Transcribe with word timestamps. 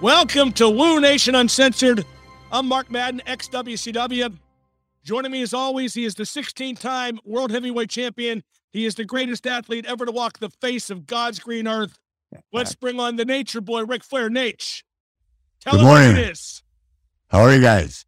Welcome 0.00 0.52
to 0.52 0.68
Woo 0.68 1.00
Nation 1.00 1.34
Uncensored. 1.34 2.04
I'm 2.52 2.66
Mark 2.66 2.90
Madden, 2.90 3.22
ex 3.26 3.48
WCW. 3.48 4.36
Joining 5.02 5.32
me 5.32 5.40
as 5.40 5.54
always, 5.54 5.94
he 5.94 6.04
is 6.04 6.14
the 6.14 6.26
16 6.26 6.76
time 6.76 7.18
world 7.24 7.50
heavyweight 7.50 7.88
champion. 7.88 8.42
He 8.72 8.84
is 8.84 8.94
the 8.94 9.06
greatest 9.06 9.46
athlete 9.46 9.86
ever 9.86 10.04
to 10.04 10.12
walk 10.12 10.38
the 10.38 10.50
face 10.50 10.90
of 10.90 11.06
God's 11.06 11.38
green 11.38 11.66
earth. 11.66 11.98
Let's 12.52 12.74
bring 12.74 13.00
on 13.00 13.16
the 13.16 13.24
nature 13.24 13.62
boy, 13.62 13.84
Ric 13.84 14.04
Flair. 14.04 14.28
Naitch, 14.28 14.82
tell 15.60 15.74
Good 15.78 15.84
what 15.84 16.02
morning. 16.02 16.16
it 16.24 16.30
is. 16.30 16.62
How 17.28 17.40
are 17.40 17.54
you 17.54 17.62
guys? 17.62 18.04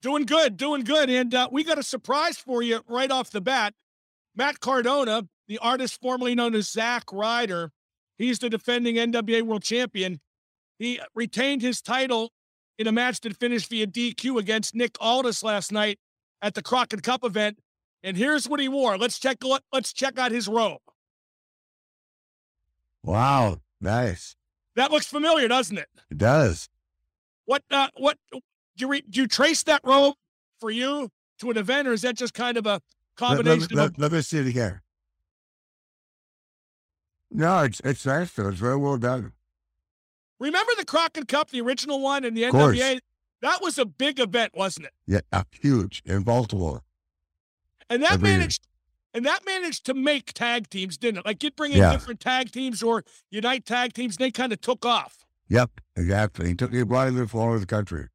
Doing 0.00 0.24
good, 0.24 0.56
doing 0.56 0.84
good. 0.84 1.10
And 1.10 1.34
uh, 1.34 1.48
we 1.52 1.64
got 1.64 1.78
a 1.78 1.82
surprise 1.82 2.38
for 2.38 2.62
you 2.62 2.80
right 2.88 3.10
off 3.10 3.30
the 3.30 3.42
bat. 3.42 3.74
Matt 4.34 4.60
Cardona, 4.60 5.28
the 5.48 5.58
artist 5.58 6.00
formerly 6.00 6.34
known 6.34 6.54
as 6.54 6.70
Zack 6.70 7.04
Ryder, 7.12 7.72
he's 8.16 8.38
the 8.38 8.48
defending 8.48 8.96
NWA 8.96 9.42
world 9.42 9.62
champion. 9.62 10.20
He 10.78 11.00
retained 11.14 11.62
his 11.62 11.80
title 11.80 12.32
in 12.78 12.86
a 12.86 12.92
match 12.92 13.20
that 13.20 13.36
finished 13.36 13.70
via 13.70 13.86
DQ 13.86 14.38
against 14.38 14.74
Nick 14.74 14.96
Aldis 15.00 15.42
last 15.42 15.72
night 15.72 15.98
at 16.42 16.54
the 16.54 16.62
Crockett 16.62 17.02
Cup 17.02 17.24
event. 17.24 17.58
And 18.02 18.16
here's 18.16 18.48
what 18.48 18.60
he 18.60 18.68
wore. 18.68 18.98
Let's 18.98 19.18
check. 19.18 19.38
Let's 19.72 19.92
check 19.92 20.18
out 20.18 20.30
his 20.30 20.48
robe. 20.48 20.78
Wow, 23.02 23.60
nice. 23.80 24.36
That 24.74 24.90
looks 24.90 25.06
familiar, 25.06 25.48
doesn't 25.48 25.78
it? 25.78 25.88
It 26.10 26.18
does. 26.18 26.68
What? 27.46 27.62
Uh, 27.70 27.88
what? 27.96 28.18
Do 28.32 28.40
you, 28.76 28.88
re, 28.88 29.02
do 29.08 29.22
you 29.22 29.26
trace 29.26 29.62
that 29.64 29.80
robe 29.84 30.14
for 30.60 30.70
you 30.70 31.08
to 31.38 31.50
an 31.50 31.56
event, 31.56 31.88
or 31.88 31.92
is 31.92 32.02
that 32.02 32.16
just 32.16 32.34
kind 32.34 32.58
of 32.58 32.66
a 32.66 32.72
Let, 32.72 32.82
combination 33.16 33.68
let, 33.76 33.86
of? 33.86 33.98
let, 33.98 33.98
let 33.98 34.12
me 34.12 34.20
see 34.20 34.38
it 34.38 34.46
again. 34.46 34.80
No, 37.30 37.64
it's 37.64 37.80
it's 37.80 38.06
nice 38.06 38.32
though. 38.32 38.48
It's 38.48 38.60
very 38.60 38.76
well 38.76 38.98
done. 38.98 39.32
Remember 40.38 40.72
the 40.78 40.84
Crockett 40.84 41.28
Cup, 41.28 41.50
the 41.50 41.60
original 41.60 42.00
one 42.00 42.24
in 42.24 42.34
the 42.34 42.44
Of 42.44 42.52
course. 42.52 42.78
NWA? 42.78 43.00
That 43.42 43.60
was 43.62 43.78
a 43.78 43.84
big 43.86 44.18
event, 44.20 44.52
wasn't 44.54 44.86
it? 44.86 44.92
Yeah, 45.06 45.20
uh, 45.32 45.44
huge 45.50 46.02
in 46.04 46.22
Baltimore. 46.22 46.82
And 47.88 48.02
that 48.02 48.12
Every 48.14 48.28
year. 48.30 48.38
managed 48.38 48.66
and 49.14 49.24
that 49.24 49.46
managed 49.46 49.86
to 49.86 49.94
make 49.94 50.32
tag 50.34 50.68
teams, 50.68 50.98
didn't 50.98 51.18
it? 51.20 51.24
Like 51.26 51.42
you'd 51.42 51.56
bring 51.56 51.72
in 51.72 51.78
Yeah. 51.78 51.92
different 51.92 52.20
tag 52.20 52.50
teams 52.52 52.82
or 52.82 53.02
unite 53.30 53.64
tag 53.64 53.94
teams, 53.94 54.16
and 54.16 54.24
they 54.26 54.30
kind 54.30 54.52
of 54.52 54.60
took 54.60 54.84
off. 54.84 55.24
Yep, 55.48 55.80
exactly. 55.96 56.48
He 56.48 56.54
took 56.54 56.72
he 56.72 56.82
brought 56.82 57.08
him 57.08 57.28
all 57.32 57.40
over 57.48 57.58
the 57.58 57.66
country. 57.66 58.08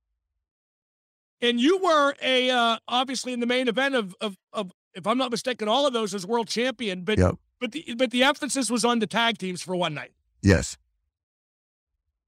And 1.41 1.59
you 1.59 1.77
were 1.79 2.13
a 2.21 2.49
uh, 2.51 2.77
obviously 2.87 3.33
in 3.33 3.39
the 3.39 3.47
main 3.47 3.67
event 3.67 3.95
of, 3.95 4.15
of 4.21 4.37
of 4.53 4.71
if 4.93 5.07
I'm 5.07 5.17
not 5.17 5.31
mistaken, 5.31 5.67
all 5.67 5.87
of 5.87 5.93
those 5.93 6.13
as 6.13 6.25
world 6.27 6.47
champion. 6.47 7.03
But 7.03 7.17
Yep. 7.17 7.35
but 7.59 7.71
the 7.71 7.95
but 7.95 8.11
the 8.11 8.23
emphasis 8.23 8.69
was 8.69 8.83
on 8.85 8.99
the 8.99 9.07
tag 9.07 9.37
teams 9.37 9.61
for 9.61 9.75
one 9.75 9.93
night. 9.93 10.11
Yes. 10.41 10.77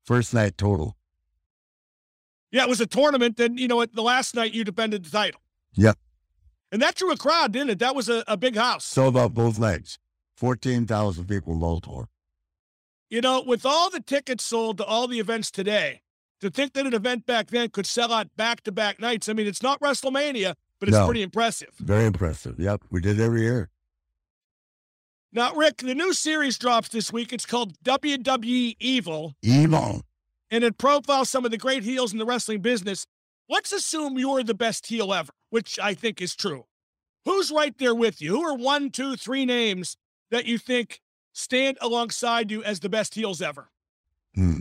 First 0.04 0.34
night 0.34 0.58
total. 0.58 0.98
Yeah, 2.52 2.64
it 2.64 2.70
was 2.70 2.82
a 2.82 2.86
tournament. 2.86 3.38
Then 3.38 3.58
you 3.58 3.68
know, 3.68 3.82
at 3.82 3.94
the 3.94 4.02
last 4.04 4.36
night 4.36 4.54
you 4.54 4.64
defended 4.64 5.06
the 5.06 5.10
title. 5.10 5.42
Yep. 5.76 5.98
And 6.72 6.82
that 6.82 6.96
drew 6.96 7.12
a 7.12 7.18
crowd, 7.18 7.52
didn't 7.52 7.70
it? 7.72 7.80
That 7.80 7.96
was 7.96 8.10
a, 8.10 8.24
a 8.28 8.36
big 8.38 8.56
house. 8.56 8.86
Sold 8.86 9.18
out 9.18 9.34
both 9.34 9.60
nights. 9.60 9.98
Fourteen 10.36 10.86
thousand 10.86 11.26
people 11.26 11.54
in 11.54 11.60
Baltimore. 11.60 12.10
You 13.10 13.22
know, 13.22 13.42
with 13.46 13.66
all 13.66 13.90
the 13.90 14.00
tickets 14.02 14.44
sold 14.44 14.78
to 14.80 14.84
all 14.86 15.08
the 15.08 15.20
events 15.20 15.52
today, 15.52 16.02
to 16.42 16.50
think 16.50 16.74
that 16.74 16.88
an 16.88 16.94
event 16.96 17.26
back 17.28 17.48
then 17.48 17.70
could 17.70 17.86
sell 17.86 18.12
out 18.12 18.36
back 18.36 18.62
to 18.64 18.72
back 18.72 19.00
nights, 19.00 19.30
I 19.30 19.34
mean, 19.34 19.46
it's 19.46 19.62
not 19.62 19.80
WrestleMania, 19.80 20.56
but 20.80 20.90
it's 20.90 20.98
No. 20.98 21.06
pretty 21.06 21.22
impressive. 21.22 21.70
Very 21.80 22.06
impressive. 22.06 22.60
Yep, 22.60 22.82
we 22.90 23.02
did 23.02 23.20
it 23.20 23.24
every 23.24 23.42
year. 23.42 23.70
Now, 25.36 25.52
Ric, 25.56 25.78
the 25.78 25.96
new 25.96 26.14
series 26.14 26.60
drops 26.60 26.90
this 26.90 27.12
week. 27.12 27.34
It's 27.34 27.46
called 27.46 27.74
WWE 27.84 28.76
Evil, 28.80 29.34
Evil. 29.42 30.04
and 30.52 30.64
it 30.64 30.78
profiles 30.78 31.28
some 31.30 31.44
of 31.44 31.50
the 31.50 31.58
great 31.58 31.84
heels 31.84 32.14
in 32.14 32.20
the 32.20 32.26
wrestling 32.26 32.62
business. 32.62 33.08
Let's 33.50 33.72
assume 33.72 34.20
you're 34.20 34.44
the 34.44 34.54
best 34.54 34.86
heel 34.86 35.12
ever, 35.12 35.32
which 35.50 35.80
I 35.80 35.96
think 35.96 36.22
is 36.22 36.36
true. 36.36 36.66
Who's 37.26 37.52
right 37.52 37.76
there 37.80 37.96
with 37.96 38.22
you? 38.22 38.36
Who 38.36 38.44
are 38.44 38.56
one, 38.56 38.92
two, 38.92 39.16
three 39.16 39.44
names 39.44 39.98
that 40.30 40.46
you 40.46 40.60
think 40.60 41.02
stand 41.32 41.80
alongside 41.82 42.52
you 42.52 42.64
as 42.64 42.82
the 42.82 42.90
best 42.90 43.16
heels 43.16 43.42
ever? 43.42 43.72
Hmm. 44.36 44.60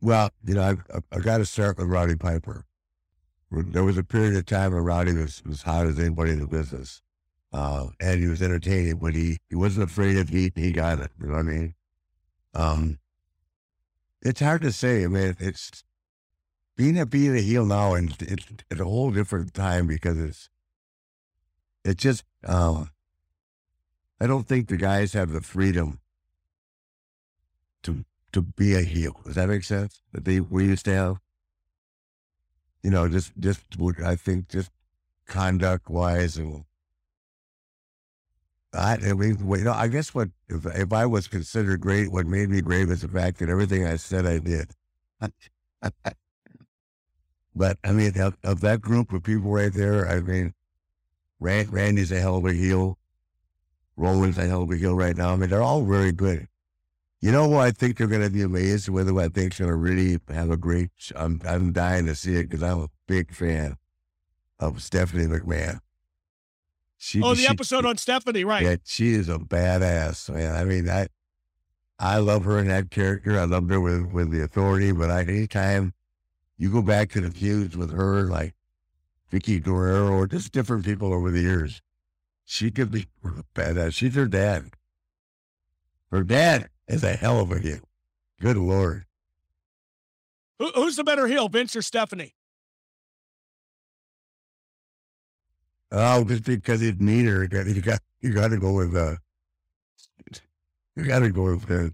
Well, 0.00 0.30
you 0.46 0.54
know, 0.54 0.62
I, 0.62 0.96
I, 0.96 1.00
I 1.10 1.18
got 1.18 1.38
to 1.38 1.46
start 1.46 1.78
with 1.78 1.88
Roddy 1.88 2.14
Piper. 2.14 2.64
There 3.50 3.84
was 3.84 3.98
a 3.98 4.04
period 4.04 4.36
of 4.36 4.46
time 4.46 4.72
when 4.72 4.84
Roddy 4.84 5.14
was 5.14 5.42
as 5.50 5.62
hot 5.62 5.86
as 5.86 5.98
anybody 5.98 6.32
in 6.32 6.40
the 6.40 6.46
business, 6.46 7.02
uh, 7.54 7.86
and 8.00 8.20
he 8.20 8.26
was 8.26 8.42
entertaining. 8.42 8.96
But 8.96 9.14
he 9.14 9.38
he 9.48 9.54
wasn't 9.54 9.88
afraid 9.88 10.18
of 10.18 10.28
heat. 10.28 10.52
He 10.56 10.72
got 10.72 10.98
it. 10.98 11.10
You 11.20 11.28
know 11.28 11.34
what 11.34 11.38
I 11.38 11.42
mean? 11.42 11.74
Um, 12.52 12.98
it's 14.20 14.40
hard 14.40 14.62
to 14.62 14.72
say. 14.72 15.04
I 15.04 15.06
mean, 15.06 15.36
it's 15.38 15.84
being 16.76 16.98
a 16.98 17.06
being 17.06 17.36
a 17.36 17.40
heel 17.40 17.64
now, 17.64 17.94
and 17.94 18.10
it's, 18.20 18.46
it's 18.70 18.80
a 18.80 18.84
whole 18.84 19.12
different 19.12 19.54
time 19.54 19.86
because 19.86 20.18
it's 20.18 20.50
it's 21.84 22.02
just. 22.02 22.24
Uh, 22.44 22.86
I 24.20 24.26
don't 24.26 24.46
think 24.46 24.68
the 24.68 24.76
guys 24.76 25.12
have 25.12 25.32
the 25.32 25.40
freedom 25.40 26.00
to 27.82 28.04
to 28.32 28.42
be 28.42 28.74
a 28.74 28.82
heel. 28.82 29.20
Does 29.24 29.36
that 29.36 29.48
make 29.48 29.64
sense? 29.64 30.02
That 30.12 30.24
they 30.24 30.40
we 30.40 30.64
used 30.66 30.86
to 30.86 30.94
have. 30.94 31.16
You 32.82 32.90
know, 32.90 33.08
just 33.08 33.32
just 33.38 33.60
I 34.04 34.16
think 34.16 34.48
just 34.48 34.70
conduct 35.26 35.88
wise 35.88 36.36
and 36.36 36.64
I, 38.74 38.94
I 38.94 39.12
mean, 39.12 39.38
you 39.38 39.64
know, 39.64 39.72
I 39.72 39.88
guess 39.88 40.14
what 40.14 40.28
if 40.48 40.66
if 40.66 40.92
I 40.92 41.06
was 41.06 41.28
considered 41.28 41.80
great, 41.80 42.10
what 42.10 42.26
made 42.26 42.50
me 42.50 42.60
great 42.60 42.88
was 42.88 43.02
the 43.02 43.08
fact 43.08 43.38
that 43.38 43.48
everything 43.48 43.86
I 43.86 43.96
said 43.96 44.26
I 44.26 44.38
did. 44.38 44.70
but 47.54 47.78
I 47.84 47.92
mean, 47.92 48.18
of, 48.20 48.36
of 48.42 48.60
that 48.60 48.80
group 48.80 49.12
of 49.12 49.22
people 49.22 49.50
right 49.50 49.72
there, 49.72 50.08
I 50.08 50.20
mean, 50.20 50.54
Rand, 51.40 51.72
Randy's 51.72 52.12
a 52.12 52.20
hell 52.20 52.36
of 52.36 52.46
a 52.46 52.52
heel. 52.52 52.98
Roman's 53.96 54.38
a 54.38 54.46
hell 54.46 54.62
of 54.62 54.70
a 54.70 54.76
heel 54.76 54.94
right 54.94 55.16
now. 55.16 55.32
I 55.32 55.36
mean, 55.36 55.50
they're 55.50 55.62
all 55.62 55.84
very 55.84 56.10
good. 56.10 56.48
You 57.20 57.32
know 57.32 57.48
who 57.48 57.56
I 57.56 57.70
think 57.70 57.96
they're 57.96 58.06
going 58.06 58.22
to 58.22 58.30
be 58.30 58.42
amazed 58.42 58.88
with? 58.88 59.08
Who 59.08 59.18
I 59.20 59.28
think's 59.28 59.58
going 59.58 59.70
to 59.70 59.76
really 59.76 60.18
have 60.28 60.50
a 60.50 60.56
great. 60.56 60.90
I'm 61.16 61.40
I'm 61.46 61.72
dying 61.72 62.06
to 62.06 62.14
see 62.14 62.36
it 62.36 62.50
because 62.50 62.62
I'm 62.62 62.80
a 62.80 62.88
big 63.06 63.32
fan 63.32 63.76
of 64.58 64.82
Stephanie 64.82 65.24
McMahon. 65.24 65.78
She, 67.06 67.20
Oh, 67.22 67.34
the 67.34 67.42
she- 67.42 67.48
episode 67.48 67.84
on 67.84 67.98
Stephanie, 67.98 68.44
right? 68.44 68.62
yeah, 68.62 68.76
she 68.82 69.12
is 69.12 69.28
a 69.28 69.36
badass, 69.38 70.30
man. 70.32 70.54
I 70.56 70.64
mean, 70.64 70.88
I 70.88 71.08
I 71.98 72.16
love 72.16 72.44
her 72.44 72.58
in 72.58 72.68
that 72.68 72.90
character. 72.90 73.38
I 73.38 73.44
loved 73.44 73.70
her 73.70 73.78
with, 73.78 74.10
with 74.10 74.30
the 74.30 74.42
authority, 74.42 74.90
but 74.90 75.10
I, 75.10 75.20
anytime 75.20 75.92
you 76.56 76.70
go 76.72 76.80
back 76.80 77.10
to 77.10 77.20
the 77.20 77.30
feuds 77.30 77.76
with 77.76 77.92
her, 77.92 78.22
like 78.22 78.54
Vickie 79.30 79.62
Guerrero 79.62 80.12
or 80.12 80.26
just 80.26 80.50
different 80.50 80.86
people 80.86 81.12
over 81.12 81.30
the 81.30 81.42
years, 81.42 81.82
she 82.46 82.70
could 82.70 82.90
be 82.90 83.06
a 83.24 83.44
badass. 83.54 83.92
She's 83.92 84.14
her 84.14 84.26
dad. 84.26 84.70
Her 86.10 86.24
dad 86.24 86.70
is 86.88 87.04
a 87.04 87.16
hell 87.16 87.38
of 87.38 87.52
a 87.52 87.58
heel. 87.58 87.80
Good 88.40 88.56
lord. 88.56 89.04
Who, 90.58 90.70
who's 90.74 90.96
the 90.96 91.04
better 91.04 91.26
heel, 91.26 91.50
Vince 91.50 91.76
or 91.76 91.82
Stephanie? 91.82 92.34
Oh, 95.96 96.24
just 96.24 96.42
because 96.42 96.80
he's 96.80 96.98
meaner, 96.98 97.42
you 97.44 97.80
got 97.80 98.00
you 98.20 98.32
got 98.32 98.48
to 98.48 98.58
go 98.58 98.72
with 98.72 98.96
uh, 98.96 99.14
you 100.96 101.04
got 101.04 101.20
to 101.20 101.30
go 101.30 101.44
with 101.44 101.70
uh, 101.70 101.90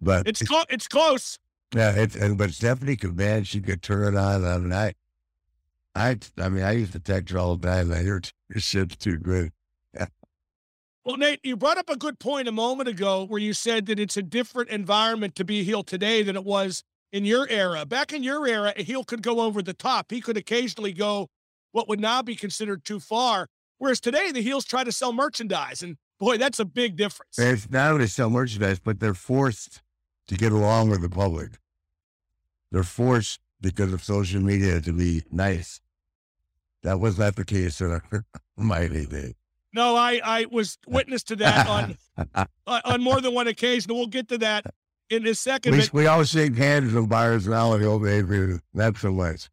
but 0.00 0.26
It's 0.26 0.42
clo- 0.42 0.64
it's 0.70 0.88
close. 0.88 1.38
Yeah, 1.74 1.92
it's 1.92 2.16
and 2.16 2.38
but 2.38 2.50
Stephanie 2.52 2.96
could 2.96 3.16
man, 3.16 3.44
she 3.44 3.60
could 3.60 3.82
turn 3.82 4.14
it 4.14 4.18
on. 4.18 4.46
I 4.46 4.58
mean, 4.58 4.72
I, 4.72 4.94
I, 5.94 6.18
I 6.38 6.48
mean, 6.48 6.64
I 6.64 6.72
used 6.72 6.92
to 6.92 6.98
text 6.98 7.32
her 7.32 7.38
all 7.38 7.56
the 7.56 7.68
time. 7.68 7.92
I 7.92 7.98
hear 7.98 8.22
your 8.48 8.60
shit's 8.60 8.96
too 8.96 9.18
good. 9.18 9.52
Well, 11.04 11.16
Naitch, 11.16 11.40
you 11.42 11.56
brought 11.56 11.78
up 11.78 11.90
a 11.90 11.96
good 11.96 12.20
point 12.20 12.46
a 12.46 12.52
moment 12.52 12.88
ago 12.88 13.24
where 13.24 13.40
you 13.40 13.54
said 13.54 13.86
that 13.86 13.98
it's 13.98 14.16
a 14.16 14.22
different 14.22 14.70
environment 14.70 15.34
to 15.34 15.44
be 15.44 15.60
a 15.60 15.64
heel 15.64 15.82
today 15.82 16.22
than 16.22 16.36
it 16.36 16.44
was 16.44 16.84
in 17.10 17.24
your 17.24 17.48
era. 17.48 17.84
Back 17.84 18.12
in 18.12 18.22
your 18.22 18.46
era, 18.46 18.72
a 18.76 18.84
heel 18.84 19.02
could 19.02 19.20
go 19.20 19.40
over 19.40 19.62
the 19.62 19.74
top. 19.74 20.12
He 20.12 20.20
could 20.20 20.36
occasionally 20.36 20.92
go 20.92 21.28
what 21.72 21.88
would 21.88 22.00
now 22.00 22.22
be 22.22 22.36
considered 22.36 22.84
too 22.84 23.00
far. 23.00 23.48
Whereas 23.78 24.00
today, 24.00 24.30
the 24.30 24.42
heels 24.42 24.64
try 24.64 24.84
to 24.84 24.92
sell 24.92 25.12
merchandise. 25.12 25.82
And 25.82 25.96
boy, 26.20 26.38
that's 26.38 26.60
a 26.60 26.64
big 26.64 26.96
difference. 26.96 27.36
They're 27.36 27.58
not 27.68 27.92
only 27.92 28.06
sell 28.06 28.30
merchandise, 28.30 28.78
but 28.78 29.00
they're 29.00 29.14
forced 29.14 29.82
to 30.28 30.36
get 30.36 30.52
along 30.52 30.90
with 30.90 31.02
the 31.02 31.08
public. 31.08 31.58
They're 32.70 32.84
forced 32.84 33.40
because 33.60 33.92
of 33.92 34.04
social 34.04 34.40
media 34.40 34.80
to 34.80 34.92
be 34.92 35.24
nice. 35.30 35.80
That 36.82 37.00
was 37.00 37.18
not 37.18 37.36
the 37.36 37.44
case 37.44 37.80
in 37.80 38.00
my 38.56 38.86
day. 38.86 39.34
No, 39.74 39.96
I, 39.96 40.20
I 40.22 40.46
was 40.50 40.78
witness 40.86 41.22
to 41.24 41.36
that 41.36 41.66
on 41.66 41.96
uh, 42.34 42.80
on 42.84 43.02
more 43.02 43.20
than 43.20 43.34
one 43.34 43.48
occasion. 43.48 43.94
We'll 43.94 44.06
get 44.06 44.28
to 44.28 44.38
that 44.38 44.66
in 45.08 45.26
a 45.26 45.34
second. 45.34 45.72
We, 45.72 45.80
but, 45.80 45.92
we 45.92 46.06
all 46.06 46.24
shake 46.24 46.56
hands 46.56 46.94
in 46.94 47.06
bars 47.06 47.46
now 47.46 47.72
in 47.72 47.80
the 47.80 47.86
old 47.86 48.04
days. 48.04 48.60
Not 48.74 48.96
so 48.96 49.12
much. 49.12 49.48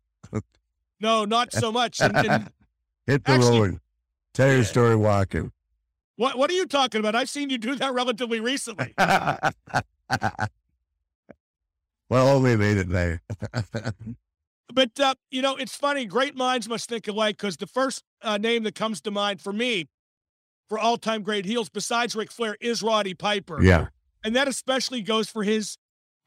No, 0.99 1.25
not 1.25 1.51
so 1.53 1.71
much. 1.71 1.99
And, 2.01 2.15
and 2.29 2.51
Hit 3.07 3.23
the 3.25 3.31
Actually- 3.31 3.59
road. 3.71 3.79
Tell 4.33 4.51
your 4.53 4.63
story 4.63 4.95
walking. 4.95 5.51
what 6.15 6.37
what 6.37 6.49
are 6.51 6.53
you 6.53 6.65
talking 6.67 6.99
about? 6.99 7.15
I've 7.15 7.29
seen 7.29 7.49
you 7.49 7.57
do 7.57 7.75
that 7.75 7.93
relatively 7.93 8.39
recently. 8.39 8.93
well, 8.97 9.39
only 12.29 12.55
made 12.55 12.77
it 12.77 12.89
there. 12.89 13.21
But 14.71 14.99
uh, 14.99 15.15
you 15.31 15.41
know, 15.41 15.55
it's 15.55 15.75
funny. 15.75 16.05
Great 16.05 16.37
minds 16.37 16.69
must 16.69 16.87
think 16.87 17.07
alike 17.07 17.37
because 17.37 17.57
the 17.57 17.65
first 17.65 18.03
uh, 18.21 18.37
name 18.37 18.61
that 18.65 18.75
comes 18.75 19.01
to 19.01 19.09
mind 19.09 19.41
for 19.41 19.51
me, 19.51 19.87
for 20.69 20.77
all-time 20.77 21.23
great 21.23 21.45
heels, 21.45 21.69
besides 21.69 22.15
Ric 22.15 22.31
Flair, 22.31 22.55
is 22.61 22.83
Roddy 22.83 23.15
Piper. 23.15 23.63
yeah. 23.63 23.87
and 24.23 24.35
that 24.35 24.47
especially 24.47 25.01
goes 25.01 25.27
for 25.27 25.41
his 25.43 25.79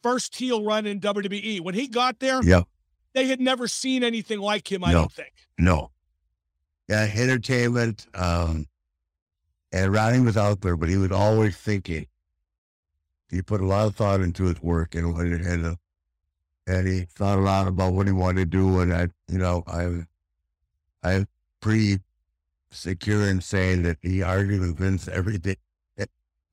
first 0.03 0.35
heel 0.35 0.65
run 0.65 0.87
in 0.87 0.99
WWE. 0.99 1.61
When 1.61 1.77
he 1.77 1.87
got 1.87 2.19
there, 2.19 2.43
Yep. 2.43 2.65
They 3.15 3.27
had 3.27 3.41
never 3.41 3.69
seen 3.69 4.03
anything 4.05 4.41
like 4.41 4.71
him. 4.71 4.85
I 4.85 4.93
No. 4.93 5.01
don't 5.03 5.13
think. 5.13 5.33
No. 5.59 5.91
Yeah, 6.89 7.09
entertainment. 7.15 8.07
Um, 8.15 8.67
and 9.73 9.93
Roddy 9.93 10.21
was 10.21 10.37
out 10.37 10.61
there, 10.61 10.77
but 10.77 10.89
he 10.89 10.97
was 10.97 11.11
always 11.13 11.57
thinking. 11.57 12.07
He 13.31 13.41
put 13.43 13.61
a 13.61 13.67
lot 13.67 13.87
of 13.87 13.97
thought 13.97 14.21
into 14.21 14.45
his 14.45 14.61
work 14.63 14.95
and 14.95 15.17
and 15.17 15.47
and, 15.47 15.67
uh, 15.67 15.75
and 16.67 16.87
he 16.87 17.01
thought 17.03 17.39
a 17.39 17.41
lot 17.41 17.67
about 17.67 17.95
what 17.95 18.07
he 18.07 18.13
wanted 18.13 18.51
to 18.51 18.59
do. 18.59 18.81
And 18.81 18.93
I, 18.93 19.09
you 19.29 19.39
know, 19.39 19.63
I'm 19.67 20.07
I'm 21.03 21.27
pretty 21.61 22.01
secure 22.71 23.27
in 23.29 23.41
saying 23.41 23.83
that 23.85 23.97
he 24.03 24.23
argued 24.23 24.61
with 24.61 24.77
Vince 24.77 25.09
every 25.09 25.39
day. 25.39 25.57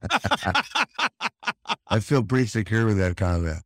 I 1.91 1.99
feel 1.99 2.23
pretty 2.23 2.47
secure 2.47 2.85
with 2.85 2.97
that 2.99 3.17
comment. 3.17 3.61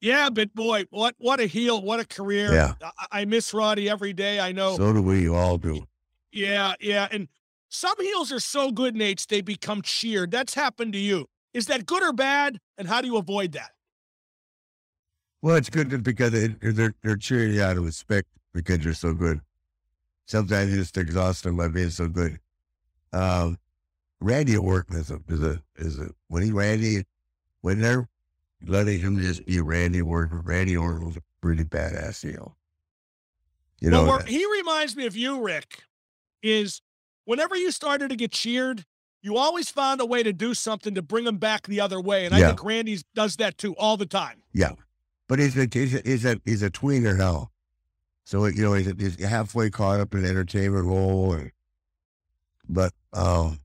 Yeah, 0.00 0.28
but 0.30 0.54
boy, 0.54 0.84
what 0.90 1.14
what 1.18 1.40
a 1.40 1.46
heel, 1.46 1.82
what 1.82 2.00
a 2.00 2.04
career. 2.04 2.52
Yeah. 2.52 2.74
I, 2.82 3.20
I 3.20 3.24
miss 3.24 3.54
Roddy 3.54 3.88
every 3.88 4.12
day. 4.12 4.40
I 4.40 4.52
know. 4.52 4.76
So 4.76 4.92
do 4.92 5.02
we 5.02 5.28
all 5.28 5.58
do. 5.58 5.86
yeah, 6.32 6.74
yeah, 6.80 7.08
and 7.10 7.28
some 7.68 7.94
heels 8.00 8.30
are 8.32 8.40
so 8.40 8.70
good, 8.70 8.94
Naitch, 8.94 9.26
they 9.26 9.40
become 9.40 9.82
cheered. 9.82 10.30
That's 10.30 10.54
happened 10.54 10.92
to 10.92 10.98
you. 10.98 11.26
Is 11.52 11.66
that 11.66 11.86
good 11.86 12.02
or 12.02 12.12
bad? 12.12 12.58
And 12.78 12.86
how 12.86 13.00
do 13.00 13.06
you 13.06 13.16
avoid 13.16 13.52
that? 13.52 13.70
Well, 15.42 15.56
it's 15.56 15.70
good 15.70 16.02
because 16.02 16.34
it, 16.34 16.56
they're 16.60 16.94
they're 17.02 17.16
cheering 17.16 17.54
you 17.54 17.62
out 17.62 17.76
of 17.76 17.84
respect 17.84 18.28
because 18.52 18.84
you're 18.84 18.94
so 18.94 19.14
good. 19.14 19.40
Sometimes 20.26 20.70
you 20.70 20.78
just 20.78 20.96
exhaust 20.96 21.44
them 21.44 21.56
by 21.56 21.68
being 21.68 21.90
so 21.90 22.08
good. 22.08 22.38
Um, 23.12 23.58
Randy 24.20 24.56
Orton 24.56 24.96
is 24.96 25.10
a 25.10 25.20
is 25.28 25.42
a 25.42 25.62
is 25.76 25.98
a 25.98 26.10
when 26.28 26.42
he 26.42 26.50
Randy 26.52 27.04
when 27.60 27.80
they're 27.80 28.08
letting 28.64 29.00
him 29.00 29.18
just 29.18 29.44
be 29.46 29.60
Randy 29.60 30.00
Orton. 30.02 30.40
Randy 30.42 30.76
Orton 30.76 31.06
was 31.06 31.16
a 31.16 31.22
pretty 31.40 31.64
badass 31.64 32.22
heel. 32.22 32.56
You 33.80 33.90
know, 33.90 34.04
well, 34.04 34.20
he 34.20 34.44
reminds 34.50 34.96
me 34.96 35.06
of 35.06 35.16
you, 35.16 35.42
Ric, 35.42 35.82
is 36.42 36.80
whenever 37.24 37.54
you 37.56 37.70
started 37.70 38.08
to 38.08 38.16
get 38.16 38.32
cheered, 38.32 38.84
you 39.20 39.36
always 39.36 39.68
found 39.70 40.00
a 40.00 40.06
way 40.06 40.22
to 40.22 40.32
do 40.32 40.54
something 40.54 40.94
to 40.94 41.02
bring 41.02 41.24
them 41.24 41.36
back 41.36 41.66
the 41.66 41.80
other 41.80 42.00
way. 42.00 42.24
And 42.24 42.34
I 42.34 42.38
Yeah. 42.38 42.46
think 42.48 42.64
Randy 42.64 42.98
does 43.14 43.36
that 43.36 43.58
too 43.58 43.74
all 43.76 43.96
the 43.96 44.06
time. 44.06 44.42
Yeah, 44.52 44.72
but 45.28 45.38
he's 45.38 45.56
a 45.58 45.68
he's 45.70 45.94
a 45.94 46.00
he's 46.04 46.24
a, 46.24 46.40
he's 46.44 46.62
a 46.62 46.70
tweener 46.70 47.16
now, 47.16 47.50
so 48.24 48.46
you 48.46 48.62
know 48.62 48.72
he's, 48.72 48.86
he's 48.98 49.22
halfway 49.22 49.68
caught 49.68 50.00
up 50.00 50.14
in 50.14 50.24
entertainment 50.24 50.86
role. 50.86 51.34
And, 51.34 51.50
but 52.68 52.92
um, 53.12 53.60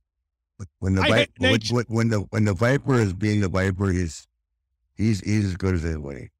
when 0.79 0.95
the 0.95 1.01
Vi- 1.03 1.27
when, 1.37 1.59
when, 1.69 1.85
when 1.87 2.09
the 2.09 2.19
when 2.31 2.45
the 2.45 2.53
Viper 2.53 2.95
is 2.95 3.13
being 3.13 3.39
the 3.39 3.47
Viper, 3.49 3.91
he's 3.91 4.27
he's 5.01 5.21
he's 5.21 5.45
as 5.45 5.57
good 5.57 5.75
as 5.75 5.86
anybody. 5.86 6.31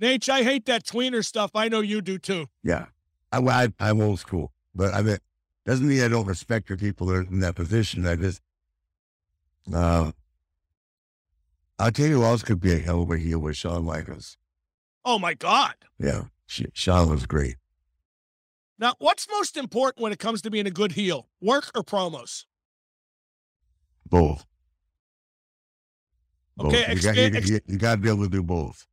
Naitch, 0.00 0.28
I 0.28 0.42
hate 0.42 0.66
that 0.66 0.84
tweener 0.84 1.24
stuff. 1.24 1.50
I 1.54 1.68
know 1.68 1.80
you 1.80 2.02
do 2.02 2.18
too. 2.18 2.46
Yeah, 2.62 2.86
I, 3.32 3.38
I 3.38 3.72
I'm 3.80 4.00
old 4.00 4.18
school, 4.18 4.52
but 4.74 4.94
I 4.94 5.02
mean 5.02 5.18
doesn't 5.64 5.88
mean 5.88 6.02
I 6.02 6.08
don't 6.08 6.26
respect 6.26 6.68
the 6.68 6.76
people 6.76 7.06
that 7.08 7.14
are 7.14 7.22
in 7.22 7.40
that 7.40 7.56
position. 7.56 8.06
I 8.06 8.16
just 8.16 8.40
uh, 9.72 10.12
I'll 11.78 11.90
tell 11.90 12.06
you 12.06 12.16
who 12.16 12.24
else 12.24 12.42
could 12.42 12.60
be 12.60 12.72
a 12.72 12.78
hell 12.78 13.02
of 13.02 13.10
a 13.10 13.18
heel 13.18 13.38
with 13.38 13.56
Shawn 13.56 13.84
Michaels. 13.84 14.36
Oh 15.04 15.18
my 15.18 15.34
God. 15.34 15.74
Yeah, 15.98 16.24
Sh- 16.46 16.62
Shawn 16.72 17.10
was 17.10 17.26
great. 17.26 17.56
Now, 18.78 18.94
what's 18.98 19.26
most 19.30 19.56
important 19.56 20.02
when 20.02 20.12
it 20.12 20.18
comes 20.18 20.42
to 20.42 20.50
being 20.50 20.66
a 20.66 20.70
good 20.70 20.92
heel? 20.92 21.28
Work 21.40 21.70
or 21.74 21.82
promos? 21.82 22.44
Both. 24.04 24.44
Both. 26.56 26.74
Okay, 26.74 26.94
you, 26.94 27.02
got, 27.02 27.16
you, 27.16 27.54
you, 27.54 27.60
you 27.66 27.78
got 27.78 27.96
to 27.96 28.00
be 28.00 28.08
able 28.08 28.24
to 28.24 28.30
do 28.30 28.42
both. 28.42 28.86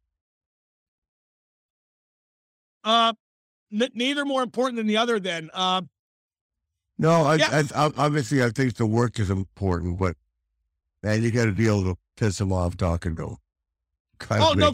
Uh, 2.83 3.13
n- 3.71 3.89
neither 3.94 4.25
more 4.25 4.44
important 4.44 4.77
than 4.77 4.88
the 4.88 4.98
other. 4.98 5.19
Then, 5.19 5.50
uh, 5.54 5.81
No, 6.98 7.24
I, 7.24 7.36
Yeah. 7.36 7.63
I, 7.74 7.86
I, 7.86 7.92
obviously 7.98 8.44
I 8.44 8.50
think 8.50 8.75
the 8.75 8.86
work 8.86 9.19
is 9.19 9.30
important, 9.30 9.98
but 9.98 10.18
man, 11.01 11.24
you 11.24 11.31
got 11.31 11.45
to 11.45 11.51
be 11.54 11.68
able 11.68 11.83
to 11.83 11.98
piss 12.18 12.38
them 12.38 12.51
off 12.51 12.75
talking 12.75 13.15
to 13.15 13.21
them. 13.21 13.38
oh 14.31 14.54
no, 14.54 14.74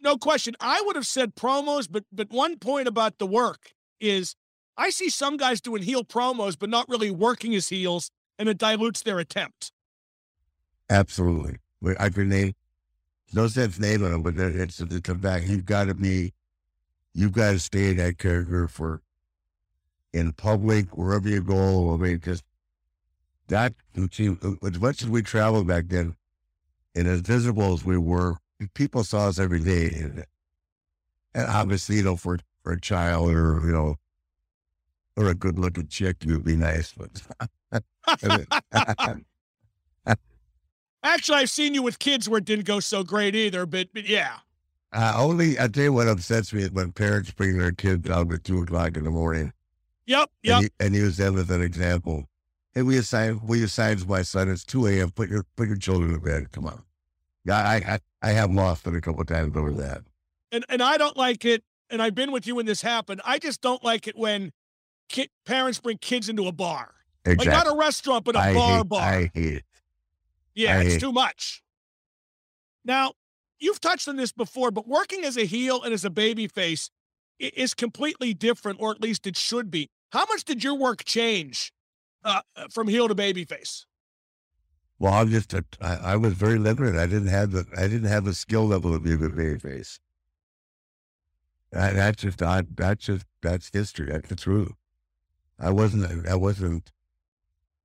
no 0.00 0.16
question. 0.16 0.54
I 0.60 0.82
would 0.86 0.96
have 0.96 1.06
said 1.06 1.34
promos, 1.34 1.86
but 1.90 2.04
but 2.10 2.30
one 2.30 2.58
point 2.58 2.88
about 2.88 3.18
the 3.18 3.26
work 3.26 3.72
is 4.00 4.34
I 4.78 4.88
see 4.88 5.10
some 5.10 5.36
guys 5.36 5.60
doing 5.60 5.82
heel 5.82 6.04
promos, 6.04 6.56
but 6.58 6.70
not 6.70 6.88
really 6.88 7.10
working 7.10 7.52
his 7.52 7.68
heels, 7.68 8.10
and 8.38 8.48
it 8.48 8.56
dilutes 8.56 9.02
their 9.02 9.18
attempt. 9.18 9.72
Absolutely. 10.88 11.58
I 11.98 12.08
can 12.10 12.28
name, 12.28 12.54
no 13.32 13.46
sense 13.48 13.78
naming 13.78 14.10
them, 14.10 14.22
but 14.22 14.36
it's, 14.36 14.80
it's 14.80 15.08
a 15.08 15.14
fact. 15.14 15.46
You've 15.46 15.64
got 15.64 15.84
to 15.84 15.94
be, 15.94 16.32
you've 17.14 17.32
got 17.32 17.52
to 17.52 17.58
stay 17.58 17.90
in 17.90 17.96
that 17.96 18.18
character 18.18 18.68
for, 18.68 19.02
in 20.12 20.32
public, 20.32 20.96
wherever 20.96 21.28
you 21.28 21.40
go. 21.40 21.94
I 21.94 21.96
mean, 21.96 22.20
just 22.20 22.44
that, 23.48 23.74
see, 24.12 24.36
as 24.62 24.80
much 24.80 25.02
as 25.02 25.08
we 25.08 25.22
traveled 25.22 25.66
back 25.66 25.84
then, 25.88 26.16
and 26.94 27.06
as 27.06 27.20
visible 27.20 27.72
as 27.72 27.84
we 27.84 27.96
were, 27.98 28.36
people 28.74 29.04
saw 29.04 29.28
us 29.28 29.38
every 29.38 29.60
day. 29.60 29.90
And, 29.96 30.24
and 31.34 31.46
obviously, 31.46 31.96
you 31.96 32.02
know, 32.02 32.16
for, 32.16 32.38
for 32.62 32.72
a 32.72 32.80
child 32.80 33.30
or, 33.30 33.60
you 33.64 33.72
know, 33.72 33.96
or 35.16 35.28
a 35.28 35.34
good 35.34 35.58
looking 35.58 35.86
chick, 35.86 36.16
would 36.26 36.44
be 36.44 36.56
nice. 36.56 36.92
But 36.92 37.82
Actually, 41.02 41.38
I've 41.38 41.50
seen 41.50 41.74
you 41.74 41.82
with 41.82 41.98
kids 41.98 42.28
where 42.28 42.38
it 42.38 42.44
didn't 42.44 42.66
go 42.66 42.80
so 42.80 43.02
great 43.02 43.34
either. 43.34 43.66
But 43.66 43.88
but 43.94 44.08
yeah, 44.08 44.36
Uh, 44.92 45.14
only 45.16 45.58
I 45.58 45.68
tell 45.68 45.84
you 45.84 45.92
what 45.92 46.08
upsets 46.08 46.52
me 46.52 46.62
is 46.62 46.70
when 46.70 46.92
parents 46.92 47.30
bring 47.30 47.58
their 47.58 47.72
kids 47.72 48.08
out 48.10 48.32
at 48.32 48.44
two 48.44 48.60
o'clock 48.62 48.96
in 48.96 49.04
the 49.04 49.10
morning 49.10 49.52
yep, 50.06 50.30
yep. 50.42 50.60
and, 50.62 50.70
and 50.80 50.94
use 50.94 51.16
them 51.16 51.38
as 51.38 51.48
an 51.50 51.62
example. 51.62 52.26
Hey, 52.74 52.82
we 52.82 52.98
assign 52.98 53.40
we 53.46 53.62
assign 53.64 53.98
my 54.06 54.22
son. 54.22 54.48
It's 54.50 54.64
two 54.64 54.86
a.m. 54.86 55.10
Put 55.10 55.28
your 55.30 55.44
put 55.56 55.68
your 55.68 55.76
children 55.78 56.12
to 56.12 56.20
bed. 56.20 56.52
Come 56.52 56.66
on. 56.66 56.82
Yeah, 57.44 57.56
I 57.58 57.74
I, 57.76 57.98
I 58.22 58.30
have 58.32 58.50
lost 58.52 58.86
it 58.86 58.94
a 58.94 59.00
couple 59.00 59.22
of 59.22 59.26
times 59.26 59.56
over 59.56 59.70
that. 59.72 60.02
and 60.52 60.64
and 60.68 60.82
I 60.82 60.98
don't 60.98 61.16
like 61.16 61.44
it. 61.44 61.64
And 61.92 62.00
I've 62.00 62.14
been 62.14 62.30
with 62.30 62.46
you 62.46 62.54
when 62.54 62.66
this 62.66 62.82
happened. 62.82 63.20
I 63.24 63.38
just 63.40 63.60
don't 63.62 63.82
like 63.82 64.06
it 64.06 64.16
when 64.16 64.52
ki- 65.08 65.30
parents 65.44 65.80
bring 65.80 65.98
kids 65.98 66.28
into 66.28 66.46
a 66.46 66.52
bar, 66.52 66.94
Exactly. 67.24 67.46
like 67.52 67.64
not 67.64 67.74
a 67.74 67.76
restaurant, 67.76 68.24
but 68.24 68.36
a 68.36 68.38
I 68.38 68.54
bar 68.54 68.76
hate, 68.76 68.88
bar. 68.88 69.00
I 69.00 69.30
hate 69.34 69.54
it. 69.54 69.64
Yeah, 70.60 70.78
I 70.78 70.82
it's 70.82 70.98
too 70.98 71.12
much. 71.12 71.62
Now, 72.84 73.12
you've 73.58 73.80
touched 73.80 74.08
on 74.08 74.16
this 74.16 74.32
before, 74.32 74.70
but 74.70 74.86
working 74.86 75.24
as 75.24 75.36
a 75.36 75.44
heel 75.44 75.82
and 75.82 75.92
as 75.92 76.04
a 76.04 76.10
baby 76.10 76.46
face 76.48 76.90
is 77.38 77.74
completely 77.74 78.34
different, 78.34 78.80
or 78.80 78.90
at 78.90 79.00
least 79.00 79.26
it 79.26 79.36
should 79.36 79.70
be. 79.70 79.88
How 80.12 80.26
much 80.26 80.44
did 80.44 80.62
your 80.64 80.74
work 80.74 81.04
change 81.04 81.72
uh, 82.24 82.42
from 82.70 82.88
heel 82.88 83.08
to 83.08 83.14
baby 83.14 83.44
face? 83.44 83.86
Well, 84.98 85.14
I'm 85.14 85.30
just 85.30 85.54
a, 85.54 85.64
I, 85.80 85.94
I 85.94 86.16
was 86.16 86.34
very 86.34 86.58
limited. 86.58 86.96
I 86.96 87.06
didn't 87.06 87.28
have 87.28 87.52
the 87.52 87.66
I 87.76 87.88
didn't 87.88 88.08
have 88.08 88.24
the 88.24 88.34
skill 88.34 88.66
level 88.66 88.94
of 88.94 89.02
be 89.02 89.14
a 89.14 89.16
good 89.16 89.34
baby 89.34 89.58
face. 89.58 89.98
That, 91.72 91.94
that's 91.94 92.22
just 92.22 92.42
I, 92.42 92.64
that's 92.74 93.06
just 93.06 93.24
that's 93.40 93.70
history. 93.72 94.10
That's 94.10 94.28
the 94.28 94.36
truth. 94.36 94.72
I 95.58 95.70
wasn't 95.70 96.26
I 96.28 96.34
wasn't 96.34 96.90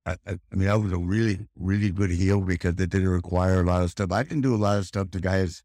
I, 0.06 0.16
I 0.26 0.54
mean, 0.54 0.68
I 0.68 0.76
was 0.76 0.92
a 0.92 0.98
really, 0.98 1.40
really 1.58 1.90
good 1.90 2.10
heel 2.10 2.40
because 2.40 2.74
it 2.74 2.90
didn't 2.90 3.08
require 3.08 3.60
a 3.60 3.64
lot 3.64 3.82
of 3.82 3.90
stuff. 3.90 4.12
I 4.12 4.22
can 4.22 4.40
do 4.40 4.54
a 4.54 4.56
lot 4.56 4.78
of 4.78 4.86
stuff 4.86 5.10
to 5.10 5.20
guys 5.20 5.64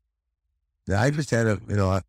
I 0.89 1.09
just 1.11 1.29
had 1.29 1.47
a, 1.47 1.59
you 1.67 1.75
know, 1.75 1.89
I, 1.89 2.01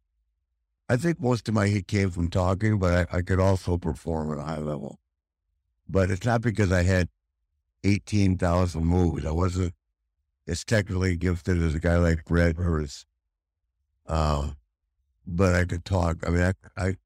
I 0.89 0.97
think 0.97 1.21
most 1.21 1.49
of 1.49 1.55
my 1.55 1.69
heat 1.69 1.87
came 1.87 2.11
from 2.11 2.29
talking, 2.29 2.79
but 2.79 3.09
I, 3.13 3.19
I 3.19 3.23
could 3.23 3.41
also 3.41 3.77
perform 3.77 4.33
at 4.33 4.39
a 4.39 4.43
high 4.43 4.59
level. 4.59 4.99
But 5.89 6.11
it's 6.11 6.25
not 6.25 6.41
because 6.41 6.73
I 6.73 6.83
had 6.83 7.09
18,000 7.85 8.85
moves. 8.85 9.27
I 9.27 9.31
wasn't 9.31 9.75
as 10.49 10.65
technically 10.65 11.17
gifted 11.17 11.63
as 11.63 11.75
a 11.75 11.81
guy 11.81 11.97
like 11.99 12.25
Bret 12.25 12.59
or 12.59 12.81
as, 12.81 13.05
um, 14.07 14.57
but 15.27 15.55
I 15.55 15.65
could 15.65 15.85
talk. 15.85 16.19
I 16.27 16.31
mean, 16.31 16.43
I, 16.43 16.53
I, 16.77 16.97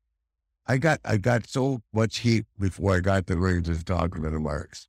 I 0.67 0.79
got, 0.79 1.01
I 1.05 1.17
got 1.17 1.49
so 1.49 1.83
much 1.93 2.19
heat 2.19 2.47
before 2.59 2.97
I 2.97 3.01
got 3.01 3.27
the 3.27 3.37
ring 3.37 3.63
just 3.63 3.87
talking 3.87 4.23
to 4.23 4.31
the 4.31 4.41
marks. 4.41 4.89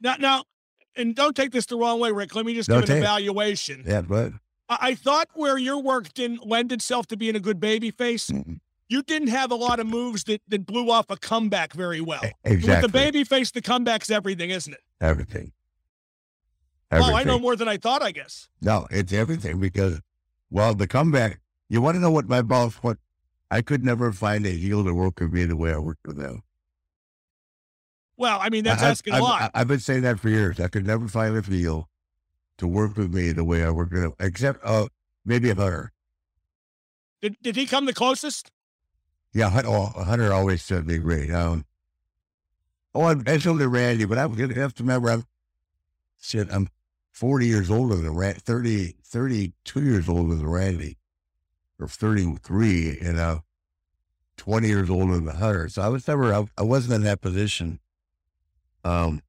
Now, 0.00 0.16
now, 0.18 0.44
and 0.96 1.14
don't 1.14 1.36
take 1.36 1.52
this 1.52 1.66
the 1.66 1.76
wrong 1.76 2.00
way, 2.00 2.10
Ric. 2.10 2.34
Let 2.34 2.46
me 2.46 2.54
just 2.54 2.68
give 2.68 2.88
an 2.88 2.96
evaluation. 2.96 3.84
Yeah, 3.86 4.02
but 4.02 4.32
I, 4.68 4.78
I, 4.80 4.94
thought 4.94 5.28
where 5.34 5.58
your 5.58 5.78
work 5.78 6.12
didn't 6.14 6.46
lend 6.46 6.72
itself 6.72 7.06
to 7.08 7.16
being 7.16 7.36
a 7.36 7.40
good 7.40 7.60
baby 7.60 7.90
face, 7.90 8.28
mm-hmm. 8.28 8.54
you 8.88 9.02
didn't 9.02 9.28
have 9.28 9.50
a 9.50 9.54
lot 9.54 9.80
of 9.80 9.86
moves 9.86 10.24
that, 10.24 10.40
that 10.48 10.66
blew 10.66 10.90
off 10.90 11.06
a 11.10 11.16
comeback 11.16 11.72
very 11.72 12.00
well. 12.00 12.22
Exactly. 12.44 12.74
With 12.74 12.82
the 12.82 12.88
baby 12.88 13.24
face, 13.24 13.50
the 13.50 13.62
comeback's 13.62 14.10
everything, 14.10 14.50
isn't 14.50 14.72
it? 14.72 14.80
Everything. 15.00 15.52
everything. 16.90 17.14
Oh, 17.14 17.16
I 17.16 17.24
know 17.24 17.38
more 17.38 17.56
than 17.56 17.68
I 17.68 17.76
thought, 17.76 18.02
I 18.02 18.10
guess. 18.10 18.48
No, 18.60 18.86
it's 18.90 19.12
everything 19.12 19.60
because, 19.60 20.00
well, 20.50 20.74
the 20.74 20.86
comeback, 20.86 21.40
you 21.68 21.80
want 21.80 21.96
to 21.96 22.00
know 22.00 22.10
what 22.10 22.28
my 22.28 22.42
boss, 22.42 22.74
what 22.76 22.98
I 23.50 23.62
could 23.62 23.84
never 23.84 24.12
find 24.12 24.46
a 24.46 24.50
heel 24.50 24.84
to 24.84 24.94
work 24.94 25.20
with 25.20 25.32
me 25.32 25.44
the 25.44 25.56
way 25.56 25.72
I 25.72 25.78
worked 25.78 26.06
with 26.06 26.16
them. 26.16 26.42
Well, 28.16 28.38
I 28.40 28.48
mean, 28.48 28.64
that's 28.64 28.82
I, 28.82 28.90
asking 28.90 29.14
a 29.14 29.22
lot. 29.22 29.50
I, 29.54 29.58
have 29.58 29.68
been 29.68 29.80
saying 29.80 30.02
that 30.02 30.18
for 30.18 30.28
years. 30.28 30.58
I 30.58 30.68
could 30.68 30.86
never 30.86 31.06
find 31.08 31.36
a 31.36 31.42
heel 31.42 31.88
to 32.58 32.66
work 32.66 32.96
with 32.96 33.12
me 33.12 33.32
the 33.32 33.44
way 33.44 33.62
I 33.62 33.70
work 33.70 33.90
with 33.90 34.04
him, 34.04 34.14
except 34.18 34.64
uh, 34.64 34.88
maybe 35.24 35.50
a 35.50 35.54
Hunter. 35.54 35.92
Did, 37.20 37.36
did 37.42 37.56
he 37.56 37.66
come 37.66 37.84
the 37.84 37.92
closest? 37.92 38.50
Yeah, 39.32 39.62
oh, 39.66 39.86
Hunter 40.04 40.32
always 40.32 40.62
said 40.62 40.86
me 40.86 40.96
great. 40.96 41.30
Um, 41.30 41.66
oh, 42.94 43.02
I, 43.02 43.16
I 43.26 43.36
told 43.38 43.60
Randy, 43.60 44.06
but 44.06 44.16
I 44.16 44.22
have 44.22 44.74
to 44.74 44.82
remember, 44.82 45.10
I'm, 45.10 45.24
shit, 46.18 46.48
I'm 46.50 46.68
40 47.12 47.46
years 47.46 47.70
older 47.70 47.96
than 47.96 48.14
Randy, 48.14 48.40
30, 48.40 48.94
32 49.04 49.82
years 49.82 50.08
older 50.08 50.34
than 50.34 50.48
Randy, 50.48 50.96
or 51.78 51.86
33, 51.86 52.98
and 53.00 53.18
uh, 53.18 53.40
20 54.38 54.68
years 54.68 54.88
older 54.88 55.18
than 55.18 55.26
Hunter. 55.26 55.68
So 55.68 55.82
I 55.82 55.88
was 55.88 56.08
never, 56.08 56.32
I, 56.32 56.46
I 56.56 56.62
wasn't 56.62 56.94
in 56.94 57.02
that 57.02 57.20
position 57.20 57.80
um, 58.86 59.22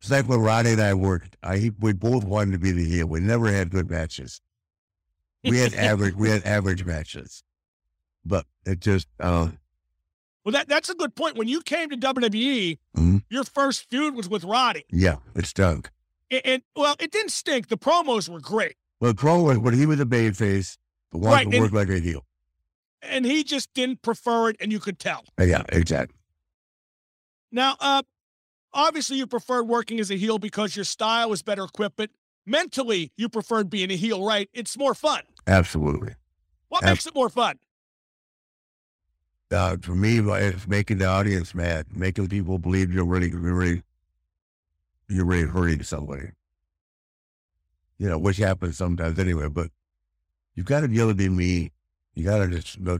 it's 0.00 0.10
like 0.10 0.28
when 0.28 0.40
Roddy 0.40 0.70
and 0.70 0.80
I 0.80 0.94
worked. 0.94 1.36
I 1.42 1.72
we 1.80 1.92
both 1.92 2.24
wanted 2.24 2.52
to 2.52 2.58
be 2.58 2.70
the 2.70 2.84
heel. 2.84 3.06
We 3.06 3.20
never 3.20 3.50
had 3.50 3.70
good 3.70 3.90
matches. 3.90 4.40
We 5.42 5.58
had 5.58 5.74
average. 5.74 6.14
We 6.14 6.30
had 6.30 6.44
average 6.44 6.84
matches, 6.84 7.42
but 8.24 8.46
it 8.64 8.80
just. 8.80 9.08
Um, 9.18 9.58
well, 10.44 10.52
that 10.52 10.68
that's 10.68 10.88
a 10.88 10.94
good 10.94 11.16
point. 11.16 11.36
When 11.36 11.48
you 11.48 11.60
came 11.60 11.90
to 11.90 11.96
WWE, 11.96 12.78
mm-hmm. 12.96 13.16
your 13.28 13.44
first 13.44 13.90
feud 13.90 14.14
was 14.14 14.28
with 14.28 14.44
Roddy. 14.44 14.84
Yeah, 14.90 15.16
it 15.34 15.46
stunk. 15.46 15.90
And, 16.30 16.42
and, 16.44 16.62
well, 16.76 16.94
it 17.00 17.10
didn't 17.10 17.32
stink. 17.32 17.68
The 17.68 17.76
promos 17.76 18.28
were 18.28 18.40
great. 18.40 18.76
Well, 19.00 19.12
the 19.12 19.20
promo 19.20 19.44
was 19.44 19.58
when 19.58 19.74
he 19.74 19.86
was 19.86 20.00
a 20.00 20.04
babyface, 20.04 20.76
but 21.10 21.20
wanted 21.20 21.34
right, 21.34 21.52
to 21.52 21.60
work 21.60 21.72
like 21.72 21.88
a 21.88 21.98
heel. 21.98 22.24
And 23.02 23.24
he 23.24 23.44
just 23.44 23.72
didn't 23.74 24.02
prefer 24.02 24.50
it, 24.50 24.56
and 24.60 24.72
you 24.72 24.78
could 24.78 24.98
tell. 24.98 25.24
Yeah, 25.40 25.62
exactly. 25.68 26.16
Now, 27.52 27.76
uh, 27.80 28.02
Obviously, 28.76 29.16
you 29.16 29.26
preferred 29.26 29.66
working 29.66 29.98
as 30.00 30.10
a 30.10 30.16
heel 30.16 30.38
because 30.38 30.76
your 30.76 30.84
style 30.84 31.30
was 31.30 31.42
better 31.42 31.64
equipped, 31.64 31.96
but 31.96 32.10
mentally, 32.44 33.10
you 33.16 33.26
preferred 33.26 33.70
being 33.70 33.90
a 33.90 33.96
heel, 33.96 34.22
right? 34.22 34.50
It's 34.52 34.76
more 34.76 34.92
fun. 34.92 35.22
Absolutely. 35.46 36.12
What 36.68 36.82
Ab- 36.84 36.90
makes 36.90 37.06
it 37.06 37.14
more 37.14 37.30
fun? 37.30 37.58
Uh, 39.50 39.78
for 39.80 39.94
me, 39.94 40.18
it's 40.18 40.68
making 40.68 40.98
the 40.98 41.06
audience 41.06 41.54
mad, 41.54 41.86
making 41.96 42.28
people 42.28 42.58
believe 42.58 42.92
you're 42.92 43.06
really, 43.06 43.30
you're 43.30 43.40
really, 43.40 43.82
you're 45.08 45.24
really 45.24 45.48
hurting 45.48 45.82
somebody. 45.82 46.32
You 47.96 48.10
know, 48.10 48.18
which 48.18 48.36
happens 48.36 48.76
sometimes 48.76 49.18
anyway. 49.18 49.48
But 49.48 49.70
you've 50.54 50.66
got 50.66 50.80
to 50.80 50.88
be 50.88 51.00
able 51.00 51.12
to 51.12 51.14
be 51.14 51.30
me. 51.30 51.72
You 52.14 52.24
got 52.24 52.38
to 52.38 52.48
just 52.48 52.76
you 52.76 52.84
know, 52.84 52.98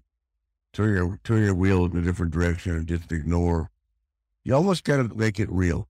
turn 0.73 0.95
your 0.95 1.21
turn 1.23 1.45
your 1.45 1.54
wheel 1.54 1.85
in 1.85 1.99
a 1.99 2.00
different 2.00 2.33
direction 2.33 2.76
and 2.76 2.87
just 2.87 3.12
ignore 3.12 3.71
you 4.47 4.55
almost 4.55 4.85
got 4.85 4.99
to 4.99 5.12
make 5.17 5.41
it 5.41 5.50
real, 5.50 5.88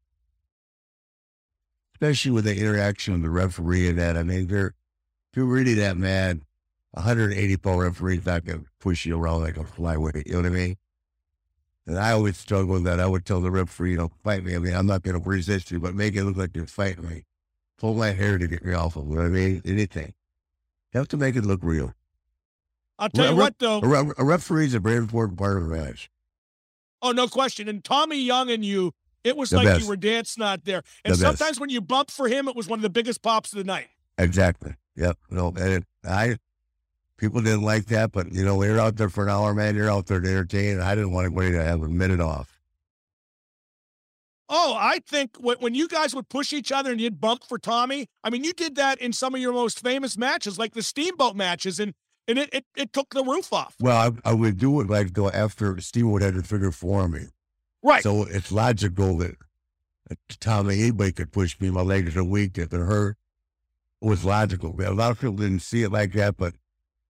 especially 1.93 2.31
with 2.31 2.47
the 2.47 2.57
interaction 2.57 3.13
of 3.13 3.21
the 3.21 3.29
referee 3.29 3.87
and 3.87 3.99
that. 3.99 4.17
I 4.17 4.23
mean, 4.23 4.45
if 4.45 4.51
you're, 4.51 4.69
if 4.69 5.37
you're 5.37 5.45
really 5.45 5.75
that 5.75 5.99
mad, 5.99 6.41
180 6.93 7.57
pound 7.59 7.81
referee's 7.81 8.25
not 8.25 8.47
going 8.47 8.61
to 8.61 8.67
push 8.81 9.05
you 9.05 9.21
around 9.21 9.43
like 9.43 9.59
a 9.59 9.65
flyweight. 9.65 10.27
You 10.27 10.33
know 10.33 10.39
what 10.39 10.47
I 10.47 10.49
mean? 10.49 10.77
And 11.87 11.99
I 11.99 12.13
always 12.13 12.39
struggle 12.39 12.73
with 12.73 12.85
that. 12.85 12.99
I 12.99 13.07
would 13.07 13.27
tell 13.27 13.43
the 13.43 13.51
referee, 13.51 13.91
you 13.91 13.99
know, 13.99 14.11
fight 14.25 14.43
me. 14.43 14.57
I 14.57 14.59
mean, 14.59 14.75
I'm 14.75 14.87
not 14.87 15.03
going 15.03 15.23
to 15.23 15.29
resist 15.29 15.71
you, 15.71 15.79
but 15.79 15.95
make 15.95 16.17
it 16.17 16.25
look 16.25 16.39
like 16.39 16.57
you're 16.57 16.67
fighting 16.67 17.07
me. 17.07 17.25
Pull 17.77 17.93
my 17.93 18.13
hair 18.13 18.39
to 18.39 18.47
get 18.49 18.65
me 18.65 18.73
off 18.73 18.97
of. 18.97 19.07
You 19.07 19.17
know 19.17 19.21
what 19.21 19.27
I 19.27 19.29
mean? 19.29 19.61
Anything. 19.67 20.15
You 20.95 20.99
have 21.01 21.09
to 21.09 21.19
make 21.19 21.37
it 21.37 21.45
look 21.45 21.61
real. 21.63 21.93
I'll 22.99 23.11
tell 23.11 23.27
a, 23.27 23.31
you 23.33 23.37
what, 23.37 23.59
though. 23.59 23.81
A, 23.81 24.15
a 24.17 24.25
referee's 24.25 24.73
a 24.73 24.81
very 24.81 24.97
important 24.97 25.39
part 25.39 25.59
of 25.59 25.69
the 25.69 25.77
match. 25.77 26.09
Oh, 27.03 27.13
no 27.13 27.29
question. 27.29 27.69
And 27.69 27.85
Tommy 27.85 28.21
Young 28.21 28.51
and 28.51 28.65
you, 28.65 28.93
it 29.25 29.37
was 29.37 29.51
the 29.51 29.57
like 29.57 29.67
best. 29.67 29.81
you 29.83 29.89
were 29.89 29.97
dancing 29.97 30.43
out 30.43 30.65
there. 30.65 30.83
And 31.05 31.13
the 31.13 31.19
sometimes 31.19 31.39
best. 31.39 31.61
when 31.61 31.71
you 31.71 31.81
bumped 31.81 32.11
for 32.11 32.29
him, 32.29 32.49
it 32.49 32.57
was 32.57 32.69
one 32.69 32.79
of 32.79 32.83
the 32.83 32.91
biggest 32.91 33.23
pops 33.23 33.53
of 33.53 33.59
the 33.59 33.65
night. 33.65 33.89
Exactly. 34.19 34.75
Yep. 34.97 35.19
No, 35.31 35.53
and 35.59 35.85
I 36.05 36.39
people 37.17 37.41
didn't 37.41 37.63
like 37.63 37.87
that, 37.87 38.13
but 38.13 38.33
you 38.33 38.45
know, 38.45 38.63
you're 38.63 38.81
out 38.81 38.97
there 38.97 39.09
for 39.09 39.25
an 39.25 39.31
hour, 39.31 39.55
man. 39.55 39.75
You're 39.75 39.91
out 39.91 40.07
there 40.07 40.21
to 40.21 40.29
entertain. 40.29 40.81
I 40.81 40.95
didn't 40.95 41.13
want 41.13 41.27
anybody 41.27 41.53
to 41.53 41.63
have 41.63 41.83
a 41.83 41.89
minute 41.89 42.21
off. 42.21 42.61
Oh, 44.49 44.77
I 44.79 45.01
think 45.01 45.37
when 45.39 45.75
you 45.75 45.89
guys 45.89 46.15
would 46.15 46.29
push 46.29 46.53
each 46.53 46.71
other 46.71 46.93
and 46.93 47.01
you'd 47.01 47.21
bump 47.21 47.43
for 47.49 47.59
Tommy, 47.59 48.07
I 48.23 48.31
mean, 48.31 48.45
you 48.45 48.53
did 48.53 48.77
that 48.77 49.01
in 49.01 49.13
some 49.13 49.35
of 49.35 49.41
your 49.41 49.53
most 49.53 49.81
famous 49.81 50.17
matches, 50.17 50.57
like 50.57 50.73
the 50.73 50.85
Steamboat 50.85 51.35
matches, 51.35 51.81
and 51.81 51.95
and 52.29 52.39
it, 52.39 52.49
it, 52.53 52.65
it 52.77 52.93
took 52.93 53.15
the 53.15 53.23
roof 53.23 53.53
off. 53.53 53.77
Well, 53.81 53.97
I, 54.25 54.31
I 54.31 54.33
would 54.35 54.59
do 54.59 54.81
it 54.81 54.89
like 54.89 55.15
though 55.15 55.31
after 55.31 55.81
Steamboat 55.81 56.23
had 56.23 56.35
to 56.35 56.43
figure 56.43 56.73
for 56.73 57.09
me. 57.09 57.27
Right. 57.83 58.03
So 58.03 58.25
it's 58.25 58.51
logical 58.51 59.19
that 59.19 59.37
at 60.11 60.19
the 60.29 60.37
time 60.37 60.69
anybody 60.69 61.13
could 61.13 61.33
push 61.33 61.59
me, 61.61 61.71
my 61.71 61.83
legs 61.83 62.17
are 62.17 62.25
weak, 62.25 62.59
if 62.59 62.71
they're 62.71 62.85
hurt. 62.85 63.17
It 64.03 64.09
was 64.09 64.25
logical. 64.25 64.75
A 64.81 64.91
lot 64.91 65.11
of 65.11 65.21
people 65.21 65.37
didn't 65.37 65.61
see 65.61 65.83
it 65.83 65.91
like 65.91 66.13
that, 66.13 66.37
but 66.37 66.55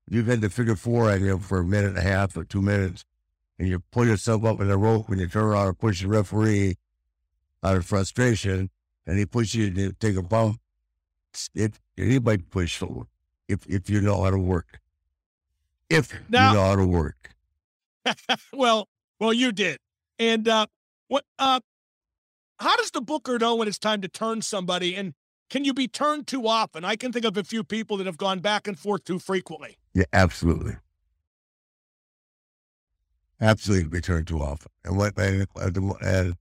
you've 0.08 0.26
had 0.26 0.40
to 0.42 0.50
figure 0.50 0.76
four 0.76 1.10
on 1.10 1.24
you 1.24 1.38
for 1.38 1.58
a 1.58 1.64
minute 1.64 1.90
and 1.90 1.98
a 1.98 2.02
half 2.02 2.36
or 2.36 2.44
two 2.44 2.62
minutes, 2.62 3.04
and 3.58 3.68
you 3.68 3.80
pull 3.90 4.06
yourself 4.06 4.44
up 4.44 4.60
in 4.60 4.68
the 4.68 4.78
rope 4.78 5.08
when 5.08 5.18
you 5.18 5.26
turn 5.26 5.44
around 5.44 5.68
and 5.68 5.78
push 5.78 6.02
the 6.02 6.08
referee 6.08 6.76
out 7.62 7.76
of 7.76 7.84
frustration, 7.84 8.70
and 9.06 9.18
he 9.18 9.26
pushes 9.26 9.54
you 9.56 9.70
to 9.72 9.92
take 9.92 10.16
a 10.16 10.22
bump. 10.22 10.60
It, 11.54 11.74
anybody 11.98 12.42
push 12.42 12.78
forward 12.78 13.08
if 13.46 13.66
if 13.66 13.90
you 13.90 14.00
know 14.00 14.22
how 14.22 14.30
to 14.30 14.38
work 14.38 14.80
if 15.90 16.14
now, 16.28 16.52
you 16.52 16.58
ought 16.58 16.76
to 16.76 16.86
work. 16.86 17.30
well, 18.52 18.88
well, 19.20 19.32
you 19.32 19.52
did. 19.52 19.78
And 20.18 20.48
uh, 20.48 20.66
what? 21.08 21.24
Uh, 21.38 21.60
how 22.58 22.76
does 22.76 22.90
the 22.90 23.00
booker 23.00 23.38
know 23.38 23.54
when 23.56 23.68
it's 23.68 23.78
time 23.78 24.00
to 24.00 24.08
turn 24.08 24.42
somebody? 24.42 24.94
And 24.96 25.14
can 25.50 25.64
you 25.64 25.74
be 25.74 25.88
turned 25.88 26.26
too 26.26 26.46
often? 26.48 26.84
I 26.84 26.96
can 26.96 27.12
think 27.12 27.24
of 27.24 27.36
a 27.36 27.44
few 27.44 27.62
people 27.62 27.96
that 27.98 28.06
have 28.06 28.16
gone 28.16 28.40
back 28.40 28.66
and 28.66 28.78
forth 28.78 29.04
too 29.04 29.18
frequently. 29.18 29.76
Yeah, 29.94 30.04
absolutely. 30.12 30.76
Absolutely, 33.40 33.88
be 33.88 34.00
turned 34.00 34.26
too 34.26 34.40
often. 34.40 34.70
And 34.84 34.96
what? 34.96 35.18
And, 35.18 35.46
and 36.00 36.36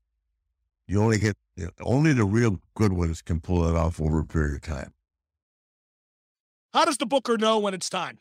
you 0.87 1.01
only 1.01 1.17
get 1.17 1.35
you 1.57 1.65
know, 1.65 1.71
only 1.81 2.13
the 2.13 2.25
real 2.25 2.59
good 2.75 2.93
ones 2.93 3.21
can 3.21 3.41
pull 3.41 3.67
it 3.67 3.75
off 3.75 3.99
over 3.99 4.19
a 4.19 4.25
period 4.25 4.55
of 4.55 4.61
time. 4.61 4.93
How 6.73 6.85
does 6.85 6.97
the 6.97 7.05
booker 7.05 7.37
know 7.37 7.59
when 7.59 7.73
it's 7.73 7.89
time? 7.89 8.19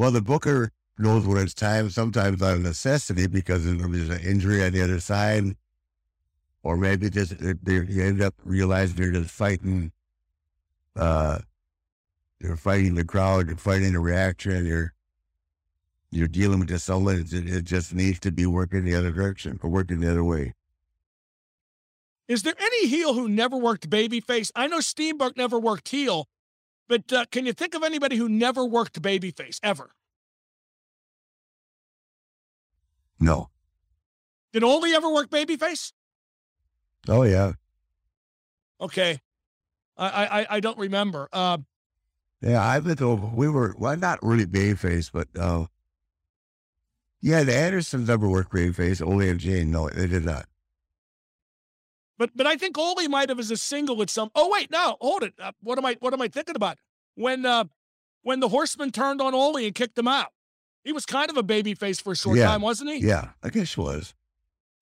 Well, 0.00 0.12
the 0.12 0.22
booker 0.22 0.72
knows 0.96 1.26
when 1.26 1.42
it's 1.42 1.52
time, 1.52 1.90
sometimes 1.90 2.40
out 2.40 2.54
of 2.54 2.62
necessity 2.62 3.26
because 3.26 3.66
there's 3.66 4.08
an 4.08 4.20
injury 4.20 4.64
on 4.64 4.72
the 4.72 4.80
other 4.80 4.98
side, 4.98 5.54
or 6.62 6.78
maybe 6.78 7.10
just 7.10 7.38
you 7.38 8.02
end 8.02 8.22
up 8.22 8.34
realizing 8.42 8.96
they're 8.96 9.12
just 9.12 9.28
fighting. 9.28 9.92
Uh, 10.96 11.40
you're 12.40 12.56
fighting 12.56 12.94
the 12.94 13.04
crowd, 13.04 13.48
you're 13.48 13.58
fighting 13.58 13.92
the 13.92 14.00
reaction, 14.00 14.64
you're 14.64 14.94
you're 16.10 16.28
dealing 16.28 16.60
with 16.60 16.80
someone. 16.80 17.16
It, 17.16 17.34
it 17.34 17.64
just 17.64 17.92
needs 17.92 18.20
to 18.20 18.32
be 18.32 18.46
working 18.46 18.86
the 18.86 18.94
other 18.94 19.12
direction 19.12 19.60
or 19.62 19.68
working 19.68 20.00
the 20.00 20.10
other 20.10 20.24
way. 20.24 20.54
Is 22.26 22.42
there 22.42 22.54
any 22.58 22.88
heel 22.88 23.12
who 23.12 23.28
never 23.28 23.58
worked 23.58 23.90
babyface? 23.90 24.50
I 24.56 24.66
know 24.66 24.80
Steamboat 24.80 25.36
never 25.36 25.58
worked 25.58 25.90
heel, 25.90 26.26
but 26.90 27.12
uh, 27.12 27.24
can 27.30 27.46
you 27.46 27.52
think 27.52 27.76
of 27.76 27.84
anybody 27.84 28.16
who 28.16 28.28
never 28.28 28.64
worked 28.66 29.00
babyface 29.00 29.60
ever? 29.62 29.92
No. 33.20 33.50
Did 34.52 34.64
Ole 34.64 34.86
ever 34.86 35.08
work 35.08 35.30
babyface? 35.30 35.92
Oh 37.08 37.22
yeah. 37.22 37.52
Okay. 38.80 39.20
I 39.96 40.26
I, 40.40 40.46
I 40.56 40.60
don't 40.60 40.78
remember. 40.78 41.28
Uh, 41.32 41.58
yeah, 42.42 42.60
I 42.60 42.80
been 42.80 43.00
over. 43.00 43.30
We 43.34 43.48
were 43.48 43.76
well, 43.78 43.96
not 43.96 44.18
really 44.20 44.46
babyface, 44.46 45.12
but 45.12 45.28
uh, 45.38 45.66
yeah, 47.20 47.44
the 47.44 47.54
Andersons 47.54 48.08
never 48.08 48.28
worked 48.28 48.52
babyface. 48.52 49.06
Ole 49.06 49.20
and 49.20 49.38
Gene, 49.38 49.70
no, 49.70 49.88
they 49.90 50.08
did 50.08 50.24
not. 50.24 50.46
But 52.20 52.32
but 52.36 52.46
I 52.46 52.56
think 52.56 52.76
Ole 52.76 53.08
might 53.08 53.30
have 53.30 53.38
as 53.38 53.50
a 53.50 53.56
single 53.56 54.02
at 54.02 54.10
some. 54.10 54.30
Oh 54.34 54.50
wait, 54.50 54.70
no, 54.70 54.98
hold 55.00 55.22
it. 55.22 55.32
Uh, 55.40 55.52
what 55.62 55.78
am 55.78 55.86
I 55.86 55.96
what 56.00 56.12
am 56.12 56.20
I 56.20 56.28
thinking 56.28 56.54
about? 56.54 56.76
When 57.14 57.46
uh 57.46 57.64
when 58.22 58.40
the 58.40 58.48
Horseman 58.50 58.90
turned 58.92 59.22
on 59.22 59.32
Ole 59.34 59.56
and 59.56 59.74
kicked 59.74 59.96
him 59.98 60.06
out, 60.06 60.28
he 60.84 60.92
was 60.92 61.06
kind 61.06 61.30
of 61.30 61.38
a 61.38 61.42
baby 61.42 61.74
face 61.74 61.98
for 61.98 62.12
a 62.12 62.16
short 62.16 62.36
Yeah. 62.36 62.48
time, 62.48 62.60
wasn't 62.60 62.90
he? 62.90 62.98
Yeah, 62.98 63.30
I 63.42 63.48
guess 63.48 63.74
he 63.74 63.80
was. 63.80 64.12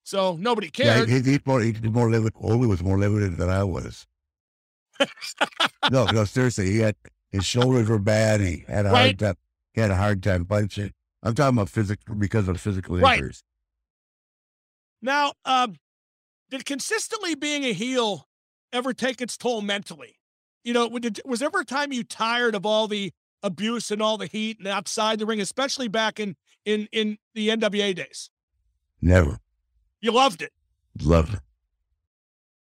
So 0.03 0.35
nobody 0.35 0.69
Yeah, 0.77 0.95
cared. 0.95 1.09
he, 1.09 1.21
he's 1.21 1.39
more, 1.45 1.61
he's 1.61 1.81
more 1.81 2.09
limited. 2.11 2.33
Ole 2.41 2.57
was 2.67 2.83
more 2.83 2.99
limited 2.99 3.37
than 3.37 3.49
I 3.49 3.63
was. 3.63 4.05
no, 5.89 6.07
no, 6.07 6.25
seriously, 6.25 6.71
he 6.71 6.79
had 6.79 6.97
his 7.31 7.45
shoulders 7.45 7.87
were 7.87 7.99
bad. 7.99 8.41
He 8.41 8.65
had 8.67 8.85
a 8.85 8.89
Right. 8.89 8.97
hard 9.07 9.19
time. 9.19 9.35
He 9.73 9.79
had 9.79 9.91
a 9.91 9.95
hard 9.95 10.21
time 10.21 10.43
punching. 10.45 10.91
I'm 11.23 11.35
talking 11.35 11.57
about 11.57 11.69
physical 11.69 12.15
because 12.15 12.49
of 12.49 12.59
physical 12.59 12.97
Right. 12.97 13.15
injuries. 13.17 13.43
Now, 15.01 15.33
um, 15.45 15.77
did 16.49 16.65
consistently 16.65 17.35
being 17.35 17.63
a 17.63 17.73
heel 17.73 18.27
ever 18.73 18.93
take 18.93 19.21
its 19.21 19.37
toll 19.37 19.61
mentally? 19.61 20.15
You 20.63 20.73
know, 20.73 20.87
was 21.25 21.39
there 21.39 21.47
ever 21.47 21.61
a 21.61 21.65
time 21.65 21.93
you 21.93 22.03
tired 22.03 22.55
of 22.55 22.65
all 22.65 22.87
the 22.87 23.11
abuse 23.41 23.91
and 23.91 24.01
all 24.01 24.17
the 24.17 24.27
heat 24.27 24.59
and 24.59 24.67
outside 24.67 25.19
the 25.19 25.25
ring, 25.25 25.39
especially 25.39 25.87
back 25.87 26.19
in 26.19 26.35
in 26.65 26.87
in 26.91 27.17
the 27.33 27.49
NWA 27.49 27.95
days? 27.95 28.29
Never 29.01 29.39
You 30.01 30.11
loved 30.11 30.41
it. 30.41 30.51
loved 31.01 31.33
it. 31.35 31.39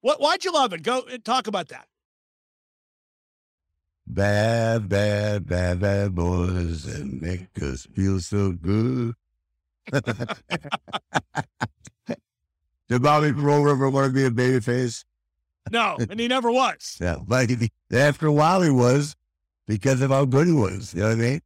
What? 0.02 0.20
Why'd 0.20 0.44
you 0.44 0.52
love 0.52 0.74
it? 0.74 0.84
Go 0.84 1.04
and 1.10 1.24
talk 1.24 1.48
about 1.48 1.70
that. 1.70 1.88
Bad, 4.08 4.88
bad, 4.88 5.48
bad, 5.48 5.80
bad 5.80 6.14
boys 6.14 6.86
and 6.86 7.20
make 7.22 7.48
us 7.62 7.88
feel 7.96 8.20
so 8.20 8.52
good. 8.52 9.16
Did 12.88 13.02
Bobby 13.02 13.34
Pro 13.34 13.68
ever 13.68 13.90
want 13.90 14.08
to 14.08 14.14
be 14.14 14.26
a 14.26 14.30
babyface? 14.30 15.04
No, 15.72 15.98
and 16.10 16.20
he 16.20 16.28
never 16.28 16.52
was. 16.52 16.98
Yeah, 17.02 17.18
but 17.26 17.50
he, 17.50 17.72
after 17.92 18.28
a 18.28 18.32
while 18.32 18.62
he 18.62 18.70
was 18.70 19.16
because 19.68 20.02
of 20.02 20.12
how 20.12 20.26
good 20.26 20.48
he 20.48 20.54
was. 20.54 20.94
You 20.94 21.02
know 21.02 21.08
what 21.08 21.18
I 21.18 21.22
mean? 21.22 21.42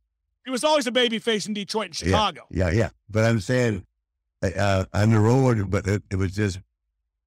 He 0.46 0.52
was 0.52 0.64
always 0.64 0.88
a 0.88 0.92
baby 0.92 1.20
face 1.20 1.46
in 1.46 1.54
Detroit 1.54 1.88
and 1.88 1.96
Chicago. 1.96 2.42
Yeah, 2.50 2.72
yeah. 2.72 2.90
But 3.10 3.26
I'm 3.26 3.40
saying 3.40 3.86
uh, 4.42 4.86
on 4.94 5.12
the 5.12 5.20
road, 5.20 5.70
but 5.70 5.88
it, 5.88 6.04
it 6.10 6.16
was 6.16 6.36
just 6.36 6.60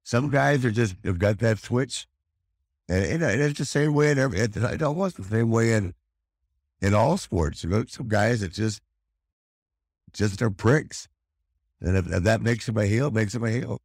some 0.03 0.31
guys 0.31 0.65
are 0.65 0.71
just 0.71 0.97
have 1.05 1.19
got 1.19 1.39
that 1.39 1.59
switch, 1.59 2.07
and, 2.89 3.23
and 3.23 3.43
it's 3.43 3.59
the 3.59 3.65
same 3.65 3.95
way 3.95 4.11
in 4.11 4.19
every. 4.19 4.41
It, 4.41 4.57
it 4.57 4.81
was 4.81 5.15
the 5.15 5.25
same 5.25 5.51
way 5.51 5.73
in 5.73 5.95
in 6.81 6.95
all 6.95 7.17
sports. 7.17 7.63
You 7.63 7.71
know, 7.71 7.85
some 7.87 8.09
guys 8.09 8.41
that 8.41 8.53
just 8.53 8.83
just 10.13 10.43
are 10.43 10.51
pricks, 10.51 11.09
and 11.81 11.97
if, 11.97 12.13
if 12.13 12.23
that 12.25 12.43
makes 12.43 12.69
him 12.69 12.77
a 12.77 12.87
heel, 12.87 13.11
makes 13.11 13.35
him 13.35 13.45
a 13.45 13.51
heel. 13.51 13.81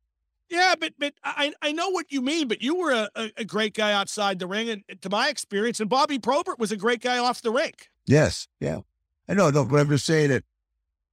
Yeah, 0.50 0.76
but 0.80 0.94
but 0.98 1.14
I 1.24 1.54
I 1.62 1.72
know 1.72 1.90
what 1.90 2.06
you 2.10 2.22
mean. 2.22 2.48
But 2.48 2.62
you 2.62 2.76
were 2.76 2.92
a, 2.92 3.10
a, 3.16 3.32
a 3.38 3.46
great 3.46 3.74
guy 3.74 3.92
outside 3.92 4.40
the 4.40 4.48
ring, 4.48 4.70
and 4.70 4.84
to 5.02 5.10
my 5.10 5.30
experience, 5.30 5.80
and 5.80 5.90
Bobby 5.90 6.20
Probert 6.20 6.58
was 6.58 6.72
a 6.72 6.78
great 6.78 7.02
guy 7.02 7.18
off 7.18 7.42
the 7.42 7.52
rink. 7.52 7.90
Yes, 8.06 8.48
yeah. 8.60 8.80
I 9.28 9.34
know, 9.34 9.50
no, 9.50 9.66
but 9.66 9.80
I'm 9.80 9.90
just 9.90 10.06
saying 10.06 10.32
it. 10.32 10.46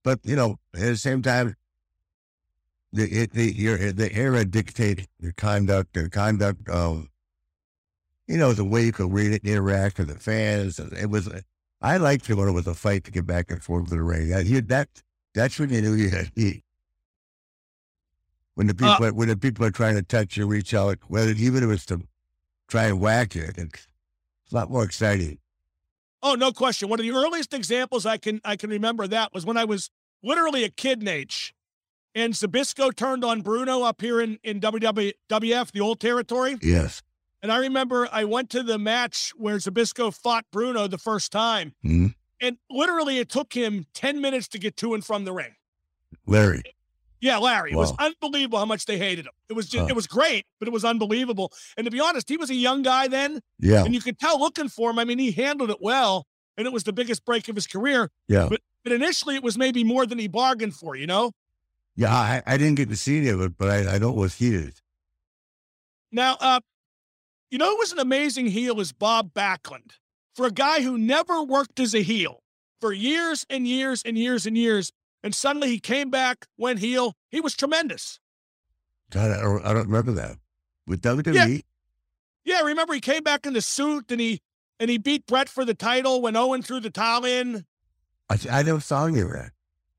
But 0.05 0.21
you 0.23 0.37
know, 0.37 0.59
at 0.75 0.81
the 0.81 0.97
same 0.97 1.23
time, 1.23 1.57
the 2.93 3.27
the 3.27 3.53
your 3.53 3.93
the 3.93 4.15
era 4.15 4.45
dictated 4.45 5.09
your 5.19 5.33
conduct, 5.33 5.97
your 5.97 6.09
conduct 6.09 6.69
of, 6.69 7.09
you 8.29 8.37
know, 8.37 8.53
the 8.53 8.65
way 8.65 8.85
you 8.85 8.93
could 8.93 9.13
read 9.13 9.33
it, 9.33 9.45
interact 9.45 9.99
with 9.99 10.09
the 10.09 10.19
fans. 10.19 10.79
It 10.79 11.11
was, 11.11 11.29
I 11.83 11.97
liked 11.97 12.31
it 12.31 12.35
when 12.35 12.49
it 12.49 12.53
was 12.53 12.69
a 12.69 12.75
fight 12.75 13.03
to 13.05 13.11
get 13.11 13.27
back 13.27 13.51
and 13.51 13.63
forth 13.63 13.89
to 13.89 13.97
the 13.97 14.03
ring. 14.03 14.29
That 14.29 14.69
that 14.69 14.89
that's 15.35 15.59
when 15.59 15.71
you 15.71 15.83
knew 15.83 15.95
you 15.95 16.11
had 16.11 16.31
heat. 16.37 16.63
When 18.55 18.67
the 18.69 18.75
people 18.75 19.05
Uh, 19.05 19.13
when 19.13 19.29
the 19.29 19.37
people 19.37 19.65
are 19.65 19.71
trying 19.71 19.97
to 19.97 20.03
touch 20.03 20.37
you, 20.37 20.47
reach 20.47 20.75
out, 20.75 20.99
whether 21.09 21.31
even 21.33 21.65
if 21.65 21.71
it's 21.71 21.87
to 21.87 22.03
try 22.69 22.85
and 22.85 23.01
whack 23.01 23.35
you, 23.35 23.43
it's 23.57 23.85
a 24.53 24.55
lot 24.55 24.71
more 24.71 24.85
exciting. 24.85 25.39
Oh, 26.23 26.35
no 26.35 26.53
question. 26.53 26.89
One 26.89 26.99
of 27.01 27.05
the 27.05 27.13
earliest 27.13 27.53
examples 27.53 28.07
I 28.07 28.17
can 28.17 28.41
I 28.45 28.57
can 28.57 28.71
remember 28.71 29.07
that 29.09 29.35
was 29.35 29.45
when 29.45 29.57
I 29.57 29.65
was 29.65 29.91
literally 30.23 30.65
a 30.65 30.71
kid 30.71 31.03
in 31.03 31.09
age, 31.09 31.53
and 32.15 32.33
Zbyszko 32.33 32.95
turned 32.95 33.25
on 33.25 33.43
Bruno 33.43 33.83
up 33.83 34.01
here 34.01 34.21
in 34.21 34.39
in 34.45 34.61
WWF, 34.61 35.73
the 35.73 35.81
old 35.81 36.01
territory. 36.01 36.57
Yes. 36.63 37.03
And 37.43 37.53
I 37.53 37.57
remember 37.59 38.09
I 38.11 38.25
went 38.25 38.49
to 38.51 38.63
the 38.63 38.79
match 38.79 39.33
where 39.37 39.57
Zbyszko 39.57 40.15
fought 40.15 40.47
Bruno 40.51 40.87
the 40.87 40.97
first 40.97 41.31
time, 41.33 41.75
Mhm. 41.85 42.15
and 42.41 42.57
literally 42.71 43.19
it 43.19 43.29
took 43.29 43.53
him 43.53 43.87
ten 43.93 44.21
minutes 44.21 44.49
to 44.49 44.59
get 44.59 44.77
to 44.79 44.95
and 44.95 45.05
from 45.05 45.25
the 45.25 45.33
ring. 45.33 45.57
Larry. 46.27 46.63
Yeah, 47.25 47.39
Larry. 47.39 47.73
It 47.73 47.77
was 47.77 47.95
unbelievable 47.99 48.59
how 48.59 48.67
much 48.67 48.85
they 48.85 48.99
hated 48.99 49.25
him. 49.25 49.33
It 49.49 49.55
was 49.55 49.67
just, 49.67 49.81
Huh. 49.85 49.87
it 49.89 49.97
was 49.97 50.07
great, 50.07 50.45
but 50.59 50.69
it 50.69 50.73
was 50.73 50.85
unbelievable. 50.85 51.53
And 51.79 51.87
to 51.87 51.91
be 51.91 51.99
honest, 51.99 52.29
he 52.29 52.37
was 52.37 52.51
a 52.51 52.55
young 52.55 52.83
guy 52.83 53.09
then, 53.09 53.41
Yeah. 53.59 53.83
and 53.83 53.95
you 53.95 54.03
could 54.03 54.19
tell 54.19 54.39
looking 54.39 54.69
for 54.69 54.91
him. 54.91 54.99
I 54.99 55.05
mean, 55.07 55.19
he 55.19 55.31
handled 55.31 55.71
it 55.71 55.79
well, 55.81 56.27
and 56.59 56.67
it 56.67 56.73
was 56.73 56.85
the 56.85 56.93
biggest 56.93 57.25
break 57.25 57.49
of 57.49 57.55
his 57.57 57.67
career. 57.67 58.11
Yeah. 58.29 58.49
But 58.51 58.61
but 58.83 58.93
initially, 58.93 59.37
it 59.37 59.43
was 59.43 59.57
maybe 59.57 59.83
more 59.85 60.05
than 60.05 60.19
he 60.19 60.29
bargained 60.29 60.75
for. 60.75 60.95
You 60.97 61.07
know. 61.07 61.33
Yeah. 61.97 62.13
I, 62.13 62.43
I 62.47 62.59
didn't 62.59 62.75
get 62.75 62.91
to 62.91 62.97
see 62.97 63.17
any 63.17 63.29
of 63.31 63.41
it, 63.41 63.57
but 63.57 63.71
I, 63.71 63.95
I 63.95 63.99
know 63.99 64.11
it 64.11 64.17
was 64.17 64.35
heated. 64.35 64.83
Now, 66.13 66.37
uh, 66.41 66.61
you 67.51 67.57
know 67.57 67.71
who 67.71 67.79
was 67.79 67.93
an 67.93 67.99
amazing 68.01 68.47
heel 68.49 68.79
is 68.81 68.93
Bob 68.93 69.33
Backlund. 69.33 69.93
For 70.35 70.45
a 70.47 70.51
guy 70.51 70.83
who 70.83 70.99
never 70.99 71.43
worked 71.43 71.81
as 71.81 71.95
a 71.95 72.03
heel 72.03 72.43
for 72.83 72.93
years 72.93 73.47
and 73.49 73.67
years 73.67 74.03
and 74.05 74.19
years 74.19 74.45
and 74.47 74.59
years, 74.59 74.93
and 75.25 75.35
suddenly 75.35 75.69
he 75.69 75.81
came 75.81 76.11
back, 76.11 76.47
went 76.59 76.79
heel. 76.79 77.17
He 77.31 77.41
was 77.41 77.57
tremendous. 77.57 78.21
God, 79.11 79.31
I 79.31 79.41
don't, 79.41 79.65
I 79.65 79.73
don't 79.73 79.87
remember 79.87 80.13
that. 80.13 80.37
With 80.87 81.01
WWE? 81.01 81.63
Yeah, 82.45 82.61
remember 82.61 82.93
he 82.93 83.01
came 83.01 83.23
back 83.23 83.47
in 83.47 83.55
the 83.55 83.63
suit 83.63 84.11
and 84.11 84.21
he 84.21 84.43
and 84.79 84.91
he 84.91 84.99
beat 84.99 85.27
Bret 85.27 85.49
for 85.49 85.65
the 85.65 85.73
title 85.73 86.21
when 86.21 86.37
Owen 86.37 86.61
oh 86.61 86.63
threw 86.63 86.79
the 86.79 86.91
towel 86.91 87.25
in. 87.25 87.65
I, 88.29 88.39
I 88.51 88.63
never 88.63 88.81
saw 88.81 89.07
any 89.07 89.21
of 89.21 89.33
that. 89.33 89.53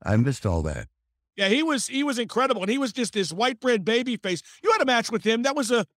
I 0.03 0.15
missed 0.17 0.45
all 0.45 0.61
that. 0.61 0.87
Yeah, 1.35 1.49
he 1.49 1.63
was 1.63 1.87
he 1.87 2.03
was 2.03 2.19
incredible, 2.19 2.61
and 2.61 2.69
he 2.69 2.77
was 2.77 2.93
just 2.93 3.13
this 3.13 3.33
white 3.33 3.59
bread 3.59 3.83
baby 3.83 4.15
face. 4.17 4.43
You 4.63 4.71
had 4.71 4.81
a 4.81 4.85
match 4.85 5.11
with 5.11 5.25
him. 5.25 5.41
That 5.41 5.55
was 5.55 5.71
a 5.71 5.87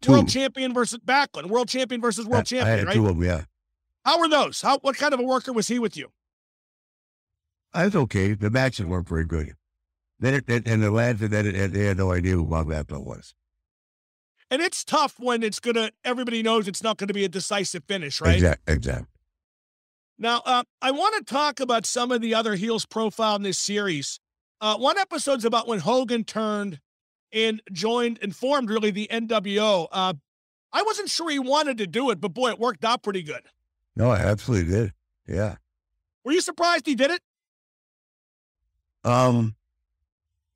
Two. 0.00 0.12
world 0.12 0.28
champion 0.28 0.72
versus 0.72 1.00
Backlund, 1.00 1.46
world 1.46 1.68
champion 1.68 2.00
versus 2.00 2.26
world 2.26 2.36
I, 2.36 2.40
I 2.40 2.44
champion, 2.44 2.78
had 2.78 2.86
right? 2.86 2.94
two 2.94 3.08
of 3.08 3.16
them, 3.16 3.24
yeah. 3.24 3.42
How 4.04 4.20
were 4.20 4.28
those? 4.28 4.60
How 4.62 4.78
what 4.78 4.96
kind 4.96 5.12
of 5.12 5.18
a 5.20 5.24
worker 5.24 5.52
was 5.52 5.66
he 5.66 5.80
with 5.80 5.96
you? 5.96 6.10
I 7.72 7.84
was 7.84 7.96
okay. 7.96 8.34
The 8.34 8.50
matches 8.50 8.86
weren't 8.86 9.08
very 9.08 9.24
good. 9.24 9.54
Then 10.20 10.34
it, 10.34 10.48
it, 10.48 10.66
and 10.66 10.82
the 10.82 10.90
lads 10.90 11.20
that 11.20 11.28
did 11.28 11.46
it, 11.46 11.72
they 11.72 11.84
had 11.84 11.98
no 11.98 12.12
idea 12.12 12.34
who 12.34 12.44
Bob 12.44 12.66
Backlund 12.66 13.04
was. 13.04 13.34
And 14.50 14.62
it's 14.62 14.82
tough 14.82 15.14
when 15.18 15.42
it's 15.42 15.60
gonna. 15.60 15.90
Everybody 16.04 16.42
knows 16.42 16.66
it's 16.66 16.82
not 16.82 16.96
going 16.96 17.08
to 17.08 17.14
be 17.14 17.24
a 17.24 17.28
decisive 17.28 17.84
finish, 17.84 18.20
right? 18.20 18.34
Exact, 18.34 18.68
exact. 18.68 19.06
Now, 20.18 20.42
uh, 20.44 20.64
I 20.82 20.90
want 20.90 21.14
to 21.16 21.32
talk 21.32 21.60
about 21.60 21.86
some 21.86 22.10
of 22.10 22.20
the 22.20 22.34
other 22.34 22.56
heels 22.56 22.86
profile 22.86 23.36
in 23.36 23.42
this 23.42 23.58
series. 23.58 24.18
Uh, 24.60 24.76
one 24.76 24.98
episode's 24.98 25.44
about 25.44 25.68
when 25.68 25.78
Hogan 25.78 26.24
turned 26.24 26.80
and 27.32 27.62
joined 27.72 28.18
and 28.22 28.34
formed 28.34 28.70
really 28.70 28.90
the 28.90 29.06
NWO. 29.12 29.86
Uh, 29.92 30.14
I 30.72 30.82
wasn't 30.82 31.08
sure 31.08 31.30
he 31.30 31.38
wanted 31.38 31.78
to 31.78 31.86
do 31.86 32.10
it, 32.10 32.20
but 32.20 32.34
boy, 32.34 32.50
it 32.50 32.58
worked 32.58 32.84
out 32.84 33.02
pretty 33.02 33.22
good. 33.22 33.42
No, 33.94 34.10
I 34.10 34.18
absolutely 34.18 34.72
did. 34.72 34.92
Yeah. 35.26 35.56
Were 36.24 36.32
you 36.32 36.40
surprised 36.40 36.86
he 36.86 36.94
did 36.94 37.10
it? 37.10 37.20
Um, 39.04 39.54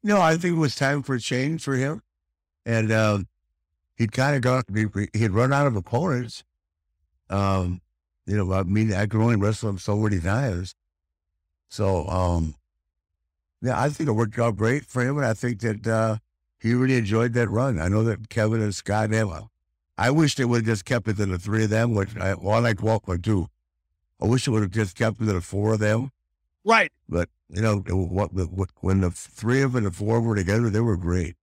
no, 0.03 0.21
I 0.21 0.37
think 0.37 0.57
it 0.57 0.61
was 0.61 0.75
time 0.75 1.03
for 1.03 1.15
a 1.15 1.21
change 1.21 1.63
for 1.63 1.75
him. 1.75 2.03
And 2.67 2.93
um, 2.93 3.29
he'd 3.97 4.13
kind 4.13 4.37
of 4.37 4.43
got, 4.43 4.65
he, 4.75 4.87
he'd 5.13 5.31
run 5.31 5.53
out 5.53 5.67
of 5.67 5.77
opponents. 5.77 6.45
Um, 7.31 7.81
you 8.27 8.37
know, 8.37 8.53
I 8.53 8.63
mean, 8.63 8.93
I 8.93 9.07
could 9.07 9.21
only 9.21 9.37
wrestle 9.37 9.71
him 9.71 9.79
so 9.79 9.97
many 9.97 10.21
times. 10.21 10.75
So, 11.69 12.07
um, 12.09 12.55
yeah, 13.63 13.81
I 13.81 13.89
think 13.89 14.09
it 14.09 14.13
worked 14.13 14.39
out 14.39 14.57
great 14.57 14.85
for 14.85 15.03
him. 15.03 15.17
And 15.17 15.27
I 15.27 15.35
think 15.35 15.61
that 15.61 15.87
uh, 15.87 16.17
he 16.61 16.75
really 16.75 16.97
enjoyed 16.97 17.33
that 17.35 17.49
run. 17.49 17.81
I 17.81 17.89
know 17.89 18.05
that 18.05 18.29
Kevin 18.29 18.61
and 18.61 18.75
Scott, 18.75 19.11
they, 19.11 19.21
uh, 19.21 19.43
I 19.97 20.11
wish 20.11 20.35
they 20.35 20.45
would 20.45 20.59
have 20.59 20.67
just 20.67 20.85
kept 20.85 21.09
it 21.09 21.17
to 21.17 21.27
the 21.27 21.39
three 21.39 21.65
of 21.65 21.71
them, 21.71 21.95
which 21.95 22.17
I, 22.17 22.35
well, 22.35 22.55
I 22.55 22.59
like 22.59 22.79
Waltman 22.79 23.23
too. 23.23 23.49
I 24.21 24.27
wish 24.27 24.47
it 24.47 24.51
would 24.51 24.63
have 24.63 24.71
just 24.71 24.97
kept 24.97 25.21
it 25.21 25.27
to 25.27 25.33
the 25.33 25.41
four 25.41 25.75
of 25.75 25.81
them. 25.81 26.11
Right. 26.65 26.93
But 27.09 27.29
you 27.53 27.61
know, 27.61 27.77
what, 27.79 28.33
what 28.33 28.71
when 28.81 29.03
the 29.03 29.11
three 29.11 29.63
of 29.63 29.73
them 29.73 29.85
and 29.85 29.93
the 29.93 29.97
four 29.97 30.21
were 30.21 30.35
together, 30.35 30.71
they 30.71 30.81
were 30.81 30.97
great. 30.97 31.37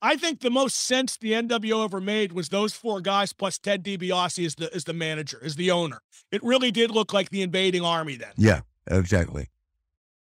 I 0.00 0.16
think 0.16 0.40
the 0.40 0.50
most 0.50 0.76
sense 0.76 1.16
the 1.16 1.32
NWO 1.32 1.84
ever 1.84 2.00
made 2.00 2.32
was 2.32 2.48
those 2.48 2.74
four 2.74 3.00
guys 3.00 3.32
plus 3.32 3.58
Ted 3.58 3.84
DiBiase 3.84 4.44
as 4.44 4.54
the 4.54 4.74
as 4.74 4.84
the 4.84 4.92
manager, 4.92 5.40
as 5.42 5.56
the 5.56 5.70
owner. 5.70 6.00
It 6.30 6.42
really 6.42 6.70
did 6.70 6.90
look 6.90 7.12
like 7.12 7.30
the 7.30 7.42
invading 7.42 7.84
army 7.84 8.16
then. 8.16 8.32
Yeah, 8.36 8.60
exactly. 8.86 9.48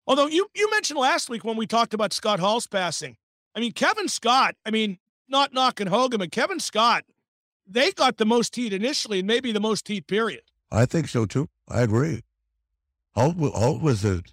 Although 0.06 0.27
you 0.27 0.47
you 0.56 0.69
mentioned 0.71 0.99
last 0.99 1.30
week 1.30 1.43
when 1.43 1.58
we 1.58 1.67
talked 1.67 1.93
about 1.93 2.13
Scott 2.13 2.39
Hall's 2.39 2.67
passing. 2.67 3.17
I 3.56 3.60
mean, 3.60 3.71
Kevin 3.71 4.08
Scott, 4.08 4.56
I 4.65 4.71
mean, 4.71 4.99
not 5.27 5.53
knocking 5.53 5.88
Hogan, 5.88 6.19
but 6.19 6.32
Kevin 6.32 6.60
Scott, 6.60 7.03
they 7.65 7.91
got 7.91 8.17
the 8.17 8.25
most 8.25 8.56
heat 8.56 8.71
initially 8.71 9.19
and 9.19 9.27
maybe 9.27 9.51
the 9.51 9.60
most 9.60 9.88
heat 9.88 10.08
period. 10.08 10.43
I 10.71 10.86
think 10.86 11.08
so 11.08 11.25
too. 11.25 11.49
I 11.67 11.82
agree. 11.82 12.23
Hulk, 13.15 13.36
Hulk 13.39 13.82
was 13.82 14.03
the 14.03 14.23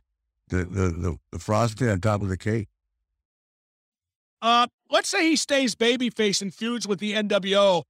the, 0.49 0.65
the 0.65 0.89
the 0.91 1.19
the 1.33 1.39
frosting 1.39 1.89
on 1.89 2.01
top 2.01 2.23
of 2.23 2.29
the 2.29 2.37
cake. 2.37 2.69
Uh, 4.43 4.67
let's 4.91 5.09
say 5.09 5.29
he 5.29 5.37
stays 5.37 5.75
babyface 5.75 6.43
and 6.43 6.53
feuds 6.53 6.87
with 6.87 6.99
the 6.99 7.15
NWO 7.15 7.85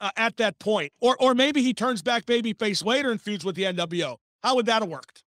uh, 0.00 0.10
at 0.16 0.36
that 0.36 0.58
point, 0.58 0.92
or 1.00 1.16
or 1.20 1.34
maybe 1.34 1.62
he 1.62 1.74
turns 1.74 2.02
back 2.02 2.24
babyface 2.24 2.84
later 2.84 3.10
and 3.10 3.20
feuds 3.20 3.44
with 3.44 3.56
the 3.56 3.64
NWO. 3.64 4.16
How 4.42 4.54
would 4.54 4.66
that 4.66 4.82
have 4.82 4.88
worked? 4.88 5.24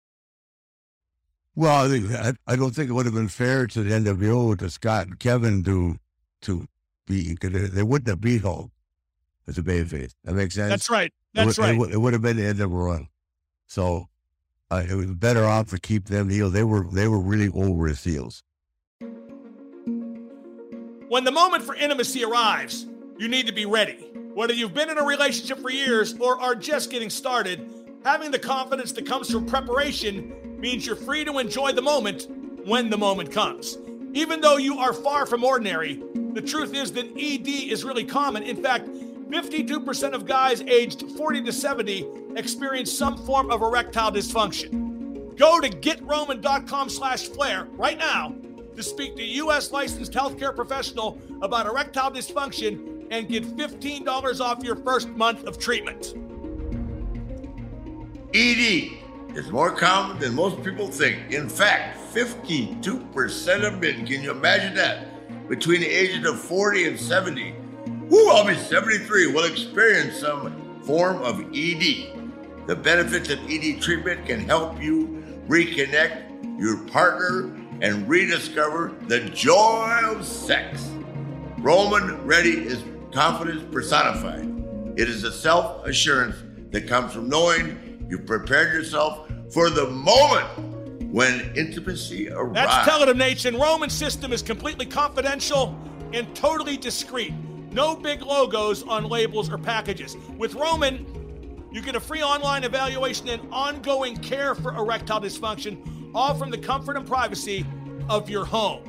Well, 1.55 1.91
I, 1.91 2.33
I 2.45 2.55
don't 2.55 2.75
think 2.75 2.89
it 2.89 2.93
would 2.93 3.05
have 3.05 3.15
been 3.15 3.29
fair 3.29 3.65
to 3.65 3.81
the 3.81 3.89
NWO 3.89 4.57
to 4.59 4.69
Scott 4.69 5.07
and 5.07 5.19
Kevin 5.19 5.63
to 5.63 5.97
to 6.41 6.67
be 7.07 7.33
because 7.33 7.71
they 7.71 7.83
wouldn't 7.83 8.07
have 8.07 8.21
beat 8.21 8.41
Hulk 8.41 8.69
as 9.47 9.57
a 9.57 9.63
babyface. 9.63 10.13
That 10.23 10.35
makes 10.35 10.53
sense. 10.53 10.69
That's 10.69 10.89
right. 10.89 11.11
That's 11.33 11.57
it, 11.57 11.61
right. 11.61 11.73
It, 11.75 11.77
would, 11.77 11.91
it 11.91 11.97
would 11.97 12.13
have 12.13 12.21
been 12.21 12.37
the 12.37 12.45
end 12.45 12.59
of 12.59 12.71
a 12.71 12.75
run. 12.75 13.07
So 13.65 14.07
uh, 14.69 14.83
it 14.87 14.93
was 14.95 15.11
better 15.11 15.45
off 15.45 15.67
to 15.67 15.79
keep 15.79 16.05
them 16.05 16.29
heels. 16.29 16.53
They 16.53 16.63
were 16.63 16.85
they 16.91 17.07
were 17.07 17.19
really 17.19 17.49
over 17.49 17.87
as 17.87 18.03
heels. 18.03 18.43
When 21.09 21.23
the 21.23 21.31
moment 21.31 21.63
for 21.63 21.73
intimacy 21.75 22.25
arrives, 22.25 22.85
you 23.17 23.29
need 23.29 23.47
to 23.47 23.53
be 23.53 23.65
ready. 23.65 24.09
Whether 24.33 24.53
you've 24.53 24.73
been 24.73 24.89
in 24.89 24.97
a 24.97 25.03
relationship 25.03 25.59
for 25.59 25.71
years 25.71 26.15
or 26.19 26.39
are 26.41 26.53
just 26.53 26.91
getting 26.91 27.09
started, 27.09 27.69
having 28.03 28.29
the 28.29 28.39
confidence 28.39 28.91
that 28.91 29.05
comes 29.05 29.31
from 29.31 29.45
preparation 29.45 30.59
means 30.59 30.85
you're 30.85 30.97
free 30.97 31.23
to 31.23 31.37
enjoy 31.39 31.71
the 31.71 31.81
moment 31.81 32.27
when 32.65 32.89
the 32.89 32.97
moment 32.97 33.31
comes. 33.31 33.77
Even 34.13 34.41
though 34.41 34.57
you 34.57 34.79
are 34.79 34.91
far 34.91 35.25
from 35.25 35.43
ordinary, 35.43 36.03
the 36.33 36.41
truth 36.41 36.73
is 36.73 36.91
that 36.91 37.05
ED 37.17 37.47
is 37.47 37.85
really 37.85 38.03
common. 38.03 38.43
In 38.43 38.61
fact, 38.61 38.87
52% 38.87 40.13
of 40.13 40.25
guys 40.25 40.61
aged 40.61 41.09
40 41.13 41.43
to 41.43 41.53
70 41.53 42.05
experience 42.37 42.91
some 42.91 43.17
form 43.25 43.51
of 43.51 43.61
erectile 43.61 44.11
dysfunction. 44.11 45.35
Go 45.37 45.59
to 45.59 45.69
getroman.com 45.69 46.89
slash 46.89 47.27
flair 47.27 47.67
right 47.73 47.97
now 47.97 48.35
to 48.75 48.83
speak 48.83 49.15
to 49.15 49.23
U.S. 49.23 49.71
licensed 49.71 50.13
healthcare 50.13 50.55
professional 50.55 51.19
about 51.41 51.65
erectile 51.65 52.11
dysfunction 52.11 53.07
and 53.11 53.27
get 53.27 53.43
$15 53.43 54.41
off 54.41 54.63
your 54.63 54.75
first 54.75 55.09
month 55.09 55.45
of 55.45 55.57
treatment. 55.57 56.13
ED 58.33 58.91
is 59.35 59.49
more 59.49 59.71
common 59.71 60.19
than 60.19 60.35
most 60.35 60.61
people 60.63 60.87
think. 60.87 61.31
In 61.31 61.47
fact, 61.49 61.97
52% 62.13 63.67
of 63.67 63.79
men, 63.79 64.05
can 64.05 64.21
you 64.21 64.31
imagine 64.31 64.73
that? 64.75 65.47
Between 65.47 65.81
the 65.81 65.87
ages 65.87 66.27
of 66.27 66.39
40 66.39 66.89
and 66.89 66.99
70, 66.99 67.55
who 68.09 68.29
I'll 68.29 68.45
be 68.45 68.55
73, 68.55 69.27
will 69.27 69.45
experience 69.45 70.19
some 70.19 70.81
form 70.83 71.21
of 71.21 71.39
ED. 71.53 72.16
The 72.67 72.75
benefits 72.75 73.29
of 73.29 73.39
ED 73.49 73.81
treatment 73.81 74.25
can 74.25 74.41
help 74.41 74.81
you 74.81 75.23
reconnect 75.47 76.59
your 76.59 76.77
partner 76.87 77.55
and 77.81 78.09
rediscover 78.09 78.93
the 79.07 79.21
joy 79.21 80.01
of 80.03 80.25
sex. 80.25 80.91
Roman 81.59 82.25
Ready 82.25 82.49
is 82.67 82.83
confidence 83.13 83.63
personified. 83.71 84.43
It 84.99 85.07
is 85.07 85.23
a 85.23 85.31
self 85.31 85.85
assurance 85.85 86.35
that 86.71 86.89
comes 86.89 87.13
from 87.13 87.29
knowing 87.29 88.05
you've 88.09 88.25
prepared 88.25 88.73
yourself 88.73 89.31
for 89.53 89.69
the 89.69 89.89
moment 89.89 91.13
when 91.13 91.53
intimacy 91.55 92.29
arrives. 92.29 92.55
That's 92.55 92.89
Telethon 92.89 93.15
Nation. 93.15 93.55
Roman 93.55 93.89
system 93.89 94.33
is 94.33 94.41
completely 94.41 94.85
confidential 94.85 95.79
and 96.11 96.35
totally 96.35 96.75
discreet. 96.75 97.33
No 97.71 97.95
big 97.95 98.21
logos 98.21 98.83
on 98.83 99.05
labels 99.05 99.49
or 99.49 99.57
packages. 99.57 100.17
With 100.37 100.53
Roman, 100.53 101.05
you 101.77 101.83
get 101.83 101.95
a 101.95 101.99
free 101.99 102.23
online 102.23 102.63
evaluation 102.63 103.29
and 103.29 103.41
ongoing 103.51 104.17
care 104.17 104.55
for 104.55 104.73
erectile 104.75 105.21
dysfunction, 105.21 106.11
all 106.15 106.33
from 106.33 106.49
the 106.49 106.57
comfort 106.57 106.97
and 106.97 107.05
privacy 107.05 107.63
of 108.09 108.31
your 108.31 108.45
home. 108.45 108.83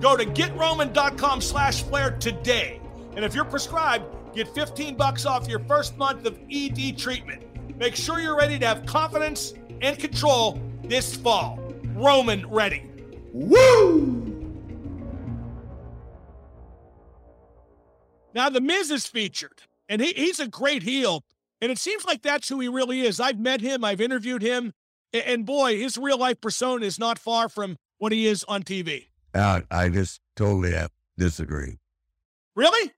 Go 0.00 0.16
to 0.16 0.24
getroman.com 0.24 1.42
slash 1.42 1.82
flair 1.82 2.12
today. 2.12 2.80
And 3.14 3.22
if 3.22 3.34
you're 3.34 3.44
prescribed, 3.44 4.06
get 4.34 4.48
15 4.54 4.96
bucks 4.96 5.26
off 5.26 5.46
your 5.46 5.58
first 5.60 5.98
month 5.98 6.24
of 6.24 6.38
ED 6.50 6.96
treatment. 6.96 7.44
Make 7.76 7.94
sure 7.94 8.18
you're 8.18 8.36
ready 8.36 8.58
to 8.58 8.66
have 8.66 8.86
confidence 8.86 9.52
and 9.82 9.98
control 9.98 10.58
this 10.84 11.14
fall. 11.14 11.58
Roman 11.94 12.48
ready. 12.48 12.88
Woo! 13.34 14.22
Now, 18.34 18.48
The 18.48 18.62
Miz 18.62 18.90
is 18.90 19.06
featured, 19.06 19.64
and 19.90 20.00
he, 20.00 20.14
he's 20.14 20.40
a 20.40 20.48
great 20.48 20.82
heel. 20.82 21.22
And 21.62 21.70
it 21.70 21.78
seems 21.78 22.04
like 22.04 22.22
that's 22.22 22.48
who 22.48 22.58
he 22.58 22.68
really 22.68 23.02
is. 23.02 23.20
I've 23.20 23.38
met 23.38 23.60
him, 23.60 23.84
I've 23.84 24.00
interviewed 24.00 24.42
him, 24.42 24.74
and, 25.12 25.46
boy, 25.46 25.78
his 25.78 25.96
real 25.96 26.18
life 26.18 26.40
persona 26.40 26.84
is 26.84 26.98
not 26.98 27.20
far 27.20 27.48
from 27.48 27.76
what 27.98 28.10
he 28.10 28.26
is 28.26 28.44
on 28.48 28.64
TV. 28.64 29.06
Uh, 29.32 29.60
I 29.70 29.88
just 29.88 30.20
totally 30.34 30.74
disagree. 31.16 31.78
Really? 32.56 32.92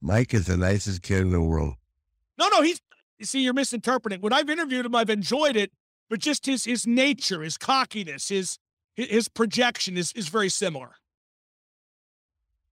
Mike 0.00 0.34
is 0.34 0.46
the 0.46 0.56
nicest 0.56 1.02
kid 1.02 1.20
in 1.20 1.30
the 1.30 1.40
world. 1.40 1.74
No, 2.38 2.48
no, 2.48 2.60
he's 2.60 2.80
you 3.18 3.26
see, 3.26 3.40
you're 3.40 3.54
misinterpreting. 3.54 4.20
When 4.20 4.32
I've 4.32 4.50
interviewed 4.50 4.86
him, 4.86 4.94
I've 4.94 5.10
enjoyed 5.10 5.56
it, 5.56 5.72
but 6.08 6.18
just 6.18 6.46
his 6.46 6.64
his 6.64 6.86
nature, 6.86 7.42
his 7.42 7.56
cockiness, 7.56 8.28
his 8.28 8.58
his 8.94 9.28
projection 9.28 9.96
is 9.96 10.12
is 10.12 10.28
very 10.28 10.48
similar. 10.48 10.96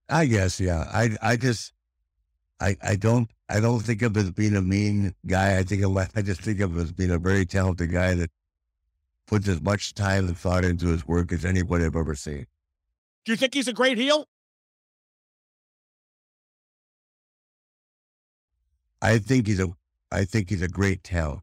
I 0.08 0.26
guess, 0.26 0.60
yeah. 0.60 0.88
I 0.92 1.16
I 1.20 1.36
just 1.36 1.72
I 2.60 2.76
I 2.82 2.96
don't 2.96 3.28
I 3.48 3.60
don't 3.60 3.80
think 3.80 4.02
of 4.02 4.16
him 4.16 4.24
as 4.24 4.30
being 4.32 4.56
a 4.56 4.62
mean 4.62 5.14
guy. 5.26 5.58
I 5.58 5.62
think 5.62 5.82
of 5.82 5.96
I 5.96 6.22
just 6.22 6.40
think 6.40 6.60
of 6.60 6.72
him 6.72 6.80
as 6.80 6.92
being 6.92 7.10
a 7.10 7.18
very 7.18 7.46
talented 7.46 7.92
guy 7.92 8.14
that 8.14 8.30
puts 9.26 9.48
as 9.48 9.60
much 9.60 9.94
time 9.94 10.26
and 10.26 10.36
thought 10.36 10.64
into 10.64 10.88
his 10.88 11.06
work 11.06 11.32
as 11.32 11.44
anybody 11.44 11.84
I've 11.84 11.96
ever 11.96 12.14
seen. 12.14 12.46
Do 13.24 13.32
you 13.32 13.36
think 13.36 13.54
he's 13.54 13.68
a 13.68 13.72
great 13.72 13.98
heel? 13.98 14.28
I 19.00 19.18
think 19.18 19.46
he's 19.46 19.60
a 19.60 19.68
I 20.10 20.24
think 20.24 20.50
he's 20.50 20.62
a 20.62 20.68
great 20.68 21.04
talent. 21.04 21.42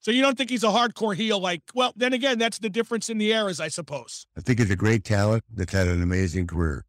So 0.00 0.10
you 0.10 0.22
don't 0.22 0.38
think 0.38 0.50
he's 0.50 0.64
a 0.64 0.68
hardcore 0.68 1.14
heel? 1.14 1.40
Like, 1.40 1.62
well, 1.74 1.92
then 1.96 2.12
again, 2.12 2.38
that's 2.38 2.58
the 2.58 2.70
difference 2.70 3.10
in 3.10 3.18
the 3.18 3.32
eras, 3.32 3.60
I 3.60 3.68
suppose. 3.68 4.26
I 4.36 4.40
think 4.40 4.58
he's 4.60 4.70
a 4.70 4.76
great 4.76 5.04
talent 5.04 5.44
that's 5.52 5.72
had 5.72 5.86
an 5.86 6.02
amazing 6.02 6.46
career. 6.46 6.84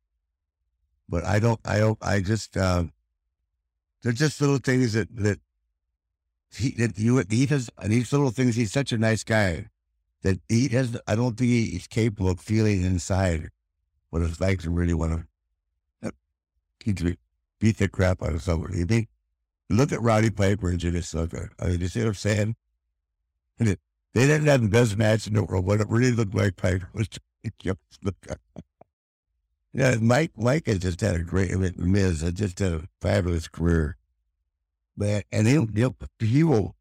But 1.10 1.26
I 1.26 1.40
don't, 1.40 1.60
I 1.66 1.80
don't, 1.80 1.98
I 2.02 2.22
just, 2.22 2.56
um, 2.56 2.94
they're 4.02 4.12
just 4.12 4.40
little 4.42 4.58
things 4.58 4.94
that 4.94 5.16
that 5.16 5.40
he 6.52 6.72
that 6.72 6.98
you 6.98 7.24
he 7.30 7.46
does. 7.46 7.70
And 7.78 7.92
these 7.92 8.12
little 8.12 8.32
things. 8.32 8.56
He's 8.56 8.72
such 8.72 8.92
a 8.92 8.98
nice 8.98 9.24
guy 9.24 9.70
that 10.22 10.40
he 10.48 10.68
has. 10.70 11.00
I 11.08 11.16
don't 11.16 11.38
think 11.38 11.50
he's 11.50 11.88
capable 11.88 12.30
of 12.30 12.40
feeling 12.40 12.84
inside 12.84 13.50
what 14.10 14.22
it's 14.22 14.42
like 14.42 14.62
to 14.62 14.70
really 14.70 14.94
want 14.94 15.26
uh, 16.04 16.10
to 16.10 16.14
He 16.84 17.18
beat 17.60 17.78
the 17.78 17.88
crap 17.88 18.24
out 18.24 18.34
of 18.34 18.42
somebody. 18.42 18.80
You 18.80 18.86
think 18.86 19.10
Look 19.70 19.92
at 19.92 20.02
Roddy 20.02 20.32
Piper 20.32 20.70
and 20.70 20.80
Jimmy 20.80 21.00
Snuka. 21.00 21.50
I 21.60 21.68
mean, 21.68 21.82
you 21.82 21.88
see 21.88 22.00
what 22.00 22.08
I'm 22.08 22.14
saying? 22.16 22.56
They 23.60 23.76
didn't 24.16 24.48
have 24.48 24.64
the 24.64 24.68
best 24.68 24.98
match 24.98 25.28
in 25.28 25.34
the 25.34 25.44
world, 25.44 25.68
but 25.68 25.82
it 25.82 25.88
really 25.90 26.12
looked 26.12 26.34
like 26.34 26.56
Piper 26.56 26.90
was 26.94 27.08
Jimmy 27.60 27.78
Snuka. 27.94 28.38
Yeah, 29.74 29.96
Mike, 30.02 30.32
Mike 30.36 30.68
has 30.68 30.80
just 30.80 31.02
had 31.02 31.16
a 31.16 31.24
great, 31.24 31.52
I 31.52 31.56
mean, 31.56 31.74
Miz 31.78 32.22
has 32.22 32.34
just 32.34 32.60
had 32.60 32.74
a 32.74 32.82
fabulous 33.02 33.48
career. 33.48 33.98
But, 34.98 35.26
and 35.32 35.48
he'll, 35.48 35.68
he'll, 35.74 35.96
he 36.20 36.44
will 36.44 36.76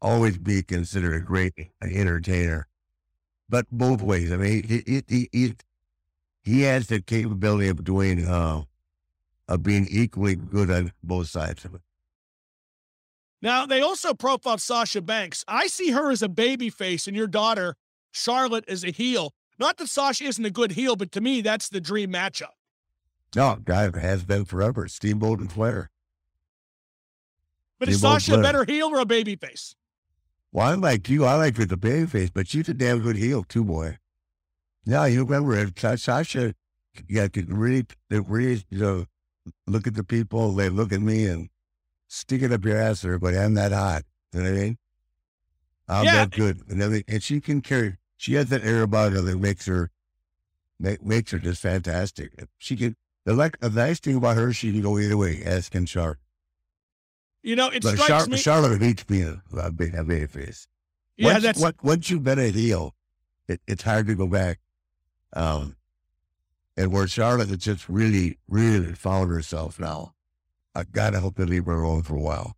always 0.00 0.38
be 0.38 0.62
considered 0.62 1.14
a 1.14 1.20
great 1.20 1.52
entertainer, 1.82 2.66
but 3.48 3.66
both 3.70 4.02
ways. 4.02 4.32
I 4.32 4.36
mean, 4.36 4.62
he, 4.62 4.82
he, 4.86 5.02
he, 5.08 5.28
he, 5.32 5.54
he 6.42 6.62
has 6.62 6.86
the 6.86 7.02
capability 7.02 7.68
of 7.68 7.84
doing, 7.84 8.26
uh, 8.26 8.62
of 9.48 9.62
being 9.62 9.86
equally 9.90 10.36
good 10.36 10.70
on 10.70 10.92
both 11.02 11.28
sides 11.28 11.64
of 11.64 11.74
it. 11.74 11.82
Now, 13.42 13.66
they 13.66 13.80
also 13.80 14.14
profiled 14.14 14.60
Sasha 14.60 15.00
Banks. 15.00 15.44
I 15.48 15.66
see 15.66 15.90
her 15.90 16.10
as 16.10 16.22
a 16.22 16.28
baby 16.28 16.70
face 16.70 17.06
and 17.06 17.16
your 17.16 17.26
daughter, 17.26 17.76
Charlotte, 18.12 18.64
as 18.68 18.84
a 18.84 18.90
heel. 18.90 19.34
Not 19.60 19.76
that 19.76 19.88
Sasha 19.88 20.24
isn't 20.24 20.44
a 20.44 20.50
good 20.50 20.72
heel, 20.72 20.96
but 20.96 21.12
to 21.12 21.20
me, 21.20 21.42
that's 21.42 21.68
the 21.68 21.82
dream 21.82 22.14
matchup. 22.14 22.54
No, 23.36 23.58
guy 23.62 23.90
has 23.96 24.24
been 24.24 24.46
forever. 24.46 24.88
Steamboat 24.88 25.38
and 25.38 25.52
Flair. 25.52 25.90
But 27.78 27.88
Steamboat 27.88 27.94
is 27.94 28.00
Sasha 28.00 28.30
Flair. 28.32 28.40
a 28.40 28.42
better 28.42 28.64
heel 28.64 28.88
or 28.88 28.98
a 28.98 29.04
baby 29.04 29.36
face? 29.36 29.76
Well, 30.50 30.66
I 30.66 30.74
like 30.74 31.10
you. 31.10 31.26
I 31.26 31.34
like 31.34 31.58
her 31.58 31.66
the 31.66 31.76
baby 31.76 32.06
face, 32.06 32.30
but 32.30 32.48
she's 32.48 32.70
a 32.70 32.74
damn 32.74 33.00
good 33.00 33.16
heel 33.16 33.44
too, 33.44 33.62
boy. 33.62 33.98
Yeah, 34.84 35.04
you 35.06 35.24
remember 35.24 35.54
it. 35.54 35.78
Sasha, 36.00 36.54
yeah, 37.06 37.28
could 37.28 37.52
really, 37.52 37.86
really, 38.08 38.64
you 38.70 38.78
know, 38.78 39.04
look 39.66 39.86
at 39.86 39.94
the 39.94 40.04
people, 40.04 40.52
they 40.52 40.70
look 40.70 40.92
at 40.92 41.00
me 41.00 41.26
and 41.26 41.50
stick 42.08 42.42
it 42.42 42.50
up 42.50 42.64
your 42.64 42.78
ass, 42.78 43.04
everybody. 43.04 43.38
I'm 43.38 43.54
that 43.54 43.72
hot. 43.72 44.04
You 44.32 44.40
know 44.40 44.50
what 44.50 44.58
I 44.58 44.62
mean? 44.62 44.78
I'm 45.86 46.04
yeah. 46.04 46.14
that 46.16 46.30
good. 46.30 46.62
And, 46.68 46.82
everything. 46.82 47.04
and 47.08 47.22
she 47.22 47.40
can 47.40 47.60
carry, 47.60 47.96
she 48.20 48.34
has 48.34 48.50
that 48.50 48.62
air 48.62 48.82
about 48.82 49.12
her 49.12 49.22
that 49.22 49.38
makes 49.38 49.64
her, 49.64 49.90
make, 50.78 51.02
makes 51.02 51.30
her 51.30 51.38
just 51.38 51.62
fantastic. 51.62 52.32
She 52.58 52.76
can, 52.76 52.94
The 53.24 53.32
like 53.32 53.58
the 53.60 53.70
nice 53.70 53.98
thing 53.98 54.16
about 54.16 54.36
her, 54.36 54.52
she 54.52 54.72
can 54.72 54.82
go 54.82 54.98
either 54.98 55.16
way, 55.16 55.40
as 55.42 55.70
can 55.70 55.86
Charlotte. 55.86 56.18
You 57.42 57.56
know, 57.56 57.68
it 57.70 57.82
But 57.82 57.94
strikes 57.94 58.06
Char- 58.06 58.26
me. 58.26 58.36
Charlotte 58.36 58.82
hates 58.82 59.04
being 59.04 59.40
a, 59.54 59.56
a, 59.56 59.72
big- 59.72 59.94
a 59.94 60.04
baby 60.04 60.26
face. 60.26 60.68
yeah, 61.16 61.32
once, 61.32 61.42
that's 61.42 61.58
what, 61.58 61.76
once 61.82 62.10
you've 62.10 62.22
been 62.22 62.38
a 62.38 62.50
heel, 62.50 62.94
it, 63.48 63.62
it's 63.66 63.82
hard 63.82 64.06
to 64.08 64.14
go 64.14 64.26
back. 64.26 64.58
Um, 65.32 65.76
and 66.76 66.92
where 66.92 67.06
Charlotte 67.08 67.48
has 67.48 67.56
just 67.58 67.88
really, 67.88 68.36
really 68.48 68.92
found 68.92 69.30
herself 69.30 69.80
now. 69.80 70.12
I 70.74 70.82
gotta 70.84 71.20
hope 71.20 71.36
they 71.36 71.44
leave 71.46 71.64
her 71.64 71.80
alone 71.82 72.02
for 72.02 72.16
a 72.16 72.20
while. 72.20 72.54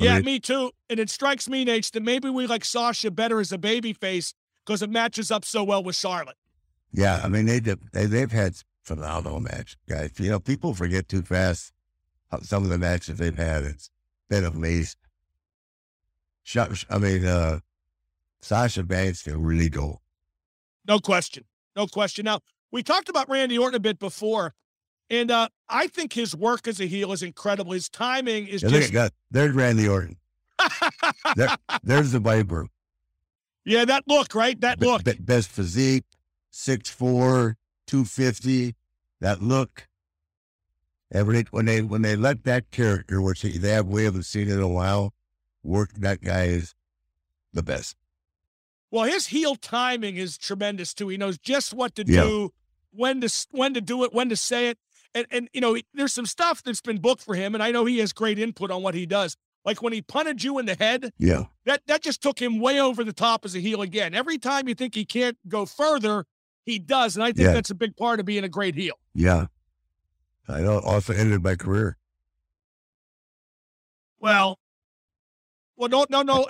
I 0.00 0.04
yeah, 0.04 0.14
mean, 0.16 0.24
me 0.24 0.40
too. 0.40 0.72
And 0.88 0.98
it 0.98 1.10
strikes 1.10 1.48
me, 1.48 1.64
Naitch, 1.64 1.92
that 1.92 2.02
maybe 2.02 2.30
we 2.30 2.46
like 2.46 2.64
Sasha 2.64 3.10
better 3.10 3.38
as 3.38 3.52
a 3.52 3.58
baby 3.58 3.92
face 3.92 4.32
because 4.64 4.82
it 4.82 4.90
matches 4.90 5.30
up 5.30 5.44
so 5.44 5.62
well 5.62 5.82
with 5.82 5.96
Charlotte. 5.96 6.36
yeah, 6.92 7.20
I 7.22 7.28
mean 7.28 7.46
they, 7.46 7.60
they 7.60 8.06
they've 8.06 8.32
had 8.32 8.54
phenomenal 8.82 9.40
match, 9.40 9.76
guys. 9.88 10.12
You 10.18 10.30
know, 10.30 10.40
people 10.40 10.74
forget 10.74 11.08
too 11.08 11.22
fast 11.22 11.72
some 12.42 12.62
of 12.62 12.70
the 12.70 12.78
matches 12.78 13.18
they've 13.18 13.36
had. 13.36 13.64
It's 13.64 13.90
been 14.28 14.44
amazing. 14.44 14.96
I 16.56 16.98
mean, 16.98 17.24
uh, 17.26 17.60
Sasha 18.40 18.82
Banks 18.82 19.22
can 19.22 19.40
really 19.42 19.68
go. 19.68 20.00
No 20.86 20.98
question. 20.98 21.44
No 21.76 21.86
question. 21.86 22.24
Now, 22.24 22.40
we 22.72 22.82
talked 22.82 23.08
about 23.08 23.28
Randy 23.28 23.58
Orton 23.58 23.76
a 23.76 23.80
bit 23.80 23.98
before, 23.98 24.54
and 25.10 25.30
uh, 25.30 25.48
I 25.68 25.88
think 25.88 26.12
his 26.12 26.34
work 26.36 26.66
as 26.68 26.80
a 26.80 26.86
heel 26.86 27.12
is 27.12 27.22
incredible. 27.22 27.72
His 27.72 27.88
timing 27.88 28.46
is 28.46 28.62
Yeah, 28.62 28.68
just. 28.80 29.12
There's 29.30 29.54
Randy 29.54 29.88
Orton. 29.88 30.16
There, 31.36 31.48
there's 31.82 32.12
the 32.12 32.18
Viper. 32.20 32.66
yeah, 33.64 33.84
that 33.84 34.04
look, 34.06 34.34
right? 34.34 34.60
That 34.60 34.78
Be- 34.80 34.86
look. 34.86 35.04
be- 35.04 35.12
best 35.14 35.48
physique, 35.48 36.04
6'4", 36.52 37.54
250. 37.86 38.74
That 39.20 39.42
look. 39.42 39.86
And 41.10 41.26
when 41.26 41.36
they, 41.36 41.42
when 41.50 41.64
they 41.66 41.82
when 41.82 42.02
they 42.02 42.16
let 42.16 42.44
that 42.44 42.70
character, 42.70 43.20
which 43.20 43.42
they 43.42 43.50
they 43.50 43.70
have 43.70 43.86
we 43.86 44.04
haven't 44.04 44.22
seen 44.24 44.48
in 44.48 44.60
a 44.60 44.68
while, 44.68 45.12
work, 45.62 45.90
that 45.94 46.20
guy 46.22 46.44
is 46.44 46.74
the 47.52 47.62
best. 47.62 47.96
Well, 48.92 49.04
his 49.04 49.28
heel 49.28 49.56
timing 49.56 50.16
is 50.16 50.38
tremendous 50.38 50.94
too. 50.94 51.08
He 51.08 51.16
knows 51.16 51.36
just 51.38 51.72
what 51.74 51.94
to 51.96 52.04
Yeah. 52.06 52.22
do, 52.22 52.50
when 52.92 53.20
to 53.22 53.46
when 53.50 53.74
to 53.74 53.80
do 53.80 54.04
it, 54.04 54.12
when 54.14 54.28
to 54.28 54.36
say 54.36 54.68
it, 54.68 54.78
and 55.14 55.26
and 55.30 55.48
you 55.52 55.60
know, 55.60 55.76
there's 55.94 56.12
some 56.12 56.26
stuff 56.26 56.62
that's 56.62 56.80
been 56.80 56.98
booked 56.98 57.22
for 57.22 57.34
him, 57.34 57.54
and 57.54 57.62
I 57.62 57.70
know 57.70 57.84
he 57.84 57.98
has 57.98 58.12
great 58.12 58.38
input 58.38 58.70
on 58.70 58.82
what 58.82 58.94
he 58.94 59.06
does. 59.06 59.36
Like 59.64 59.82
when 59.82 59.92
he 59.92 60.00
punted 60.02 60.42
you 60.42 60.58
in 60.58 60.66
the 60.66 60.74
head, 60.74 61.12
Yeah. 61.18 61.44
that 61.66 61.82
that 61.86 62.02
just 62.02 62.22
took 62.22 62.38
him 62.40 62.60
way 62.60 62.80
over 62.80 63.04
the 63.04 63.12
top 63.12 63.44
as 63.44 63.54
a 63.54 63.60
heel 63.60 63.82
again. 63.82 64.14
Every 64.14 64.38
time 64.38 64.68
you 64.68 64.74
think 64.74 64.94
he 64.94 65.04
can't 65.04 65.36
go 65.48 65.66
further, 65.66 66.24
he 66.64 66.78
does, 66.78 67.16
and 67.16 67.22
I 67.24 67.28
think 67.32 67.46
Yeah. 67.48 67.52
that's 67.52 67.70
a 67.70 67.74
big 67.74 67.96
part 67.96 68.20
of 68.20 68.26
being 68.26 68.44
a 68.44 68.48
great 68.48 68.74
heel. 68.74 68.94
Yeah. 69.14 69.46
I 70.48 70.60
know. 70.60 70.78
Also 70.80 71.12
ended 71.12 71.42
my 71.42 71.54
career. 71.56 71.96
Well, 74.18 74.58
well, 75.76 75.88
no, 75.88 76.06
no, 76.10 76.22
no. 76.22 76.46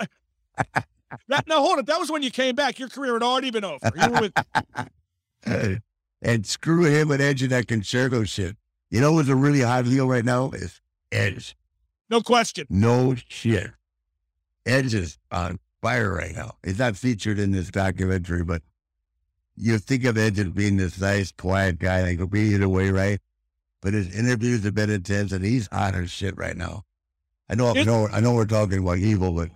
that, 1.27 1.47
no, 1.47 1.61
hold 1.61 1.79
it. 1.79 1.85
That 1.85 1.99
was 1.99 2.11
when 2.11 2.23
you 2.23 2.31
came 2.31 2.55
back. 2.55 2.79
Your 2.79 2.89
career 2.89 3.13
had 3.13 3.23
already 3.23 3.51
been 3.51 3.63
over. 3.63 3.91
You 3.95 4.09
were 4.11 4.21
with 4.21 4.33
and 6.21 6.45
screw 6.45 6.85
him 6.85 7.11
and 7.11 7.21
Edge 7.21 7.41
and 7.41 7.51
that 7.51 7.67
concerto 7.67 8.23
shit. 8.23 8.57
You 8.89 9.01
know 9.01 9.13
what's 9.13 9.29
a 9.29 9.35
really 9.35 9.61
hot 9.61 9.85
heel 9.85 10.07
right 10.07 10.25
now 10.25 10.51
is 10.51 10.81
Edge. 11.11 11.55
no 12.09 12.21
question. 12.21 12.67
No 12.69 13.15
shit. 13.27 13.71
Edge 14.65 14.93
is 14.93 15.17
on 15.31 15.59
fire 15.81 16.13
right 16.13 16.35
now. 16.35 16.55
He's 16.63 16.79
not 16.79 16.95
featured 16.95 17.39
in 17.39 17.51
this 17.51 17.71
documentary, 17.71 18.43
but 18.43 18.61
you 19.55 19.77
think 19.77 20.05
of 20.05 20.17
Edge 20.17 20.39
as 20.39 20.49
being 20.49 20.77
this 20.77 20.99
nice, 20.99 21.31
quiet 21.31 21.79
guy 21.79 22.01
that 22.01 22.17
could 22.17 22.31
be 22.31 22.53
either 22.53 22.69
way, 22.69 22.89
right? 22.89 23.19
But 23.81 23.93
his 23.93 24.13
interviews 24.15 24.63
have 24.63 24.75
been 24.75 24.91
intense, 24.91 25.31
and 25.31 25.43
he's 25.43 25.67
hot 25.71 25.95
as 25.95 26.11
shit 26.11 26.37
right 26.37 26.55
now. 26.55 26.83
I 27.49 27.55
know, 27.55 27.73
I 27.75 27.83
know, 27.83 28.07
I 28.07 28.19
know. 28.21 28.33
We're 28.33 28.45
talking 28.45 28.79
about 28.79 28.99
evil, 28.99 29.33
but 29.33 29.49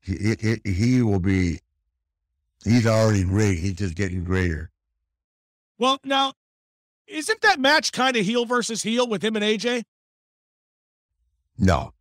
he, 0.00 0.36
he, 0.40 0.72
he 0.72 1.02
will 1.02 1.20
be. 1.20 1.60
He's 2.64 2.86
already 2.86 3.24
great. 3.24 3.58
He's 3.58 3.74
just 3.74 3.94
getting 3.94 4.24
greater. 4.24 4.70
Well, 5.78 5.98
now, 6.04 6.32
isn't 7.06 7.40
that 7.42 7.60
match 7.60 7.92
kind 7.92 8.16
of 8.16 8.24
heel 8.24 8.44
versus 8.44 8.82
heel 8.82 9.08
with 9.08 9.22
him 9.22 9.36
and 9.36 9.44
AJ? 9.44 9.82
No, 11.58 11.92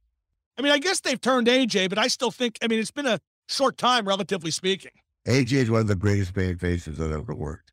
I 0.58 0.62
mean, 0.62 0.72
I 0.72 0.80
guess 0.80 1.00
they've 1.00 1.20
turned 1.20 1.48
AJ, 1.48 1.90
but 1.90 1.98
I 1.98 2.08
still 2.08 2.32
think, 2.32 2.58
I 2.62 2.68
mean, 2.68 2.80
it's 2.80 2.92
been 2.92 3.08
a 3.08 3.20
short 3.48 3.78
time, 3.78 4.08
relatively 4.08 4.52
speaking. 4.52 4.92
AJ 5.28 5.54
is 5.54 5.72
one 5.72 5.82
of 5.82 5.88
the 5.88 5.96
greatest 5.96 6.34
baby 6.34 6.58
faces 6.58 6.98
that 6.98 7.12
ever 7.12 7.34
worked. 7.34 7.72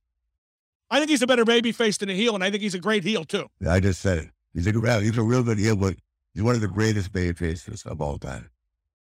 I 0.90 0.98
think 0.98 1.10
he's 1.10 1.22
a 1.22 1.26
better 1.26 1.44
baby 1.44 1.72
face 1.72 1.98
than 1.98 2.08
a 2.08 2.14
heel, 2.14 2.34
and 2.34 2.42
I 2.42 2.50
think 2.50 2.62
he's 2.62 2.74
a 2.74 2.80
great 2.80 3.04
heel, 3.04 3.24
too. 3.24 3.46
I 3.68 3.80
just 3.80 4.00
said 4.00 4.18
it. 4.18 4.30
He's 4.54 4.66
a 4.66 5.00
he's 5.00 5.18
a 5.18 5.22
real 5.22 5.42
good 5.42 5.58
heel, 5.58 5.76
but 5.76 5.96
he's 6.34 6.42
one 6.42 6.54
of 6.54 6.60
the 6.60 6.68
greatest 6.68 7.12
baby 7.12 7.32
faces 7.34 7.84
of 7.84 8.00
all 8.00 8.18
time. 8.18 8.50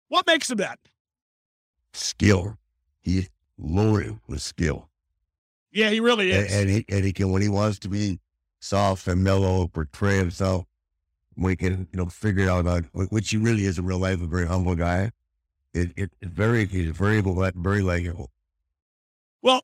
What 0.08 0.26
makes 0.26 0.50
him 0.50 0.58
that? 0.58 0.78
Skill. 1.92 2.58
He's 3.00 3.28
loaded 3.58 4.18
with 4.28 4.42
skill. 4.42 4.88
Yeah, 5.74 5.90
he 5.90 6.00
really 6.00 6.30
is. 6.30 6.52
and 6.54 6.70
he 6.70 6.84
and 6.88 7.04
he 7.04 7.12
can 7.12 7.30
when 7.32 7.42
he 7.42 7.48
wants 7.48 7.78
to 7.80 7.88
be 7.88 8.20
soft 8.60 9.06
and 9.08 9.22
mellow, 9.22 9.66
portray 9.68 10.16
himself, 10.16 10.64
we 11.36 11.56
can, 11.56 11.88
you 11.92 11.98
know, 11.98 12.06
figure 12.06 12.48
out 12.48 12.66
uh, 12.66 12.78
about 12.78 12.84
which 13.10 13.28
he 13.30 13.36
really 13.36 13.64
is 13.66 13.78
in 13.78 13.84
real 13.84 13.98
life, 13.98 14.22
a 14.22 14.26
very 14.26 14.46
humble 14.46 14.74
guy. 14.76 15.10
It, 15.74 15.90
it 15.96 16.12
it's 16.20 16.32
very 16.32 16.64
he's 16.66 16.90
very 16.90 17.20
very 17.20 17.82
likable. 17.82 18.30
well, 19.42 19.62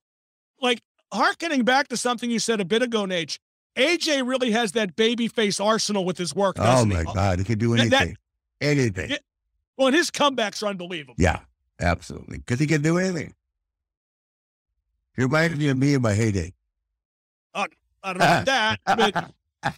like, 0.61 0.81
harkening 1.13 1.65
back 1.65 1.89
to 1.89 1.97
something 1.97 2.31
you 2.31 2.39
said 2.41 2.61
a 2.61 2.65
bit 2.65 2.83
ago, 2.83 3.05
Naitch, 3.05 3.39
AJ 3.77 4.27
really 4.29 4.51
has 4.51 4.73
that 4.73 4.97
baby 4.97 5.29
face 5.29 5.61
arsenal 5.61 6.05
with 6.05 6.19
his 6.19 6.35
work, 6.35 6.57
Oh 6.59 6.85
my 6.85 6.99
he? 6.99 7.05
God, 7.05 7.39
he 7.39 7.45
can 7.45 7.59
do 7.59 7.77
That- 7.77 7.91
that- 7.91 8.03
anything. 8.61 8.97
anything. 9.09 9.17
Well, 9.77 9.87
and 9.87 9.97
his 9.97 10.11
comebacks 10.11 10.63
are 10.63 10.67
unbelievable. 10.67 11.15
Yeah, 11.17 11.41
absolutely. 11.81 12.39
Because 12.39 12.59
he 12.61 12.67
can 12.67 12.83
do 12.83 12.99
anything. 12.99 13.33
He 15.21 15.25
reminds 15.25 15.59
me 15.59 15.69
of 15.69 15.77
me 15.77 15.93
in 15.93 16.01
my 16.01 16.15
heyday. 16.15 16.55
I 17.55 17.67
don't 18.15 18.19
know 18.21 18.25
about 18.25 18.47
that, 18.47 18.81
but 18.87 19.35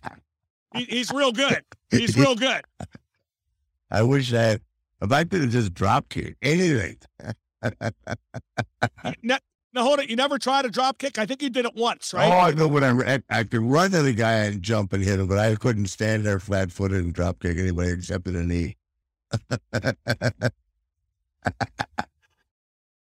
he, 0.77 0.85
he's 0.85 1.11
real 1.11 1.33
good. 1.33 1.65
He's 1.91 2.17
real 2.17 2.37
good. 2.37 2.63
I 3.91 4.05
wish 4.05 4.33
I 4.33 4.41
had, 4.41 4.61
if 5.01 5.11
I 5.11 5.25
could 5.25 5.41
have 5.41 5.51
just 5.51 5.75
drop 5.75 6.09
kick 6.09 6.37
anything. 6.43 6.99
Now, 9.25 9.39
now, 9.75 9.83
hold 9.83 9.99
it. 9.99 10.09
You 10.09 10.15
never 10.15 10.39
tried 10.39 10.65
a 10.65 10.71
drop 10.71 10.99
kick? 10.99 11.19
I 11.19 11.27
think 11.27 11.43
you 11.43 11.51
did 11.51 11.65
it 11.65 11.75
once, 11.75 12.15
right? 12.15 12.31
Oh, 12.31 12.39
I 12.39 12.53
know 12.53 12.69
when 12.69 12.85
I, 12.85 13.15
I, 13.15 13.23
I 13.29 13.43
could 13.43 13.63
run 13.63 13.91
to 13.91 14.03
the 14.03 14.13
guy 14.13 14.45
and 14.45 14.63
jump 14.63 14.93
and 14.93 15.03
hit 15.03 15.19
him, 15.19 15.27
but 15.27 15.39
I 15.39 15.57
couldn't 15.57 15.87
stand 15.87 16.25
there 16.25 16.39
flat 16.39 16.71
footed 16.71 17.03
and 17.03 17.13
drop 17.13 17.41
kick 17.41 17.59
anybody 17.59 17.91
except 17.91 18.29
in 18.29 18.35
the 18.35 18.45
knee. 18.45 18.77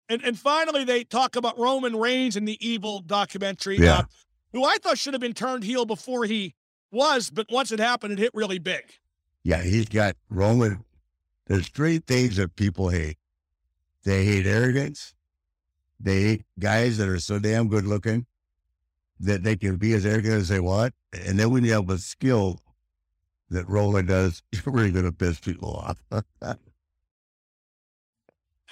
And 0.09 0.23
and 0.25 0.39
finally, 0.39 0.85
they 0.85 1.05
talk 1.05 1.37
about 1.37 1.59
Roman 1.59 1.97
Reigns 1.97 2.37
in 2.37 2.45
the 2.45 2.57
Evil 2.67 3.01
documentary, 3.01 3.79
Yeah. 3.79 3.99
uh, 3.99 4.03
who 4.53 4.65
I 4.65 4.77
thought 4.79 4.99
should 4.99 5.15
have 5.15 5.21
been 5.21 5.33
turned 5.35 5.65
heel 5.65 5.85
before 5.85 6.25
he 6.25 6.55
was, 6.93 7.31
but 7.31 7.47
once 7.51 7.73
it 7.73 7.79
happened, 7.81 8.13
it 8.15 8.19
hit 8.19 8.31
really 8.35 8.59
big. 8.59 8.85
yeah, 9.43 9.63
he's 9.63 9.89
got 9.89 10.17
Roman. 10.31 10.85
There's 11.47 11.69
three 11.69 11.99
things 11.99 12.37
that 12.37 12.57
people 12.57 12.89
hate. 12.89 13.19
They 14.05 14.25
hate 14.25 14.47
arrogance. 14.47 15.15
They 16.01 16.23
hate 16.23 16.45
guys 16.59 16.99
that 16.99 17.09
are 17.09 17.19
so 17.21 17.39
damn 17.39 17.69
good 17.69 17.87
looking 17.87 18.27
that 19.21 19.43
they 19.45 19.57
can 19.57 19.77
be 19.77 19.93
as 19.95 20.05
arrogant 20.05 20.35
as 20.35 20.49
they 20.49 20.61
want. 20.61 20.95
And 21.13 21.39
then 21.39 21.51
when 21.51 21.65
you 21.65 21.73
have 21.73 21.89
a 21.91 21.99
skill 21.99 22.61
that 23.51 23.69
Roman 23.69 24.07
does, 24.07 24.43
you're 24.53 24.75
really 24.75 24.91
going 24.91 25.05
to 25.07 25.13
piss 25.13 25.39
people 25.41 25.73
off. 25.75 25.99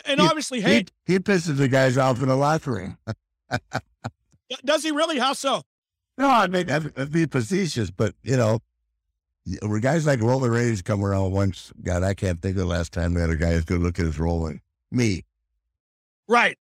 And 0.05 0.21
He- 0.21 0.27
obviously, 0.27 0.61
he, 0.61 0.67
hey, 0.67 0.85
he 1.07 1.19
pisses 1.19 1.57
the 1.57 1.69
guys 1.69 1.97
off 1.99 2.21
in 2.23 2.29
the 2.29 2.37
locker 2.37 2.73
room. 2.73 2.99
does 4.65 4.83
he 4.83 4.91
really? 4.91 5.19
How 5.19 5.33
so? 5.33 5.63
No, 6.19 6.29
I 6.29 6.47
mean, 6.47 6.71
I'd 6.71 7.11
be 7.13 7.27
facetious, 7.27 7.91
but 7.91 8.15
you 8.23 8.37
know, 8.37 8.61
where 9.63 9.81
guys 9.81 10.07
like 10.07 10.21
Roman 10.21 10.51
Reigns 10.51 10.81
come 10.83 11.05
around 11.05 11.33
once, 11.33 11.73
God, 11.83 12.03
I 12.03 12.15
can't 12.15 12.41
think 12.41 12.57
of 12.57 12.61
the 12.61 12.67
last 12.67 12.93
time 12.93 13.15
we 13.15 13.21
had 13.21 13.31
a 13.31 13.37
guy 13.37 13.51
as 13.53 13.65
good 13.65 13.81
looking 13.81 14.07
as 14.07 14.19
Roman. 14.19 14.61
Me. 14.91 15.25
Right. 16.29 16.57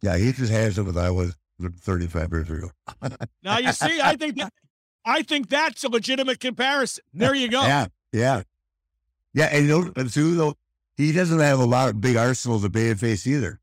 Yeah, 0.00 0.16
he's 0.16 0.40
as 0.40 0.48
handsome 0.48 0.88
as 0.88 0.96
I 0.96 1.10
was 1.10 1.36
35 1.60 2.30
years 2.32 2.50
ago. 2.50 2.70
Now 3.42 3.58
you 3.58 3.72
see, 3.72 4.00
I 4.00 4.16
think 4.16 4.36
that, 4.38 4.52
I 5.04 5.22
think 5.22 5.48
that's 5.48 5.84
a 5.84 5.88
legitimate 5.88 6.40
comparison. 6.40 7.04
There 7.12 7.34
you 7.34 7.48
go. 7.48 7.62
Yeah, 7.62 7.86
yeah. 8.12 8.42
Yeah, 9.34 9.46
and 9.52 9.66
you 9.68 9.92
know, 9.96 10.04
too, 10.04 10.34
though, 10.34 10.54
he 11.02 11.12
doesn't 11.12 11.38
have 11.40 11.58
a 11.58 11.64
lot 11.64 11.88
of 11.88 12.00
big 12.00 12.16
arsenals 12.16 12.64
of 12.64 12.72
babyface 12.72 13.26
either. 13.26 13.60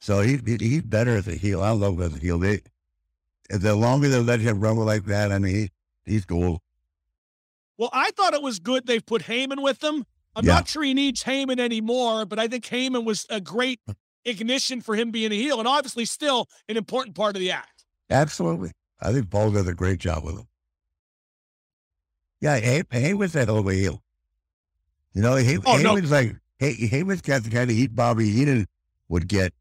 So 0.00 0.20
he, 0.20 0.38
he 0.46 0.56
he's 0.58 0.82
better 0.82 1.16
as 1.16 1.28
a 1.28 1.34
heel. 1.34 1.62
I 1.62 1.70
love 1.70 1.94
him 1.94 2.02
as 2.02 2.16
a 2.16 2.18
heel. 2.18 2.38
They, 2.38 2.60
the 3.50 3.74
longer 3.74 4.08
they 4.08 4.18
let 4.20 4.40
him 4.40 4.60
rumble 4.60 4.84
like 4.84 5.04
that, 5.06 5.32
I 5.32 5.38
mean, 5.38 5.54
he, 5.54 5.70
he's 6.04 6.24
cool. 6.24 6.62
Well, 7.76 7.90
I 7.92 8.10
thought 8.12 8.34
it 8.34 8.42
was 8.42 8.58
good 8.58 8.86
they've 8.86 9.04
put 9.04 9.22
Heyman 9.22 9.62
with 9.62 9.80
them. 9.80 10.06
I'm 10.36 10.44
Yeah. 10.46 10.54
not 10.54 10.68
sure 10.68 10.82
he 10.82 10.94
needs 10.94 11.24
Heyman 11.24 11.58
anymore, 11.58 12.24
but 12.24 12.38
I 12.38 12.46
think 12.48 12.64
Heyman 12.66 13.04
was 13.04 13.26
a 13.30 13.40
great 13.40 13.80
ignition 14.24 14.80
for 14.80 14.94
him 14.94 15.10
being 15.10 15.32
a 15.32 15.34
heel, 15.34 15.58
and 15.58 15.66
obviously 15.68 16.04
still 16.04 16.46
an 16.68 16.76
important 16.76 17.16
part 17.16 17.36
of 17.36 17.40
the 17.40 17.50
act. 17.50 17.84
Absolutely. 18.10 18.72
I 19.00 19.12
think 19.12 19.30
Paul 19.30 19.50
does 19.50 19.66
a 19.66 19.74
great 19.74 19.98
job 19.98 20.24
with 20.24 20.36
him. 20.36 20.46
Yeah, 22.40 22.82
Hey, 22.90 23.14
was 23.14 23.32
that 23.32 23.48
over 23.48 23.70
heel. 23.70 24.02
You 25.12 25.22
know, 25.22 25.36
he, 25.36 25.58
oh, 25.66 25.78
no. 25.78 25.94
like 25.94 26.36
hey, 26.60 26.74
Heyman's 26.74 27.22
got 27.22 27.42
the 27.42 27.50
kind 27.50 27.70
of 27.70 27.76
heat 27.76 27.96
Bobby 27.96 28.30
Heenan 28.30 28.66
would 29.08 29.26
get, 29.26 29.52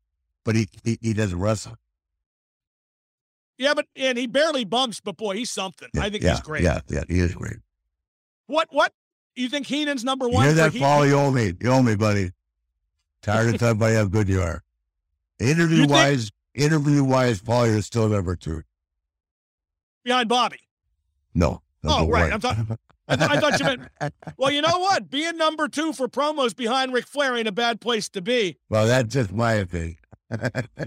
but 0.43 0.55
he, 0.55 0.67
he, 0.83 0.99
he 1.01 1.13
doesn't 1.13 1.39
wrestle. 1.39 1.77
Yeah, 3.57 3.73
but 3.73 3.87
and 3.95 4.17
he 4.17 4.27
barely 4.27 4.63
bumps, 4.63 5.01
but 5.01 5.17
boy, 5.17 5.35
he's 5.35 5.49
something. 5.49 5.89
Yeah, 5.93 6.03
I 6.03 6.09
think 6.09 6.23
yeah, 6.23 6.31
he's 6.31 6.41
great. 6.41 6.63
Yeah, 6.63 6.81
yeah, 6.87 7.03
he 7.09 7.19
is 7.19 7.33
great. 7.33 7.57
What 8.47 8.67
what 8.71 8.93
you 9.35 9.49
think 9.49 9.67
Heenan's 9.67 10.03
number 10.03 10.29
one? 10.29 10.45
You 10.45 10.53
hear 10.53 10.69
that, 10.69 10.79
Paul? 10.79 11.05
You 11.05 11.15
owe 11.15 11.31
me. 11.31 11.53
You 11.59 11.71
owe 11.71 11.83
me, 11.83 11.95
buddy. 11.95 12.31
Tired 13.21 13.53
of 13.53 13.59
talking 13.59 13.77
about 13.77 13.93
how 13.93 14.05
good 14.05 14.29
you 14.29 14.41
are. 14.41 14.63
Interview 15.39 15.83
you 15.83 15.87
wise, 15.87 16.31
think, 16.55 16.71
interview 16.71 17.03
wise, 17.03 17.41
Paul, 17.41 17.67
you're 17.67 17.81
still 17.81 18.07
number 18.07 18.35
two. 18.35 18.63
Behind 20.05 20.29
Bobby. 20.29 20.59
No. 21.33 21.61
Oh, 21.83 22.07
right. 22.07 22.23
One. 22.23 22.33
I'm 22.33 22.41
talking. 22.41 22.77
I, 23.09 23.15
th- 23.15 23.29
I, 23.29 23.39
thought 23.39 23.59
you 23.59 23.65
meant. 23.65 24.13
Well, 24.37 24.51
you 24.51 24.61
know 24.61 24.77
what? 24.79 25.09
Being 25.09 25.37
number 25.37 25.67
two 25.67 25.93
for 25.93 26.07
promos 26.07 26.55
behind 26.55 26.93
Ric 26.93 27.07
Flair 27.07 27.35
ain't 27.35 27.47
a 27.47 27.51
bad 27.51 27.81
place 27.81 28.07
to 28.09 28.21
be. 28.21 28.57
Well, 28.69 28.87
that's 28.87 29.13
just 29.13 29.33
my 29.33 29.53
opinion. 29.53 29.97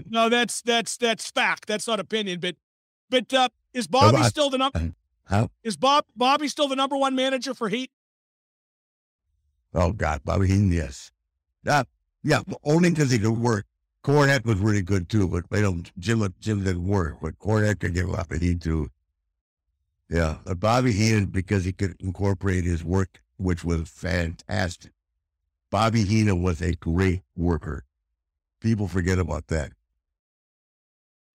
no, 0.09 0.29
that's 0.29 0.61
that's 0.61 0.97
that's 0.97 1.29
fact. 1.29 1.67
That's 1.67 1.87
not 1.87 1.99
opinion. 1.99 2.39
But 2.39 2.55
but 3.09 3.33
uh, 3.33 3.49
is 3.73 3.87
Bobby 3.87 4.23
still 4.23 4.49
the 4.49 4.57
number? 4.57 4.93
How 5.25 5.49
is 5.63 5.77
Bob 5.77 6.05
Bobby 6.15 6.47
still 6.47 6.67
the 6.67 6.75
number 6.75 6.97
one 6.97 7.15
manager 7.15 7.53
for 7.53 7.69
Heat? 7.69 7.91
Oh 9.73 9.91
God, 9.91 10.21
Bobby 10.23 10.47
Heenan, 10.47 10.71
yes. 10.71 11.11
Uh, 11.67 11.83
yeah, 12.23 12.41
only 12.63 12.89
because 12.89 13.11
he 13.11 13.19
could 13.19 13.37
work. 13.37 13.65
Cornette 14.03 14.45
was 14.45 14.59
really 14.59 14.81
good 14.81 15.09
too, 15.09 15.27
but 15.27 15.45
you 15.51 15.61
know 15.61 15.81
Jim 15.97 16.33
Jim 16.39 16.63
didn't 16.63 16.85
work. 16.85 17.17
But 17.21 17.39
Cornette 17.39 17.79
could 17.79 17.93
give 17.93 18.13
up, 18.13 18.31
and 18.31 18.41
he 18.41 18.55
too. 18.55 18.89
Yeah, 20.13 20.37
but 20.45 20.59
Bobby 20.59 20.91
Heenan 20.91 21.25
because 21.25 21.65
he 21.65 21.71
could 21.73 21.95
incorporate 21.99 22.65
his 22.65 22.83
work, 22.83 23.23
which 23.37 23.63
was 23.63 23.89
fantastic. 23.89 24.91
Bobby 25.71 26.03
Heenan 26.03 26.43
was 26.43 26.61
a 26.61 26.75
great 26.75 27.23
worker. 27.35 27.85
People 28.61 28.87
forget 28.87 29.17
about 29.17 29.47
that. 29.47 29.71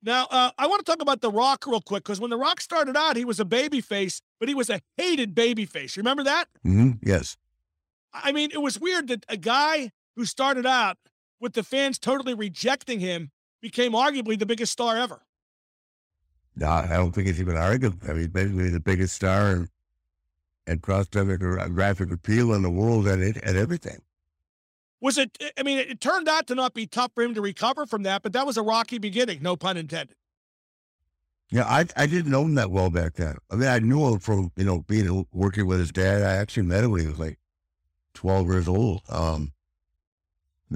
Now, 0.00 0.28
uh, 0.30 0.52
I 0.56 0.68
want 0.68 0.78
to 0.78 0.84
talk 0.84 1.02
about 1.02 1.22
The 1.22 1.30
Rock 1.30 1.66
real 1.66 1.80
quick 1.80 2.04
because 2.04 2.20
when 2.20 2.30
The 2.30 2.36
Rock 2.36 2.60
started 2.60 2.96
out, 2.96 3.16
he 3.16 3.24
was 3.24 3.40
a 3.40 3.44
baby 3.44 3.80
face, 3.80 4.22
but 4.38 4.48
he 4.48 4.54
was 4.54 4.70
a 4.70 4.80
hated 4.96 5.34
baby 5.34 5.64
face. 5.64 5.96
Remember 5.96 6.22
that? 6.22 6.46
Mm-hmm. 6.64 6.90
Yes. 7.02 7.36
I 8.14 8.30
mean, 8.30 8.50
it 8.52 8.62
was 8.62 8.78
weird 8.78 9.08
that 9.08 9.26
a 9.28 9.36
guy 9.36 9.90
who 10.14 10.24
started 10.24 10.66
out 10.66 10.98
with 11.40 11.54
the 11.54 11.64
fans 11.64 11.98
totally 11.98 12.32
rejecting 12.32 13.00
him 13.00 13.32
became 13.60 13.90
arguably 13.90 14.38
the 14.38 14.46
biggest 14.46 14.70
star 14.70 14.96
ever. 14.96 15.20
No, 16.58 16.68
I 16.68 16.88
don't 16.88 17.12
think 17.12 17.28
it's 17.28 17.38
even 17.38 17.56
arguable. 17.56 17.98
I 18.08 18.14
mean, 18.14 18.28
basically 18.28 18.68
the 18.68 18.80
biggest 18.80 19.14
star 19.14 19.52
and, 19.52 19.68
and 20.66 20.82
cross-demographic 20.82 22.12
appeal 22.12 22.52
in 22.52 22.62
the 22.62 22.70
world 22.70 23.06
and, 23.06 23.22
it, 23.22 23.36
and 23.44 23.56
everything. 23.56 24.02
Was 25.00 25.16
it? 25.18 25.38
I 25.56 25.62
mean, 25.62 25.78
it 25.78 26.00
turned 26.00 26.28
out 26.28 26.48
to 26.48 26.56
not 26.56 26.74
be 26.74 26.84
tough 26.84 27.12
for 27.14 27.22
him 27.22 27.32
to 27.34 27.40
recover 27.40 27.86
from 27.86 28.02
that, 28.02 28.22
but 28.22 28.32
that 28.32 28.44
was 28.44 28.56
a 28.56 28.62
rocky 28.62 28.98
beginning, 28.98 29.40
no 29.40 29.54
pun 29.54 29.76
intended. 29.76 30.16
Yeah, 31.50 31.64
I 31.64 31.86
I 31.96 32.06
didn't 32.06 32.32
know 32.32 32.42
him 32.42 32.56
that 32.56 32.72
well 32.72 32.90
back 32.90 33.14
then. 33.14 33.36
I 33.48 33.54
mean, 33.54 33.68
I 33.68 33.78
knew 33.78 34.06
him 34.08 34.18
from 34.18 34.50
you 34.56 34.64
know 34.64 34.82
being 34.88 35.24
working 35.32 35.68
with 35.68 35.78
his 35.78 35.92
dad. 35.92 36.22
I 36.22 36.34
actually 36.34 36.64
met 36.64 36.82
him 36.82 36.90
when 36.90 37.02
he 37.02 37.06
was 37.06 37.20
like 37.20 37.38
twelve 38.12 38.48
years 38.48 38.66
old. 38.66 39.02
Um, 39.08 39.52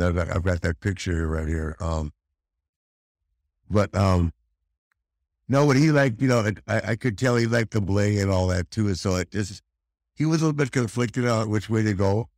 I've 0.01 0.15
got, 0.15 0.31
I've 0.31 0.45
got 0.45 0.61
that 0.63 0.79
picture 0.79 1.27
right 1.27 1.49
here. 1.49 1.77
Um, 1.81 2.13
but 3.69 3.93
um, 3.95 4.33
no, 5.53 5.67
but 5.67 5.77
he 5.77 5.91
liked 5.93 6.21
you 6.23 6.29
know 6.29 6.51
I, 6.67 6.81
I 6.93 6.97
could 6.97 7.19
tell 7.19 7.37
he 7.37 7.47
liked 7.47 7.73
the 7.73 7.81
bling 7.81 8.19
and 8.19 8.31
all 8.31 8.47
that 8.49 8.71
too. 8.71 8.89
And 8.89 8.99
So 8.99 9.17
it 9.17 9.31
just 9.31 9.63
he 10.15 10.25
was 10.25 10.41
a 10.41 10.47
little 10.47 10.57
bit 10.57 10.73
conflicted 10.73 11.27
on 11.27 11.51
which 11.51 11.69
way 11.69 11.83
to 11.83 11.93
go. 11.93 12.29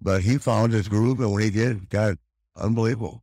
But 0.00 0.22
he 0.22 0.36
found 0.36 0.72
his 0.72 0.86
groove, 0.86 1.20
and 1.20 1.32
when 1.32 1.42
he 1.42 1.50
did, 1.50 1.88
God, 1.88 2.18
unbelievable. 2.56 3.22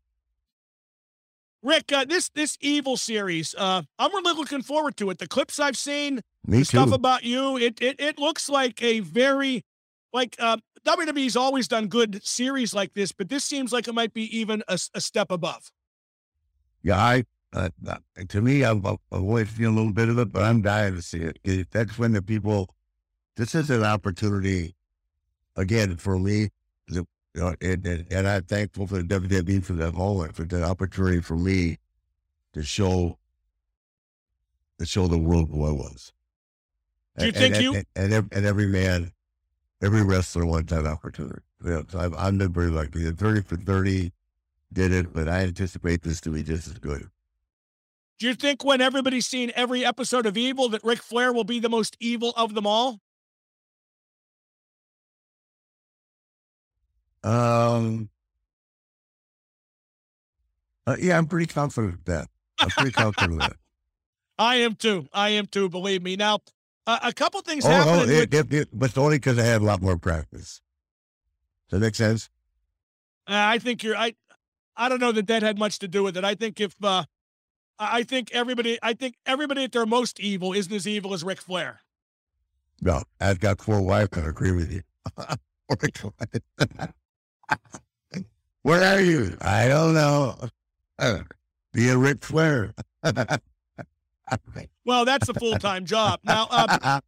Ric, 1.62 1.92
uh, 1.92 2.06
this 2.06 2.30
this 2.30 2.58
evil 2.60 2.98
series, 2.98 3.54
uh, 3.56 3.84
I'm 4.00 4.12
really 4.16 4.34
looking 4.36 4.64
forward 4.64 4.98
to 4.98 5.12
it. 5.12 5.20
The 5.20 5.28
clips 5.28 5.60
I've 5.60 5.78
seen, 5.78 6.22
Me 6.48 6.60
the 6.60 6.66
too. 6.66 6.78
stuff 6.78 6.92
about 6.92 7.24
you, 7.24 7.58
it 7.58 7.80
it 7.80 8.00
it 8.00 8.18
looks 8.18 8.50
like 8.50 8.82
a 8.82 9.02
very 9.02 9.64
like 10.12 10.36
uh, 10.40 10.58
WWE's 10.84 11.36
always 11.36 11.68
done 11.68 11.88
good 11.88 12.26
series 12.26 12.74
like 12.74 12.96
this, 12.96 13.12
but 13.12 13.30
this 13.30 13.46
seems 13.46 13.72
like 13.72 13.88
it 13.88 13.94
might 13.94 14.14
be 14.14 14.26
even 14.36 14.64
a, 14.68 14.80
a 14.96 15.02
step 15.02 15.32
above. 15.32 15.72
Yeah, 16.82 16.98
I 16.98 17.26
uh, 17.54 17.70
uh 17.88 17.98
to 18.30 18.42
me, 18.42 18.64
I've, 18.64 18.86
I've 18.86 18.98
always 19.12 19.50
seen 19.50 19.66
a 19.66 19.72
little 19.72 19.94
bit 19.94 20.10
of 20.10 20.18
it, 20.20 20.32
but 20.32 20.44
I'm 20.44 20.62
dying 20.62 20.96
to 20.96 21.02
see 21.02 21.20
it. 21.20 21.70
That's 21.72 21.98
when 21.98 22.14
the 22.14 22.22
people. 22.22 22.74
This 23.38 23.56
is 23.56 23.70
an 23.70 23.84
opportunity, 23.84 24.76
again, 25.56 25.96
for 25.96 26.20
me 26.20 26.50
you 27.34 27.42
know, 27.42 27.56
and, 27.62 27.86
and, 27.86 28.06
and, 28.12 28.28
I'm 28.28 28.44
thankful 28.44 28.88
for 28.88 29.02
the 29.02 29.04
WWE 29.04 29.64
for 29.64 29.74
that 29.74 29.94
moment, 29.94 30.36
for 30.36 30.44
the 30.44 30.64
opportunity 30.64 31.22
for 31.22 31.38
me 31.38 31.78
to 32.54 32.64
show 32.64 33.18
to 34.80 34.86
show 34.86 35.08
the 35.08 35.18
world 35.18 35.50
who 35.50 35.66
I 35.66 35.72
was. 35.72 36.12
Do 37.18 37.26
you 37.26 37.28
and, 37.30 37.38
think 37.38 37.56
and, 37.56 37.64
you 37.64 37.76
and, 37.96 38.14
every, 38.14 38.38
and 38.38 38.46
every 38.46 38.68
man, 38.68 39.12
every 39.82 40.04
wrestler 40.04 40.46
wants 40.46 40.74
that 40.74 40.86
opportunity. 40.86 41.42
You 41.64 41.72
know, 41.72 41.84
so 41.88 42.00
I've, 42.00 42.16
I've 42.16 42.38
been 42.38 42.52
very 42.52 42.70
lucky. 42.70 43.04
The 43.04 43.14
thirty 43.14 43.42
for 43.42 43.56
thirty 43.56 44.12
did 44.74 44.92
it, 44.92 45.14
but 45.14 45.30
I 45.30 45.42
anticipate 45.42 46.02
this 46.02 46.20
to 46.22 46.32
be 46.32 46.44
just 46.44 46.68
as 46.68 46.80
good. 46.80 47.10
Do 48.22 48.28
you 48.28 48.36
think 48.36 48.64
when 48.64 48.82
everybody's 48.82 49.26
seen 49.26 49.52
every 49.56 49.84
episode 49.84 50.28
of 50.28 50.38
Evil 50.38 50.70
that 50.70 50.84
Ric 50.84 51.02
Flair 51.02 51.34
will 51.34 51.44
be 51.44 51.58
the 51.58 51.70
most 51.70 51.98
evil 52.00 52.34
of 52.38 52.54
them 52.54 52.68
all? 52.68 53.00
Um, 57.24 58.10
uh, 60.86 60.98
yeah, 61.00 61.18
I'm 61.18 61.26
pretty 61.26 61.52
confident 61.52 61.96
of 61.96 62.06
that. 62.06 62.28
I'm 62.60 62.70
pretty 62.70 62.92
confident 62.92 63.42
of 63.42 63.50
that. 63.50 63.58
I 64.38 64.58
am 64.58 64.76
too. 64.76 65.08
I 65.12 65.30
am 65.30 65.48
too. 65.48 65.68
Believe 65.68 66.04
me. 66.04 66.16
Now, 66.16 66.42
uh, 66.86 67.00
a 67.02 67.14
couple 67.14 67.42
things 67.42 67.66
oh, 67.66 67.70
happened. 67.70 68.12
Oh, 68.12 68.14
it, 68.14 68.32
it, 68.32 68.54
it, 68.54 68.70
but 68.72 68.96
only 69.00 69.16
because 69.16 69.40
I 69.40 69.46
had 69.46 69.64
a 69.64 69.66
lot 69.66 69.82
more 69.82 69.98
practice. 69.98 70.62
Does 71.72 71.80
that 71.80 71.86
make 71.88 71.96
sense? 71.96 72.30
Uh, 73.28 73.34
I 73.34 73.58
think 73.58 73.82
you're. 73.82 73.98
I. 73.98 74.14
I 74.78 74.90
don't 74.90 75.00
know 75.02 75.12
that 75.12 75.26
that 75.26 75.42
had 75.42 75.58
much 75.58 75.80
to 75.80 75.88
do 75.88 76.04
with 76.04 76.18
it. 76.18 76.24
I 76.24 76.36
think 76.36 76.62
if. 76.62 76.76
uh 76.84 77.06
I 77.82 78.04
think 78.04 78.32
everybody. 78.32 78.78
I 78.84 78.94
think 78.94 79.16
everybody 79.26 79.64
at 79.64 79.72
their 79.72 79.88
most 79.88 80.20
evil 80.20 80.54
isn't 80.54 80.72
as 80.72 80.88
evil 80.88 81.16
as 81.16 81.24
Ric 81.24 81.42
Flair. 81.42 81.80
No, 82.80 83.02
I've 83.20 83.40
got 83.40 83.60
four 83.60 83.82
wives. 83.82 84.16
I 84.18 84.22
agree 84.22 84.52
with 84.52 84.72
you. 84.72 84.84
Where 88.62 88.84
are 88.84 89.02
you? 89.02 89.36
I 89.42 89.68
don't 89.68 89.96
know. 89.96 90.36
Be 91.74 91.90
a 91.90 91.98
Ric 91.98 92.24
Flair. 92.24 92.76
well, 94.86 95.06
that's 95.06 95.28
a 95.30 95.34
full 95.34 95.58
time 95.58 95.86
job. 95.86 96.20
Now, 96.24 96.48
um, 96.52 97.02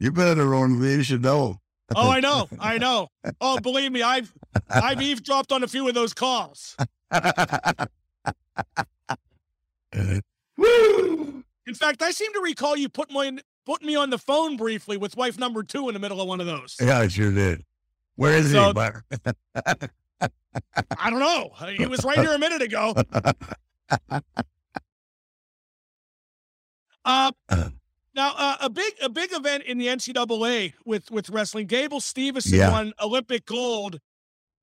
you 0.00 0.10
better 0.12 0.52
own 0.54 0.80
me. 0.80 0.94
You 0.94 1.02
should 1.04 1.22
know. 1.22 1.60
Oh, 1.94 2.10
I 2.10 2.20
know. 2.20 2.48
I 2.60 2.78
know. 2.78 3.08
Oh, 3.40 3.58
believe 3.60 3.92
me, 3.92 4.02
I've 4.02 4.32
I've 4.70 5.00
eavesdropped 5.00 5.52
on 5.52 5.62
a 5.62 5.68
few 5.68 5.88
of 5.88 5.94
those 5.94 6.12
calls. 6.12 6.76
In 11.66 11.74
fact, 11.74 12.02
I 12.02 12.10
seem 12.10 12.32
to 12.32 12.40
recall 12.40 12.76
you 12.76 12.88
put 12.88 13.10
me 13.10 13.38
put 13.64 13.82
me 13.82 13.96
on 13.96 14.10
the 14.10 14.18
phone 14.18 14.56
briefly 14.56 14.96
with 14.96 15.16
wife 15.16 15.38
number 15.38 15.62
two 15.62 15.88
in 15.88 15.94
the 15.94 16.00
middle 16.00 16.20
of 16.20 16.28
one 16.28 16.40
of 16.40 16.46
those. 16.46 16.76
Yeah, 16.80 17.00
I 17.00 17.08
sure 17.08 17.32
did. 17.32 17.64
Where 18.14 18.32
is 18.32 18.50
so, 18.50 18.72
he? 18.72 18.80
I 20.98 21.10
don't 21.10 21.18
know. 21.18 21.50
He 21.76 21.86
was 21.86 22.04
right 22.04 22.18
here 22.18 22.32
a 22.32 22.38
minute 22.38 22.62
ago. 22.62 22.94
Uh, 27.08 27.30
now, 28.16 28.32
uh, 28.34 28.56
a 28.62 28.70
big 28.70 28.94
a 29.02 29.10
big 29.10 29.30
event 29.32 29.64
in 29.64 29.76
the 29.76 29.88
NCAA 29.88 30.72
with 30.86 31.10
with 31.10 31.28
wrestling. 31.28 31.66
Gable 31.66 32.00
Steveson 32.00 32.52
yeah. 32.56 32.70
won 32.70 32.94
Olympic 33.02 33.44
gold 33.44 34.00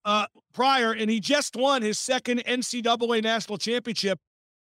uh, 0.06 0.26
prior, 0.54 0.92
and 0.92 1.10
he 1.10 1.20
just 1.20 1.56
won 1.56 1.84
his 1.84 2.00
second 2.00 2.44
NCAA 2.46 3.22
national 3.22 3.60
championship. 3.60 4.20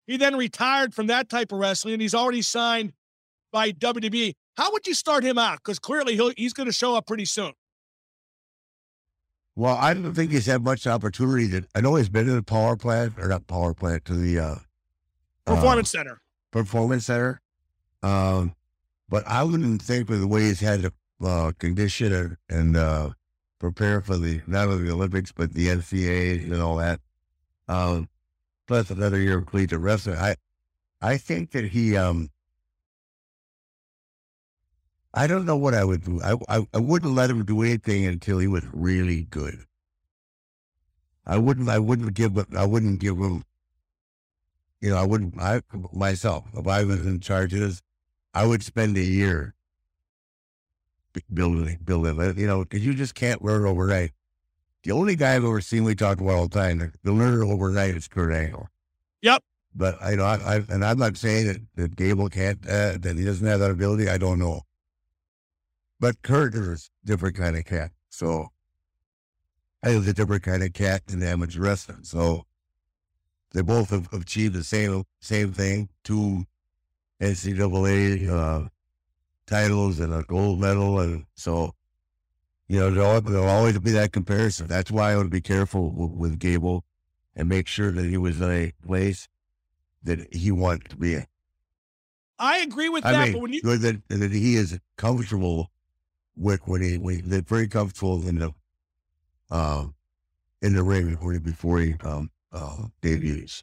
He 0.09 0.17
then 0.17 0.37
retired 0.37 0.93
from 0.93 1.07
that 1.07 1.29
type 1.29 1.53
of 1.53 1.61
wrestling, 1.61 1.95
and 1.95 2.03
he's 2.03 2.17
already 2.17 2.43
signed 2.43 2.93
by 3.53 3.71
WWE. 3.71 4.35
How 4.57 4.73
would 4.73 4.85
you 4.89 4.95
start 4.95 5.23
him 5.23 5.39
out? 5.39 5.59
Because 5.59 5.79
clearly 5.79 6.17
he'll, 6.17 6.33
he's 6.37 6.53
going 6.53 6.67
to 6.67 6.73
show 6.73 6.97
up 6.97 7.07
pretty 7.07 7.27
soon. 7.27 7.53
Well, 9.55 9.77
I 9.77 9.95
don't 9.95 10.15
think 10.15 10.33
he's 10.33 10.47
had 10.47 10.65
much 10.65 10.89
opportunity 10.89 11.49
to. 11.51 11.65
I 11.77 11.81
know 11.81 11.95
he's 11.95 12.09
been 12.09 12.27
to 12.27 12.33
the 12.33 12.43
power 12.43 12.77
plant 12.77 13.15
or 13.19 13.29
not 13.29 13.47
power 13.47 13.73
plant 13.73 14.05
to 14.07 14.15
the 14.15 14.39
uh, 14.39 14.55
performance 15.45 15.95
uh, 15.95 15.99
center. 15.99 16.21
Performance 16.51 17.07
center. 17.07 17.41
Um, 18.03 18.55
but 19.11 19.27
I 19.29 19.45
wouldn't 19.45 19.83
think 19.83 20.09
with 20.11 20.21
the 20.23 20.29
way 20.29 20.43
he's 20.45 20.61
had 20.61 20.83
to 20.85 20.93
uh, 21.27 21.53
condition 21.59 22.39
and, 22.51 22.77
uh, 22.79 23.11
prepare 23.61 24.01
for 24.03 24.19
the 24.19 24.43
not 24.49 24.69
only 24.69 24.85
the 24.87 24.93
Olympics 24.93 25.33
but 25.33 25.55
the 25.55 25.69
NCAA 25.69 26.45
and 26.45 26.63
all 26.63 26.77
that. 26.79 27.01
um, 27.69 28.09
plus 28.67 28.91
another 28.91 29.19
year 29.21 29.39
of 29.39 29.47
collegiate 29.47 29.81
wrestling. 29.81 30.17
I, 30.17 30.37
I 31.03 31.19
think 31.19 31.53
that 31.53 31.67
he, 31.67 31.97
um, 31.97 32.31
I 35.15 35.27
don't 35.27 35.47
know 35.47 35.57
what 35.57 35.75
I 35.75 35.85
would 35.85 36.05
do. 36.05 36.21
I, 36.23 36.35
I, 36.49 36.67
I 36.75 36.79
wouldn't 36.79 37.15
let 37.15 37.31
him 37.31 37.45
do 37.45 37.63
anything 37.63 38.07
until 38.07 38.39
he 38.39 38.47
was 38.47 38.65
really 38.73 39.25
good. 39.25 39.65
I 41.27 41.39
wouldn't, 41.39 41.69
I 41.69 41.81
wouldn't 41.81 42.15
give, 42.15 42.39
I 42.57 42.65
wouldn't 42.67 43.01
give 43.01 43.19
him, 43.19 43.45
you 44.81 44.91
know, 44.91 44.99
I 44.99 45.05
wouldn't, 45.07 45.41
I, 45.41 45.63
myself, 45.93 46.45
if 46.55 46.67
I 46.67 46.85
was 46.85 47.07
in 47.07 47.21
charge 47.21 47.53
of 47.55 47.61
this, 47.61 47.83
I 48.35 48.47
would 48.47 48.63
spend 48.63 48.97
a 48.97 49.03
year 49.03 49.55
building, 51.33 51.79
building 51.85 52.21
it, 52.21 52.39
you 52.39 52.47
know, 52.47 52.61
because 52.61 52.85
you 52.85 52.95
just 52.95 53.15
can't 53.15 53.45
learn 53.45 53.67
overnight. 53.67 54.13
The 54.83 54.93
only 54.93 55.17
guy 55.17 55.35
I've 55.35 55.45
ever 55.45 55.61
seen 55.61 55.85
we 55.85 55.95
talk 55.95 56.21
about 56.21 56.35
all 56.35 56.49
the 56.49 56.59
time, 56.59 56.93
the 57.03 57.13
learner 57.13 57.45
overnight 57.45 57.97
is 57.97 58.09
Kurt 58.09 58.33
Angle. 58.33 58.69
Yep. 59.23 59.43
But 59.75 60.03
I 60.03 60.15
know, 60.15 60.25
I, 60.25 60.37
I, 60.37 60.55
and 60.69 60.85
I'm 60.85 60.99
not 60.99 61.17
saying 61.17 61.47
that, 61.47 61.61
that 61.77 61.97
Gable 61.97 62.29
can't, 62.29 62.59
uh, 62.67 62.97
that 62.99 63.17
he 63.17 63.25
doesn't 63.25 63.47
have 63.47 63.61
that 63.61 63.71
ability. 63.71 64.09
I 64.09 64.19
don't 64.19 64.39
know. 64.39 64.63
But 66.01 66.23
Kurt 66.23 66.55
is 66.55 66.91
a 67.05 67.07
different 67.07 67.37
kind 67.37 67.57
of 67.57 67.65
cat. 67.67 67.91
So 68.09 68.49
I 69.83 69.97
was 69.97 70.09
a 70.09 70.15
different 70.15 70.43
kind 70.43 70.63
of 70.63 70.73
cat 70.73 71.03
in 71.09 71.23
amateur 71.23 71.61
wrestling. 71.61 72.05
So 72.05 72.47
they 73.53 73.63
both 73.63 73.91
have 73.91 74.13
achieved 74.13 74.55
the 74.55 74.65
same 74.65 75.05
same 75.21 75.53
thing: 75.53 75.89
two 76.05 76.47
NCAA 77.21 78.29
uh, 78.29 78.69
titles 79.47 80.01
and 80.01 80.13
a 80.13 80.23
gold 80.23 80.61
medal, 80.61 81.01
and 81.01 81.27
so 81.35 81.75
you 82.69 82.79
know 82.79 82.91
there'll, 82.91 83.21
there'll, 83.21 83.49
always 83.49 83.79
be 83.79 83.91
that 83.93 84.13
comparison. 84.13 84.67
That's 84.67 84.91
why 84.91 85.13
I 85.13 85.17
would 85.17 85.31
be 85.31 85.41
careful 85.41 85.91
with, 85.91 86.13
with 86.13 86.39
Gable 86.39 86.85
and 87.37 87.49
make 87.49 87.67
sure 87.67 87.93
that 87.93 88.05
he 88.05 88.17
was 88.17 88.41
in 88.41 88.51
a 88.51 88.73
place 88.87 89.29
that 90.03 90.35
he 90.35 90.51
wanted 90.51 90.89
to 90.91 90.97
be 90.97 91.15
in. 91.15 91.27
I 92.39 92.59
agree 92.59 92.89
with 92.89 93.05
I 93.05 93.13
that, 93.13 93.25
mean, 93.25 93.33
but 93.35 93.43
when 93.43 93.53
you 93.53 93.61
that, 93.61 94.01
that 94.09 94.33
he 94.33 94.57
is 94.57 94.79
comfortable 94.97 95.71
with 96.37 96.61
when 96.67 96.81
he 96.81 96.97
when 96.97 97.17
he 97.17 97.41
very 97.41 97.69
comfortable 97.69 98.27
in 98.27 98.39
the 98.39 98.55
um 99.51 99.95
in 100.63 100.75
the 100.75 100.83
ring 100.83 101.11
before 101.11 101.33
he 101.33 101.39
before 101.39 101.81
he 101.81 101.95
um 102.03 102.31
uh, 102.53 102.85
debuts. 103.03 103.63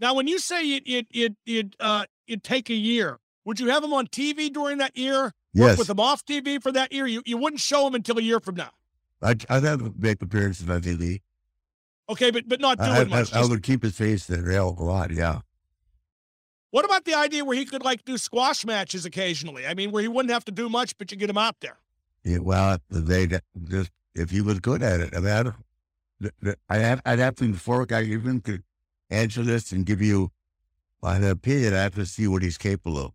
Now, 0.00 0.14
when 0.14 0.26
you 0.26 0.38
say 0.38 0.62
it 0.74 0.82
it 0.86 1.06
it 1.10 1.36
it 1.46 1.76
uh 1.78 2.06
it 2.26 2.42
take 2.42 2.70
a 2.70 2.74
year, 2.74 3.18
would 3.44 3.60
you 3.60 3.68
have 3.68 3.84
him 3.84 3.92
on 3.92 4.06
TV 4.06 4.52
during 4.52 4.78
that 4.78 4.96
year? 4.96 5.32
Yes. 5.52 5.70
Work 5.70 5.78
with 5.78 5.90
him 5.90 6.00
off 6.00 6.24
TV 6.24 6.62
for 6.62 6.72
that 6.72 6.92
year? 6.92 7.06
You 7.06 7.22
you 7.24 7.36
wouldn't 7.36 7.60
show 7.60 7.86
him 7.86 7.94
until 7.94 8.18
a 8.18 8.22
year 8.22 8.40
from 8.40 8.56
now. 8.56 8.70
I'd, 9.22 9.44
I'd 9.48 9.64
have 9.64 9.98
make 9.98 10.20
appearances 10.20 10.68
on 10.68 10.80
TV. 10.80 11.20
Okay, 12.08 12.30
but 12.30 12.48
but 12.48 12.60
not 12.60 12.78
doing 12.78 12.90
I, 12.90 13.04
much. 13.04 13.32
I, 13.32 13.40
I, 13.40 13.46
would 13.46 13.62
keep 13.62 13.82
his 13.82 13.96
face 13.96 14.26
there 14.26 14.50
a 14.50 14.68
lot. 14.68 15.10
Yeah. 15.10 15.40
What 16.70 16.84
about 16.84 17.04
the 17.04 17.14
idea 17.14 17.44
where 17.44 17.56
he 17.56 17.64
could 17.64 17.84
like 17.84 18.04
do 18.04 18.18
squash 18.18 18.64
matches 18.64 19.06
occasionally? 19.06 19.66
I 19.66 19.74
mean, 19.74 19.92
where 19.92 20.02
he 20.02 20.08
wouldn't 20.08 20.32
have 20.32 20.44
to 20.46 20.52
do 20.52 20.68
much, 20.68 20.98
but 20.98 21.10
you 21.12 21.16
get 21.16 21.30
him 21.30 21.38
out 21.38 21.60
there. 21.60 21.78
Yeah, 22.24 22.38
well, 22.38 22.78
they 22.90 23.26
just 23.26 23.90
if 24.14 24.30
he 24.30 24.40
was 24.40 24.60
good 24.60 24.82
at 24.82 25.00
it. 25.00 25.14
I 25.16 25.20
mean, 25.20 25.54
I 26.68 26.76
have 26.78 27.00
I'd 27.06 27.18
have 27.20 27.36
to 27.36 27.52
before 27.52 27.86
I 27.90 28.02
even 28.02 28.40
could 28.40 28.64
answer 29.10 29.42
this 29.42 29.72
and 29.72 29.86
give 29.86 30.02
you 30.02 30.30
an 31.04 31.24
opinion. 31.24 31.74
I 31.74 31.82
have 31.82 31.94
to 31.94 32.06
see 32.06 32.26
what 32.26 32.42
he's 32.42 32.58
capable 32.58 32.98
of. 32.98 33.12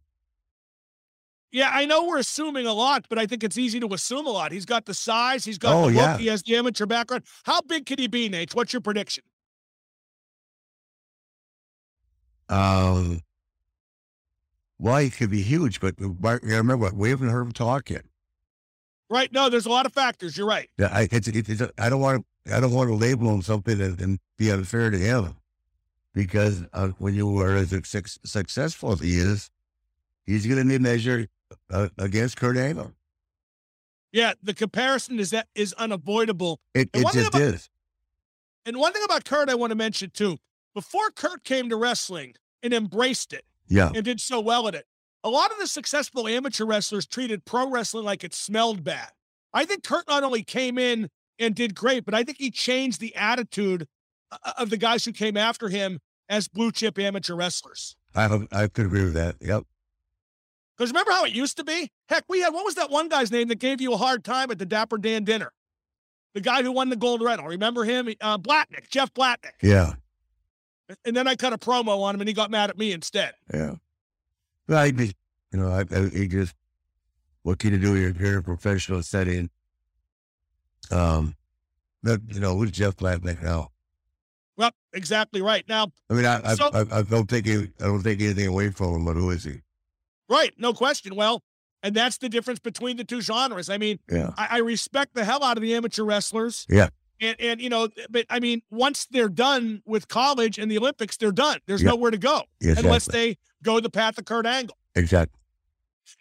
Yeah, 1.51 1.71
I 1.73 1.85
know 1.85 2.05
we're 2.05 2.19
assuming 2.19 2.67
a 2.67 2.73
lot, 2.73 3.07
but 3.09 3.17
I 3.17 3.25
think 3.25 3.43
it's 3.43 3.57
easy 3.57 3.79
to 3.79 3.87
assume 3.93 4.27
a 4.27 4.29
lot. 4.29 4.51
He's 4.51 4.65
got 4.65 4.85
the 4.85 4.93
size, 4.93 5.43
he's 5.43 5.57
got 5.57 5.73
oh, 5.73 5.87
the 5.87 5.95
yeah. 5.95 6.11
look, 6.11 6.21
he 6.21 6.27
has 6.27 6.43
the 6.43 6.55
amateur 6.55 6.85
background. 6.85 7.23
How 7.43 7.61
big 7.61 7.87
could 7.87 7.97
he 7.97 8.07
be, 8.07 8.29
Naitch? 8.29 8.53
What's 8.53 8.71
your 8.71 8.81
prediction? 8.81 9.23
Um, 12.49 13.21
well, 14.77 14.97
he 14.97 15.09
could 15.09 15.31
be 15.31 15.41
huge, 15.41 15.79
but 15.79 15.95
I 16.23 16.37
remember, 16.43 16.91
we 16.93 17.09
haven't 17.09 17.29
heard 17.29 17.41
him 17.41 17.51
talk 17.51 17.89
yet. 17.89 18.05
Right? 19.09 19.31
No, 19.33 19.49
there's 19.49 19.65
a 19.65 19.71
lot 19.71 19.87
of 19.87 19.93
factors. 19.93 20.37
You're 20.37 20.47
right. 20.47 20.69
Yeah, 20.77 20.89
I, 20.91 21.07
it's, 21.11 21.27
it's, 21.27 21.61
I 21.79 21.89
don't 21.89 21.99
want 21.99 22.23
to. 22.45 22.55
I 22.55 22.59
don't 22.59 22.73
want 22.73 22.89
to 22.89 22.95
label 22.95 23.31
him 23.31 23.41
something 23.41 23.79
and, 23.79 23.99
and 24.01 24.19
be 24.37 24.49
unfair 24.49 24.89
to 24.89 24.97
him, 24.97 25.35
because 26.13 26.63
uh, 26.73 26.89
when 26.97 27.13
you 27.13 27.27
were 27.27 27.55
as 27.55 27.69
successful 27.69 28.91
as 28.91 28.99
he 28.99 29.17
is, 29.17 29.49
he's 30.25 30.45
going 30.45 30.61
to 30.61 30.67
be 30.67 30.79
measured 30.79 31.29
uh, 31.71 31.89
against 31.97 32.37
Kurt 32.37 32.57
Angle. 32.57 32.93
Yeah, 34.11 34.33
the 34.41 34.53
comparison 34.53 35.19
is 35.19 35.29
that 35.31 35.47
is 35.53 35.73
unavoidable. 35.73 36.59
It, 36.73 36.89
it 36.93 37.05
just 37.13 37.29
about, 37.29 37.41
is. 37.41 37.69
And 38.65 38.77
one 38.77 38.91
thing 38.91 39.03
about 39.03 39.23
Kurt, 39.23 39.49
I 39.49 39.55
want 39.55 39.71
to 39.71 39.75
mention 39.75 40.09
too. 40.11 40.37
Before 40.73 41.11
Kurt 41.11 41.43
came 41.43 41.69
to 41.69 41.75
wrestling 41.75 42.35
and 42.63 42.73
embraced 42.73 43.33
it, 43.33 43.45
yeah, 43.67 43.91
and 43.93 44.03
did 44.03 44.19
so 44.19 44.39
well 44.39 44.67
at 44.67 44.75
it, 44.75 44.85
a 45.23 45.29
lot 45.29 45.51
of 45.51 45.59
the 45.59 45.67
successful 45.67 46.27
amateur 46.27 46.65
wrestlers 46.65 47.05
treated 47.05 47.45
pro 47.45 47.69
wrestling 47.69 48.05
like 48.05 48.23
it 48.23 48.33
smelled 48.33 48.83
bad. 48.83 49.09
I 49.53 49.65
think 49.65 49.83
Kurt 49.83 50.07
not 50.07 50.23
only 50.23 50.43
came 50.43 50.77
in 50.77 51.09
and 51.37 51.55
did 51.55 51.75
great, 51.75 52.05
but 52.05 52.13
I 52.13 52.23
think 52.23 52.37
he 52.37 52.51
changed 52.51 52.99
the 52.99 53.15
attitude 53.15 53.87
of 54.57 54.69
the 54.69 54.77
guys 54.77 55.05
who 55.05 55.11
came 55.11 55.37
after 55.37 55.69
him 55.69 55.99
as 56.27 56.47
blue 56.47 56.71
chip 56.71 56.99
amateur 56.99 57.35
wrestlers. 57.35 57.95
I 58.15 58.25
I 58.51 58.67
could 58.67 58.85
agree 58.85 59.03
with 59.03 59.13
that. 59.13 59.35
Yep. 59.41 59.63
Because 60.77 60.91
remember 60.91 61.11
how 61.11 61.25
it 61.25 61.33
used 61.33 61.57
to 61.57 61.63
be? 61.63 61.91
Heck, 62.07 62.23
we 62.29 62.41
had 62.41 62.53
what 62.53 62.65
was 62.65 62.75
that 62.75 62.89
one 62.89 63.09
guy's 63.09 63.31
name 63.31 63.47
that 63.49 63.59
gave 63.59 63.81
you 63.81 63.93
a 63.93 63.97
hard 63.97 64.23
time 64.23 64.49
at 64.51 64.59
the 64.59 64.65
Dapper 64.65 64.97
Dan 64.97 65.23
dinner? 65.23 65.51
The 66.33 66.41
guy 66.41 66.63
who 66.63 66.71
won 66.71 66.89
the 66.89 66.95
gold 66.95 67.21
medal. 67.21 67.45
Remember 67.45 67.83
him? 67.83 68.07
Uh, 68.21 68.37
Blatnick, 68.37 68.89
Jeff 68.89 69.13
Blatnick. 69.13 69.55
Yeah. 69.61 69.93
And 71.05 71.15
then 71.15 71.27
I 71.27 71.35
cut 71.35 71.53
a 71.53 71.57
promo 71.57 72.01
on 72.01 72.15
him, 72.15 72.21
and 72.21 72.27
he 72.27 72.33
got 72.33 72.49
mad 72.49 72.69
at 72.69 72.77
me 72.77 72.91
instead. 72.91 73.33
Yeah. 73.53 73.75
Well, 74.67 74.77
I, 74.79 74.85
you 74.85 75.13
know, 75.53 75.69
I, 75.69 75.83
I 75.95 76.09
he 76.09 76.27
just 76.27 76.55
what 77.43 77.59
can 77.59 77.73
you 77.73 77.79
do? 77.79 77.95
You're, 77.95 78.11
you're 78.11 78.33
in 78.33 78.37
a 78.39 78.43
professional 78.43 79.01
setting. 79.03 79.49
Um, 80.91 81.35
but 82.03 82.21
you 82.27 82.39
know, 82.39 82.55
who's 82.55 82.71
Jeff 82.71 82.95
Blatnick 82.95 83.43
now? 83.43 83.71
Well, 84.59 84.71
exactly 84.91 85.41
right. 85.41 85.63
Now, 85.69 85.87
I 86.09 86.13
mean, 86.13 86.25
I, 86.25 86.53
so, 86.55 86.69
I, 86.73 86.79
I, 86.79 86.99
I, 86.99 87.01
don't 87.03 87.29
take 87.29 87.47
I 87.47 87.65
don't 87.79 88.03
take 88.03 88.19
anything 88.19 88.45
away 88.45 88.71
from 88.71 88.93
him, 88.93 89.05
but 89.05 89.15
who 89.15 89.29
is 89.29 89.45
he? 89.45 89.61
Right, 90.27 90.51
no 90.57 90.73
question. 90.73 91.15
Well, 91.15 91.41
and 91.81 91.95
that's 91.95 92.17
the 92.17 92.27
difference 92.27 92.59
between 92.59 92.97
the 92.97 93.05
two 93.05 93.21
genres. 93.21 93.69
I 93.69 93.77
mean, 93.77 93.99
yeah. 94.11 94.31
I, 94.37 94.47
I 94.51 94.57
respect 94.57 95.15
the 95.15 95.23
hell 95.23 95.45
out 95.45 95.55
of 95.55 95.63
the 95.63 95.73
amateur 95.75 96.03
wrestlers. 96.03 96.67
Yeah. 96.69 96.89
And, 97.21 97.39
and 97.39 97.61
you 97.61 97.69
know, 97.69 97.87
but 98.09 98.25
I 98.29 98.41
mean, 98.41 98.61
once 98.69 99.07
they're 99.09 99.29
done 99.29 99.81
with 99.85 100.09
college 100.09 100.59
and 100.59 100.69
the 100.69 100.77
Olympics, 100.77 101.15
they're 101.15 101.31
done. 101.31 101.59
There's 101.65 101.81
yeah. 101.81 101.91
nowhere 101.91 102.11
to 102.11 102.17
go 102.17 102.41
exactly. 102.59 102.85
unless 102.85 103.05
they 103.05 103.37
go 103.63 103.79
the 103.79 103.89
path 103.89 104.17
of 104.17 104.25
Kurt 104.25 104.45
Angle. 104.45 104.75
Exactly. 104.93 105.39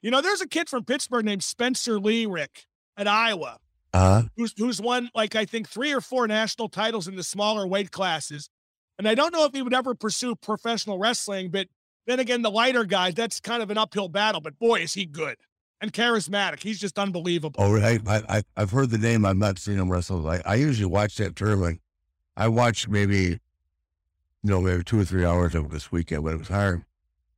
You 0.01 0.13
know, 0.13 0.21
there's 0.21 0.43
a 0.43 0.47
kid 0.47 0.69
from 0.69 0.85
Pittsburgh 0.85 1.25
named 1.25 1.43
Spencer 1.43 1.99
Lee 1.99 2.25
Ric 2.25 2.67
at 2.97 3.09
Iowa, 3.09 3.59
uh-huh. 3.93 4.29
who's 4.37 4.55
who's 4.57 4.81
won 4.81 5.11
like 5.15 5.35
I 5.35 5.45
think 5.45 5.69
three 5.69 5.93
or 5.93 6.01
four 6.01 6.27
national 6.27 6.69
titles 6.69 7.09
in 7.09 7.17
the 7.17 7.23
smaller 7.23 7.67
weight 7.67 7.91
classes. 7.91 8.49
And 8.99 9.09
I 9.09 9.15
don't 9.15 9.33
know 9.33 9.45
if 9.45 9.53
he 9.53 9.63
would 9.63 9.75
ever 9.75 9.95
pursue 9.95 10.35
professional 10.35 10.99
wrestling, 10.99 11.51
but 11.51 11.69
then 12.07 12.19
again, 12.19 12.43
the 12.43 12.51
lighter 12.51 12.85
guys, 12.85 13.15
that's 13.15 13.39
kind 13.39 13.63
of 13.63 13.71
an 13.71 13.79
uphill 13.79 14.09
battle. 14.09 14.41
But 14.41 14.59
boy, 14.59 14.81
is 14.81 14.95
he 14.95 15.07
good 15.07 15.37
and 15.81 15.93
charismatic. 15.93 16.63
He's 16.63 16.81
just 16.81 16.99
unbelievable. 16.99 17.63
Oh, 17.63 17.77
I, 17.77 17.99
I, 18.07 18.43
I've 18.57 18.71
heard 18.71 18.91
the 18.91 18.99
name. 18.99 19.25
I've 19.25 19.37
not 19.37 19.59
seen 19.59 19.79
him 19.79 19.91
wrestle. 19.91 20.29
I, 20.29 20.41
I 20.45 20.57
usually 20.57 20.87
watch 20.87 21.17
that 21.17 21.37
tournament. 21.37 21.81
I 22.37 22.49
watched 22.49 22.89
maybe, 22.89 23.39
you 24.43 24.51
know, 24.51 24.61
maybe 24.61 24.85
two 24.85 25.01
or 25.01 25.05
three 25.05 25.25
hours 25.25 25.55
of 25.55 25.71
this 25.71 25.91
weekend 25.91 26.23
when 26.23 26.35
it 26.35 26.39
was 26.39 26.49
hard 26.49 26.85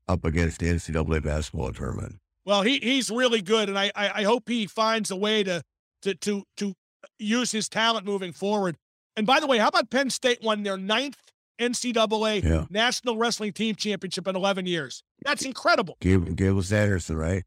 up 0.08 0.24
against 0.24 0.60
the 0.60 0.66
NCAA 0.66 1.22
basketball 1.22 1.72
tournament. 1.72 2.16
Well, 2.44 2.62
he 2.62 2.78
he's 2.78 3.10
really 3.10 3.42
good, 3.42 3.68
and 3.68 3.78
I, 3.78 3.92
I, 3.94 4.10
I 4.20 4.22
hope 4.24 4.48
he 4.48 4.66
finds 4.66 5.10
a 5.10 5.16
way 5.16 5.44
to 5.44 5.62
to 6.02 6.14
to 6.14 6.44
to 6.56 6.74
use 7.18 7.52
his 7.52 7.68
talent 7.68 8.06
moving 8.06 8.32
forward. 8.32 8.76
And 9.16 9.26
by 9.26 9.40
the 9.40 9.46
way, 9.46 9.58
how 9.58 9.68
about 9.68 9.90
Penn 9.90 10.10
State 10.10 10.42
won 10.42 10.62
their 10.62 10.76
ninth 10.76 11.18
NCAA 11.60 12.42
yeah. 12.42 12.64
National 12.70 13.16
Wrestling 13.16 13.52
Team 13.52 13.74
Championship 13.74 14.26
in 14.26 14.36
11 14.36 14.66
years? 14.66 15.02
That's 15.24 15.44
incredible. 15.44 15.96
Gable, 16.00 16.32
Gable 16.32 16.62
Sanderson, 16.62 17.16
right? 17.16 17.44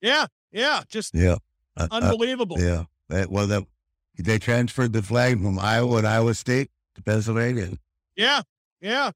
Yeah, 0.00 0.26
yeah, 0.52 0.82
just 0.88 1.14
yeah, 1.14 1.36
uh, 1.76 1.88
uh 1.90 1.96
unbelievable. 1.96 2.56
Uh, 2.56 2.62
yeah, 2.62 2.84
that, 3.08 3.30
well, 3.30 3.46
that 3.46 3.64
they 4.18 4.38
transferred 4.38 4.92
the 4.92 5.02
flag 5.02 5.40
from 5.40 5.58
Iowa 5.58 5.98
and 5.98 6.06
Iowa 6.06 6.34
State 6.34 6.70
to 6.94 7.02
Pennsylvania. 7.02 7.70
Yeah, 8.16 8.42
yeah. 8.80 9.10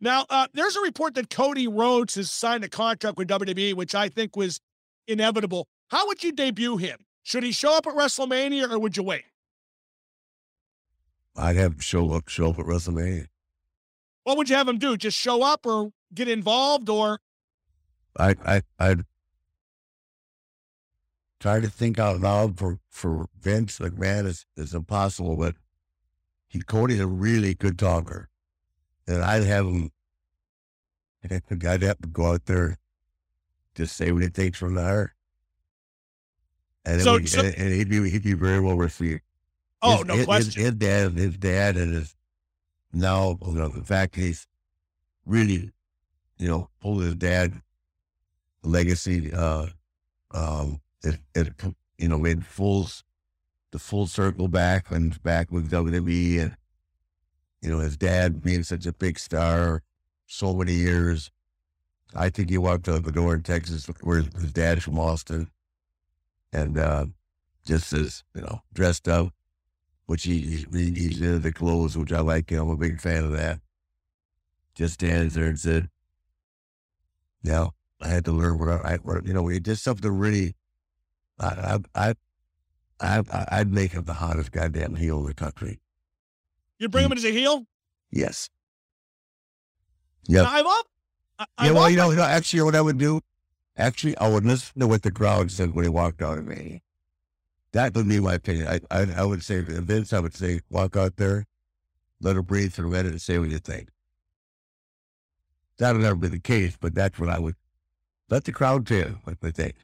Now, 0.00 0.26
uh, 0.28 0.46
there's 0.52 0.76
a 0.76 0.80
report 0.80 1.14
that 1.14 1.30
Cody 1.30 1.68
Rhodes 1.68 2.16
has 2.16 2.30
signed 2.30 2.64
a 2.64 2.68
contract 2.68 3.16
with 3.16 3.28
WWE, 3.28 3.74
which 3.74 3.94
I 3.94 4.08
think 4.08 4.36
was 4.36 4.60
inevitable. 5.08 5.68
How 5.88 6.06
would 6.06 6.22
you 6.22 6.32
debut 6.32 6.76
him? 6.76 7.05
Should 7.26 7.42
he 7.42 7.50
show 7.50 7.76
up 7.76 7.88
at 7.88 7.94
WrestleMania 7.96 8.70
or 8.70 8.78
would 8.78 8.96
you 8.96 9.02
wait? 9.02 9.24
I'd 11.34 11.56
have 11.56 11.72
him 11.72 11.80
show 11.80 12.12
up, 12.12 12.28
show 12.28 12.50
up 12.50 12.60
at 12.60 12.66
WrestleMania. 12.66 13.26
What 14.22 14.36
would 14.36 14.48
you 14.48 14.54
have 14.54 14.68
him 14.68 14.78
do? 14.78 14.96
Just 14.96 15.18
show 15.18 15.42
up 15.42 15.66
or 15.66 15.90
get 16.14 16.28
involved 16.28 16.88
or? 16.88 17.18
I 18.16 18.36
I 18.46 18.62
I'd 18.78 19.04
try 21.40 21.58
to 21.58 21.68
think 21.68 21.98
out 21.98 22.20
loud 22.20 22.60
for 22.60 22.78
for 22.90 23.26
Vince 23.36 23.80
McMahon 23.80 24.26
is 24.26 24.46
is 24.56 24.72
impossible, 24.72 25.34
but 25.36 25.56
he 26.46 26.60
Cody's 26.60 27.00
a 27.00 27.08
really 27.08 27.54
good 27.54 27.76
talker, 27.76 28.28
and 29.08 29.24
I'd 29.24 29.42
have 29.42 29.66
him. 29.66 29.90
I'd 31.28 31.82
have 31.82 31.98
to 31.98 32.06
go 32.06 32.34
out 32.34 32.46
there, 32.46 32.78
just 33.74 33.96
say 33.96 34.12
what 34.12 34.22
he 34.22 34.28
thinks 34.28 34.60
from 34.60 34.74
the 34.74 34.82
heart, 34.84 35.15
and, 36.86 37.02
So- 37.02 37.22
so- 37.24 37.40
and, 37.40 37.54
and 37.54 37.72
he'd 37.74 37.88
be 37.90 38.08
he'd 38.08 38.22
be 38.22 38.32
very 38.32 38.60
well 38.60 38.76
received. 38.76 39.20
Oh, 39.82 39.98
his, 39.98 40.06
no 40.06 40.14
his, 40.16 40.24
question. 40.24 40.62
His, 40.62 40.74
dad, 40.74 41.12
his 41.12 41.36
dad, 41.36 41.76
and 41.76 41.92
his 41.92 42.14
now, 42.92 43.36
you 43.46 43.52
know, 43.52 43.68
the 43.68 43.84
fact 43.84 44.16
he's 44.16 44.46
really, 45.26 45.70
you 46.38 46.48
know, 46.48 46.70
pulled 46.80 47.02
his 47.02 47.14
dad 47.14 47.60
legacy, 48.62 49.32
uh, 49.32 49.66
um, 50.32 50.80
it, 51.02 51.18
it, 51.34 51.48
you 51.98 52.08
know, 52.08 52.18
made 52.18 52.44
full, 52.46 52.88
the 53.70 53.78
full 53.78 54.06
circle 54.06 54.48
back 54.48 54.90
and 54.90 55.22
back 55.22 55.50
with 55.50 55.70
WWE 55.70 56.40
and, 56.40 56.56
you 57.60 57.70
know, 57.70 57.78
his 57.80 57.96
dad 57.96 58.42
being 58.42 58.62
such 58.62 58.86
a 58.86 58.92
big 58.92 59.18
star 59.18 59.82
so 60.26 60.54
many 60.54 60.72
years. 60.72 61.30
I 62.14 62.30
think 62.30 62.48
he 62.50 62.58
walked 62.58 62.88
out 62.88 63.04
the 63.04 63.12
door 63.12 63.34
in 63.34 63.42
Texas 63.42 63.86
where 64.00 64.22
his 64.40 64.52
dad's 64.52 64.84
from 64.84 64.98
Austin 64.98 65.50
and, 66.52 66.78
uh, 66.78 67.06
just 67.64 67.92
as, 67.92 68.22
you 68.34 68.42
know, 68.42 68.62
dressed 68.72 69.08
up 69.08 69.32
which 70.06 70.22
he, 70.22 70.38
he 70.72 70.92
he's 70.92 71.20
into 71.20 71.40
the 71.40 71.52
clothes, 71.52 71.98
which 71.98 72.12
I 72.12 72.20
like. 72.20 72.52
I'm 72.52 72.70
a 72.70 72.76
big 72.76 73.00
fan 73.00 73.24
of 73.24 73.32
that. 73.32 73.58
Just 74.76 74.94
stands 74.94 75.34
there 75.34 75.46
and 75.46 75.58
said, 75.58 75.88
"Now 77.42 77.74
I 78.00 78.06
had 78.06 78.24
to 78.26 78.30
learn 78.32 78.58
what 78.58 78.68
I, 78.68 78.98
what, 79.02 79.26
you 79.26 79.34
know, 79.34 79.48
he 79.48 79.58
did 79.58 79.78
something 79.78 80.10
really. 80.12 80.54
I, 81.40 81.80
I, 81.94 82.14
I, 83.00 83.18
I, 83.18 83.46
I'd 83.50 83.72
make 83.72 83.92
him 83.92 84.04
the 84.04 84.14
hottest 84.14 84.52
goddamn 84.52 84.94
heel 84.94 85.18
in 85.18 85.26
the 85.26 85.34
country. 85.34 85.80
You 86.78 86.88
bring 86.88 87.06
him 87.06 87.12
in 87.12 87.18
as 87.18 87.24
a 87.24 87.32
heel? 87.32 87.66
Yes. 88.12 88.48
Now, 90.28 90.50
I've 90.50 90.66
up. 90.66 90.86
I- 91.38 91.46
Yeah. 91.64 91.72
Well, 91.72 91.90
you 91.90 91.96
know, 91.96 92.10
you 92.10 92.16
know, 92.16 92.22
actually, 92.22 92.62
what 92.62 92.76
I 92.76 92.80
would 92.80 92.98
do, 92.98 93.20
actually, 93.76 94.16
I 94.18 94.28
would 94.28 94.44
listen 94.44 94.80
to 94.80 94.86
what 94.86 95.02
the 95.02 95.10
crowd 95.10 95.50
said 95.50 95.74
when 95.74 95.84
he 95.84 95.88
walked 95.88 96.22
out 96.22 96.38
of 96.38 96.46
me. 96.46 96.82
That 97.72 97.94
would 97.94 98.08
be 98.08 98.20
my 98.20 98.34
opinion. 98.34 98.68
I, 98.68 98.80
I, 98.90 99.06
I 99.18 99.24
would 99.24 99.42
say, 99.42 99.60
Vince, 99.60 100.12
I 100.12 100.20
would 100.20 100.34
say, 100.34 100.60
walk 100.70 100.96
out 100.96 101.16
there, 101.16 101.46
let 102.20 102.36
her 102.36 102.42
breathe 102.42 102.72
for 102.72 102.84
a 102.84 102.88
minute 102.88 103.12
and 103.12 103.20
say 103.20 103.38
what 103.38 103.50
you 103.50 103.58
think. 103.58 103.88
That'll 105.78 106.00
never 106.00 106.16
be 106.16 106.28
the 106.28 106.38
case, 106.38 106.76
but 106.80 106.94
that's 106.94 107.18
what 107.18 107.28
I 107.28 107.38
would 107.38 107.56
let 108.30 108.44
the 108.44 108.52
crowd 108.52 108.86
tell 108.86 109.20
what 109.24 109.40
they 109.40 109.50
think. 109.50 109.74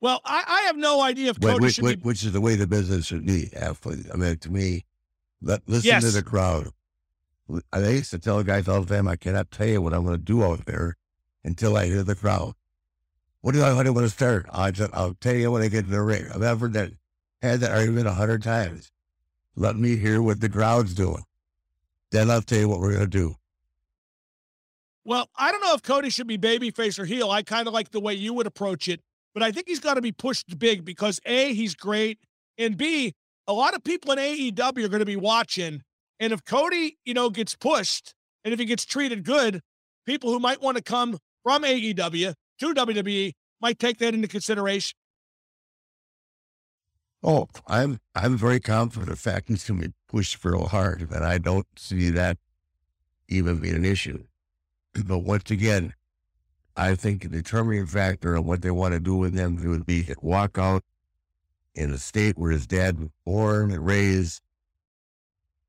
well, 0.00 0.20
I, 0.24 0.44
I 0.46 0.60
have 0.62 0.76
no 0.76 1.00
idea 1.02 1.30
if 1.30 1.40
Cody 1.40 1.58
Which, 1.60 1.74
should 1.74 1.84
which, 1.84 1.96
be. 1.96 2.02
which 2.02 2.24
is 2.24 2.32
the 2.32 2.40
way 2.40 2.54
the 2.54 2.66
business 2.66 3.06
should 3.06 3.26
be. 3.26 3.50
Actually. 3.54 4.04
I 4.12 4.16
mean, 4.16 4.38
to 4.38 4.50
me, 4.50 4.84
let, 5.42 5.62
listen 5.68 6.00
to 6.00 6.10
the 6.10 6.22
crowd. 6.22 6.68
I 7.72 7.80
used 7.88 8.12
to 8.12 8.18
tell 8.18 8.42
guys 8.44 8.68
all 8.68 8.82
the 8.82 8.94
time, 8.94 9.08
I 9.08 9.16
cannot 9.16 9.50
tell 9.50 9.66
you 9.66 9.82
what 9.82 9.92
I'm 9.92 10.04
going 10.04 10.16
to 10.16 10.22
do 10.22 10.44
out 10.44 10.64
there 10.66 10.96
until 11.44 11.76
I 11.76 11.86
hear 11.86 12.02
the 12.02 12.14
crowd. 12.14 12.54
What 13.42 13.52
do 13.52 13.62
I, 13.62 13.72
want 13.72 13.86
to 13.86 14.08
start? 14.10 14.46
I 14.52 14.70
just, 14.70 14.92
I'll 14.92 15.14
tell 15.14 15.34
you 15.34 15.50
when 15.50 15.62
I 15.62 15.68
get 15.68 15.86
in 15.86 15.90
the 15.90 16.02
ring. 16.02 16.26
I've 16.34 16.42
ever 16.42 16.68
that, 16.68 16.92
had 17.40 17.60
that 17.60 17.72
argument 17.72 18.06
a 18.06 18.12
hundred 18.12 18.42
times. 18.42 18.92
Let 19.56 19.76
me 19.76 19.96
hear 19.96 20.20
what 20.20 20.40
the 20.40 20.48
crowd's 20.48 20.94
doing. 20.94 21.24
Then 22.10 22.30
I'll 22.30 22.42
tell 22.42 22.58
you 22.58 22.68
what 22.68 22.80
we're 22.80 22.92
going 22.92 23.04
to 23.04 23.06
do. 23.06 23.36
Well, 25.04 25.30
I 25.34 25.50
don't 25.50 25.62
know 25.62 25.74
if 25.74 25.82
Cody 25.82 26.10
should 26.10 26.26
be 26.26 26.36
babyface 26.36 26.98
or 26.98 27.06
heel. 27.06 27.30
I 27.30 27.42
kind 27.42 27.66
of 27.66 27.72
like 27.72 27.90
the 27.90 28.00
way 28.00 28.14
you 28.14 28.34
would 28.34 28.46
approach 28.46 28.88
it, 28.88 29.00
but 29.32 29.42
I 29.42 29.50
think 29.50 29.66
he's 29.68 29.80
got 29.80 29.94
to 29.94 30.02
be 30.02 30.12
pushed 30.12 30.58
big 30.58 30.84
because 30.84 31.20
A, 31.24 31.54
he's 31.54 31.74
great, 31.74 32.18
and 32.58 32.76
B, 32.76 33.14
a 33.46 33.52
lot 33.52 33.74
of 33.74 33.82
people 33.82 34.12
in 34.12 34.18
AEW 34.18 34.84
are 34.84 34.88
going 34.88 35.00
to 35.00 35.06
be 35.06 35.16
watching. 35.16 35.82
And 36.20 36.32
if 36.32 36.44
Cody, 36.44 36.98
you 37.04 37.14
know, 37.14 37.30
gets 37.30 37.56
pushed 37.56 38.14
and 38.44 38.52
if 38.52 38.60
he 38.60 38.66
gets 38.66 38.84
treated 38.84 39.24
good, 39.24 39.62
people 40.06 40.30
who 40.30 40.38
might 40.38 40.60
want 40.60 40.76
to 40.76 40.82
come 40.82 41.18
from 41.42 41.62
AEW 41.62 42.34
to 42.58 42.74
WWE 42.74 43.32
might 43.60 43.78
take 43.78 43.98
that 43.98 44.14
into 44.14 44.28
consideration. 44.28 44.96
Oh, 47.22 47.48
I'm 47.66 47.98
I'm 48.14 48.36
very 48.38 48.60
confident 48.60 49.10
the 49.10 49.16
fact 49.16 49.48
he's 49.48 49.68
going 49.68 49.80
to 49.80 49.88
be 49.88 49.94
pushed 50.08 50.42
real 50.42 50.68
hard, 50.68 51.06
and 51.10 51.24
I 51.24 51.38
don't 51.38 51.66
see 51.76 52.10
that 52.10 52.38
even 53.28 53.60
being 53.60 53.74
an 53.76 53.84
issue. 53.84 54.24
But 55.04 55.18
once 55.18 55.50
again, 55.50 55.94
I 56.76 56.94
think 56.94 57.22
the 57.22 57.28
determining 57.28 57.86
factor 57.86 58.34
of 58.34 58.46
what 58.46 58.62
they 58.62 58.70
want 58.70 58.94
to 58.94 59.00
do 59.00 59.16
with 59.16 59.34
him 59.34 59.56
would 59.68 59.84
be 59.84 60.06
walk 60.22 60.56
out 60.56 60.82
in 61.74 61.90
a 61.90 61.98
state 61.98 62.38
where 62.38 62.50
his 62.50 62.66
dad 62.66 62.98
was 62.98 63.10
born 63.26 63.70
and 63.70 63.84
raised, 63.84 64.40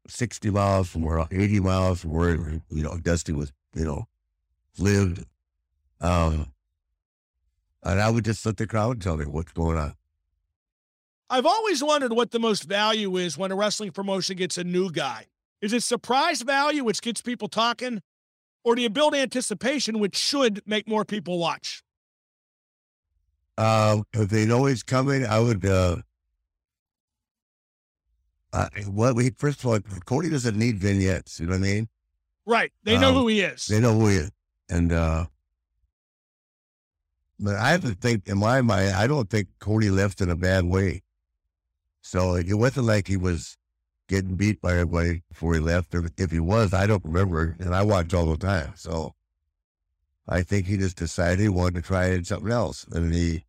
sixty 0.08 0.50
miles 0.50 0.90
from 0.90 1.02
where, 1.02 1.28
eighty 1.32 1.60
miles 1.60 2.02
from 2.02 2.12
where 2.12 2.36
you 2.70 2.84
know 2.84 2.98
Dusty 2.98 3.34
was, 3.34 3.52
you 3.76 3.84
know, 3.84 4.06
lived. 4.78 5.26
Um, 6.02 6.52
and 7.84 8.02
I 8.02 8.10
would 8.10 8.26
just 8.26 8.46
let 8.46 8.58
the 8.58 8.68
crowd 8.68 9.02
tell 9.02 9.18
me 9.18 9.26
what's 9.26 9.54
going 9.54 9.78
on. 9.78 9.94
I've 11.30 11.46
always 11.46 11.82
wondered 11.84 12.12
what 12.12 12.32
the 12.32 12.40
most 12.40 12.64
value 12.64 13.16
is 13.18 13.38
when 13.38 13.52
a 13.52 13.56
wrestling 13.56 13.92
promotion 13.92 14.36
gets 14.36 14.58
a 14.58 14.64
new 14.64 14.92
guy. 14.92 15.28
Is 15.62 15.72
it 15.74 15.84
surprise 15.84 16.42
value, 16.42 16.84
which 16.84 17.02
gets 17.02 17.22
people 17.22 17.48
talking, 17.48 18.02
or 18.64 18.76
do 18.76 18.82
you 18.82 18.90
build 18.90 19.16
anticipation, 19.16 20.00
which 20.00 20.18
should 20.18 20.62
make 20.66 20.88
more 20.88 21.06
people 21.06 21.38
watch? 21.40 21.84
Um, 23.58 24.04
if 24.14 24.30
they 24.30 24.46
know 24.46 24.66
he's 24.66 24.84
coming, 24.84 25.26
I 25.26 25.40
would. 25.40 25.64
Uh, 25.66 25.98
uh, 28.52 28.68
well, 28.88 29.14
we 29.14 29.30
first 29.38 29.60
of 29.60 29.66
all, 29.68 29.80
Cody 30.06 30.30
doesn't 30.30 30.58
need 30.58 30.80
vignettes. 30.80 31.40
You 31.40 31.46
know 31.46 31.52
what 31.52 31.58
I 31.58 31.62
mean? 31.62 31.88
Right. 32.46 32.74
They 32.84 32.98
know 32.98 33.10
Um, 33.10 33.16
who 33.16 33.28
he 33.28 33.42
is. 33.42 33.68
They 33.68 33.80
know 33.80 33.98
who 33.98 34.08
he 34.08 34.16
is, 34.18 34.32
and 34.70 34.92
uh, 34.92 35.28
but 37.42 37.56
I 37.56 37.72
have 37.72 37.82
to 37.82 37.96
think 37.96 38.28
in 38.28 38.38
my 38.38 38.62
mind, 38.62 38.92
I 38.92 39.08
don't 39.08 39.30
think 39.30 39.48
Cody 39.60 39.90
left 39.90 40.22
in 40.22 40.30
a 40.30 40.36
bad 40.36 40.64
way. 40.64 41.02
So 42.02 42.36
it 42.36 42.54
wasn't 42.54 42.86
like 42.86 43.08
he 43.08 43.18
was 43.18 43.58
getting 44.08 44.36
beat 44.36 44.62
by 44.62 44.74
everybody 44.74 45.24
before 45.30 45.56
he 45.56 45.60
left. 45.60 45.94
Or 45.96 46.08
if 46.18 46.32
he 46.32 46.40
was, 46.40 46.74
I 46.74 46.86
don't 46.86 47.04
remember, 47.04 47.56
and 47.60 47.74
I 47.74 47.82
watch 47.82 48.14
all 48.14 48.28
the 48.28 48.38
time. 48.38 48.74
So 48.76 49.16
I 50.28 50.44
think 50.44 50.68
he 50.68 50.78
just 50.78 50.98
decided 50.98 51.40
he 51.40 51.50
wanted 51.50 51.76
to 51.76 51.82
try 51.82 52.22
something 52.22 52.52
else, 52.52 52.86
and 52.92 53.14
he 53.14 53.46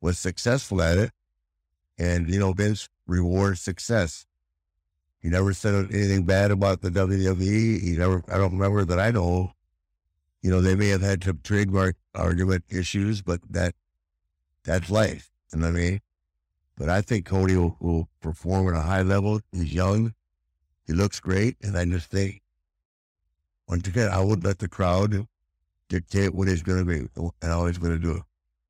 was 0.00 0.18
successful 0.18 0.80
at 0.80 0.96
it. 0.96 1.10
And 1.98 2.28
you 2.32 2.38
know, 2.38 2.52
Vince 2.52 2.88
rewards 3.06 3.60
success. 3.60 4.26
He 5.20 5.28
never 5.28 5.52
said 5.52 5.74
anything 5.92 6.24
bad 6.24 6.50
about 6.50 6.82
the 6.82 6.90
WWE. 6.90 7.80
He 7.80 7.96
never, 7.96 8.22
I 8.28 8.38
don't 8.38 8.52
remember 8.52 8.84
that 8.84 9.00
I 9.00 9.10
know. 9.10 9.52
You 10.42 10.50
know, 10.50 10.60
they 10.60 10.74
may 10.76 10.88
have 10.88 11.02
had 11.02 11.24
some 11.24 11.40
trademark 11.42 11.96
argument 12.14 12.64
issues, 12.68 13.22
but 13.22 13.40
that 13.50 13.74
that's 14.64 14.90
life. 14.90 15.30
You 15.52 15.60
know 15.60 15.66
what 15.66 15.76
I 15.76 15.78
mean? 15.78 16.00
But 16.76 16.88
I 16.88 17.00
think 17.00 17.24
Cody 17.24 17.56
will, 17.56 17.76
will 17.80 18.08
perform 18.20 18.68
at 18.68 18.78
a 18.78 18.82
high 18.82 19.02
level. 19.02 19.40
He's 19.52 19.72
young. 19.72 20.12
He 20.86 20.92
looks 20.92 21.20
great. 21.20 21.56
And 21.62 21.76
I 21.76 21.84
just 21.84 22.10
think, 22.10 22.42
once 23.68 23.88
again, 23.88 24.10
I 24.10 24.20
would 24.20 24.44
let 24.44 24.58
the 24.58 24.68
crowd 24.68 25.26
dictate 25.88 26.34
what 26.34 26.48
he's 26.48 26.62
going 26.62 26.78
to 26.78 26.84
be 26.84 27.08
and 27.16 27.32
how 27.42 27.66
he's 27.66 27.78
going 27.78 27.92
to 27.92 27.98
do 27.98 28.16
it. 28.16 28.22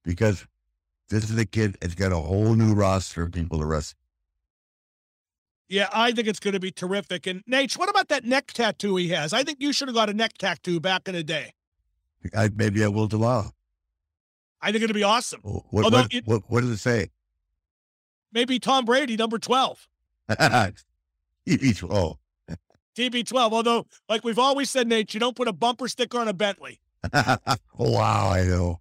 Because 0.04 0.46
this 1.08 1.28
is 1.28 1.36
a 1.36 1.44
kid 1.44 1.76
that's 1.80 1.94
got 1.94 2.12
a 2.12 2.16
whole 2.16 2.54
new 2.54 2.74
roster 2.74 3.22
of 3.22 3.32
people 3.32 3.58
to 3.58 3.66
wrestle. 3.66 3.98
Yeah, 5.68 5.88
I 5.92 6.12
think 6.12 6.28
it's 6.28 6.38
going 6.38 6.54
to 6.54 6.60
be 6.60 6.70
terrific. 6.70 7.26
And 7.26 7.44
Naitch, 7.44 7.76
what 7.76 7.88
about 7.88 8.08
that 8.08 8.24
neck 8.24 8.52
tattoo 8.52 8.94
he 8.96 9.08
has? 9.08 9.32
I 9.32 9.42
think 9.42 9.58
you 9.60 9.72
should 9.72 9.88
have 9.88 9.96
got 9.96 10.08
a 10.08 10.14
neck 10.14 10.38
tattoo 10.38 10.78
back 10.78 11.08
in 11.08 11.14
the 11.14 11.24
day. 11.24 11.54
I, 12.36 12.50
maybe 12.54 12.84
I 12.84 12.88
will 12.88 13.08
tomorrow. 13.08 13.50
I 14.60 14.72
think 14.72 14.82
it'd 14.84 14.94
be 14.96 15.02
awesome. 15.02 15.40
What, 15.42 15.84
Although 15.84 15.98
what, 16.02 16.14
it- 16.14 16.26
what, 16.26 16.42
what 16.48 16.60
does 16.62 16.70
it 16.70 16.78
say? 16.78 17.10
Maybe 18.32 18.58
Tom 18.58 18.84
Brady, 18.84 19.16
number 19.16 19.38
12, 19.38 19.88
Each, 21.46 21.82
oh, 21.84 22.18
TB12. 22.96 23.52
Although, 23.52 23.86
like 24.08 24.24
we've 24.24 24.38
always 24.38 24.68
said, 24.68 24.88
Naitch, 24.88 25.14
you 25.14 25.20
don't 25.20 25.36
put 25.36 25.48
a 25.48 25.52
bumper 25.52 25.88
sticker 25.88 26.18
on 26.18 26.28
a 26.28 26.32
Bentley. 26.34 26.80
wow, 27.14 28.30
I 28.30 28.42
know. 28.44 28.80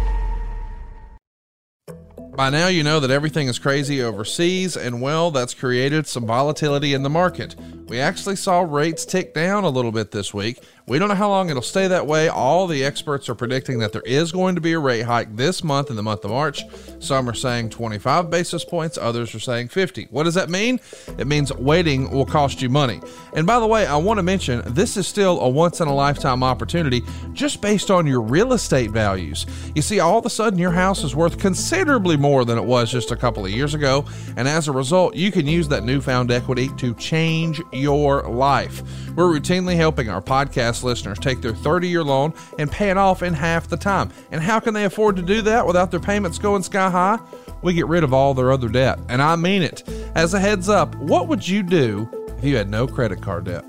By 2.41 2.49
now, 2.49 2.69
you 2.69 2.81
know 2.81 2.99
that 2.99 3.11
everything 3.11 3.49
is 3.49 3.59
crazy 3.59 4.01
overseas, 4.01 4.75
and 4.75 4.99
well, 4.99 5.29
that's 5.29 5.53
created 5.53 6.07
some 6.07 6.25
volatility 6.25 6.95
in 6.95 7.03
the 7.03 7.09
market. 7.09 7.55
We 7.91 7.99
actually 7.99 8.37
saw 8.37 8.61
rates 8.61 9.03
tick 9.03 9.33
down 9.33 9.65
a 9.65 9.69
little 9.69 9.91
bit 9.91 10.11
this 10.11 10.33
week. 10.33 10.63
We 10.87 10.97
don't 10.97 11.09
know 11.09 11.15
how 11.15 11.29
long 11.29 11.49
it'll 11.49 11.61
stay 11.61 11.87
that 11.87 12.07
way. 12.07 12.27
All 12.27 12.65
the 12.65 12.83
experts 12.83 13.29
are 13.29 13.35
predicting 13.35 13.79
that 13.79 13.91
there 13.91 14.01
is 14.05 14.31
going 14.31 14.55
to 14.55 14.61
be 14.61 14.73
a 14.73 14.79
rate 14.79 15.03
hike 15.03 15.35
this 15.35 15.63
month 15.63 15.89
in 15.89 15.95
the 15.95 16.03
month 16.03 16.25
of 16.25 16.31
March. 16.31 16.63
Some 16.99 17.29
are 17.29 17.33
saying 17.33 17.69
25 17.69 18.29
basis 18.29 18.65
points, 18.65 18.97
others 18.97 19.35
are 19.35 19.39
saying 19.39 19.69
50. 19.69 20.07
What 20.09 20.23
does 20.23 20.33
that 20.35 20.49
mean? 20.49 20.79
It 21.17 21.27
means 21.27 21.53
waiting 21.53 22.09
will 22.11 22.25
cost 22.25 22.61
you 22.61 22.69
money. 22.69 23.01
And 23.33 23.45
by 23.45 23.59
the 23.59 23.67
way, 23.67 23.85
I 23.85 23.95
want 23.97 24.17
to 24.17 24.23
mention 24.23 24.61
this 24.73 24.97
is 24.97 25.05
still 25.05 25.39
a 25.41 25.49
once 25.49 25.81
in 25.81 25.87
a 25.87 25.93
lifetime 25.93 26.43
opportunity 26.43 27.03
just 27.33 27.61
based 27.61 27.91
on 27.91 28.07
your 28.07 28.21
real 28.21 28.53
estate 28.53 28.91
values. 28.91 29.45
You 29.75 29.81
see, 29.81 29.99
all 29.99 30.17
of 30.17 30.25
a 30.25 30.29
sudden 30.29 30.57
your 30.57 30.71
house 30.71 31.03
is 31.03 31.15
worth 31.15 31.37
considerably 31.37 32.17
more 32.17 32.43
than 32.43 32.57
it 32.57 32.65
was 32.65 32.91
just 32.91 33.11
a 33.11 33.15
couple 33.15 33.45
of 33.45 33.51
years 33.51 33.73
ago. 33.73 34.05
And 34.35 34.47
as 34.47 34.67
a 34.67 34.71
result, 34.71 35.15
you 35.15 35.31
can 35.31 35.45
use 35.45 35.67
that 35.69 35.83
newfound 35.83 36.31
equity 36.31 36.69
to 36.77 36.93
change 36.95 37.61
your 37.71 37.80
life. 37.87 38.81
We're 39.15 39.25
routinely 39.25 39.75
helping 39.75 40.09
our 40.09 40.21
podcast 40.21 40.83
listeners 40.83 41.19
take 41.19 41.41
their 41.41 41.53
30 41.53 41.87
year 41.87 42.03
loan 42.03 42.33
and 42.57 42.71
pay 42.71 42.89
it 42.89 42.97
off 42.97 43.23
in 43.23 43.33
half 43.33 43.67
the 43.67 43.77
time. 43.77 44.11
And 44.31 44.41
how 44.41 44.59
can 44.59 44.73
they 44.73 44.85
afford 44.85 45.15
to 45.17 45.21
do 45.21 45.41
that 45.43 45.65
without 45.65 45.91
their 45.91 45.99
payments 45.99 46.37
going 46.37 46.63
sky 46.63 46.89
high? 46.89 47.19
We 47.61 47.73
get 47.73 47.87
rid 47.87 48.03
of 48.03 48.13
all 48.13 48.33
their 48.33 48.51
other 48.51 48.69
debt. 48.69 48.99
And 49.09 49.21
I 49.21 49.35
mean 49.35 49.61
it. 49.61 49.87
As 50.15 50.33
a 50.33 50.39
heads 50.39 50.69
up, 50.69 50.95
what 50.95 51.27
would 51.27 51.47
you 51.47 51.63
do 51.63 52.09
if 52.37 52.43
you 52.43 52.55
had 52.55 52.69
no 52.69 52.87
credit 52.87 53.21
card 53.21 53.45
debt? 53.45 53.65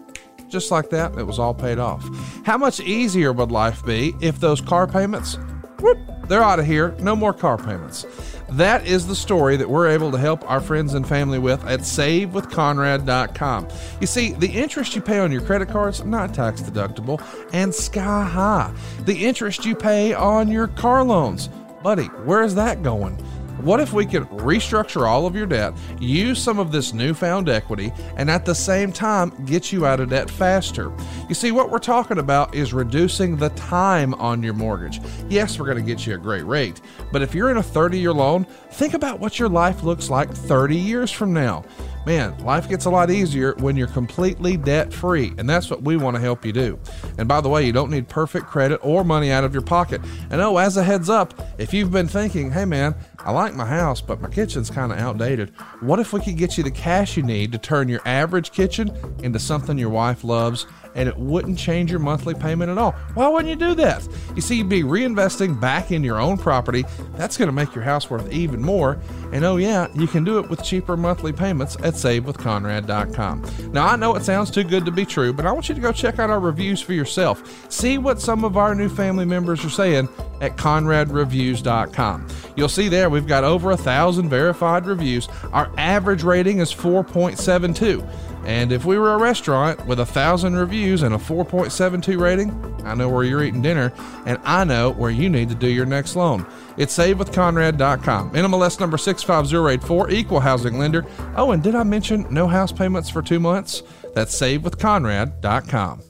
Just 0.49 0.71
like 0.71 0.91
that, 0.91 1.17
it 1.19 1.25
was 1.25 1.39
all 1.39 1.55
paid 1.55 1.79
off. 1.79 2.07
How 2.45 2.59
much 2.59 2.79
easier 2.81 3.33
would 3.33 3.51
life 3.51 3.85
be 3.85 4.15
if 4.21 4.39
those 4.39 4.61
car 4.61 4.87
payments, 4.87 5.39
whoop, 5.81 5.99
they're 6.29 6.43
out 6.43 6.59
of 6.59 6.67
here, 6.67 6.95
no 6.99 7.17
more 7.17 7.33
car 7.33 7.57
payments. 7.57 8.07
That 8.53 8.87
is 8.87 9.07
the 9.07 9.17
story 9.17 9.57
that 9.57 9.71
we're 9.71 9.89
able 9.89 10.13
to 10.13 10.19
help 10.19 10.49
our 10.51 10.61
friends 10.61 10.93
and 10.93 11.09
family 11.09 11.39
with 11.39 11.65
at 11.65 11.81
savewithconrad.com. 11.81 13.69
You 13.99 14.07
see, 14.07 14.33
the 14.33 14.49
interest 14.51 14.95
you 14.95 15.01
pay 15.01 15.21
on 15.21 15.33
your 15.33 15.41
credit 15.41 15.71
cards 15.71 16.05
not 16.05 16.35
tax 16.35 16.61
deductible 16.61 17.25
and 17.55 17.75
sky 17.75 18.25
high. 18.25 18.75
The 19.07 19.25
interest 19.25 19.65
you 19.65 19.75
pay 19.75 20.13
on 20.13 20.51
your 20.51 20.69
car 20.69 21.03
loans, 21.03 21.49
buddy, 21.83 22.05
where 22.27 22.43
is 22.43 22.55
that 22.57 22.83
going? 22.83 23.17
What 23.63 23.79
if 23.79 23.93
we 23.93 24.07
could 24.07 24.25
restructure 24.31 25.07
all 25.07 25.25
of 25.25 25.37
your 25.37 25.47
debt, 25.47 25.73
use 26.01 26.43
some 26.43 26.59
of 26.59 26.73
this 26.73 26.93
newfound 26.93 27.49
equity, 27.49 27.93
and 28.17 28.29
at 28.29 28.45
the 28.45 28.57
same 28.57 28.91
time 28.91 29.31
get 29.45 29.71
you 29.71 29.87
out 29.87 30.01
of 30.01 30.11
debt 30.11 30.29
faster? 30.29 30.93
You 31.29 31.37
see, 31.37 31.53
what 31.53 31.71
we're 31.71 31.79
talking 31.79 32.19
about 32.19 32.57
is 32.57 32.73
reducing 32.73 33.37
the 33.37 33.51
time 33.51 34.15
on 34.15 34.43
your 34.43 34.53
mortgage. 34.53 35.01
Yes, 35.29 35.61
we're 35.61 35.67
going 35.67 35.79
to 35.79 35.85
get 35.85 36.05
you 36.05 36.15
a 36.15 36.19
great 36.19 36.45
rate, 36.45 36.81
but 37.13 37.23
if 37.23 37.37
you're 37.37 37.53
in 37.53 37.59
a 37.59 37.63
30 37.63 38.01
year 38.01 38.13
loan, 38.13 38.47
think 38.73 38.95
about 38.95 39.21
what 39.21 39.39
your 39.39 39.49
life 39.49 39.85
looks 39.85 40.11
like 40.11 40.33
30 40.33 40.77
years 40.77 41.13
from 41.13 41.33
now. 41.33 41.65
Man, 42.05 42.37
life 42.39 42.69
gets 42.69 42.87
a 42.87 42.91
lot 42.91 43.13
easier 43.13 43.55
when 43.59 43.77
you're 43.77 43.87
completely 43.87 44.57
debt 44.57 44.93
free, 44.93 45.33
and 45.39 45.49
that's 45.49 45.71
what 45.71 45.83
we 45.83 45.97
want 45.97 46.17
to 46.17 46.21
help 46.21 46.45
you 46.45 46.53
do. 46.53 46.77
And 47.17 47.29
by 47.29 47.41
the 47.41 47.49
way, 47.49 47.65
you 47.65 47.73
don't 47.73 47.93
need 47.93 48.09
perfect 48.09 48.47
credit 48.47 48.81
or 48.83 49.05
money 49.05 49.31
out 49.31 49.45
of 49.45 49.53
your 49.53 49.63
pocket. 49.63 50.01
And 50.31 50.41
oh, 50.41 50.57
as 50.57 50.77
a 50.77 50.83
heads 50.83 51.09
up, 51.09 51.33
if 51.59 51.73
you've 51.73 51.93
been 51.93 52.09
thinking, 52.09 52.51
hey 52.51 52.65
man, 52.65 52.97
I 53.21 53.31
like 53.31 53.55
my 53.55 53.67
house, 53.67 54.01
but 54.01 54.21
my 54.21 54.29
kitchen's 54.29 54.69
kind 54.69 54.91
of 54.91 54.99
outdated, 54.99 55.51
what 55.79 56.01
if 56.01 56.13
we 56.13 56.21
could 56.21 56.37
get 56.37 56.59
you 56.59 56.65
the 56.65 56.73
cash 56.73 57.17
you 57.17 57.23
need 57.23 57.53
to 57.53 57.59
turn 57.59 57.89
your 57.89 58.01
average 58.05 58.51
kitchen 58.51 58.91
into 59.23 59.39
something 59.39 59.79
your 59.79 59.91
wife 59.91 60.25
loves? 60.25 60.67
And 60.95 61.09
it 61.09 61.17
wouldn't 61.17 61.59
change 61.59 61.91
your 61.91 62.01
monthly 62.01 62.35
payment 62.35 62.71
at 62.71 62.79
all. 62.79 62.93
Why 63.15 63.29
wouldn't 63.29 63.49
you 63.49 63.57
do 63.57 63.75
that? 63.77 64.07
You 64.35 64.43
see, 64.43 64.57
you'd 64.57 64.69
be 64.69 64.83
reinvesting 64.83 65.61
back 65.61 65.91
in 65.91 66.05
your 66.05 66.21
own 66.21 66.39
property. 66.39 66.85
That's 67.17 67.37
going 67.37 67.49
to 67.49 67.53
make 67.53 67.75
your 67.75 67.85
house 67.85 68.11
worth 68.11 68.31
even 68.33 68.61
more. 68.63 68.99
And 69.33 69.45
oh, 69.45 69.57
yeah, 69.57 69.89
you 69.95 70.07
can 70.07 70.25
do 70.25 70.39
it 70.39 70.51
with 70.51 70.63
cheaper 70.63 70.97
monthly 70.97 71.33
payments 71.33 71.77
at 71.77 71.95
savewithconrad.com. 71.95 73.73
Now, 73.73 73.87
I 73.87 73.97
know 73.97 74.15
it 74.15 74.25
sounds 74.25 74.51
too 74.51 74.65
good 74.65 74.85
to 74.85 74.93
be 74.93 75.07
true, 75.07 75.33
but 75.33 75.47
I 75.47 75.53
want 75.53 75.69
you 75.69 75.75
to 75.75 75.81
go 75.81 75.93
check 75.93 76.19
out 76.19 76.31
our 76.31 76.41
reviews 76.41 76.81
for 76.81 76.93
yourself. 76.93 77.71
See 77.73 77.99
what 77.99 78.21
some 78.21 78.45
of 78.45 78.57
our 78.57 78.75
new 78.75 78.89
family 78.89 79.25
members 79.25 79.65
are 79.65 79.71
saying 79.71 80.09
at 80.41 80.57
conradreviews.com. 80.57 82.29
You'll 82.57 82.69
see 82.69 82.89
there 82.89 83.09
we've 83.09 83.27
got 83.27 83.45
over 83.45 83.71
a 83.71 83.77
thousand 83.77 84.29
verified 84.29 84.87
reviews. 84.87 85.29
Our 85.53 85.71
average 85.79 86.23
rating 86.23 86.59
is 86.59 86.73
4.72. 86.73 88.07
And 88.45 88.73
if 88.73 88.85
we 88.85 88.99
were 88.99 89.15
a 89.15 89.19
restaurant 89.19 89.87
with 89.87 90.01
a 90.01 90.07
thousand 90.07 90.57
reviews 90.57 91.03
and 91.03 91.15
a 91.15 91.19
4.72 91.19 92.19
rating, 92.19 92.51
I 92.85 92.95
know 92.95 93.09
where 93.09 93.23
you're 93.23 93.45
eating 93.45 93.63
dinner, 93.63 93.93
and 94.27 94.39
I 94.43 94.65
know 94.65 94.91
where 94.91 95.11
you 95.11 95.29
need 95.29 95.49
to 95.51 95.55
do 95.55 95.69
your 95.69 95.87
next 95.87 96.17
loan. 96.17 96.45
It's 96.77 96.97
savewithconrad.com. 96.97 98.33
NMLS 98.33 98.81
number 98.81 98.99
65084, 98.99 100.11
equal 100.11 100.41
housing 100.41 100.79
lender. 100.79 101.07
Oh, 101.37 101.53
and 101.53 101.63
did 101.63 101.77
I 101.77 101.85
mention 101.85 102.27
no 102.31 102.49
house 102.49 102.73
payments 102.73 103.09
for 103.09 103.23
two 103.23 103.39
months? 103.39 103.83
That's 104.15 104.39
savewithconrad.com. 104.39 106.03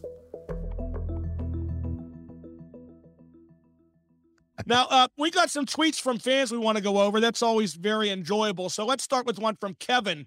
Now, 4.64 4.87
uh, 4.91 5.09
we 5.18 5.30
got 5.30 5.51
some 5.51 5.66
tweets 5.66 6.01
from 6.01 6.18
fans 6.18 6.53
we 6.53 6.59
want 6.59 6.78
to 6.78 6.85
go 6.85 7.01
over. 7.01 7.20
That's 7.20 7.43
always 7.43 7.74
very 7.74 8.11
enjoyable. 8.11 8.70
So 8.70 8.87
let's 8.87 9.03
start 9.03 9.26
with 9.26 9.39
one 9.39 9.57
from 9.57 9.74
Kevin 9.74 10.26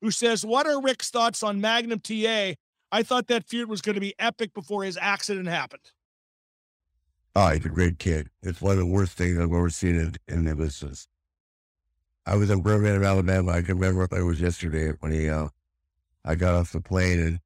who 0.00 0.10
says, 0.10 0.44
What 0.44 0.66
are 0.66 0.80
Ric's 0.80 1.10
thoughts 1.10 1.42
on 1.42 1.60
Magnum 1.60 2.00
TA? 2.00 2.54
I 2.92 3.02
thought 3.02 3.28
that 3.28 3.48
feud 3.48 3.68
was 3.68 3.80
going 3.82 3.94
to 3.94 4.00
be 4.00 4.14
epic 4.18 4.52
before 4.52 4.82
his 4.82 4.98
accident 5.00 5.48
happened. 5.48 5.92
Oh, 7.36 7.48
he's 7.48 7.64
a 7.64 7.68
great 7.68 7.98
kid. 7.98 8.28
It's 8.42 8.60
one 8.60 8.72
of 8.72 8.78
the 8.78 8.86
worst 8.86 9.16
things 9.16 9.38
I've 9.38 9.52
ever 9.52 9.70
seen 9.70 9.96
in, 9.96 10.14
in 10.26 10.44
the 10.44 10.56
business. 10.56 11.06
I 12.26 12.36
was 12.36 12.50
in 12.50 12.62
Birmingham, 12.62 13.04
Alabama. 13.04 13.52
I 13.52 13.62
can 13.62 13.78
remember 13.78 14.08
it 14.16 14.22
was 14.24 14.40
yesterday 14.40 14.92
when 15.00 15.12
he, 15.12 15.28
uh, 15.28 15.48
I 16.24 16.34
got 16.34 16.54
off 16.54 16.72
the 16.72 16.80
plane 16.80 17.20
and 17.20 17.40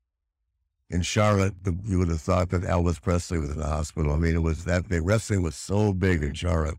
in 0.90 1.02
Charlotte, 1.02 1.55
you 1.84 1.98
would 1.98 2.09
have 2.09 2.20
thought 2.20 2.50
that 2.50 2.62
Elvis 2.62 3.00
Presley 3.00 3.38
was 3.38 3.50
in 3.50 3.59
the 3.59 3.66
hospital. 3.66 4.12
I 4.12 4.16
mean, 4.16 4.34
it 4.34 4.42
was 4.42 4.64
that 4.64 4.88
big. 4.88 5.05
Wrestling 5.05 5.42
was 5.42 5.57
so 5.57 5.92
big 5.92 6.22
in 6.22 6.34
Charlotte 6.34 6.78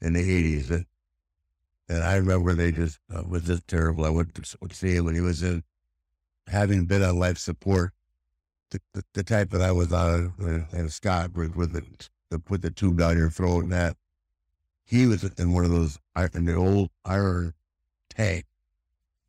in 0.00 0.14
the 0.14 0.20
80s 0.20 0.68
that 0.68 0.86
and 1.92 2.02
I 2.02 2.16
remember 2.16 2.54
they 2.54 2.72
just 2.72 2.98
uh, 3.14 3.22
was 3.28 3.42
just 3.42 3.68
terrible. 3.68 4.06
I 4.06 4.08
went 4.08 4.34
to 4.34 4.74
see 4.74 4.96
him 4.96 5.04
when 5.04 5.14
he 5.14 5.20
was 5.20 5.42
in, 5.42 5.62
having 6.46 6.86
been 6.86 7.02
on 7.02 7.18
life 7.18 7.36
support, 7.36 7.92
the, 8.70 8.80
the, 8.94 9.04
the 9.12 9.22
type 9.22 9.50
that 9.50 9.60
I 9.60 9.72
was 9.72 9.92
on, 9.92 10.32
uh, 10.42 10.76
and 10.76 10.90
Scott 10.90 11.34
with, 11.34 11.54
with 11.54 11.72
the, 11.72 11.84
the 12.30 12.38
put 12.38 12.62
the 12.62 12.70
tube 12.70 12.98
down 12.98 13.18
your 13.18 13.28
throat 13.28 13.64
and 13.64 13.72
that. 13.72 13.96
He 14.84 15.06
was 15.06 15.22
in 15.22 15.52
one 15.52 15.64
of 15.66 15.70
those 15.70 15.98
in 16.34 16.46
the 16.46 16.54
old 16.54 16.88
iron 17.04 17.52
tank. 18.08 18.46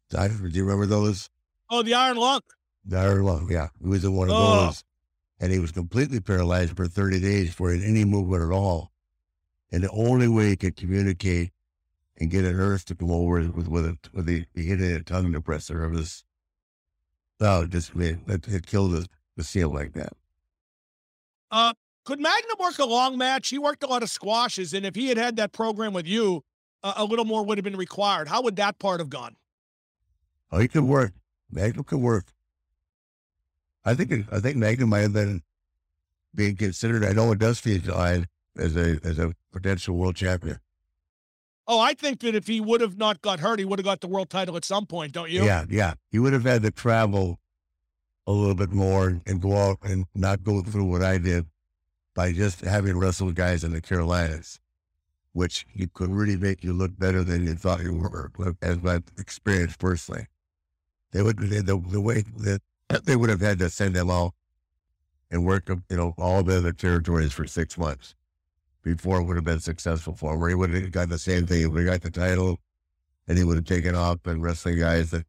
Do 0.09 0.19
you 0.41 0.63
remember 0.63 0.85
those? 0.85 1.29
Oh, 1.69 1.83
the 1.83 1.93
iron 1.93 2.17
lung. 2.17 2.41
The 2.85 2.97
iron 2.97 3.23
lung, 3.23 3.47
yeah. 3.51 3.67
He 3.81 3.87
was 3.89 4.05
in 4.05 4.13
one 4.13 4.29
of 4.29 4.35
oh. 4.35 4.65
those, 4.65 4.83
and 5.39 5.51
he 5.51 5.59
was 5.59 5.71
completely 5.71 6.19
paralyzed 6.19 6.75
for 6.75 6.87
thirty 6.87 7.19
days 7.19 7.53
for 7.53 7.71
any 7.71 8.05
movement 8.05 8.43
at 8.43 8.51
all. 8.51 8.91
And 9.71 9.83
the 9.83 9.91
only 9.91 10.27
way 10.27 10.49
he 10.49 10.55
could 10.55 10.75
communicate 10.75 11.51
and 12.17 12.29
get 12.29 12.45
a 12.45 12.53
nurse 12.53 12.83
to 12.85 12.95
come 12.95 13.11
over 13.11 13.41
with 13.49 13.67
with 13.67 13.85
a 13.85 13.97
with 14.13 14.25
the, 14.25 14.45
the 14.53 14.65
hitting 14.65 14.91
a 14.91 15.03
tongue 15.03 15.33
depressor. 15.33 15.85
It 15.85 15.91
was 15.91 16.23
oh, 17.39 17.65
just 17.65 17.95
it, 17.95 18.19
it 18.27 18.67
killed 18.67 18.91
the, 18.91 19.07
the 19.35 19.43
seal 19.43 19.69
like 19.73 19.93
that. 19.93 20.13
Uh, 21.51 21.73
could 22.05 22.19
Magnum 22.19 22.57
work 22.59 22.79
a 22.79 22.85
long 22.85 23.17
match? 23.17 23.49
He 23.49 23.57
worked 23.57 23.83
a 23.83 23.87
lot 23.87 24.03
of 24.03 24.09
squashes, 24.09 24.73
and 24.73 24.85
if 24.85 24.95
he 24.95 25.07
had 25.07 25.17
had 25.17 25.35
that 25.37 25.51
program 25.51 25.93
with 25.93 26.07
you, 26.07 26.43
uh, 26.83 26.93
a 26.97 27.05
little 27.05 27.25
more 27.25 27.43
would 27.43 27.57
have 27.57 27.63
been 27.63 27.77
required. 27.77 28.27
How 28.27 28.41
would 28.41 28.55
that 28.57 28.79
part 28.79 28.99
have 28.99 29.09
gone? 29.09 29.35
Oh, 30.51 30.59
he 30.59 30.67
could 30.67 30.83
work. 30.83 31.13
Magnum 31.49 31.83
could 31.83 31.99
work. 31.99 32.33
I 33.85 33.93
think 33.95 34.25
I 34.31 34.39
think 34.39 34.57
Magnum 34.57 34.89
might 34.89 34.99
have 34.99 35.13
been 35.13 35.43
being 36.33 36.55
considered. 36.55 37.03
I 37.03 37.11
know 37.11 37.31
it 37.31 37.39
does 37.39 37.59
feel 37.59 37.81
as 38.57 38.75
a 38.75 38.99
as 39.03 39.19
a 39.19 39.33
potential 39.51 39.95
world 39.95 40.15
champion. 40.15 40.59
Oh, 41.67 41.79
I 41.79 41.93
think 41.93 42.19
that 42.21 42.35
if 42.35 42.47
he 42.47 42.59
would 42.59 42.81
have 42.81 42.97
not 42.97 43.21
got 43.21 43.39
hurt, 43.39 43.59
he 43.59 43.65
would 43.65 43.79
have 43.79 43.85
got 43.85 44.01
the 44.01 44.07
world 44.07 44.29
title 44.29 44.57
at 44.57 44.65
some 44.65 44.85
point, 44.85 45.13
don't 45.13 45.29
you? 45.29 45.45
Yeah, 45.45 45.65
yeah. 45.69 45.93
He 46.11 46.19
would 46.19 46.33
have 46.33 46.43
had 46.43 46.61
to 46.63 46.71
travel 46.71 47.39
a 48.27 48.31
little 48.31 48.55
bit 48.55 48.71
more 48.71 49.21
and 49.25 49.41
go 49.41 49.55
out 49.55 49.77
and 49.83 50.05
not 50.13 50.43
go 50.43 50.61
through 50.61 50.85
what 50.85 51.01
I 51.01 51.17
did 51.17 51.45
by 52.15 52.33
just 52.33 52.61
having 52.61 52.97
wrestled 52.97 53.35
guys 53.35 53.63
in 53.63 53.71
the 53.71 53.81
Carolinas, 53.81 54.59
which 55.31 55.65
could 55.93 56.09
really 56.09 56.37
make 56.37 56.63
you 56.63 56.73
look 56.73 56.97
better 56.97 57.23
than 57.23 57.45
you 57.45 57.55
thought 57.55 57.81
you 57.81 57.93
were, 57.93 58.31
as 58.61 58.81
my 58.81 59.01
experience 59.17 59.77
personally. 59.77 60.27
They 61.11 61.21
would 61.21 61.37
the, 61.37 61.61
the 61.61 62.01
way 62.01 62.23
that 62.37 62.61
they 63.05 63.15
would 63.15 63.29
have 63.29 63.41
had 63.41 63.59
to 63.59 63.69
send 63.69 63.95
them 63.95 64.09
out 64.09 64.33
and 65.31 65.45
work, 65.45 65.69
you 65.69 65.97
know, 65.97 66.13
all 66.17 66.43
the 66.43 66.57
other 66.57 66.73
territories 66.73 67.31
for 67.31 67.47
six 67.47 67.77
months 67.77 68.15
before 68.83 69.23
would 69.23 69.35
have 69.35 69.45
been 69.45 69.59
successful 69.59 70.15
for 70.15 70.33
him. 70.33 70.39
Where 70.39 70.49
he 70.49 70.55
would 70.55 70.73
have 70.73 70.91
got 70.91 71.09
the 71.09 71.19
same 71.19 71.47
thing. 71.47 71.59
He 71.59 71.65
would 71.67 71.85
have 71.85 72.01
got 72.01 72.01
the 72.01 72.11
title, 72.11 72.59
and 73.27 73.37
he 73.37 73.43
would 73.43 73.57
have 73.57 73.65
taken 73.65 73.95
off 73.95 74.25
and 74.25 74.43
wrestling 74.43 74.79
guys 74.79 75.11
that 75.11 75.25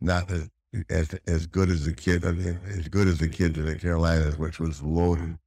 not 0.00 0.30
as 0.30 0.50
as, 0.90 1.14
as 1.26 1.46
good 1.46 1.70
as 1.70 1.86
the 1.86 1.92
kid, 1.92 2.24
I 2.24 2.32
mean, 2.32 2.60
as 2.68 2.88
good 2.88 3.08
as 3.08 3.18
the 3.18 3.28
kid 3.28 3.56
in 3.56 3.66
the 3.66 3.76
Carolinas, 3.76 4.36
which 4.36 4.58
was 4.60 4.82
loaded. 4.82 5.38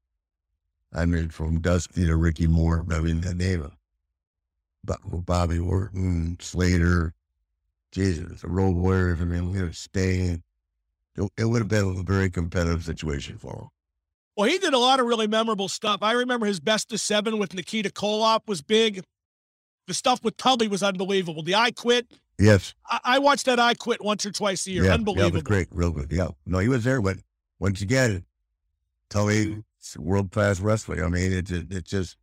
I 0.93 1.05
mean, 1.05 1.29
from 1.29 1.61
Dusty 1.61 2.05
to 2.07 2.15
Ricky 2.15 2.47
Moore. 2.47 2.85
I 2.89 2.99
mean, 2.99 3.21
the 3.21 3.35
name 3.35 3.61
of 3.61 5.25
Bobby 5.25 5.59
Orton, 5.59 6.37
Slater, 6.39 7.13
Jesus, 7.91 8.41
the 8.41 8.47
Road 8.47 8.75
Warriors. 8.75 9.21
I 9.21 9.25
mean, 9.25 9.51
we 9.51 9.61
were 9.61 9.71
staying. 9.71 10.41
it, 11.15 11.29
it 11.37 11.45
would 11.45 11.59
have 11.59 11.67
been 11.67 11.99
a 11.99 12.03
very 12.03 12.29
competitive 12.31 12.83
situation 12.83 13.37
for 13.37 13.53
him. 13.53 13.67
Well, 14.39 14.47
he 14.47 14.57
did 14.57 14.73
a 14.73 14.79
lot 14.79 15.01
of 15.01 15.05
really 15.05 15.27
memorable 15.27 15.67
stuff. 15.67 16.01
I 16.01 16.13
remember 16.13 16.45
his 16.45 16.61
best 16.61 16.93
of 16.93 17.01
seven 17.01 17.39
with 17.39 17.53
Nikita 17.53 17.89
Koloff 17.89 18.47
was 18.47 18.61
big. 18.61 19.03
The 19.87 19.93
stuff 19.93 20.23
with 20.23 20.37
Tully 20.37 20.69
was 20.69 20.81
unbelievable. 20.81 21.43
The 21.43 21.55
I 21.55 21.71
Quit. 21.71 22.07
Yes. 22.39 22.73
I, 22.89 22.99
I 23.03 23.19
watched 23.19 23.47
that 23.47 23.59
I 23.59 23.73
Quit 23.73 24.01
once 24.01 24.25
or 24.25 24.31
twice 24.31 24.65
a 24.65 24.71
year. 24.71 24.85
Yeah, 24.85 24.93
unbelievable. 24.93 25.23
Yeah, 25.23 25.27
it 25.27 25.33
was 25.33 25.43
great. 25.43 25.67
Real 25.71 25.91
good. 25.91 26.09
Yeah. 26.09 26.29
No, 26.45 26.59
he 26.59 26.69
was 26.69 26.85
there, 26.85 27.01
but 27.01 27.17
once 27.59 27.81
again, 27.81 28.23
Tully, 29.09 29.47
mm-hmm. 29.47 30.01
world 30.01 30.31
class 30.31 30.61
wrestling. 30.61 31.03
I 31.03 31.09
mean, 31.09 31.33
it, 31.33 31.51
it, 31.51 31.73
it 31.73 31.83
just, 31.83 32.15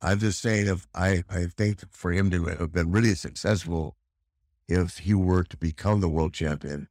I'm 0.00 0.20
just 0.20 0.40
saying, 0.40 0.68
if 0.68 0.86
I, 0.94 1.22
I 1.28 1.48
think 1.54 1.80
for 1.90 2.12
him 2.12 2.30
to 2.30 2.46
have 2.46 2.72
been 2.72 2.90
really 2.90 3.14
successful, 3.14 3.98
if 4.68 5.00
he 5.00 5.12
were 5.12 5.44
to 5.44 5.58
become 5.58 6.00
the 6.00 6.08
world 6.08 6.32
champion, 6.32 6.88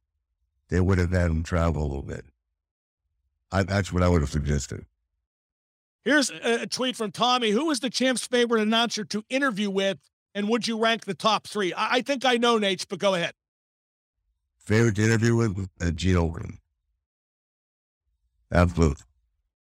they 0.68 0.78
would 0.78 0.98
have 0.98 1.10
had 1.10 1.32
him 1.32 1.42
travel 1.42 1.82
a 1.82 1.88
little 1.88 2.02
bit. 2.02 2.26
I, 3.52 3.62
that's 3.62 3.92
what 3.92 4.02
I 4.02 4.08
would 4.08 4.22
have 4.22 4.30
suggested. 4.30 4.86
Here's 6.04 6.30
a, 6.30 6.66
tweet 6.66 6.96
from 6.96 7.12
Tommy. 7.12 7.50
Who 7.50 7.70
is 7.70 7.80
the 7.80 7.90
champ's 7.90 8.26
favorite 8.26 8.62
announcer 8.62 9.04
to 9.04 9.24
interview 9.28 9.70
with, 9.70 9.98
and 10.34 10.48
would 10.48 10.66
you 10.66 10.78
rank 10.78 11.04
the 11.04 11.14
top 11.14 11.46
three? 11.46 11.72
I, 11.72 11.96
I 11.96 12.02
think 12.02 12.24
I 12.24 12.38
know, 12.38 12.58
Naitch, 12.58 12.86
but 12.88 12.98
go 12.98 13.14
ahead. 13.14 13.34
Favorite 14.58 14.96
to 14.96 15.04
interview 15.04 15.36
with 15.36 15.68
uh, 15.80 15.90
Gene 15.90 16.16
Okerlund. 16.16 16.58
Absolutely. 18.50 19.04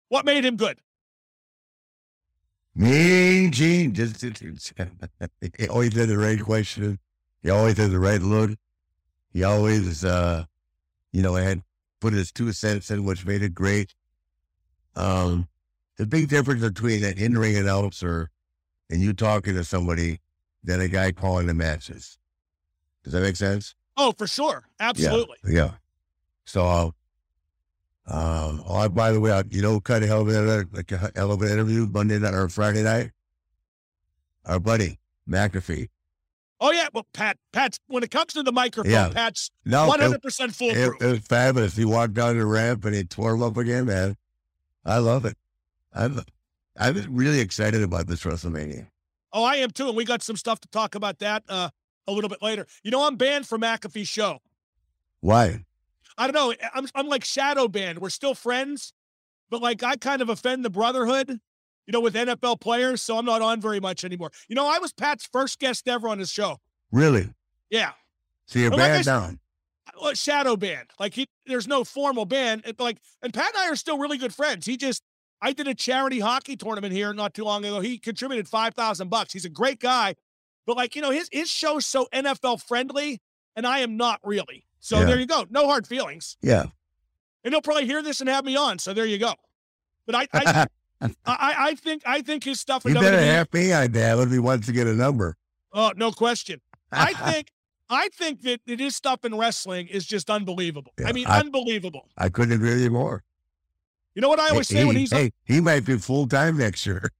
What 0.08 0.24
made 0.24 0.44
him 0.44 0.56
good? 0.56 0.78
Mean 2.74 3.52
Gene. 3.52 3.92
Just, 3.92 4.20
just, 4.20 4.72
he 5.58 5.68
always 5.68 5.90
did 5.90 6.08
the 6.08 6.18
right 6.18 6.40
question. 6.40 6.98
He 7.42 7.50
always 7.50 7.76
had 7.76 7.90
the 7.90 7.98
right 7.98 8.20
look. 8.20 8.50
He 9.32 9.44
always, 9.44 10.04
uh, 10.04 10.44
you 11.12 11.22
know, 11.22 11.34
had 11.34 11.62
put 12.04 12.12
his 12.12 12.30
two 12.30 12.52
cents 12.52 12.90
in, 12.90 13.02
which 13.02 13.24
made 13.24 13.42
it 13.42 13.54
great. 13.54 13.94
Um, 14.94 15.48
the 15.96 16.04
big 16.04 16.28
difference 16.28 16.60
between 16.60 17.02
an 17.02 17.16
in-ring 17.16 17.56
announcer 17.56 18.30
and 18.90 19.00
you 19.00 19.14
talking 19.14 19.54
to 19.54 19.64
somebody 19.64 20.20
than 20.62 20.82
a 20.82 20.88
guy 20.88 21.12
calling 21.12 21.46
the 21.46 21.54
matches. 21.54 22.18
Does 23.04 23.14
that 23.14 23.22
make 23.22 23.36
sense? 23.36 23.74
Oh, 23.96 24.12
for 24.12 24.26
sure, 24.26 24.64
absolutely. 24.78 25.38
Yeah. 25.46 25.52
yeah. 25.52 25.70
So, 26.44 26.66
um, 28.06 28.62
oh, 28.66 28.86
by 28.90 29.10
the 29.10 29.20
way, 29.20 29.32
I, 29.32 29.44
you 29.48 29.62
know, 29.62 29.80
kind 29.80 30.04
of 30.04 30.10
hell 30.10 30.20
of 30.20 30.28
an, 30.28 30.68
like 30.74 30.92
a 30.92 31.10
hell 31.16 31.32
of 31.32 31.40
an 31.40 31.48
interview 31.48 31.86
Monday 31.90 32.18
night 32.18 32.34
or 32.34 32.50
Friday 32.50 32.82
night. 32.82 33.12
Our 34.44 34.60
buddy 34.60 34.98
McAfee. 35.26 35.88
Oh 36.60 36.70
yeah, 36.70 36.88
well, 36.94 37.06
Pat, 37.12 37.36
Pat's 37.52 37.78
when 37.88 38.02
it 38.02 38.10
comes 38.10 38.32
to 38.34 38.42
the 38.42 38.52
microphone, 38.52 38.90
Yeah. 38.92 39.10
Pat's 39.10 39.50
one 39.64 40.00
it- 40.00 40.02
hundred 40.02 40.22
percent 40.22 40.52
It, 40.52 40.54
foolproof. 40.54 41.02
it 41.02 41.06
was 41.06 41.18
fabulous. 41.20 41.76
He 41.76 41.84
walked 41.84 42.14
down 42.14 42.38
the 42.38 42.46
ramp 42.46 42.84
and 42.84 42.94
he 42.94 43.04
tore 43.04 43.34
him 43.34 43.42
up 43.42 43.56
again, 43.56 43.86
man. 43.86 44.16
I 44.84 44.98
love 44.98 45.24
it. 45.24 45.36
I'm, 45.92 46.20
I'm 46.78 47.06
really 47.14 47.40
excited 47.40 47.82
about 47.82 48.06
this 48.06 48.22
WrestleMania. 48.24 48.88
oh, 49.32 49.42
I 49.44 49.56
am 49.56 49.70
too, 49.70 49.88
and 49.88 49.96
we 49.96 50.04
got 50.04 50.22
some 50.22 50.36
stuff 50.36 50.60
to 50.60 50.68
talk 50.68 50.94
about 50.94 51.18
that 51.20 51.42
uh, 51.48 51.70
a 52.06 52.12
little 52.12 52.28
bit 52.30 52.42
later. 52.42 52.66
You 52.82 52.90
know, 52.90 53.06
I'm 53.06 53.16
banned 53.16 53.46
from 53.46 53.62
McAfee's 53.62 54.08
show. 54.08 54.38
Why? 55.20 55.64
I 56.18 56.26
don't 56.30 56.34
know. 56.34 56.54
I'm 56.74 56.86
I'm 56.94 57.08
like 57.08 57.24
shadow 57.24 57.66
banned. 57.66 57.98
We're 57.98 58.10
still 58.10 58.34
friends, 58.34 58.92
but 59.50 59.60
like 59.62 59.82
I 59.82 59.96
kind 59.96 60.22
of 60.22 60.28
offend 60.28 60.64
the 60.64 60.70
brotherhood, 60.70 61.40
you 61.86 61.92
know, 61.92 62.00
with 62.00 62.14
NFL 62.14 62.60
players, 62.60 63.02
so 63.02 63.18
I'm 63.18 63.24
not 63.24 63.42
on 63.42 63.60
very 63.60 63.80
much 63.80 64.04
anymore. 64.04 64.30
You 64.48 64.54
know, 64.56 64.66
I 64.68 64.78
was 64.78 64.92
Pat's 64.92 65.26
first 65.30 65.58
guest 65.58 65.86
ever 65.88 66.08
on 66.08 66.18
his 66.18 66.30
show. 66.30 66.58
Really? 66.92 67.28
Yeah. 67.70 67.92
So 68.46 68.58
you're 68.58 68.70
like 68.70 68.78
banned 68.78 69.00
s- 69.00 69.06
down. 69.06 69.38
Well, 70.00 70.14
shadow 70.14 70.56
band. 70.56 70.88
Like 70.98 71.14
he, 71.14 71.26
there's 71.46 71.68
no 71.68 71.84
formal 71.84 72.24
ban. 72.24 72.62
Like, 72.78 72.98
and 73.22 73.32
Pat 73.32 73.54
and 73.54 73.62
I 73.64 73.70
are 73.70 73.76
still 73.76 73.98
really 73.98 74.18
good 74.18 74.34
friends. 74.34 74.66
He 74.66 74.76
just, 74.76 75.02
I 75.42 75.52
did 75.52 75.68
a 75.68 75.74
charity 75.74 76.20
hockey 76.20 76.56
tournament 76.56 76.92
here 76.92 77.12
not 77.12 77.34
too 77.34 77.44
long 77.44 77.64
ago. 77.64 77.80
He 77.80 77.98
contributed 77.98 78.48
five 78.48 78.74
thousand 78.74 79.08
bucks. 79.10 79.32
He's 79.32 79.44
a 79.44 79.50
great 79.50 79.78
guy, 79.78 80.14
but 80.66 80.76
like 80.76 80.96
you 80.96 81.02
know, 81.02 81.10
his 81.10 81.28
his 81.30 81.50
show's 81.50 81.84
so 81.86 82.08
NFL 82.14 82.62
friendly, 82.62 83.20
and 83.54 83.66
I 83.66 83.80
am 83.80 83.96
not 83.96 84.20
really. 84.24 84.64
So 84.80 84.98
Yeah. 85.00 85.04
there 85.04 85.20
you 85.20 85.26
go. 85.26 85.44
No 85.50 85.66
hard 85.66 85.86
feelings. 85.86 86.36
Yeah. 86.42 86.64
And 87.44 87.52
he'll 87.52 87.60
probably 87.60 87.86
hear 87.86 88.02
this 88.02 88.20
and 88.20 88.28
have 88.30 88.44
me 88.44 88.56
on. 88.56 88.78
So 88.78 88.94
there 88.94 89.04
you 89.06 89.18
go. 89.18 89.34
But 90.06 90.14
I, 90.14 90.28
I, 90.32 90.66
I, 91.00 91.10
I 91.26 91.74
think, 91.74 92.02
I 92.06 92.22
think 92.22 92.44
his 92.44 92.60
stuff. 92.60 92.86
in 92.86 92.94
you 92.94 93.00
better 93.00 93.20
have 93.20 93.52
me 93.52 93.72
on 93.72 93.92
that 93.92 94.18
if 94.18 94.30
he 94.30 94.38
wants 94.38 94.66
to 94.66 94.72
get 94.72 94.86
a 94.86 94.94
number. 94.94 95.36
Oh, 95.72 95.92
no 95.96 96.12
question. 96.12 96.60
I 96.92 97.12
think 97.32 97.50
I 97.90 98.08
think 98.08 98.42
that, 98.42 98.60
that 98.66 98.80
his 98.80 98.96
stuff 98.96 99.24
in 99.24 99.36
wrestling 99.36 99.88
is 99.88 100.06
just 100.06 100.30
unbelievable. 100.30 100.92
Yeah, 100.98 101.08
I 101.08 101.12
mean, 101.12 101.26
I- 101.26 101.40
unbelievable. 101.40 102.08
I 102.16 102.28
couldn't 102.28 102.54
agree 102.54 102.70
with 102.70 102.82
you 102.82 102.90
more. 102.90 103.22
You 104.14 104.22
know 104.22 104.28
what 104.28 104.38
I 104.38 104.50
always 104.50 104.68
hey, 104.68 104.76
say 104.76 104.84
when 104.84 104.96
he's 104.96 105.12
hey, 105.12 105.32
he 105.44 105.60
might 105.60 105.84
be 105.84 105.98
full 105.98 106.28
time 106.28 106.56
next 106.56 106.86
year. 106.86 107.10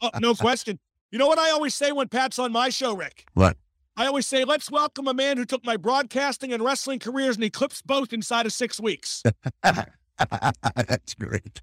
oh, 0.00 0.10
no 0.20 0.34
question. 0.36 0.78
You 1.10 1.18
know 1.18 1.26
what 1.26 1.38
I 1.38 1.50
always 1.50 1.74
say 1.74 1.90
when 1.90 2.08
Pat's 2.08 2.38
on 2.38 2.52
my 2.52 2.68
show, 2.68 2.94
Ric? 2.94 3.26
What? 3.34 3.56
I 3.96 4.06
always 4.06 4.28
say, 4.28 4.44
let's 4.44 4.70
welcome 4.70 5.08
a 5.08 5.14
man 5.14 5.36
who 5.36 5.44
took 5.44 5.64
my 5.64 5.76
broadcasting 5.76 6.52
and 6.52 6.62
wrestling 6.62 7.00
careers 7.00 7.34
and 7.34 7.44
eclipsed 7.44 7.84
both 7.84 8.12
inside 8.12 8.46
of 8.46 8.52
six 8.52 8.80
weeks. 8.80 9.22
That's 9.62 11.14
great. 11.18 11.60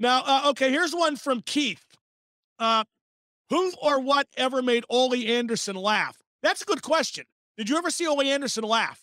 Now, 0.00 0.22
uh, 0.24 0.50
okay, 0.50 0.70
here's 0.70 0.92
one 0.92 1.14
from 1.16 1.42
Keith. 1.42 1.84
Uh, 2.58 2.84
who 3.50 3.72
or 3.82 4.00
what 4.00 4.26
ever 4.36 4.62
made 4.62 4.84
Ole 4.88 5.14
Anderson 5.14 5.76
laugh? 5.76 6.16
That's 6.42 6.62
a 6.62 6.64
good 6.64 6.82
question. 6.82 7.24
Did 7.56 7.68
you 7.68 7.76
ever 7.76 7.90
see 7.90 8.06
Ole 8.06 8.22
Anderson 8.22 8.64
laugh? 8.64 9.02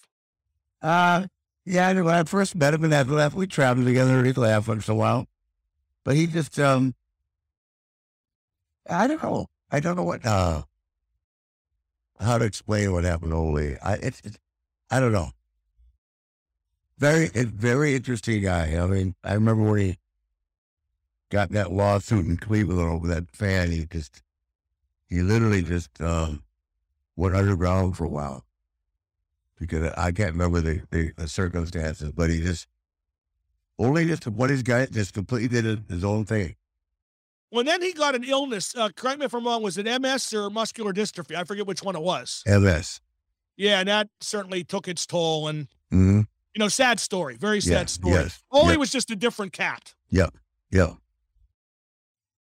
Uh, 0.81 1.27
yeah, 1.65 1.93
when 1.93 2.13
I 2.13 2.23
first 2.23 2.55
met 2.55 2.73
him 2.73 2.83
and 2.83 2.93
that 2.93 3.07
laugh, 3.09 3.33
we 3.33 3.45
traveled 3.45 3.85
together. 3.85 4.17
and 4.17 4.25
He'd 4.25 4.37
laugh 4.37 4.67
once 4.67 4.87
in 4.87 4.93
a 4.93 4.97
while. 4.97 5.27
But 6.03 6.15
he 6.15 6.25
just, 6.25 6.57
um, 6.59 6.95
I 8.89 9.07
don't 9.07 9.21
know. 9.21 9.47
I 9.69 9.79
don't 9.79 9.97
know 9.97 10.03
what, 10.03 10.25
uh, 10.25 10.63
how 12.19 12.37
to 12.37 12.45
explain 12.45 12.93
what 12.93 13.03
happened 13.03 13.31
to 13.31 13.37
Ole. 13.37 13.75
I, 13.83 13.93
it's, 14.01 14.21
it's, 14.23 14.37
I 14.89 14.99
don't 14.99 15.11
know. 15.11 15.31
Very, 16.97 17.27
very 17.27 17.95
interesting 17.95 18.41
guy. 18.41 18.81
I 18.81 18.87
mean, 18.87 19.13
I 19.23 19.33
remember 19.33 19.69
when 19.69 19.79
he 19.81 19.97
got 21.29 21.51
that 21.51 21.71
lawsuit 21.71 22.25
in 22.25 22.37
Cleveland 22.37 22.79
over 22.81 23.07
that 23.07 23.29
fan. 23.31 23.71
He 23.71 23.85
just, 23.85 24.21
he 25.07 25.21
literally 25.21 25.61
just, 25.61 25.89
um, 26.01 26.43
went 27.15 27.35
underground 27.35 27.97
for 27.97 28.05
a 28.05 28.09
while 28.09 28.45
because 29.59 29.91
I 29.97 30.11
can't 30.11 30.33
remember 30.33 30.61
the, 30.61 30.81
the, 30.91 31.11
the 31.17 31.27
circumstances, 31.27 32.11
but 32.11 32.29
he 32.29 32.41
just 32.41 32.67
only 33.79 34.05
just 34.05 34.27
what 34.27 34.49
his 34.49 34.63
guy 34.63 34.85
just 34.87 35.13
completely 35.13 35.47
did 35.61 35.83
his- 35.89 36.03
own 36.03 36.25
thing. 36.25 36.55
Well, 37.51 37.63
then 37.63 37.81
he 37.81 37.93
got 37.93 38.13
an 38.13 38.25
illness. 38.25 38.75
Uh, 38.75 38.89
correct 38.93 39.19
me 39.19 39.25
if 39.25 39.33
I'm 39.33 39.45
wrong. 39.45 39.63
Was 39.63 39.77
it 39.77 39.85
MS 40.01 40.33
or 40.33 40.49
muscular 40.49 40.91
dystrophy? 40.91 41.33
I 41.35 41.45
forget 41.45 41.65
which 41.65 41.81
one 41.81 41.95
it 41.95 42.01
was. 42.01 42.43
MS. 42.45 42.99
Yeah, 43.55 43.79
and 43.79 43.87
that 43.87 44.09
certainly 44.19 44.63
took 44.65 44.87
its 44.87 45.05
toll. 45.05 45.47
And 45.47 45.67
Mm-hmm. 45.93 46.17
you 46.53 46.59
know, 46.59 46.67
sad 46.67 46.99
story, 46.99 47.37
very 47.37 47.61
sad 47.61 47.71
Yeah, 47.71 47.85
story. 47.85 48.13
yes, 48.15 48.43
Ole 48.51 48.71
yeah. 48.71 48.75
was 48.75 48.91
just 48.91 49.09
a 49.11 49.15
different 49.15 49.53
cat. 49.53 49.95
Yeah. 50.09 50.27
Yeah. 50.69 50.95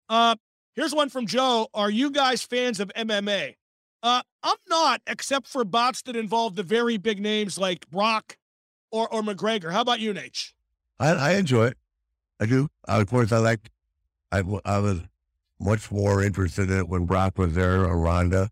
Uh, 0.10 0.36
here's 0.74 0.94
one 0.94 1.10
from 1.10 1.26
Joe. 1.28 1.68
Are 1.74 1.90
you 1.90 2.12
guys 2.12 2.44
fans 2.44 2.80
of 2.80 2.92
MMA? 2.96 3.56
Uh, 4.04 4.22
I'm 4.44 4.58
not, 4.70 5.02
except 5.08 5.48
for 5.48 5.66
bouts 5.66 6.02
that 6.04 6.16
involve 6.16 6.56
the 6.56 6.64
very 6.64 6.98
big 6.98 7.20
names 7.20 7.58
like 7.58 7.90
Brock 7.90 8.38
or 8.92 9.08
or 9.14 9.22
McGregor. 9.22 9.72
How 9.72 9.82
about 9.82 10.00
you, 10.00 10.14
Naitch? 10.14 10.54
I, 11.00 11.10
I 11.10 11.34
enjoy 11.34 11.68
it. 11.68 11.78
I 12.40 12.46
do. 12.46 12.70
Uh, 12.88 13.00
of 13.02 13.08
course, 13.10 13.32
I 13.32 13.38
like. 13.40 13.70
I, 14.32 14.44
I 14.66 14.80
was 14.80 15.00
much 15.60 15.92
more 15.92 16.22
interested 16.24 16.70
in 16.70 16.78
it 16.80 16.88
when 16.90 17.06
Brock 17.06 17.38
was 17.38 17.54
there 17.54 17.84
or 17.86 17.98
Ronda. 17.98 18.50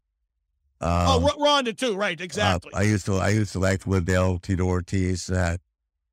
oh, 0.81 1.17
Um, 1.17 1.25
R- 1.25 1.31
Ronda 1.37 1.73
too, 1.73 1.95
right? 1.95 2.19
Exactly. 2.19 2.71
Uh, 2.73 2.77
I 2.79 2.81
used 2.83 3.05
to 3.05 3.15
I 3.17 3.29
used 3.29 3.51
to 3.53 3.59
like 3.59 3.85
Liddell, 3.85 4.39
Tito 4.39 4.63
Ortiz. 4.65 5.29
Uh, 5.29 5.57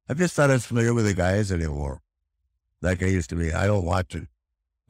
I'm 0.08 0.18
just 0.18 0.36
not 0.36 0.50
as 0.50 0.66
familiar 0.66 0.92
with 0.92 1.06
the 1.06 1.14
guys 1.14 1.50
anymore, 1.50 2.02
like 2.82 3.02
I 3.02 3.06
used 3.06 3.30
to 3.30 3.36
be. 3.36 3.52
I 3.52 3.66
don't 3.66 3.84
watch 3.84 4.14
it. 4.14 4.26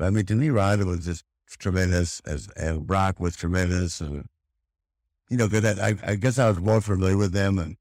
I 0.02 0.10
mean, 0.10 0.26
to 0.26 0.34
me, 0.34 0.50
Ronda 0.50 0.84
was 0.86 1.04
just 1.04 1.24
tremendous, 1.58 2.20
as 2.20 2.48
and 2.56 2.86
Brock 2.86 3.20
was 3.20 3.36
tremendous, 3.36 4.00
and 4.00 4.26
you 5.28 5.36
know, 5.36 5.48
good. 5.48 5.64
I, 5.64 5.94
I 6.04 6.14
guess 6.16 6.38
I 6.38 6.48
was 6.48 6.58
more 6.58 6.80
familiar 6.80 7.16
with 7.16 7.32
them, 7.32 7.58
and 7.58 7.76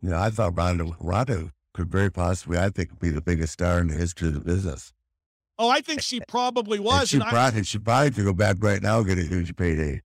you 0.00 0.10
know, 0.10 0.18
I 0.18 0.30
thought 0.30 0.56
Ronda 0.56 0.92
Ronda 1.00 1.52
could 1.74 1.90
very 1.90 2.10
possibly, 2.10 2.58
I 2.58 2.68
think, 2.70 2.98
be 2.98 3.08
the 3.10 3.22
biggest 3.22 3.54
star 3.54 3.78
in 3.78 3.88
the 3.88 3.94
history 3.94 4.28
of 4.28 4.34
the 4.34 4.40
business. 4.40 4.92
oh, 5.58 5.68
I 5.68 5.80
think 5.80 6.02
she 6.02 6.20
probably 6.28 6.78
and 6.78 6.84
was. 6.86 7.08
she 7.08 7.16
and 7.16 7.24
I- 7.24 7.30
probably 7.30 7.62
she 7.64 7.78
probably 7.78 8.10
could 8.10 8.24
go 8.24 8.32
back 8.32 8.56
right 8.60 8.82
now 8.82 8.98
and 8.98 9.06
get 9.06 9.18
a 9.18 9.22
huge 9.22 9.54
payday. 9.56 10.02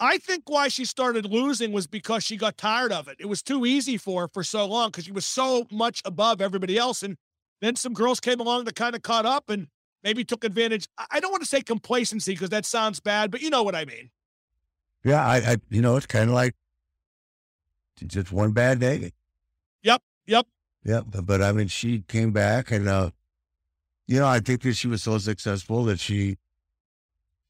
I 0.00 0.18
think 0.18 0.48
why 0.48 0.68
she 0.68 0.84
started 0.86 1.26
losing 1.26 1.70
was 1.70 1.86
because 1.86 2.24
she 2.24 2.36
got 2.36 2.56
tired 2.56 2.90
of 2.90 3.06
it. 3.06 3.16
It 3.20 3.26
was 3.26 3.42
too 3.42 3.64
easy 3.66 3.96
for 3.96 4.22
her 4.22 4.28
for 4.28 4.42
so 4.42 4.66
long 4.66 4.88
because 4.88 5.04
she 5.04 5.12
was 5.12 5.26
so 5.26 5.66
much 5.70 6.00
above 6.04 6.40
everybody 6.40 6.76
else. 6.78 7.02
And 7.02 7.16
then 7.60 7.76
some 7.76 7.92
girls 7.92 8.18
came 8.18 8.40
along 8.40 8.64
that 8.64 8.74
kind 8.74 8.96
of 8.96 9.02
caught 9.02 9.26
up 9.26 9.50
and 9.50 9.68
maybe 10.04 10.22
took 10.24 10.44
advantage. 10.44 10.86
I- 11.10 11.18
don't 11.18 11.32
want 11.32 11.42
to 11.42 11.48
say 11.48 11.62
complacency 11.62 12.32
because 12.32 12.50
that 12.50 12.66
sounds 12.66 13.00
bad, 13.00 13.30
but 13.30 13.40
you 13.40 13.50
know 13.50 13.62
what 13.62 13.74
I 13.74 13.86
mean. 13.86 14.10
Yeah, 15.02 15.26
I, 15.26 15.36
I 15.36 15.56
you 15.70 15.82
know, 15.82 15.96
it's 15.96 16.06
kind 16.06 16.28
of 16.28 16.34
like 16.34 16.54
just 18.06 18.30
one 18.30 18.52
bad 18.52 18.78
day. 18.78 19.12
Yep. 19.82 20.02
Yep. 20.26 20.46
Yep. 20.84 21.04
But, 21.10 21.26
but 21.26 21.42
I 21.42 21.52
mean, 21.52 21.68
she 21.68 22.00
came 22.06 22.30
back 22.32 22.70
and, 22.70 22.88
uh, 22.88 23.10
you 24.06 24.18
know, 24.20 24.26
I 24.26 24.40
think 24.40 24.62
that 24.62 24.74
she 24.74 24.86
was 24.86 25.02
so 25.02 25.18
successful 25.18 25.84
that 25.84 25.98
she 25.98 26.36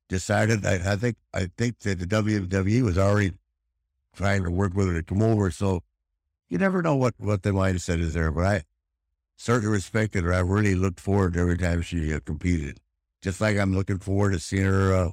decided. 0.09 0.65
I, 0.65 0.93
I 0.93 0.97
think 0.97 1.17
I 1.33 1.51
think 1.57 1.81
that 1.81 1.99
the 1.99 2.07
WWE 2.07 2.83
was 2.83 2.97
already 2.97 3.33
trying 4.15 4.45
to 4.45 4.51
work 4.51 4.75
with 4.75 4.87
her 4.87 4.95
to 4.95 5.03
come 5.03 5.23
over. 5.23 5.51
So 5.51 5.83
you 6.49 6.59
never 6.59 6.83
know 6.83 6.95
what 6.95 7.15
what 7.19 7.43
they 7.43 7.51
might 7.51 7.73
have 7.73 7.83
said 7.83 7.99
is 8.01 8.15
there. 8.15 8.31
But 8.31 8.45
I 8.45 8.63
certainly 9.37 9.73
respected 9.73 10.25
her. 10.25 10.33
I 10.33 10.41
really 10.41 10.75
looked 10.75 11.01
forward 11.01 11.35
to 11.35 11.41
every 11.41 11.59
time 11.59 11.83
she 11.83 12.13
uh, 12.13 12.21
competed. 12.21 12.81
Just 13.23 13.41
like 13.41 13.57
I'm 13.57 13.75
looking 13.75 13.99
forward 13.99 14.33
to 14.33 14.39
seeing 14.39 14.65
her 14.65 14.95
uh, 14.95 15.11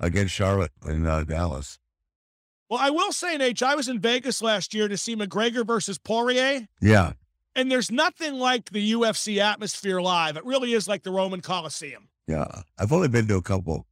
against 0.00 0.34
Charlotte 0.34 0.72
in 0.86 1.06
uh, 1.06 1.24
Dallas. 1.24 1.78
Well, 2.68 2.80
I 2.80 2.90
will 2.90 3.12
say, 3.12 3.36
H, 3.36 3.62
I 3.62 3.74
was 3.74 3.88
in 3.88 4.00
Vegas 4.00 4.42
last 4.42 4.74
year 4.74 4.88
to 4.88 4.96
see 4.96 5.16
McGregor 5.16 5.66
versus 5.66 5.98
Poirier. 5.98 6.68
Yeah. 6.82 7.12
And 7.54 7.70
there's 7.70 7.90
nothing 7.90 8.34
like 8.34 8.70
the 8.70 8.92
UFC 8.92 9.38
atmosphere 9.38 10.00
live. 10.00 10.36
It 10.36 10.44
really 10.44 10.74
is 10.74 10.86
like 10.86 11.02
the 11.02 11.10
Roman 11.10 11.40
Coliseum. 11.40 12.08
Yeah. 12.26 12.62
I've 12.78 12.92
only 12.92 13.08
been 13.08 13.26
to 13.28 13.36
a 13.36 13.42
couple. 13.42 13.86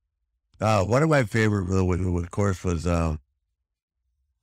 Uh, 0.60 0.84
one 0.84 1.02
of 1.02 1.08
my 1.08 1.24
favorite, 1.24 1.70
of 1.70 2.30
course, 2.30 2.62
was 2.64 2.86
um, 2.86 3.20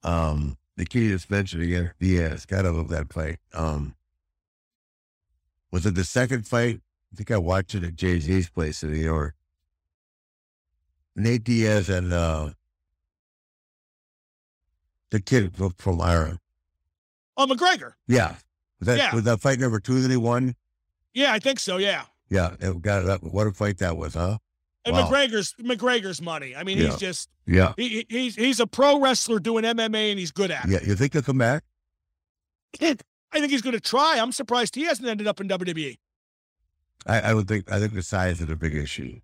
um, 0.04 0.58
the 0.78 0.86
key 0.86 1.10
just 1.10 1.30
mentioned 1.30 1.64
again, 1.64 1.92
Diaz. 2.00 2.46
Gotta 2.46 2.72
love 2.72 2.90
that 2.90 3.12
fight. 3.12 3.38
Um, 3.54 3.96
was 5.74 5.86
it 5.88 5.96
the 5.96 6.04
second 6.06 6.48
fight? 6.48 6.80
I 7.12 7.16
think 7.18 7.32
I 7.32 7.38
watched 7.38 7.74
it 7.76 7.84
at 7.84 7.96
Jay 7.96 8.20
Z's 8.20 8.48
place 8.50 8.84
in 8.84 8.92
New 8.92 8.98
York. 9.00 9.34
Nate 11.16 11.44
Diaz 11.44 11.90
and 11.90 12.14
uh, 12.14 12.52
the 15.12 15.20
kid 15.20 15.56
from, 15.56 15.74
from 15.78 16.00
Ireland. 16.02 16.40
Oh, 17.38 17.46
McGregor. 17.48 17.94
Yeah. 18.08 18.36
Was 18.80 18.88
that, 18.88 18.98
Yeah. 18.98 19.16
was 19.16 19.24
that 19.26 19.40
fight 19.42 19.60
number 19.60 19.80
two 19.80 20.02
that 20.02 20.12
he 20.12 20.18
won? 20.18 20.56
Yeah, 21.14 21.34
I 21.34 21.40
think 21.40 21.60
so. 21.60 21.78
Yeah. 21.78 22.04
Yeah. 22.30 22.56
It 22.60 22.82
got 22.82 23.06
that, 23.06 23.24
what 23.24 23.48
a 23.48 23.52
fight 23.52 23.78
that 23.80 23.98
was, 23.98 24.14
huh? 24.14 24.38
And 24.86 24.96
Wow. 24.96 25.10
McGregor's 25.10 25.54
McGregor's 25.60 26.22
money. 26.22 26.56
I 26.56 26.64
mean, 26.64 26.78
Yeah. 26.78 26.86
he's 26.88 26.98
just 26.98 27.30
Yeah. 27.48 27.74
he, 27.78 27.90
he- 27.90 28.06
he's 28.10 28.36
he's 28.36 28.60
a 28.60 28.68
pro 28.68 29.00
wrestler 29.00 29.40
doing 29.40 29.64
MMA 29.64 30.12
and 30.12 30.20
he's 30.20 30.32
good 30.32 30.52
at 30.52 30.66
it. 30.66 30.72
Yeah. 30.72 30.80
You 30.86 30.96
think 30.96 31.14
he'll 31.14 31.22
come 31.22 31.38
back? 31.38 31.64
I 33.34 33.40
think 33.40 33.52
he's 33.52 33.62
going 33.62 33.74
to 33.74 33.80
try. 33.82 34.20
I'm 34.20 34.32
surprised 34.32 34.76
he 34.76 34.84
hasn't 34.84 35.08
ended 35.08 35.28
up 35.28 35.42
in. 35.42 35.48
WWE. 35.48 35.98
I, 37.06 37.20
I 37.20 37.34
would 37.34 37.48
think, 37.48 37.72
I 37.72 37.80
think 37.80 37.94
the 37.94 38.02
size 38.04 38.40
is 38.42 38.50
a 38.50 38.56
big 38.56 38.76
issue. 38.76 39.20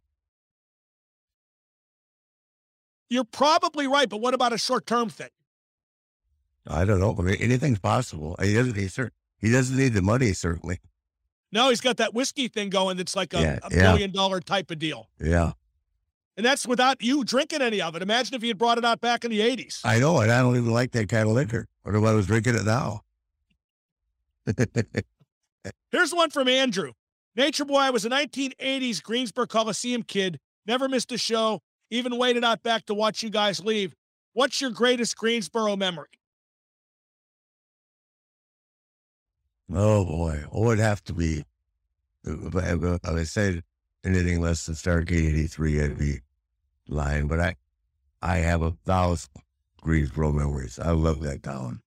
You're 3.10 3.24
probably 3.24 3.88
right, 3.88 4.07
but 4.07 4.18
what 4.22 4.34
about 4.34 4.53
a 4.53 4.57
short 4.57 4.86
term 4.86 5.10
thing? 5.10 5.30
I 6.68 6.86
don't 6.86 6.99
know. 6.99 7.16
I 7.18 7.22
mean, 7.22 7.36
anything's 7.39 7.80
possible. 7.80 8.36
He 8.41 8.53
doesn't, 8.53 8.76
he, 8.76 8.88
cer- 8.88 9.12
he 9.39 9.51
doesn't 9.51 9.76
need 9.78 9.93
the 9.93 10.01
money, 10.01 10.34
certainly. 10.34 10.80
No, 11.51 11.70
he's 11.70 11.82
got 11.82 11.97
that 11.97 12.14
whiskey 12.14 12.47
thing 12.47 12.70
going 12.70 12.97
that's 12.97 13.16
like 13.16 13.34
a, 13.34 13.41
Yeah, 13.41 13.60
a 13.64 13.74
yeah. 13.76 13.82
billion 13.91 14.12
dollar 14.12 14.39
type 14.39 14.70
of 14.70 14.78
deal. 14.78 15.10
Yeah. 15.20 15.53
And 16.38 16.45
that's 16.45 16.68
without 16.68 17.01
you 17.01 17.24
drinking 17.24 17.62
any 17.62 17.82
of 17.82 17.95
it. 17.95 18.01
Imagine 18.03 18.36
if 18.36 18.41
he 18.43 18.49
had 18.49 18.57
brought 18.57 18.78
it 18.78 18.86
out 18.86 19.01
back 19.01 19.26
in 19.26 19.32
the 19.32 19.39
80s. 19.39 19.82
I 19.84 19.99
know, 19.99 20.20
and 20.20 20.32
I 20.32 20.39
don't 20.41 20.55
even 20.55 20.72
like 20.72 20.91
that 20.91 21.10
kind 21.10 21.28
of 21.28 21.34
liquor. 21.34 21.68
What 21.84 21.95
if 21.95 22.03
I 22.03 22.14
was 22.14 22.28
drinking 22.28 22.55
it 22.55 22.66
now? 22.66 23.01
Here's 25.91 26.14
one 26.14 26.30
from 26.30 26.47
Andrew. 26.47 26.93
Nature 27.36 27.66
Boy, 27.66 27.78
I 27.78 27.89
was 27.89 28.06
a 28.06 28.10
1980s 28.10 29.02
Greensboro 29.02 29.45
Coliseum 29.45 30.04
kid, 30.04 30.39
never 30.66 30.89
missed 30.89 31.12
a 31.12 31.18
show, 31.18 31.62
even 31.89 32.18
waited 32.18 32.43
out 32.43 32.64
back 32.64 32.86
to 32.86 32.93
watch 32.93 33.24
you 33.24 33.30
guys 33.30 33.64
leave. 33.64 33.95
What's 34.34 34.62
your 34.62 34.72
greatest 34.72 35.18
Greensboro 35.18 35.76
memory? 35.76 36.08
oh 39.74 40.06
boy, 40.06 40.43
what 40.50 40.66
would 40.66 40.80
have 40.80 41.04
to 41.06 41.14
be? 41.14 41.43
If 42.24 42.56
I, 42.56 42.74
if 42.74 43.06
I 43.06 43.24
said 43.24 43.64
anything 44.04 44.41
less 44.41 44.66
than 44.66 44.76
Starcade 44.76 45.34
'83, 45.34 45.84
I'd 45.84 45.97
be 45.97 46.20
lying. 46.88 47.28
But 47.28 47.39
I, 47.39 47.56
I 48.22 48.38
have 48.38 48.62
a 48.62 48.72
thousand 48.86 49.30
Greensboro 49.82 50.32
memories. 50.32 50.80
I 50.80 50.91
love 50.91 51.22
that 51.22 51.43
town. 51.43 51.82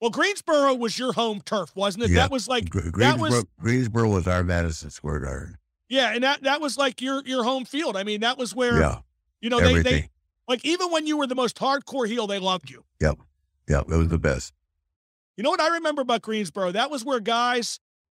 Well, 0.00 0.10
Greensboro 0.10 0.74
was 0.74 0.98
your 0.98 1.12
home 1.12 1.40
turf, 1.44 1.72
wasn't 1.76 2.04
it? 2.04 2.10
Yeah. 2.10 2.20
That 2.22 2.30
was 2.30 2.48
like 2.48 2.70
Gre- 2.70 2.90
that 2.98 3.18
was 3.18 3.44
Greensboro 3.60 4.08
was 4.08 4.26
our 4.26 4.42
Madison 4.42 4.90
Square 4.90 5.20
Garden. 5.20 5.58
yeah, 5.88 6.12
and 6.14 6.24
that 6.24 6.42
that 6.44 6.60
was 6.60 6.78
like 6.78 7.00
your 7.02 7.22
your 7.26 7.44
home 7.44 7.64
field. 7.64 7.96
I 7.96 8.04
mean, 8.04 8.20
that 8.20 8.38
was 8.38 8.54
where 8.54 8.80
Yeah, 8.80 8.98
you 9.40 9.50
know 9.50 9.58
everything. 9.58 9.92
they 10.02 10.10
like 10.48 10.64
even 10.64 10.90
when 10.90 11.06
you 11.06 11.18
were 11.18 11.26
the 11.26 11.34
most 11.34 11.56
hardcore 11.56 12.06
heel, 12.08 12.26
they 12.26 12.38
loved 12.38 12.70
you. 12.70 12.84
Yep, 13.00 13.18
yep, 13.68 13.84
it 13.90 13.96
was 13.96 14.08
the 14.08 14.18
best. 14.18 14.54
You 15.36 15.42
know 15.44 15.50
what 15.50 15.60
I 15.60 15.68
remember 15.68 16.02
about 16.02 16.22
Greensboro? 16.22 16.72
That 16.72 16.90
was 16.90 17.04
where 17.04 17.20
guys, 17.20 17.78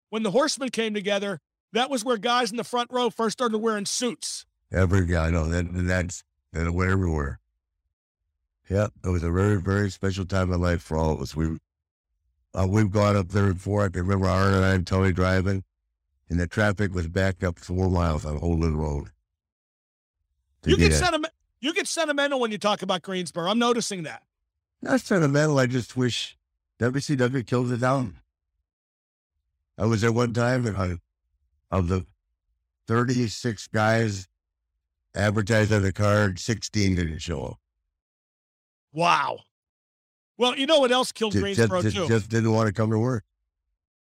when 0.10 0.24
the 0.24 0.32
Horsemen 0.32 0.70
came 0.70 0.94
together, 0.94 1.40
that 1.74 1.90
was 1.90 2.06
where 2.06 2.18
guys 2.18 2.52
in 2.52 2.58
the 2.58 2.64
front 2.64 2.90
row 2.92 3.10
first 3.10 3.34
started 3.40 3.58
wearing 3.58 3.86
suits. 3.86 4.46
Every 4.72 5.06
guy, 5.08 5.28
I 5.28 5.30
know 5.32 5.48
that 5.48 5.66
and 5.66 5.90
that's 5.90 6.24
and 6.54 6.68
it 6.68 6.72
went 6.74 6.92
everywhere. 6.92 7.40
Yeah, 8.70 8.88
it 9.04 9.10
was 9.10 9.24
a 9.24 9.32
very 9.32 9.60
very 9.60 9.90
special 9.90 10.26
time 10.26 10.54
in 10.54 10.62
life 10.62 10.82
for 10.84 10.96
all 10.96 11.14
of 11.14 11.22
us. 11.22 11.36
We 11.36 11.58
uh, 12.54 12.68
we've 12.68 12.91
gone 12.91 13.16
up 13.16 13.30
there 13.30 13.54
before. 13.54 13.84
I 13.84 13.89
can 13.89 14.02
remember 14.02 14.28
Arn 14.28 14.54
and 14.54 14.66
I 14.66 14.74
and 14.74 14.86
Tony 14.86 15.12
driving, 15.12 15.64
and 16.30 16.39
the 16.39 16.47
traffic 16.47 16.93
was 16.93 17.08
backed 17.08 17.43
up 17.43 17.60
four 17.60 17.89
miles 17.89 18.26
on 18.26 18.38
Holden 18.38 18.78
Road. 18.78 19.10
You 20.66 20.78
get 20.78 20.93
sentiment. 20.93 21.34
You 21.60 21.74
get 21.74 21.88
sentimental 21.88 22.39
when 22.39 22.52
you 22.52 22.58
talk 22.58 22.82
about 22.82 23.04
Greensboro. 23.04 23.49
I'm 23.49 23.60
noticing 23.60 24.04
that. 24.04 24.24
Not 24.82 25.02
sentimental. 25.02 25.60
I 25.60 25.68
just 25.68 25.95
wish 25.95 26.38
WCW 26.80 27.45
killed 27.45 27.72
it 27.72 27.82
down. 27.82 28.18
I 29.78 29.86
was 29.86 30.02
there 30.02 30.12
one 30.12 30.34
time, 30.34 30.66
and 30.66 30.78
I, 30.78 30.97
of 31.70 31.88
the 31.88 32.06
36 32.88 33.68
guys 33.68 34.28
advertised 35.16 35.72
on 35.72 35.84
the 35.84 35.93
card, 35.93 36.39
16 36.39 36.95
didn't 36.95 37.20
show 37.20 37.43
up. 37.43 37.60
Wow. 38.91 39.39
Well, 40.38 40.58
you 40.58 40.66
know 40.66 40.80
what 40.80 40.92
else 40.92 41.12
killed 41.12 41.34
Just, 41.34 41.44
Greensboro 41.44 41.82
just, 41.82 41.96
too? 41.96 42.08
just 42.08 42.30
didn't 42.30 42.52
want 42.52 42.68
to 42.68 42.74
come 42.74 42.90
to 42.92 42.98
work. 42.98 43.24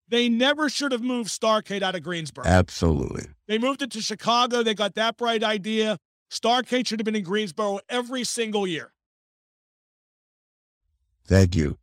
they 0.08 0.28
never 0.28 0.68
should 0.68 0.92
have 0.92 1.02
moved 1.02 1.28
Starcade 1.30 1.82
out 1.82 1.94
of 1.94 2.02
Greensboro. 2.02 2.44
Absolutely. 2.46 3.26
They 3.46 3.58
moved 3.58 3.82
it 3.82 3.90
to 3.92 4.00
Chicago. 4.00 4.62
They 4.62 4.74
got 4.74 4.94
that 4.94 5.16
bright 5.16 5.42
idea. 5.44 5.98
Starcade 6.30 6.86
should 6.86 6.98
have 7.00 7.04
been 7.04 7.16
in 7.16 7.24
Greensboro 7.24 7.80
every 7.88 8.24
single 8.24 8.66
year. 8.66 8.92
Thank 11.26 11.54
you. 11.54 11.78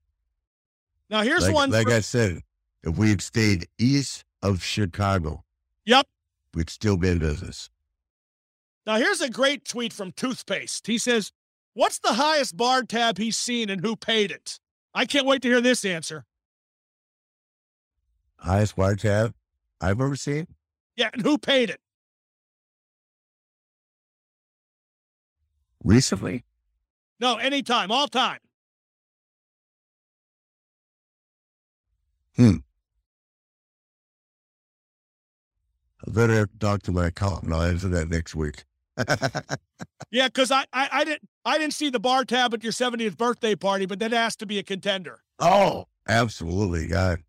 Now 1.09 1.21
here's 1.21 1.43
like 1.43 1.55
one. 1.55 1.69
like 1.71 1.87
for- 1.87 1.93
I 1.93 1.99
said, 2.01 2.41
if 2.83 2.97
we 2.97 3.09
had 3.09 3.21
stayed 3.21 3.67
east 3.77 4.25
of 4.41 4.63
Chicago, 4.63 5.43
yep. 5.85 6.07
we'd 6.53 6.69
still 6.69 6.97
be 6.97 7.09
in 7.09 7.19
business. 7.19 7.69
Now 8.85 8.95
here's 8.97 9.21
a 9.21 9.29
great 9.29 9.65
tweet 9.65 9.93
from 9.93 10.11
Toothpaste. 10.11 10.87
He 10.87 10.97
says, 10.97 11.31
"What's 11.77 11.99
the 11.99 12.13
highest 12.13 12.57
bar 12.57 12.81
tab 12.81 13.19
he's 13.19 13.37
seen 13.37 13.69
and 13.69 13.81
who 13.81 13.95
paid 13.95 14.31
it?" 14.31 14.59
I 14.95 15.05
can't 15.05 15.27
wait 15.27 15.43
to 15.43 15.47
hear 15.47 15.61
this 15.61 15.85
answer. 15.85 16.25
Highest 18.39 18.77
wire 18.77 18.95
tab 18.95 19.35
I've 19.79 20.01
ever 20.01 20.15
seen. 20.15 20.47
Yeah, 20.95 21.11
and 21.13 21.21
who 21.21 21.37
paid 21.37 21.69
it? 21.69 21.79
Recently, 25.83 26.45
No, 27.19 27.35
anytime, 27.35 27.91
all 27.91 28.07
time. 28.07 28.39
Hmm. 32.35 32.57
I 36.07 36.11
better 36.11 36.47
talk 36.59 36.81
to 36.83 36.91
my 36.91 37.07
accountant. 37.07 37.53
I'll 37.53 37.61
answer 37.61 37.87
that 37.89 38.09
next 38.09 38.33
week. 38.33 38.65
Yeah, 40.09 40.27
because 40.27 40.51
I, 40.51 40.65
I 40.71 40.87
I 40.91 41.03
didn't 41.03 41.27
I 41.43 41.57
didn't 41.57 41.73
see 41.73 41.89
the 41.89 41.99
bar 41.99 42.23
tab 42.23 42.53
at 42.53 42.63
your 42.63 42.71
70th 42.71 43.17
birthday 43.17 43.55
party, 43.55 43.85
but 43.85 43.99
that 43.99 44.11
has 44.11 44.35
to 44.37 44.45
be 44.45 44.57
a 44.57 44.63
contender. 44.63 45.19
Oh, 45.39 45.87
absolutely, 46.07 46.87
God. 46.87 47.23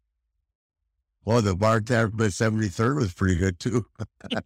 Well, 1.25 1.43
the 1.43 1.57
bar 1.57 1.81
tab 1.81 2.17
by 2.17 2.27
73rd 2.27 2.97
was 2.97 3.13
pretty 3.13 3.35
good 3.37 3.59
too. 3.59 3.87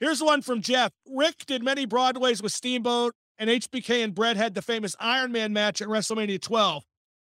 Here's 0.00 0.22
one 0.22 0.40
from 0.40 0.62
Jeff. 0.62 0.92
Ric 1.06 1.44
did 1.46 1.62
many 1.62 1.84
Broadways 1.84 2.42
with 2.42 2.52
Steamboat, 2.52 3.14
and 3.38 3.50
HBK 3.50 4.02
and 4.02 4.14
Bret 4.14 4.38
had 4.38 4.54
the 4.54 4.62
famous 4.62 4.96
Iron 4.98 5.30
Man 5.30 5.52
match 5.52 5.82
at 5.82 5.88
WrestleMania 5.88 6.40
12. 6.40 6.84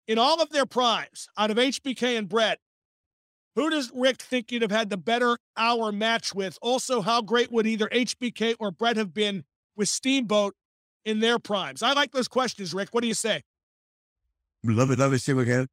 In 0.08 0.20
all 0.20 0.42
of 0.42 0.50
their 0.50 0.66
primes, 0.66 1.30
out 1.38 1.50
of 1.50 1.58
HBK 1.58 2.18
and 2.18 2.28
Bret, 2.28 2.60
who 3.58 3.70
does 3.70 3.92
Ric 3.94 4.22
think 4.22 4.52
you'd 4.52 4.62
have 4.62 4.72
had 4.72 4.90
the 4.90 4.98
better 4.98 5.38
hour 5.58 5.92
match 5.92 6.34
with? 6.34 6.58
Also, 6.62 7.02
how 7.02 7.22
great 7.22 7.52
would 7.52 7.68
either 7.68 7.88
HBK 7.90 8.56
or 8.60 8.72
Bret 8.72 8.96
have 8.96 9.14
been 9.14 9.44
with 9.76 9.90
Steamboat 9.90 10.56
in 11.04 11.20
their 11.20 11.40
primes? 11.40 11.82
I 11.84 11.92
like 11.94 12.12
those 12.12 12.28
questions, 12.30 12.74
Ric. 12.74 12.90
What 12.92 13.02
do 13.02 13.08
you 13.08 13.14
say? 13.16 13.42
Love 14.64 14.92
it. 14.92 15.00
Let 15.00 15.12
me 15.12 15.18
see 15.18 15.32
again. 15.34 15.68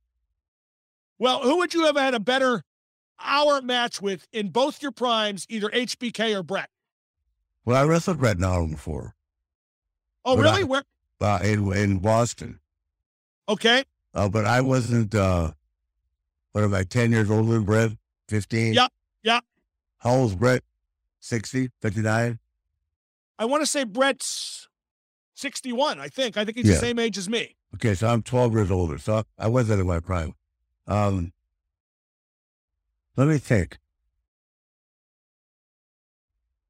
Well, 1.18 1.40
who 1.42 1.58
would 1.58 1.74
you 1.74 1.84
have 1.84 1.96
had 1.96 2.14
a 2.14 2.20
better 2.20 2.62
hour 3.20 3.60
match 3.62 4.00
with 4.02 4.26
in 4.32 4.48
both 4.48 4.82
your 4.82 4.90
primes, 4.92 5.46
either 5.48 5.68
HBK 5.68 6.34
or 6.34 6.42
Bret? 6.42 6.70
Well, 7.64 7.76
I 7.76 7.84
wrestled 7.86 8.18
Bret 8.18 8.38
Nowell 8.38 8.68
before 8.68 9.14
Oh, 10.24 10.36
But 10.36 10.42
really? 10.42 10.60
I- 10.62 10.64
Where? 10.64 10.82
uh, 11.20 11.38
in, 11.44 11.72
in 11.74 11.98
Boston. 11.98 12.60
Okay. 13.48 13.84
Uh, 14.14 14.28
but 14.28 14.44
I 14.46 14.60
wasn't. 14.62 15.14
Uh, 15.14 15.52
what 16.54 16.62
am 16.62 16.72
I? 16.72 16.84
Ten 16.84 17.10
years 17.10 17.28
older 17.32 17.52
than 17.52 17.64
Bret? 17.64 17.90
Fifteen? 18.28 18.74
Yep. 18.74 18.92
Yep. 19.24 19.44
How 19.98 20.10
old 20.10 20.30
is 20.30 20.36
Bret? 20.36 20.62
60, 21.18 21.70
59? 21.80 22.38
I 23.38 23.44
want 23.46 23.62
to 23.62 23.66
say 23.66 23.82
Bret's 23.84 24.68
61, 25.34 25.98
I 25.98 26.08
think. 26.08 26.36
I 26.36 26.44
think 26.44 26.58
he's 26.58 26.66
Yeah. 26.66 26.74
the 26.74 26.78
same 26.80 26.98
age 26.98 27.16
as 27.18 27.28
me. 27.28 27.56
Okay, 27.74 27.94
so 27.94 28.06
I'm 28.08 28.22
12 28.22 28.52
years 28.52 28.70
older. 28.70 28.98
So 28.98 29.24
I 29.38 29.48
wasn't 29.48 29.80
in 29.80 29.86
my 29.86 29.98
prime. 30.00 30.34
Um, 30.86 31.32
let 33.16 33.26
me 33.26 33.38
think. 33.38 33.78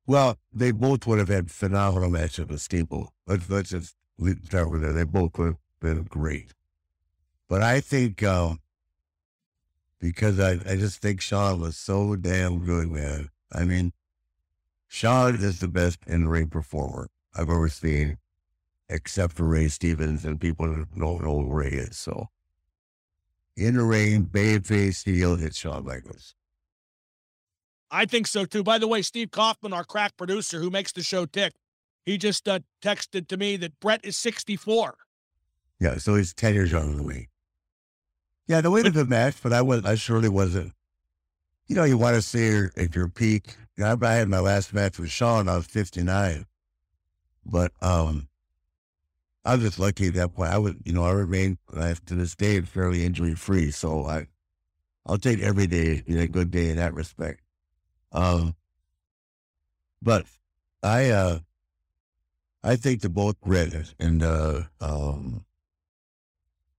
Well, 0.06 0.38
they 0.52 0.70
both 0.70 1.06
would 1.06 1.18
have 1.18 1.28
had 1.28 1.50
phenomenal 1.50 2.10
matches 2.10 2.46
with 2.46 2.60
Steamboat. 2.60 3.08
Let's, 3.26 3.50
let's 3.50 3.70
just 3.70 3.96
start 4.44 4.70
with 4.70 4.82
that. 4.82 4.92
They 4.92 5.04
both 5.04 5.36
would 5.38 5.46
have 5.46 5.56
been 5.80 6.04
great. 6.04 6.54
But 7.48 7.60
I 7.62 7.80
think, 7.80 8.22
um, 8.22 8.60
because 10.04 10.38
I, 10.38 10.58
I 10.70 10.76
just 10.76 11.00
think 11.00 11.22
Shawn 11.22 11.62
was 11.62 11.78
so 11.78 12.14
damn 12.14 12.62
good, 12.62 12.90
man. 12.90 13.30
I 13.50 13.64
mean, 13.64 13.94
Shawn 14.86 15.36
is 15.36 15.60
the 15.60 15.68
best 15.68 16.00
in 16.06 16.28
ring 16.28 16.48
performer 16.48 17.08
I've 17.34 17.48
ever 17.48 17.70
seen 17.70 18.18
except 18.90 19.32
for 19.32 19.44
Ray 19.44 19.68
Stevens 19.68 20.26
and 20.26 20.38
people 20.38 20.66
that 20.66 20.94
don't 20.94 21.24
know 21.24 21.40
who 21.40 21.50
Ray 21.50 21.70
is. 21.70 21.96
So 21.96 22.28
in 23.56 23.76
the 23.76 23.82
ring, 23.82 24.26
babyface 24.26 25.06
heel, 25.06 25.42
it's 25.42 25.56
Shawn 25.56 25.86
Michaels. 25.86 26.34
I 27.90 28.04
think 28.04 28.26
so 28.26 28.44
too. 28.44 28.62
By 28.62 28.76
the 28.76 28.86
way, 28.86 29.00
Steve 29.00 29.30
Kaufman, 29.30 29.72
our 29.72 29.84
crack 29.84 30.18
producer 30.18 30.60
who 30.60 30.68
makes 30.68 30.92
the 30.92 31.02
show 31.02 31.24
tick, 31.24 31.54
he 32.04 32.18
just 32.18 32.46
uh, 32.46 32.58
texted 32.82 33.26
to 33.28 33.38
me 33.38 33.56
that 33.56 33.80
Bret 33.80 34.04
is 34.04 34.18
64. 34.18 34.96
Yeah, 35.80 35.96
so 35.96 36.16
he's 36.16 36.34
ten 36.34 36.52
years 36.52 36.72
younger 36.72 36.94
than 36.94 37.06
me. 37.06 37.28
Yeah, 38.46 38.60
the 38.60 38.70
way 38.70 38.82
to 38.82 38.90
the 38.90 39.04
match, 39.06 39.36
but 39.42 39.52
I 39.52 39.62
was 39.62 39.84
I 39.84 39.94
surely 39.94 40.28
wasn't. 40.28 40.72
You 41.66 41.76
know, 41.76 41.84
you 41.84 41.96
want 41.96 42.16
to 42.16 42.22
see 42.22 42.50
her 42.50 42.72
at 42.76 42.94
your 42.94 43.08
peak. 43.08 43.56
You 43.76 43.84
know, 43.84 43.98
I 44.02 44.14
had 44.14 44.28
my 44.28 44.40
last 44.40 44.74
match 44.74 44.98
with 44.98 45.10
Shawn. 45.10 45.48
I 45.48 45.56
was 45.56 45.66
fifty 45.66 46.02
nine, 46.02 46.46
but 47.46 47.72
um, 47.80 48.28
I 49.44 49.54
was 49.54 49.64
just 49.64 49.78
lucky 49.78 50.08
at 50.08 50.14
that 50.14 50.34
point. 50.34 50.50
I 50.50 50.58
was, 50.58 50.74
you 50.84 50.92
know, 50.92 51.04
I 51.04 51.12
remain 51.12 51.58
to 51.72 52.14
this 52.14 52.34
day 52.34 52.60
fairly 52.62 53.04
injury 53.04 53.34
free. 53.34 53.70
So 53.70 54.06
I, 54.06 54.26
I'll 55.06 55.18
take 55.18 55.40
every 55.40 55.66
day 55.66 56.00
being 56.00 56.18
a 56.18 56.26
good 56.26 56.50
day 56.50 56.70
in 56.70 56.76
that 56.76 56.94
respect. 56.94 57.42
Um, 58.12 58.54
but 60.00 60.24
I, 60.82 61.10
uh, 61.10 61.38
I 62.62 62.76
think 62.76 63.02
the 63.02 63.10
both 63.10 63.38
Bret 63.42 63.94
and 63.98 64.22
uh, 64.22 64.62
um, 64.80 65.44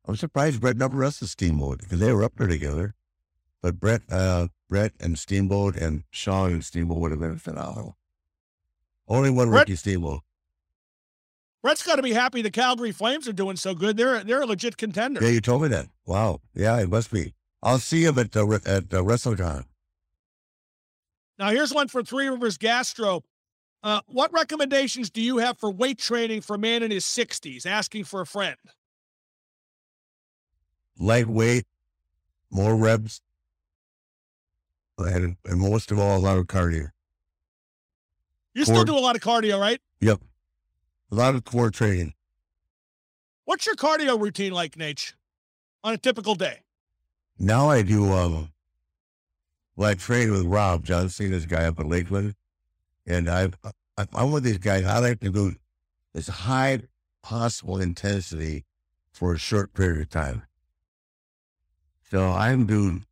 I'm 0.07 0.15
surprised 0.15 0.61
Bret 0.61 0.77
never 0.77 0.97
wrestled 0.97 1.29
Steamboat 1.29 1.79
because 1.79 1.99
they 1.99 2.13
were 2.13 2.23
up 2.23 2.33
there 2.37 2.47
together. 2.47 2.93
But 3.61 3.79
Bret, 3.79 4.01
uh, 4.11 4.49
Bret 4.69 4.93
and 4.99 5.17
Steamboat 5.17 5.75
and 5.75 6.03
Shawn 6.11 6.51
and 6.51 6.63
Steamboat 6.63 6.97
would 6.99 7.11
have 7.11 7.19
been 7.19 7.37
phenomenal. 7.37 7.97
Only 9.07 9.29
one 9.31 9.49
Bret- 9.49 9.61
Ricky 9.61 9.75
Steamboat. 9.75 10.21
Bret's 11.63 11.81
got 11.81 11.95
to 11.95 12.03
be 12.03 12.13
happy 12.13 12.43
the 12.43 12.51
Calgary 12.51 12.91
Flames 12.91 13.27
are 13.27 13.33
doing 13.33 13.55
so 13.55 13.73
good. 13.73 13.97
They're 13.97 14.23
they're 14.23 14.43
a 14.43 14.45
legit 14.45 14.77
contender. 14.77 15.23
Yeah, 15.23 15.31
you 15.31 15.41
told 15.41 15.63
me 15.63 15.67
that. 15.69 15.87
Wow. 16.05 16.41
Yeah, 16.53 16.79
it 16.79 16.89
must 16.89 17.11
be. 17.11 17.33
I'll 17.63 17.79
see 17.79 18.03
him 18.05 18.19
at 18.19 18.35
uh, 18.37 18.45
Re- 18.45 18.59
at 18.65 18.93
uh, 18.93 19.01
WrestleCon. 19.01 19.65
Now 21.39 21.49
here's 21.49 21.73
one 21.73 21.87
for 21.87 22.03
Three 22.03 22.27
Rivers 22.27 22.59
Gastro. 22.59 23.23
Uh, 23.81 24.01
what 24.07 24.31
recommendations 24.31 25.09
do 25.09 25.21
you 25.21 25.37
have 25.37 25.57
for 25.57 25.71
weight 25.71 25.97
training 25.97 26.41
for 26.41 26.55
a 26.55 26.59
man 26.59 26.81
in 26.83 26.91
his 26.91 27.05
60s? 27.05 27.65
Asking 27.65 28.03
for 28.03 28.21
a 28.21 28.25
friend. 28.25 28.57
Lightweight, 30.99 31.65
more 32.51 32.75
reps, 32.75 33.21
and, 34.97 35.35
and 35.45 35.59
most 35.59 35.91
of 35.91 35.99
all, 35.99 36.17
a 36.17 36.19
lot 36.19 36.37
of 36.37 36.47
cardio. 36.47 36.89
You 38.53 38.63
still 38.63 38.77
Core- 38.77 38.85
do 38.85 38.97
a 38.97 38.99
lot 38.99 39.15
of 39.15 39.21
cardio, 39.21 39.59
right? 39.59 39.81
Yep. 39.99 40.21
A 41.11 41.15
lot 41.15 41.35
of 41.35 41.43
core 41.43 41.69
training. 41.69 42.13
What's 43.43 43.65
your 43.65 43.75
cardio 43.75 44.19
routine 44.19 44.53
like, 44.53 44.75
Naitch, 44.75 45.13
on 45.83 45.93
a 45.93 45.97
typical 45.97 46.35
day? 46.35 46.61
Now 47.37 47.69
I 47.69 47.81
do, 47.81 48.11
um, 48.13 48.51
well, 49.75 49.89
I 49.89 49.93
train 49.95 50.31
with 50.31 50.43
Rob 50.45 50.85
John 50.85 51.09
Cena's 51.09 51.45
guy 51.45 51.65
up 51.65 51.79
in 51.79 51.89
Lakeland. 51.89 52.35
And 53.05 53.29
I've, 53.29 53.55
I, 53.97 54.07
I'm 54.13 54.31
with 54.31 54.43
these 54.43 54.57
guys. 54.57 54.85
I 54.85 54.99
like 54.99 55.19
to 55.19 55.29
do 55.29 55.55
as 56.15 56.27
high 56.27 56.79
possible 57.21 57.79
intensity 57.79 58.65
for 59.11 59.33
a 59.33 59.37
short 59.37 59.73
period 59.73 60.01
of 60.01 60.09
time. 60.09 60.43
So 62.11 62.29
I'm 62.31 62.65
doing, 62.65 63.05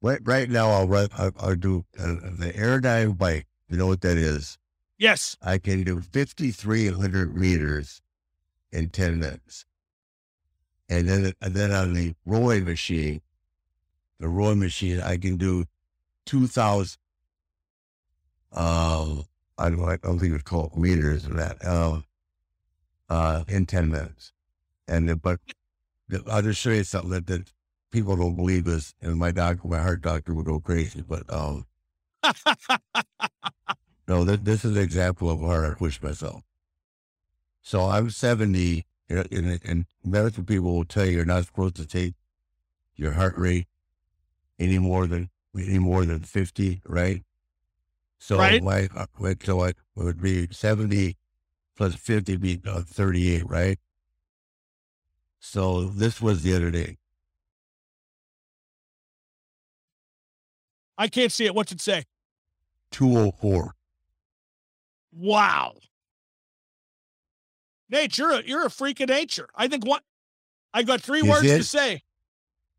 right, 0.00 0.20
right 0.24 0.48
now 0.48 0.70
I'll 0.70 0.86
run, 0.86 1.08
I'll, 1.16 1.32
I'll 1.38 1.56
do 1.56 1.84
uh, 1.98 2.06
the 2.38 2.78
dive 2.82 3.18
bike. 3.18 3.46
You 3.68 3.76
know 3.76 3.86
what 3.86 4.00
that 4.02 4.16
is? 4.16 4.58
Yes. 4.98 5.36
I 5.42 5.58
can 5.58 5.82
do 5.82 6.00
5,300 6.00 7.36
meters 7.36 8.00
in 8.72 8.88
10 8.90 9.18
minutes. 9.18 9.66
And 10.88 11.08
then, 11.08 11.32
and 11.40 11.54
then 11.54 11.72
on 11.72 11.94
the 11.94 12.14
rowing 12.24 12.64
machine, 12.64 13.20
the 14.20 14.28
rowing 14.28 14.60
machine, 14.60 15.00
I 15.00 15.16
can 15.16 15.36
do 15.36 15.64
2,000, 16.26 16.96
um, 18.52 19.24
I 19.58 19.68
don't, 19.70 19.84
I 19.84 19.96
don't 19.96 20.18
think 20.18 20.34
it's 20.34 20.44
called 20.44 20.76
meters 20.76 21.26
or 21.26 21.34
that, 21.34 21.64
um, 21.66 22.04
uh, 23.08 23.44
in 23.48 23.66
10 23.66 23.90
minutes. 23.90 24.32
And, 24.86 25.08
then- 25.08 25.18
but 25.18 25.40
the- 26.08 26.22
I'll 26.30 26.42
just 26.42 26.60
show 26.60 26.70
you 26.70 26.84
something 26.84 27.10
that, 27.10 27.26
that 27.26 27.52
people 27.90 28.16
don't 28.16 28.36
believe 28.36 28.66
is, 28.66 28.94
and 29.00 29.16
my 29.18 29.30
doctor, 29.30 29.68
my 29.68 29.80
heart 29.80 30.02
doctor 30.02 30.34
would 30.34 30.46
go 30.46 30.60
crazy, 30.60 31.02
but, 31.06 31.22
um, 31.32 31.66
no, 34.08 34.24
this, 34.24 34.38
this 34.42 34.64
is 34.64 34.76
an 34.76 34.82
example 34.82 35.30
of 35.30 35.40
where 35.40 35.70
I 35.70 35.74
push 35.74 36.00
myself. 36.02 36.42
So 37.62 37.86
I'm 37.86 38.10
70, 38.10 38.86
you 39.08 39.16
know, 39.16 39.24
and, 39.30 39.60
and 39.64 39.86
medical 40.04 40.44
people 40.44 40.74
will 40.74 40.84
tell 40.84 41.04
you 41.04 41.12
you're 41.16 41.24
not 41.24 41.44
supposed 41.46 41.76
to 41.76 41.86
take 41.86 42.14
your 42.94 43.12
heart 43.12 43.36
rate 43.36 43.66
any 44.58 44.78
more 44.78 45.06
than 45.06 45.30
any 45.56 45.78
more 45.78 46.04
than 46.04 46.20
50, 46.20 46.82
right? 46.86 47.22
So 48.18 48.38
Right. 48.38 48.62
my 48.62 48.88
uh, 48.94 49.06
wait, 49.18 49.42
so 49.44 49.64
I 49.64 49.72
would 49.94 50.20
be 50.20 50.48
70 50.50 51.16
plus 51.76 51.94
50 51.94 52.36
be 52.36 52.60
uh, 52.66 52.82
38, 52.82 53.48
right? 53.48 53.78
So 55.38 55.84
this 55.84 56.20
was 56.20 56.42
the 56.42 56.54
other 56.54 56.70
day. 56.70 56.98
I 60.98 61.08
can't 61.08 61.30
see 61.32 61.44
it. 61.46 61.54
What's 61.54 61.72
it 61.72 61.80
say? 61.80 62.04
204. 62.92 63.72
Wow. 65.12 65.74
Naitch, 67.92 68.18
you're 68.18 68.32
a, 68.32 68.42
you're 68.42 68.66
a 68.66 68.70
freak 68.70 69.00
of 69.00 69.08
nature. 69.08 69.48
I 69.54 69.68
think 69.68 69.86
what 69.86 70.02
I 70.74 70.82
got 70.82 71.00
three 71.00 71.20
You 71.22 71.30
words 71.30 71.42
see 71.42 71.48
to 71.48 71.54
it? 71.56 71.64
say. 71.64 72.02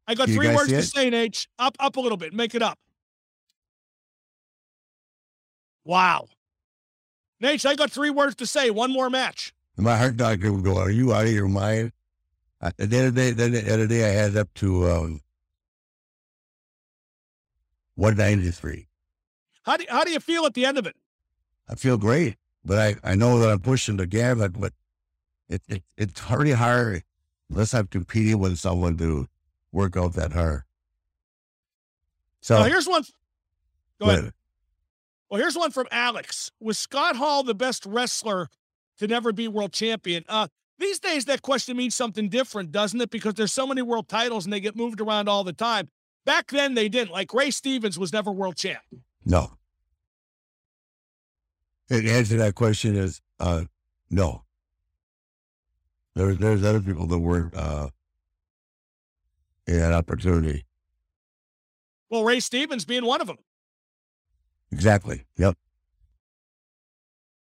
I 0.08 0.16
got 0.16 0.30
three 0.30 0.54
words 0.54 0.70
to 0.70 0.82
say, 0.84 1.10
Naitch. 1.12 1.48
Up 1.60 1.76
up 1.80 1.96
a 1.98 2.00
little 2.00 2.18
bit. 2.18 2.34
Make 2.34 2.56
it 2.56 2.62
up. 2.62 2.80
Wow. 5.84 6.28
Naitch, 7.42 7.66
I 7.66 7.76
got 7.76 7.92
three 7.92 8.10
words 8.10 8.36
to 8.36 8.46
say. 8.46 8.70
One 8.70 8.92
more 8.92 9.10
match. 9.10 9.54
My 9.78 9.96
heart 9.98 10.18
doctor 10.18 10.52
would 10.52 10.64
go, 10.64 10.78
"Are 10.78 10.90
you 10.90 11.14
out 11.14 11.26
of 11.26 11.32
your 11.32 11.48
mind?" 11.48 11.92
At 12.62 12.76
the 12.78 12.84
end 12.84 13.08
of 13.08 13.16
the 13.16 13.32
day, 13.34 13.50
the 13.50 13.74
other 13.74 13.88
day, 13.88 14.04
I 14.06 14.14
had 14.14 14.36
up 14.36 14.52
to 14.56 14.90
um, 14.90 15.22
one 17.98 18.16
ninety 18.16 18.52
three. 18.52 18.88
How 19.64 19.76
do 19.76 19.86
how 19.90 20.06
do 20.06 20.12
you 20.12 20.22
feel 20.22 20.46
at 20.46 20.54
the 20.54 20.66
end 20.66 20.78
of 20.78 20.86
it? 20.86 20.96
I 21.68 21.76
feel 21.76 21.98
great, 21.98 22.38
but 22.64 22.78
I, 22.78 23.12
I 23.12 23.16
know 23.16 23.40
that 23.40 23.50
I'm 23.50 23.60
pushing 23.60 23.98
the 23.98 24.08
gamut. 24.08 24.54
But 24.58 24.72
it, 25.50 25.62
it 25.68 25.84
it's 25.98 26.22
pretty 26.22 26.52
hard 26.52 27.04
unless 27.50 27.74
I'm 27.74 27.88
competing 27.88 28.40
with 28.40 28.58
someone 28.58 28.98
to 28.98 29.28
work 29.72 29.98
out 29.98 30.14
that 30.14 30.32
hard. 30.32 30.64
So 32.42 32.60
Now, 32.60 32.66
here's 32.66 32.88
one. 32.88 33.04
Go 34.00 34.10
ahead. 34.10 34.32
Well, 35.30 35.42
here's 35.42 35.58
one 35.58 35.72
from 35.72 35.88
Alex. 35.92 36.52
Was 36.60 36.78
Scott 36.78 37.18
Hall 37.18 37.44
the 37.44 37.56
best 37.56 37.86
wrestler 37.86 38.48
to 39.00 39.08
never 39.08 39.34
be 39.34 39.48
world 39.48 39.74
champion? 39.74 40.24
Uh, 40.30 40.48
these 40.80 41.00
days, 41.00 41.26
that 41.26 41.42
question 41.42 41.76
means 41.76 41.96
something 41.96 42.30
different, 42.30 42.72
doesn't 42.72 43.02
it? 43.02 43.10
Because 43.10 43.34
there's 43.34 43.52
so 43.52 43.68
many 43.68 43.82
world 43.82 44.08
titles 44.08 44.46
and 44.46 44.54
they 44.54 44.60
get 44.60 44.76
moved 44.76 45.02
around 45.02 45.28
all 45.28 45.44
the 45.44 45.52
time. 45.52 45.90
Back 46.28 46.48
then, 46.48 46.74
they 46.74 46.90
didn't. 46.90 47.12
Like 47.12 47.34
Ray 47.34 47.52
Stevens 47.52 47.98
was 47.98 48.12
never 48.12 48.34
world 48.34 48.58
champ. 48.58 48.82
No. 49.24 49.54
The 51.88 52.12
answer 52.12 52.32
to 52.32 52.38
that 52.40 52.54
question 52.54 52.98
is 52.98 53.22
uh, 53.40 53.64
no. 54.10 54.44
There's 56.16 56.38
there's 56.38 56.66
other 56.66 56.82
people 56.82 57.08
that 57.08 57.18
weren't 57.18 57.56
uh, 57.56 57.92
in 59.68 59.80
that 59.80 59.94
opportunity. 59.94 60.66
Well, 62.10 62.26
Ray 62.26 62.42
Stevens 62.42 62.84
being 62.84 63.06
one 63.06 63.22
of 63.22 63.28
them. 63.28 63.38
Exactly. 64.74 65.24
Yep. 65.38 65.56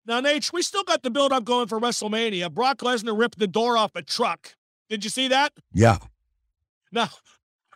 Now, 0.06 0.22
Naitch, 0.22 0.50
we 0.50 0.62
still 0.62 0.82
got 0.82 1.02
the 1.02 1.10
build 1.10 1.30
up 1.30 1.44
going 1.44 1.68
for 1.68 1.78
WrestleMania. 1.78 2.50
Brock 2.50 2.78
Lesnar 2.78 3.18
ripped 3.18 3.38
the 3.38 3.46
door 3.46 3.76
off 3.76 3.94
a 3.94 4.00
truck. 4.02 4.56
Did 4.88 5.04
you 5.04 5.10
see 5.10 5.28
that? 5.28 5.52
Yeah. 5.74 5.98
No, 6.90 7.06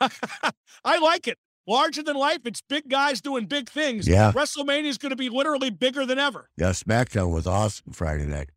I 0.84 0.98
like 0.98 1.28
it. 1.28 1.38
Larger 1.66 2.02
than 2.02 2.16
life. 2.16 2.38
It's 2.44 2.60
big 2.60 2.88
guys 2.88 3.20
doing 3.20 3.46
big 3.46 3.68
things. 3.68 4.06
Yeah. 4.06 4.30
WrestleMania 4.32 4.84
is 4.86 4.98
going 4.98 5.10
to 5.10 5.16
be 5.16 5.28
literally 5.28 5.70
bigger 5.70 6.06
than 6.06 6.18
ever. 6.18 6.48
Yeah, 6.56 6.70
SmackDown 6.70 7.32
was 7.32 7.46
awesome 7.46 7.92
Friday 7.92 8.26
night. 8.26 8.50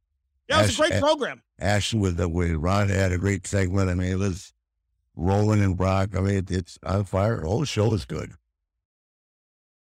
Yeah, 0.47 0.59
it 0.59 0.67
was 0.67 0.79
a 0.79 0.81
great 0.89 1.01
program. 1.01 1.41
Ashton 1.59 1.99
with 1.99 2.17
the 2.17 2.27
with 2.27 2.55
Ron 2.55 2.89
had 2.89 3.11
a 3.11 3.17
great 3.17 3.45
segment. 3.45 3.89
I 3.89 3.93
mean, 3.93 4.11
it 4.11 4.19
was 4.19 4.53
Roland 5.15 5.61
and 5.61 5.77
Brock. 5.77 6.15
I 6.15 6.21
mean, 6.21 6.35
it, 6.35 6.51
it's 6.51 6.79
on 6.83 7.05
fire. 7.05 7.41
The 7.41 7.47
whole 7.47 7.65
show 7.65 7.93
is 7.93 8.05
good. 8.05 8.33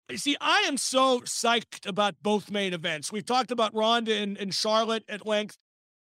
You 0.10 0.18
See, 0.18 0.38
I 0.40 0.62
am 0.62 0.78
so 0.78 1.22
psyched 1.22 1.88
about 1.88 2.16
both 2.22 2.52
main 2.52 2.74
events. 2.74 3.12
We've 3.12 3.26
talked 3.26 3.52
about 3.52 3.74
Ronda 3.74 4.14
and, 4.14 4.38
and 4.38 4.54
Charlotte 4.54 5.04
at 5.10 5.26
length, 5.26 5.58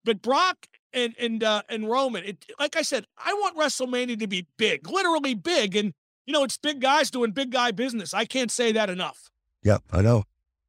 but 0.04 0.22
Brock 0.22 0.66
and 0.94 1.14
and 1.18 1.42
uh, 1.42 1.62
and 1.68 1.88
Roman. 1.88 2.24
It, 2.24 2.46
like 2.58 2.76
I 2.76 2.82
said, 2.82 3.06
I 3.18 3.32
want 3.34 3.56
WrestleMania 3.56 4.18
to 4.20 4.26
be 4.26 4.46
big, 4.56 4.88
literally 4.88 5.34
big, 5.34 5.76
and 5.76 5.94
you 6.26 6.32
know, 6.32 6.44
it's 6.44 6.56
big 6.58 6.80
guys 6.80 7.10
doing 7.10 7.32
big 7.32 7.50
guy 7.50 7.70
business. 7.70 8.14
I 8.14 8.24
can't 8.24 8.50
say 8.50 8.72
that 8.72 8.90
enough. 8.90 9.30
Yep, 9.64 9.82
I 9.92 10.02
know, 10.02 10.24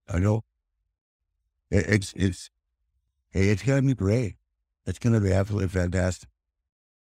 I 0.07 0.19
know. 0.19 0.43
It, 1.71 1.85
it's 1.87 2.13
it's 2.15 2.49
it's 3.31 3.63
gonna 3.63 3.81
be 3.81 3.93
great. 3.93 4.35
It's 4.85 4.99
gonna 4.99 5.21
be 5.21 5.31
absolutely 5.31 5.69
fantastic. 5.69 6.29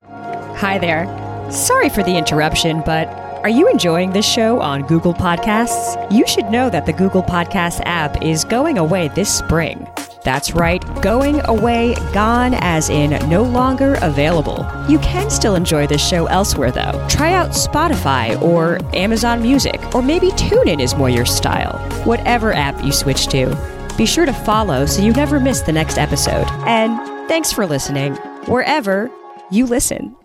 Hi 0.05 0.79
there. 0.79 1.07
Sorry 1.51 1.89
for 1.89 2.03
the 2.03 2.17
interruption, 2.17 2.83
but 2.87 3.09
are 3.43 3.49
you 3.49 3.69
enjoying 3.69 4.13
this 4.13 4.25
show 4.25 4.61
on 4.61 4.87
Google 4.87 5.13
Podcasts? 5.13 6.11
You 6.13 6.25
should 6.29 6.47
know 6.47 6.71
that 6.71 6.87
the 6.87 6.93
Google 6.93 7.25
Podcasts 7.25 7.83
app 7.85 8.23
is 8.23 8.45
going 8.45 8.79
away 8.79 9.09
this 9.09 9.37
spring. 9.37 9.85
That's 10.25 10.53
right, 10.53 10.83
going 11.03 11.41
away, 11.47 11.95
gone 12.13 12.55
as 12.55 12.91
in 12.91 13.11
no 13.29 13.43
longer 13.43 13.99
available. 14.03 14.67
You 14.89 14.99
can 15.01 15.31
still 15.31 15.57
enjoy 15.57 15.87
this 15.87 16.07
show 16.07 16.27
elsewhere 16.27 16.71
though. 16.71 17.05
Try 17.09 17.33
out 17.33 17.51
Spotify 17.51 18.41
or 18.41 18.79
Amazon 18.95 19.43
Music, 19.43 19.81
or 19.95 20.03
maybe 20.03 20.31
TuneIn 20.31 20.81
is 20.81 20.95
more 20.95 21.11
your 21.11 21.27
style. 21.27 21.79
Whatever 22.05 22.53
app 22.53 22.83
you 22.85 22.93
switch 22.93 23.27
to, 23.29 23.57
be 23.99 24.07
sure 24.07 24.27
to 24.27 24.33
follow 24.33 24.87
so 24.87 25.03
you 25.03 25.13
never 25.13 25.41
miss 25.41 25.61
the 25.63 25.73
next 25.73 25.99
episode. 25.99 26.47
And 26.67 26.97
thanks 27.29 27.53
for 27.53 27.67
listening, 27.67 28.15
wherever 28.47 29.11
you 29.51 29.67
listen. 29.67 30.17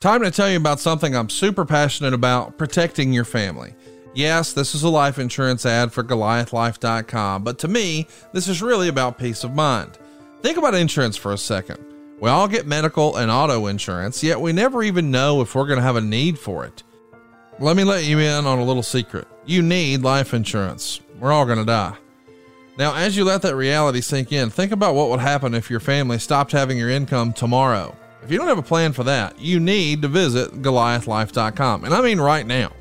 Time 0.00 0.22
to 0.22 0.30
tell 0.30 0.48
you 0.48 0.56
about 0.56 0.80
something 0.80 1.14
I'm 1.14 1.28
super 1.28 1.66
passionate 1.66 2.14
about 2.14 2.56
protecting 2.56 3.12
your 3.12 3.26
family. 3.26 3.74
Yes, 4.12 4.52
this 4.52 4.74
is 4.74 4.82
a 4.82 4.88
life 4.88 5.18
insurance 5.18 5.64
ad 5.64 5.92
for 5.92 6.02
GoliathLife.com, 6.02 7.44
but 7.44 7.58
to 7.60 7.68
me, 7.68 8.08
this 8.32 8.48
is 8.48 8.60
really 8.60 8.88
about 8.88 9.18
peace 9.18 9.44
of 9.44 9.54
mind. 9.54 9.98
Think 10.42 10.58
about 10.58 10.74
insurance 10.74 11.16
for 11.16 11.32
a 11.32 11.38
second. 11.38 11.78
We 12.18 12.28
all 12.28 12.48
get 12.48 12.66
medical 12.66 13.16
and 13.16 13.30
auto 13.30 13.66
insurance, 13.66 14.22
yet 14.22 14.40
we 14.40 14.52
never 14.52 14.82
even 14.82 15.10
know 15.10 15.40
if 15.40 15.54
we're 15.54 15.66
going 15.66 15.78
to 15.78 15.84
have 15.84 15.96
a 15.96 16.00
need 16.00 16.38
for 16.38 16.64
it. 16.64 16.82
Let 17.60 17.76
me 17.76 17.84
let 17.84 18.04
you 18.04 18.18
in 18.18 18.46
on 18.46 18.58
a 18.58 18.64
little 18.64 18.82
secret. 18.82 19.28
You 19.46 19.62
need 19.62 20.02
life 20.02 20.34
insurance. 20.34 21.00
We're 21.18 21.32
all 21.32 21.46
going 21.46 21.58
to 21.58 21.64
die. 21.64 21.96
Now, 22.78 22.94
as 22.94 23.16
you 23.16 23.24
let 23.24 23.42
that 23.42 23.54
reality 23.54 24.00
sink 24.00 24.32
in, 24.32 24.50
think 24.50 24.72
about 24.72 24.94
what 24.94 25.10
would 25.10 25.20
happen 25.20 25.54
if 25.54 25.70
your 25.70 25.80
family 25.80 26.18
stopped 26.18 26.52
having 26.52 26.78
your 26.78 26.90
income 26.90 27.32
tomorrow. 27.32 27.94
If 28.22 28.30
you 28.30 28.38
don't 28.38 28.48
have 28.48 28.58
a 28.58 28.62
plan 28.62 28.92
for 28.92 29.04
that, 29.04 29.38
you 29.38 29.60
need 29.60 30.02
to 30.02 30.08
visit 30.08 30.62
GoliathLife.com. 30.62 31.84
And 31.84 31.94
I 31.94 32.00
mean 32.00 32.20
right 32.20 32.46
now. 32.46 32.72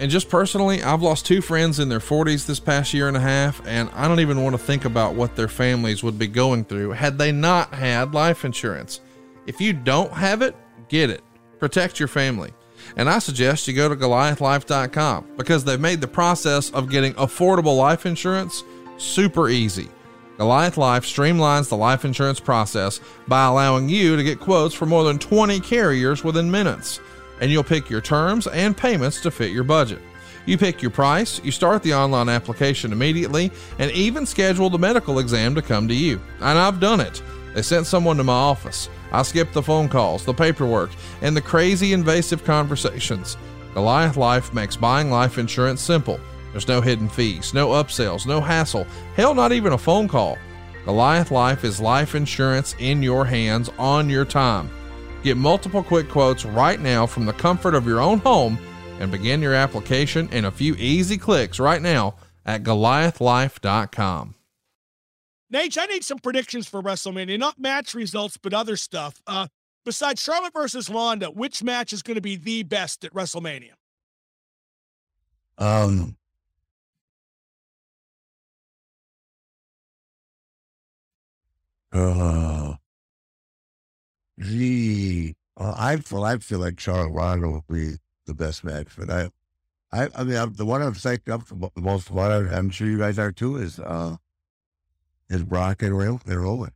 And 0.00 0.10
just 0.10 0.28
personally, 0.28 0.82
I've 0.82 1.02
lost 1.02 1.26
two 1.26 1.40
friends 1.40 1.80
in 1.80 1.88
their 1.88 1.98
40s 1.98 2.46
this 2.46 2.60
past 2.60 2.94
year 2.94 3.08
and 3.08 3.16
a 3.16 3.20
half, 3.20 3.60
and 3.66 3.90
I 3.94 4.06
don't 4.06 4.20
even 4.20 4.44
want 4.44 4.54
to 4.54 4.62
think 4.62 4.84
about 4.84 5.14
what 5.14 5.34
their 5.34 5.48
families 5.48 6.04
would 6.04 6.18
be 6.18 6.28
going 6.28 6.64
through 6.64 6.90
had 6.90 7.18
they 7.18 7.32
not 7.32 7.74
had 7.74 8.14
life 8.14 8.44
insurance. 8.44 9.00
If 9.46 9.60
you 9.60 9.72
don't 9.72 10.12
have 10.12 10.42
it, 10.42 10.54
get 10.88 11.10
it. 11.10 11.22
Protect 11.58 11.98
your 11.98 12.08
family. 12.08 12.52
And 12.96 13.10
I 13.10 13.18
suggest 13.18 13.66
you 13.66 13.74
go 13.74 13.88
to 13.88 13.96
GoliathLife.com 13.96 15.32
because 15.36 15.64
they've 15.64 15.80
made 15.80 16.00
the 16.00 16.06
process 16.06 16.70
of 16.70 16.90
getting 16.90 17.14
affordable 17.14 17.76
life 17.76 18.06
insurance 18.06 18.62
super 18.98 19.48
easy. 19.48 19.88
Goliath 20.36 20.76
Life 20.76 21.04
streamlines 21.04 21.68
the 21.68 21.76
life 21.76 22.04
insurance 22.04 22.38
process 22.38 23.00
by 23.26 23.46
allowing 23.46 23.88
you 23.88 24.16
to 24.16 24.22
get 24.22 24.38
quotes 24.38 24.72
for 24.72 24.86
more 24.86 25.02
than 25.02 25.18
20 25.18 25.58
carriers 25.58 26.22
within 26.22 26.48
minutes. 26.48 27.00
And 27.40 27.50
you'll 27.50 27.64
pick 27.64 27.88
your 27.88 28.00
terms 28.00 28.46
and 28.46 28.76
payments 28.76 29.20
to 29.22 29.30
fit 29.30 29.52
your 29.52 29.64
budget. 29.64 30.00
You 30.46 30.56
pick 30.56 30.80
your 30.80 30.90
price, 30.90 31.40
you 31.44 31.50
start 31.50 31.82
the 31.82 31.94
online 31.94 32.28
application 32.28 32.90
immediately, 32.90 33.52
and 33.78 33.90
even 33.90 34.24
schedule 34.24 34.70
the 34.70 34.78
medical 34.78 35.18
exam 35.18 35.54
to 35.54 35.62
come 35.62 35.86
to 35.88 35.94
you. 35.94 36.20
And 36.40 36.58
I've 36.58 36.80
done 36.80 37.00
it. 37.00 37.22
They 37.54 37.62
sent 37.62 37.86
someone 37.86 38.16
to 38.16 38.24
my 38.24 38.32
office. 38.32 38.88
I 39.12 39.22
skipped 39.22 39.52
the 39.52 39.62
phone 39.62 39.88
calls, 39.88 40.24
the 40.24 40.34
paperwork, 40.34 40.90
and 41.22 41.36
the 41.36 41.40
crazy 41.40 41.92
invasive 41.92 42.44
conversations. 42.44 43.36
Goliath 43.74 44.16
Life 44.16 44.54
makes 44.54 44.76
buying 44.76 45.10
life 45.10 45.38
insurance 45.38 45.80
simple. 45.80 46.18
There's 46.52 46.68
no 46.68 46.80
hidden 46.80 47.08
fees, 47.08 47.52
no 47.52 47.68
upsells, 47.68 48.26
no 48.26 48.40
hassle, 48.40 48.86
hell, 49.16 49.34
not 49.34 49.52
even 49.52 49.74
a 49.74 49.78
phone 49.78 50.08
call. 50.08 50.38
Goliath 50.84 51.30
Life 51.30 51.64
is 51.64 51.80
life 51.80 52.14
insurance 52.14 52.74
in 52.78 53.02
your 53.02 53.24
hands 53.24 53.70
on 53.78 54.08
your 54.08 54.24
time. 54.24 54.70
Get 55.22 55.36
multiple 55.36 55.82
quick 55.82 56.08
quotes 56.08 56.44
right 56.44 56.80
now 56.80 57.06
from 57.06 57.26
the 57.26 57.32
comfort 57.32 57.74
of 57.74 57.86
your 57.86 58.00
own 58.00 58.18
home 58.18 58.58
and 59.00 59.10
begin 59.10 59.42
your 59.42 59.54
application 59.54 60.28
in 60.32 60.44
a 60.44 60.50
few 60.50 60.74
easy 60.76 61.18
clicks 61.18 61.58
right 61.58 61.82
now 61.82 62.16
at 62.46 62.62
goliathlife.com. 62.62 64.34
Naitch, 65.52 65.78
I 65.78 65.86
need 65.86 66.04
some 66.04 66.18
predictions 66.18 66.68
for 66.68 66.82
WrestleMania, 66.82 67.38
not 67.38 67.58
match 67.58 67.94
results, 67.94 68.36
but 68.36 68.52
other 68.52 68.76
stuff. 68.76 69.22
Uh, 69.26 69.48
besides 69.84 70.22
Charlotte 70.22 70.52
versus 70.52 70.90
Ronda, 70.90 71.28
which 71.30 71.62
match 71.62 71.92
is 71.92 72.02
going 72.02 72.16
to 72.16 72.20
be 72.20 72.36
the 72.36 72.62
best 72.64 73.04
at 73.04 73.14
WrestleMania? 73.14 73.72
Um, 75.56 76.16
uh, 81.92 82.74
the 84.38 85.34
uh, 85.56 85.74
I 85.76 85.96
feel 85.96 86.24
I 86.24 86.38
feel 86.38 86.58
like 86.60 86.78
Charlotte 86.80 87.10
Ronda 87.12 87.48
will 87.48 87.64
be 87.68 87.94
the 88.26 88.34
best 88.34 88.62
match, 88.64 88.88
but 88.96 89.10
I, 89.10 89.30
I, 89.92 90.08
I 90.14 90.24
mean, 90.24 90.36
I'm, 90.36 90.52
the 90.54 90.64
one 90.66 90.82
I'm 90.82 90.94
psyched 90.94 91.28
up 91.28 91.42
for 91.46 91.54
the 91.54 91.80
most. 91.80 92.10
One 92.10 92.30
I'm, 92.52 92.70
sure 92.70 92.86
you 92.86 92.98
guys 92.98 93.18
are 93.18 93.32
too 93.32 93.56
is 93.56 93.78
uh, 93.80 94.16
is 95.28 95.42
Brock 95.44 95.82
and 95.82 95.96
Ro- 95.98 96.20
and 96.26 96.40
Roman. 96.42 96.70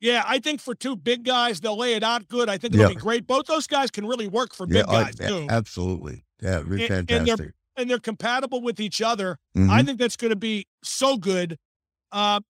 Yeah, 0.00 0.22
I 0.26 0.38
think 0.38 0.60
for 0.60 0.74
two 0.74 0.96
big 0.96 1.24
guys, 1.24 1.60
they'll 1.60 1.78
lay 1.78 1.94
it 1.94 2.02
out 2.02 2.28
good. 2.28 2.48
I 2.48 2.58
think 2.58 2.74
it'll 2.74 2.88
Yeah. 2.88 2.94
be 2.94 3.00
great. 3.00 3.26
Both 3.26 3.46
those 3.46 3.66
guys 3.66 3.90
can 3.90 4.06
really 4.06 4.28
work 4.28 4.54
for 4.54 4.66
big 4.66 4.84
uh, 4.86 4.90
guys 5.04 5.14
a- 5.20 5.28
too, 5.28 5.46
absolutely. 5.48 6.24
Yeah, 6.42 6.58
it'd 6.58 6.70
be 6.70 6.84
And- 6.86 6.92
and 6.92 7.08
they're- 7.08 7.18
fantastic. 7.36 7.54
and 7.76 7.90
they're 7.90 7.98
compatible 7.98 8.60
with 8.62 8.80
each 8.80 9.00
other. 9.00 9.38
Mhm. 9.56 9.70
I 9.70 9.82
think 9.82 9.98
that's 9.98 10.16
going 10.16 10.30
to 10.30 10.36
be 10.36 10.66
so 10.82 11.16
good. 11.16 11.58
Uh, 12.12 12.40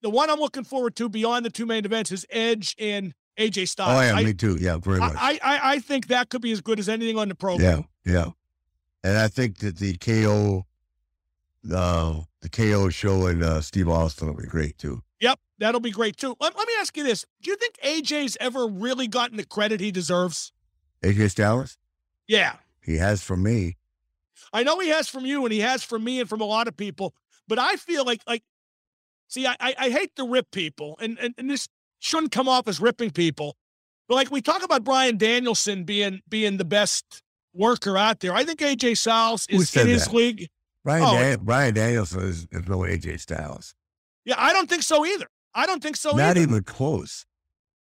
the 0.00 0.10
one 0.10 0.30
I'm 0.30 0.40
looking 0.40 0.64
forward 0.64 0.96
to 0.96 1.08
beyond 1.08 1.44
the 1.44 1.50
two 1.50 1.66
main 1.66 1.84
events 1.84 2.10
is 2.12 2.24
Edge 2.30 2.74
and 2.78 3.12
AJ 3.38 3.68
Styles. 3.68 3.98
oh 3.98 4.00
yeah, 4.00 4.14
I, 4.14 4.24
me 4.24 4.34
too. 4.34 4.56
Yeah, 4.60 4.78
very 4.78 4.98
much. 4.98 5.14
I, 5.16 5.38
I 5.42 5.60
I 5.74 5.78
think 5.78 6.08
that 6.08 6.28
could 6.28 6.42
be 6.42 6.52
as 6.52 6.60
good 6.60 6.78
as 6.78 6.88
anything 6.88 7.18
on 7.18 7.28
the 7.28 7.34
program. 7.34 7.86
Yeah, 8.04 8.12
yeah. 8.12 8.30
And 9.04 9.18
I 9.18 9.28
think 9.28 9.58
that 9.58 9.78
the 9.78 9.96
KO, 9.96 10.66
uh, 11.74 12.20
the 12.40 12.48
KO 12.48 12.88
show 12.90 13.26
and 13.26 13.42
uh, 13.42 13.60
Steve 13.60 13.88
Austin 13.88 14.28
will 14.28 14.40
be 14.40 14.46
great 14.46 14.78
too. 14.78 15.02
Yep, 15.20 15.38
that'll 15.58 15.80
be 15.80 15.90
great 15.90 16.16
too. 16.16 16.36
Let, 16.40 16.56
let 16.56 16.66
me 16.68 16.74
ask 16.78 16.96
you 16.96 17.04
this: 17.04 17.24
Do 17.40 17.50
you 17.50 17.56
think 17.56 17.76
AJ's 17.84 18.36
ever 18.40 18.66
really 18.66 19.08
gotten 19.08 19.36
the 19.36 19.44
credit 19.44 19.80
he 19.80 19.90
deserves? 19.90 20.52
AJ 21.02 21.30
Styles, 21.32 21.78
Yeah, 22.28 22.56
he 22.80 22.96
has 22.98 23.22
from 23.22 23.42
me. 23.42 23.76
I 24.52 24.62
know 24.62 24.78
he 24.78 24.88
has 24.88 25.08
from 25.08 25.24
you, 25.24 25.44
and 25.44 25.52
he 25.52 25.60
has 25.60 25.82
from 25.82 26.04
me, 26.04 26.20
and 26.20 26.28
from 26.28 26.40
a 26.40 26.44
lot 26.44 26.68
of 26.68 26.76
people. 26.76 27.14
But 27.48 27.58
I 27.58 27.76
feel 27.76 28.04
like, 28.04 28.20
like, 28.26 28.42
see, 29.28 29.46
I 29.46 29.56
I, 29.58 29.74
I 29.78 29.90
hate 29.90 30.14
to 30.16 30.28
rip 30.28 30.50
people, 30.50 30.96
and, 31.00 31.18
and 31.18 31.34
and 31.38 31.48
this 31.50 31.68
shouldn't 32.02 32.32
come 32.32 32.48
off 32.48 32.66
as 32.68 32.80
ripping 32.80 33.10
people. 33.12 33.56
But 34.08 34.16
like 34.16 34.30
we 34.30 34.42
talk 34.42 34.62
about 34.62 34.82
Bryan 34.84 35.16
Danielson 35.16 35.84
being 35.84 36.20
being 36.28 36.56
the 36.58 36.64
best 36.64 37.22
worker 37.54 37.96
out 37.96 38.20
there, 38.20 38.34
I 38.34 38.44
think 38.44 38.58
AJ 38.60 38.98
Styles 38.98 39.46
is 39.48 39.74
in 39.76 39.86
his 39.86 40.12
league. 40.12 40.48
Brian, 40.84 41.04
Oh. 41.06 41.12
Dan- 41.14 41.38
Bryan 41.44 41.74
Danielson 41.74 42.22
is, 42.22 42.46
is 42.50 42.66
no 42.68 42.78
AJ 42.78 43.20
Styles. 43.20 43.74
Yeah, 44.24 44.34
I 44.36 44.52
don't 44.52 44.68
think 44.68 44.82
so 44.82 45.06
either. 45.06 45.26
I 45.54 45.64
don't 45.66 45.82
think 45.82 45.96
so 45.96 46.10
Not 46.16 46.36
either. 46.36 46.40
even 46.40 46.64
close. 46.64 47.24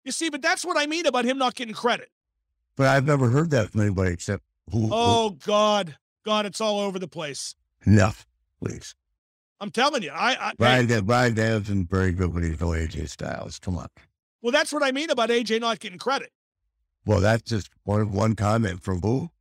You 0.04 0.12
see, 0.12 0.30
but 0.30 0.41
that's 0.41 0.66
what 0.66 0.78
I 0.78 0.86
mean 0.86 1.06
about 1.06 1.24
him 1.26 1.38
not 1.38 1.56
getting 1.56 1.74
credit. 1.74 2.10
But 2.76 2.88
I've 2.88 3.06
never 3.06 3.30
heard 3.30 3.52
that 3.52 3.70
from 3.72 3.82
anybody 3.82 4.12
except 4.12 4.44
who. 4.72 4.82
who- 4.88 4.90
Oh 4.91 5.30
God, 5.46 5.98
God, 6.26 6.46
it's 6.46 6.60
all 6.60 6.80
over 6.80 7.00
the 7.00 7.08
place. 7.08 7.56
enough, 7.86 8.28
please. 8.62 8.96
I'm 9.62 9.72
telling 9.72 10.04
you, 10.04 10.12
I, 10.12 10.50
I 10.50 10.54
Brian, 10.58 11.06
Bryan 11.06 11.34
Danielson 11.34 11.86
very 11.86 12.12
good 12.12 12.34
when 12.34 12.44
he's 12.44 12.60
no 12.60 12.68
AJ 12.70 13.10
Styles. 13.10 13.60
Come 13.60 13.78
on. 13.78 13.88
Well, 14.41 14.52
that's 14.52 14.72
what 14.72 14.84
I 14.84 14.91
mean 14.91 15.10
about 15.10 15.30
AJ 15.30 15.60
not 15.61 15.80
getting 15.80 15.99
credit. 15.99 16.32
Well, 17.06 17.20
that's 17.20 17.44
just 17.44 17.70
one 17.84 18.11
one 18.11 18.36
comment 18.36 18.84
from 18.84 19.02
who? 19.02 19.32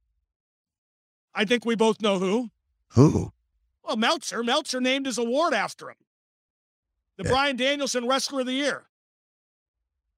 I 1.35 1.45
think 1.45 1.65
we 1.65 1.77
both 1.77 2.01
know 2.01 2.19
who. 2.19 2.51
Who? 2.95 3.33
Well, 3.85 3.97
Meltzer. 3.97 4.43
Meltzer 4.43 4.81
named 4.81 5.07
his 5.07 5.19
award 5.19 5.55
after 5.55 5.89
him. 5.91 5.97
The 7.17 7.25
Yeah. 7.25 7.31
Bryan 7.31 7.57
Danielson 7.57 8.07
Wrestler 8.07 8.41
of 8.41 8.47
the 8.47 8.53
Year. 8.53 8.85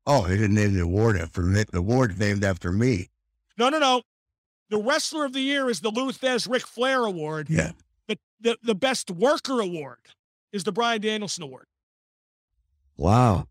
Oh, 0.07 0.23
he 0.25 0.37
didn't 0.37 0.55
name 0.55 0.75
the 0.75 0.81
award 0.83 1.17
after 1.19 1.43
me. 1.43 1.65
The 1.71 1.79
award's 1.79 2.19
named 2.19 2.43
after 2.45 2.73
me. 2.73 3.11
No, 3.59 3.69
no, 3.69 3.79
no. 3.79 4.03
The 4.71 4.79
wrestler 4.79 5.25
of 5.25 5.33
the 5.33 5.41
year 5.41 5.69
is 5.69 5.81
the 5.81 5.91
Lou 5.91 6.11
Thesz 6.13 6.49
Ric 6.49 6.67
Flair 6.67 7.05
Award. 7.05 7.49
Yeah. 7.51 7.73
The, 8.07 8.19
the 8.41 8.59
the 8.63 8.75
best 8.75 9.11
worker 9.11 9.61
award 9.61 9.99
is 10.53 10.65
the 10.65 10.73
Bryan 10.73 11.01
Danielson 11.01 11.43
Award. 11.45 11.67
Wow. 12.97 13.47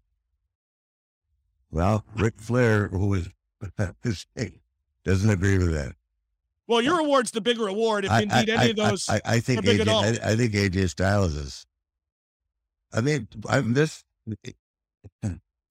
Well, 1.72 2.04
Ric 2.16 2.36
Flair, 2.38 2.88
who 2.88 3.14
is 3.14 3.30
doesn't 5.06 5.30
agree 5.30 5.58
with 5.58 5.74
that. 5.74 5.94
Well, 6.68 6.82
your 6.82 7.00
award's 7.00 7.32
the 7.32 7.41
bigger 7.41 7.68
award, 7.68 8.06
if 8.06 8.12
I- 8.12 8.22
indeed 8.22 8.50
I, 8.50 8.62
any 8.64 8.70
of 8.72 8.76
those 8.78 9.10
I, 9.10 9.22
I 9.26 9.40
think 9.40 9.60
are 9.60 9.64
big 9.64 9.80
at 9.82 9.88
AJ. 9.88 10.24
I, 10.24 10.32
I 10.32 10.36
think 10.36 10.54
AJ 10.54 10.90
Styles 10.90 11.36
is. 11.36 11.66
I 12.94 13.02
mean, 13.02 13.28
I'm 13.48 13.74
this. 13.74 14.04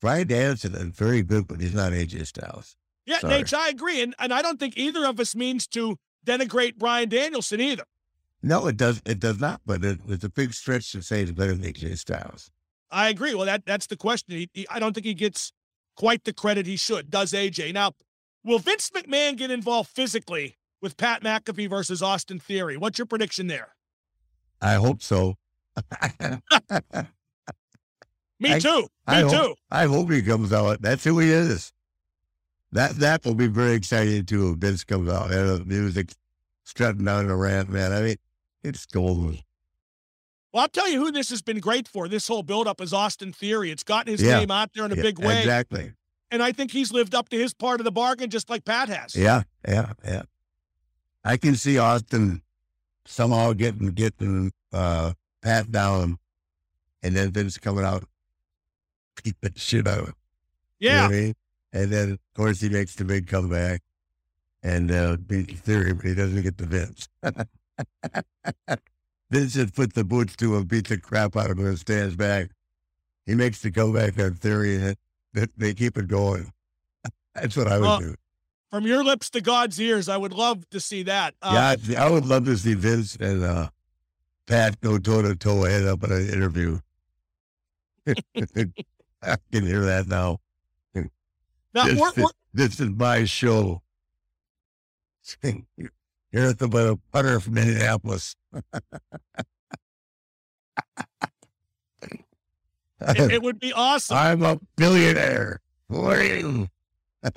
Bryan 0.01 0.27
Danielson 0.29 0.75
is 0.75 0.83
very 0.97 1.23
good, 1.23 1.49
but 1.49 1.61
he's 1.61 1.75
not 1.75 1.93
AJ 1.93 2.27
Styles. 2.27 2.77
Yeah, 3.07 3.19
Sorry. 3.19 3.43
Naitch, 3.43 3.55
I 3.55 3.69
agree. 3.71 4.03
And, 4.03 4.15
and 4.19 4.33
I 4.33 4.43
don't 4.43 4.61
think 4.61 4.77
either 4.77 5.05
of 5.07 5.19
us 5.19 5.35
means 5.35 5.67
to 5.69 5.97
denigrate 6.27 6.77
Bryan 6.77 7.09
Danielson 7.09 7.61
either. 7.61 7.85
No, 8.43 8.67
it 8.69 8.77
does. 8.77 9.03
It 9.05 9.19
does 9.19 9.41
not. 9.41 9.61
But 9.67 9.85
it, 9.85 9.99
it's 10.09 10.23
a 10.25 10.29
big 10.29 10.53
stretch 10.55 10.93
to 10.93 11.03
say 11.03 11.21
he's 11.21 11.33
better 11.33 11.55
than 11.55 11.63
AJ 11.73 11.99
Styles. 11.99 12.51
I 12.91 13.09
agree. 13.09 13.35
Well, 13.35 13.47
that 13.47 13.67
that's 13.67 13.87
the 13.89 13.97
question. 13.97 14.37
He, 14.37 14.51
he- 14.53 14.67
I 14.71 14.79
don't 14.79 14.93
think 14.95 15.07
he 15.07 15.15
gets 15.15 15.53
quite 15.99 16.23
the 16.25 16.33
credit 16.33 16.65
he 16.67 16.77
should. 16.77 17.11
Does 17.11 17.33
AJ 17.33 17.75
now? 17.75 17.93
Will 18.45 18.61
Vince 18.61 18.91
McMahon 18.91 19.37
get 19.37 19.51
involved 19.51 19.91
physically 19.91 20.57
with 20.81 20.97
Pat 20.97 21.23
McAfee 21.23 21.69
versus 21.69 22.01
Austin 22.03 22.39
Theory? 22.39 22.77
What's 22.77 22.99
your 22.99 23.07
prediction 23.07 23.49
there? 23.49 23.75
I 24.63 24.75
hope 24.75 25.03
so. 25.03 25.35
Me 28.41 28.55
I- 28.55 28.59
too. 28.61 28.83
Me 28.83 28.89
I 29.07 29.23
too. 29.23 29.29
hope, 29.29 29.59
I 29.71 29.85
hope 29.87 30.11
he 30.13 30.23
comes 30.23 30.53
out. 30.53 30.81
That's 30.81 31.03
who 31.05 31.19
he 31.19 31.31
is. 31.31 31.73
That 32.73 32.97
that 32.97 33.25
will 33.25 33.35
be 33.35 33.47
very 33.49 33.73
exciting 33.73 34.25
too. 34.27 34.53
If 34.53 34.59
Vince 34.59 34.85
comes 34.85 35.09
out 35.09 35.33
and 35.33 35.49
the 35.49 35.65
music 35.65 36.13
strutting 36.65 37.05
down 37.05 37.27
the 37.27 37.35
ramp, 37.35 37.71
man. 37.71 37.93
I 37.93 38.03
mean, 38.03 38.17
it's 38.63 38.85
golden. 38.87 39.39
Well, 40.59 40.65
I'll 40.65 40.69
tell 40.71 40.91
you 40.91 40.99
who 40.99 41.13
this 41.13 41.31
has 41.31 41.41
been 41.41 41.61
great 41.61 41.87
for. 41.87 42.09
This 42.09 42.27
whole 42.27 42.43
buildup 42.43 42.81
is 42.81 42.93
Austin 42.93 43.33
Theory. 43.33 43.71
It's 43.71 43.85
gotten 43.85 44.11
his 44.11 44.21
Yeah. 44.21 44.41
name 44.41 44.51
out 44.51 44.73
there 44.75 44.85
in 44.87 44.91
a 44.91 44.97
Yeah, 44.97 45.03
big 45.03 45.21
way, 45.21 45.39
Exactly. 45.39 45.93
and 46.33 46.43
I 46.43 46.51
think 46.51 46.73
he's 46.73 46.91
lived 46.91 47.15
up 47.15 47.29
to 47.29 47.39
his 47.39 47.55
part 47.55 47.81
of 47.81 47.85
the 47.85 47.93
bargain, 47.93 48.29
just 48.29 48.51
like 48.51 48.65
Pat 48.65 48.89
has. 48.89 49.15
Yeah, 49.15 49.45
yeah, 49.69 49.93
yeah. 50.05 50.23
I 51.23 51.37
can 51.37 51.55
see 51.55 51.79
Austin 51.79 52.43
somehow 53.05 53.53
getting 53.53 53.93
getting 53.93 54.51
uh 54.73 55.13
pat 55.43 55.71
down 55.71 56.19
and 57.05 57.15
then 57.15 57.31
Vince 57.31 57.57
coming 57.57 57.85
out 57.85 58.03
the 59.41 59.53
shit 59.55 59.87
out 59.87 59.99
of 60.01 60.07
him. 60.09 60.15
You 60.81 60.89
know 60.89 60.95
Yeah. 60.97 61.03
what 61.03 61.15
I 61.15 61.21
mean? 61.21 61.35
And 61.73 61.93
then 61.93 62.11
of 62.15 62.19
course 62.35 62.61
he 62.61 62.69
makes 62.69 62.97
the 62.97 63.05
big 63.05 63.29
comeback 63.29 63.81
and 64.65 64.91
uh 64.91 65.19
beats 65.19 65.61
Theory, 65.61 65.93
but 65.93 66.05
he 66.05 66.15
doesn't 66.17 66.43
get 66.43 66.59
the 66.59 66.67
Vince. 66.67 67.09
Vince 69.31 69.55
just 69.55 69.75
puts 69.75 69.95
the 69.95 70.05
boots 70.05 70.37
to 70.37 70.57
him, 70.57 70.65
beats 70.65 70.89
the 70.91 70.99
crap 70.99 71.37
out 71.37 71.51
of 71.51 71.59
him, 71.59 71.67
and 71.67 71.79
stands 71.79 72.17
back. 72.17 72.49
He 73.27 73.35
makes 73.35 73.61
the 73.61 73.71
comeback 73.71 74.19
on 74.19 74.35
Theory, 74.35 74.77
and 74.77 74.97
they, 75.35 75.47
they 75.57 75.75
keep 75.75 75.99
it 75.99 76.09
going. 76.09 76.51
That's 77.35 77.57
what 77.57 77.69
I 77.69 77.77
would 77.79 77.83
Well, 77.85 78.01
do. 78.01 78.15
From 78.71 78.87
your 78.87 79.03
lips 79.05 79.31
to 79.31 79.41
God's 79.41 79.81
ears, 79.81 80.09
I 80.09 80.17
would 80.17 80.33
love 80.33 80.69
to 80.71 80.81
see 80.81 81.03
that. 81.05 81.35
Uh, 81.43 81.75
yeah, 81.89 81.99
I, 82.01 82.07
I 82.07 82.11
would 82.11 82.27
love 82.27 82.45
to 82.47 82.57
see 82.57 82.75
Vince 82.75 83.17
and 83.17 83.43
uh, 83.45 83.69
Pat 84.47 84.81
go 84.81 84.99
toe 84.99 85.23
to 85.23 85.35
toe 85.37 85.63
head 85.65 85.85
up 85.87 86.03
in 86.05 86.13
an 86.13 86.29
interview. 86.29 86.79
I 88.07 89.37
can 89.53 89.67
hear 89.67 89.81
that 89.83 90.07
now. 90.07 90.41
Now, 91.75 91.85
this, 91.85 92.01
we're- 92.01 92.13
we're- 92.17 92.29
this 92.55 92.81
is 92.81 92.89
my 92.91 93.25
show. 93.25 93.83
You're 96.33 96.51
at 96.51 96.59
the 96.59 96.69
but 96.69 96.87
a 96.87 96.97
putter 97.13 97.41
from 97.41 97.55
Minneapolis. 97.55 98.37
it, 103.01 103.33
it 103.33 103.43
would 103.43 103.59
be 103.59 103.73
awesome. 103.73 104.17
I'm 104.17 104.43
a 104.43 104.61
billionaire. 104.77 105.61
What 105.87 106.19
are 106.19 106.25
you? 106.25 106.69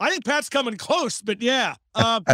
I 0.00 0.10
think 0.10 0.24
Pat's 0.24 0.48
coming 0.48 0.76
close, 0.76 1.20
but 1.20 1.42
yeah. 1.42 1.74
Um, 1.94 2.24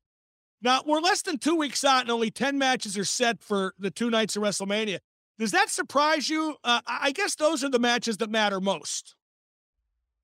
now 0.62 0.82
we're 0.84 1.00
less 1.00 1.22
than 1.22 1.38
two 1.38 1.54
weeks 1.54 1.84
out, 1.84 2.02
and 2.02 2.10
only 2.10 2.30
ten 2.30 2.58
matches 2.58 2.98
are 2.98 3.04
set 3.04 3.42
for 3.42 3.74
the 3.78 3.90
two 3.90 4.10
nights 4.10 4.34
of 4.36 4.42
WrestleMania. 4.42 4.98
Does 5.38 5.52
that 5.52 5.70
surprise 5.70 6.28
you? 6.28 6.56
Uh, 6.64 6.80
I 6.86 7.12
guess 7.12 7.36
those 7.36 7.62
are 7.62 7.70
the 7.70 7.78
matches 7.78 8.16
that 8.18 8.30
matter 8.30 8.60
most. 8.60 9.14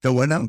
so 0.02 0.12
what 0.12 0.28
now? 0.28 0.48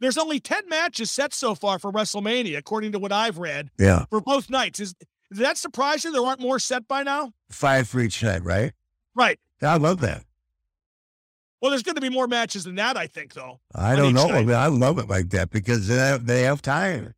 There's 0.00 0.18
only 0.18 0.38
ten 0.40 0.68
matches 0.68 1.10
set 1.10 1.34
so 1.34 1.54
far 1.54 1.78
for 1.78 1.90
WrestleMania, 1.90 2.56
according 2.58 2.92
to 2.92 2.98
what 2.98 3.12
I've 3.12 3.38
read 3.38 3.70
Yeah, 3.78 4.04
for 4.10 4.20
both 4.20 4.48
nights. 4.50 4.80
Is 4.80 4.94
does 5.30 5.38
that 5.40 5.58
surprise 5.58 6.04
you? 6.04 6.12
There 6.12 6.24
aren't 6.24 6.40
more 6.40 6.58
set 6.58 6.86
by 6.88 7.02
now. 7.02 7.32
five 7.50 7.88
for 7.88 8.00
each 8.00 8.22
night, 8.22 8.42
right? 8.44 8.72
Right. 9.14 9.38
I 9.60 9.76
love 9.76 10.00
that. 10.00 10.24
Well, 11.60 11.70
there's 11.72 11.82
going 11.82 11.96
to 11.96 12.00
be 12.00 12.08
more 12.08 12.28
matches 12.28 12.62
than 12.64 12.76
that, 12.76 12.96
I 12.96 13.08
think, 13.08 13.34
though. 13.34 13.58
I 13.74 13.96
don't 13.96 14.14
know. 14.14 14.28
I 14.30 14.44
mean, 14.44 14.54
I 14.54 14.68
love 14.68 14.98
it 15.00 15.08
like 15.08 15.30
that 15.30 15.50
because 15.50 15.88
they 15.88 15.96
have, 15.96 16.24
they 16.24 16.42
have 16.42 16.62
time. 16.62 17.14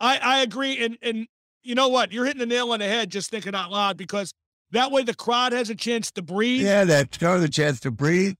I, 0.00 0.18
I 0.18 0.38
agree. 0.40 0.82
And 0.84 0.96
and 1.02 1.26
you 1.62 1.74
know 1.74 1.88
what? 1.88 2.12
You're 2.12 2.24
hitting 2.24 2.40
the 2.40 2.46
nail 2.46 2.72
on 2.72 2.78
the 2.80 2.86
head 2.86 3.10
just 3.10 3.30
thinking 3.30 3.54
out 3.54 3.70
loud 3.70 3.96
because 3.96 4.32
that 4.70 4.90
way 4.90 5.02
the 5.02 5.14
crowd 5.14 5.52
has 5.52 5.70
a 5.70 5.74
chance 5.74 6.10
to 6.12 6.22
breathe. 6.22 6.62
Yeah, 6.62 6.84
that 6.84 7.18
got 7.18 7.38
the 7.38 7.48
chance 7.48 7.80
to 7.80 7.90
breathe, 7.90 8.34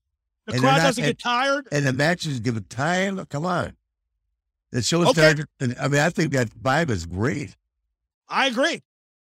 the 0.46 0.52
and 0.54 0.60
crowd 0.62 0.78
not- 0.78 0.82
doesn't 0.84 1.04
get 1.04 1.18
tired. 1.18 1.68
and 1.72 1.86
the 1.86 1.92
matches 1.92 2.40
give 2.40 2.56
it 2.56 2.70
time. 2.70 3.24
Come 3.26 3.44
on, 3.46 3.76
the 4.70 4.82
show 4.82 5.02
Okay. 5.02 5.12
started. 5.12 5.46
and, 5.60 5.76
I 5.80 5.88
mean, 5.88 6.00
I 6.00 6.10
think 6.10 6.32
that 6.32 6.50
vibe 6.50 6.90
is 6.90 7.06
great. 7.06 7.56
I 8.28 8.46
agree. 8.46 8.82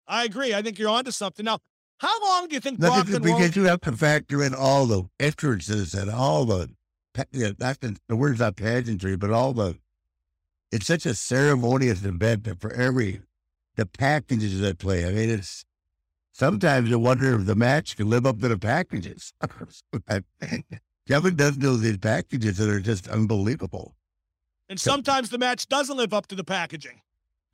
I 0.07 0.25
agree. 0.25 0.53
I 0.53 0.61
think 0.61 0.77
you're 0.79 0.89
onto 0.89 1.11
something. 1.11 1.45
Now, 1.45 1.59
how 1.97 2.21
long 2.27 2.47
do 2.47 2.55
you 2.55 2.59
think 2.59 2.79
Look 2.79 2.89
Brock 2.89 2.99
at 3.01 3.05
the, 3.07 3.19
Roman? 3.19 3.37
because 3.37 3.55
you 3.55 3.63
have 3.65 3.81
to 3.81 3.91
factor 3.93 4.43
in 4.43 4.53
all 4.53 4.85
the 4.85 5.03
entrances 5.19 5.93
and 5.93 6.09
all 6.11 6.45
the, 6.45 6.69
not 7.59 7.79
the, 7.79 7.97
the 8.07 8.15
word's 8.15 8.39
not 8.39 8.55
pageantry, 8.55 9.15
but 9.15 9.29
all 9.31 9.53
the. 9.53 9.77
It's 10.71 10.87
such 10.87 11.05
a 11.05 11.13
ceremonious 11.13 12.03
event 12.03 12.45
that 12.45 12.59
for 12.61 12.71
every 12.73 13.21
the 13.75 13.85
packages 13.85 14.59
that 14.61 14.77
play. 14.79 15.05
I 15.05 15.11
mean, 15.11 15.29
it's 15.29 15.63
sometimes 16.33 16.89
you 16.89 16.97
wonder 16.99 17.35
if 17.39 17.45
the 17.45 17.55
match 17.55 17.95
can 17.97 18.09
live 18.09 18.25
up 18.25 18.39
to 18.39 18.47
the 18.49 18.57
packages. 18.57 19.33
Kevin 21.07 21.35
does 21.35 21.57
know 21.57 21.75
these 21.75 21.97
packages 21.97 22.57
that 22.57 22.69
are 22.69 22.79
just 22.79 23.07
unbelievable. 23.07 23.95
And 24.69 24.79
sometimes 24.79 25.29
the 25.29 25.37
match 25.37 25.67
doesn't 25.67 25.97
live 25.97 26.13
up 26.13 26.27
to 26.27 26.35
the 26.35 26.43
packaging. 26.43 27.01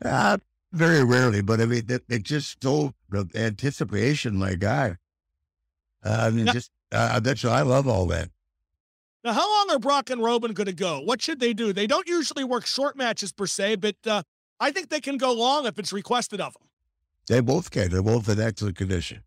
Uh, 0.04 0.38
very 0.72 1.04
rarely, 1.04 1.42
but 1.42 1.60
I 1.60 1.66
mean, 1.66 1.84
it, 1.90 2.04
it 2.10 2.24
just 2.24 2.62
so 2.62 2.94
the 3.10 3.28
anticipation, 3.36 4.38
my 4.38 4.56
God. 4.56 4.98
Uh, 6.04 6.18
I 6.22 6.30
mean, 6.30 6.46
Now- 6.46 6.54
just 6.54 6.72
uh, 6.92 7.20
that's 7.20 7.44
I 7.44 7.62
love 7.62 7.88
all 7.88 8.06
that. 8.08 8.30
Now, 9.24 9.34
how 9.34 9.50
long 9.50 9.76
are 9.76 9.80
Brock 9.80 10.10
and 10.10 10.24
Roman 10.24 10.54
going 10.54 10.68
to 10.68 10.74
go? 10.74 11.02
What 11.02 11.22
should 11.22 11.40
they 11.40 11.54
do? 11.54 11.74
They 11.74 11.88
don't 11.88 12.08
usually 12.08 12.44
work 12.46 12.66
short 12.66 12.96
matches 12.96 13.34
per 13.34 13.46
se, 13.46 13.76
but 13.78 13.96
uh, 14.06 14.24
I 14.60 14.72
think 14.72 14.90
they 14.90 15.02
can 15.02 15.18
go 15.18 15.34
long 15.34 15.66
if 15.66 15.78
it's 15.80 15.92
requested 15.92 16.40
of 16.40 16.54
them. 16.54 16.64
They 17.28 17.42
both 17.42 17.72
can. 17.72 17.90
They're 17.90 18.02
both 18.04 18.30
in 18.30 18.40
excellent 18.40 18.78
condition. 18.78 19.24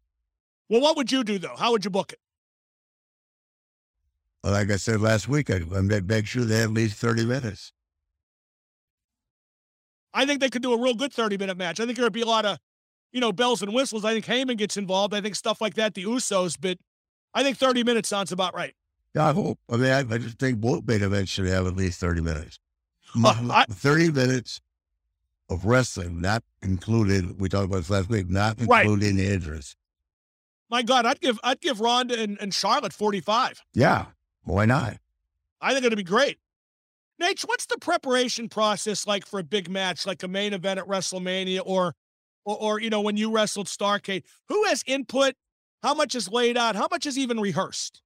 Well, 0.70 0.80
what 0.80 0.96
would 0.96 1.12
you 1.12 1.22
do 1.24 1.38
though? 1.38 1.56
How 1.58 1.72
would 1.72 1.84
you 1.84 1.90
book 1.90 2.12
it? 2.12 2.18
Well, 4.42 4.52
Like 4.52 4.70
I 4.70 4.76
said 4.76 5.00
last 5.00 5.28
week, 5.28 5.50
I, 5.50 5.60
I 5.74 5.80
make 5.80 6.26
sure 6.26 6.44
they 6.44 6.56
have 6.58 6.70
at 6.70 6.74
least 6.74 6.96
thirty 6.96 7.24
minutes. 7.24 7.72
I 10.12 10.26
think 10.26 10.40
they 10.40 10.50
could 10.50 10.62
do 10.62 10.72
a 10.72 10.80
real 10.80 10.94
good 10.94 11.12
30 11.12 11.38
minute 11.38 11.56
match. 11.56 11.78
I 11.78 11.84
think 11.86 11.94
there 11.96 12.04
would 12.04 12.12
be 12.12 12.22
a 12.22 12.26
lot 12.26 12.44
of, 12.44 12.58
you 13.12 13.20
know, 13.20 13.30
bells 13.30 13.62
and 13.62 13.72
whistles. 13.72 14.04
I 14.04 14.12
think 14.12 14.26
Heyman 14.26 14.56
gets 14.56 14.76
involved. 14.76 15.14
I 15.14 15.20
think 15.20 15.36
stuff 15.36 15.60
like 15.60 15.74
that, 15.74 15.94
the 15.94 16.02
Usos, 16.02 16.56
but 16.60 16.78
I 17.32 17.44
think 17.44 17.58
30 17.58 17.84
minutes 17.84 18.08
sounds 18.08 18.32
about 18.32 18.52
right. 18.52 18.74
Yeah, 19.14 19.28
I 19.28 19.32
hope. 19.32 19.60
I 19.70 19.76
mean, 19.76 19.92
I, 19.92 19.98
I 20.00 20.18
just 20.18 20.38
think 20.40 20.58
both 20.60 20.84
main 20.84 21.02
events 21.04 21.30
should 21.30 21.46
have 21.46 21.66
at 21.66 21.76
least 21.76 22.00
thirty 22.00 22.20
minutes. 22.20 22.58
Uh, 23.24 23.34
I- 23.50 23.64
thirty 23.70 24.10
minutes 24.10 24.60
of 25.48 25.64
wrestling, 25.64 26.20
not 26.20 26.44
included. 26.62 27.40
We 27.40 27.48
talked 27.48 27.64
about 27.66 27.78
this 27.78 27.90
last 27.90 28.08
week, 28.08 28.28
not 28.30 28.56
Right. 28.66 28.82
including 28.86 29.16
the 29.16 29.26
injuries. 29.26 29.74
My 30.70 30.82
God, 30.82 31.06
I'd 31.06 31.20
give 31.20 31.38
I'd 31.42 31.60
give 31.60 31.80
Ronda 31.80 32.20
and, 32.20 32.36
and 32.40 32.54
Charlotte 32.54 32.92
45. 32.92 33.62
Yeah, 33.74 34.06
why 34.44 34.64
not? 34.64 34.98
I 35.60 35.72
think 35.72 35.84
it'd 35.84 35.96
be 35.96 36.02
great. 36.02 36.38
Naitch, 37.20 37.42
what's 37.42 37.66
the 37.66 37.76
preparation 37.78 38.48
process 38.48 39.06
like 39.06 39.26
for 39.26 39.40
a 39.40 39.44
big 39.44 39.68
match, 39.68 40.06
like 40.06 40.22
a 40.22 40.28
main 40.28 40.54
event 40.54 40.80
at 40.80 40.86
WrestleMania 40.86 41.60
or, 41.64 41.94
or, 42.44 42.56
or 42.56 42.80
you 42.80 42.88
know, 42.88 43.02
when 43.02 43.16
you 43.16 43.30
wrestled 43.30 43.66
Starcade? 43.66 44.22
Who 44.48 44.64
has 44.64 44.82
input? 44.86 45.34
How 45.82 45.94
much 45.94 46.14
is 46.14 46.30
laid 46.30 46.56
out? 46.56 46.76
How 46.76 46.88
much 46.90 47.06
is 47.06 47.18
even 47.18 47.38
rehearsed? 47.40 48.02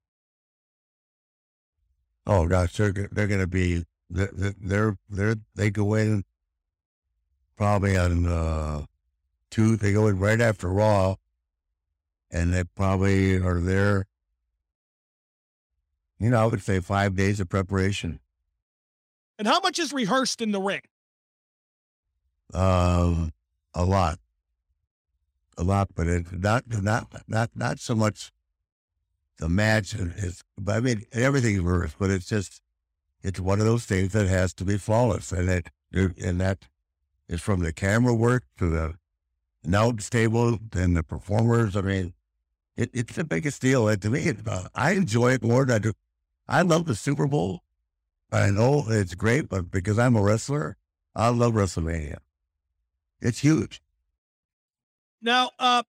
Oh 2.26 2.46
gosh, 2.46 2.76
they're 2.76 2.92
they're 2.92 3.26
going 3.26 3.40
to 3.40 3.46
be 3.46 3.84
they're 4.08 4.30
they're, 4.32 4.96
they're 5.10 5.36
they 5.54 5.70
go 5.70 5.94
in 5.94 6.24
probably 7.56 7.96
on 7.96 8.26
uh 8.26 8.86
two. 9.50 9.76
They 9.76 9.92
go 9.92 10.06
in 10.06 10.18
right 10.18 10.40
after 10.40 10.68
Raw, 10.68 11.16
and 12.30 12.52
they 12.52 12.64
probably 12.64 13.36
are 13.36 13.60
there. 13.60 14.06
You 16.24 16.30
know, 16.30 16.40
I 16.40 16.46
would 16.46 16.62
say 16.62 16.80
five 16.80 17.14
days 17.16 17.38
of 17.38 17.50
preparation. 17.50 18.18
And 19.38 19.46
how 19.46 19.60
much 19.60 19.78
is 19.78 19.92
rehearsed 19.92 20.40
in 20.40 20.52
the 20.52 20.60
ring? 20.60 20.80
Um, 22.54 23.34
a 23.74 23.84
lot, 23.84 24.18
a 25.58 25.64
lot, 25.64 25.88
but 25.94 26.06
it's 26.06 26.32
not 26.32 26.64
not 26.66 27.08
not 27.28 27.50
not 27.54 27.78
so 27.78 27.94
much 27.94 28.32
the 29.36 29.50
match 29.50 29.92
is. 29.92 30.42
But 30.56 30.76
I 30.76 30.80
mean, 30.80 31.04
everything's 31.12 31.60
rehearsed, 31.60 31.96
but 31.98 32.08
it's 32.08 32.26
just 32.26 32.62
it's 33.22 33.38
one 33.38 33.60
of 33.60 33.66
those 33.66 33.84
things 33.84 34.14
that 34.14 34.26
has 34.26 34.54
to 34.54 34.64
be 34.64 34.78
flawless, 34.78 35.30
and 35.30 35.50
it 35.50 35.68
and 35.92 36.40
that 36.40 36.64
is 37.28 37.42
from 37.42 37.60
the 37.60 37.72
camera 37.72 38.14
work 38.14 38.44
to 38.56 38.70
the 38.70 38.94
announce 39.62 40.08
table 40.08 40.58
and 40.72 40.96
the 40.96 41.02
performers. 41.02 41.76
I 41.76 41.82
mean, 41.82 42.14
it, 42.78 42.88
it's 42.94 43.14
the 43.14 43.24
biggest 43.24 43.60
deal. 43.60 43.88
And 43.88 44.00
to 44.00 44.08
me, 44.08 44.20
it, 44.20 44.38
uh, 44.46 44.68
I 44.74 44.92
enjoy 44.92 45.32
it 45.32 45.42
more 45.42 45.66
than 45.66 45.76
I 45.76 45.78
do. 45.80 45.92
I 46.48 46.62
love 46.62 46.86
the 46.86 46.94
Super 46.94 47.26
Bowl. 47.26 47.62
I 48.32 48.50
know 48.50 48.84
it's 48.88 49.14
great, 49.14 49.48
but 49.48 49.70
because 49.70 49.98
I'm 49.98 50.16
a 50.16 50.22
wrestler, 50.22 50.76
I 51.14 51.28
love 51.28 51.54
WrestleMania. 51.54 52.18
It's 53.20 53.38
huge. 53.38 53.80
Now, 55.22 55.52
uh, 55.58 55.84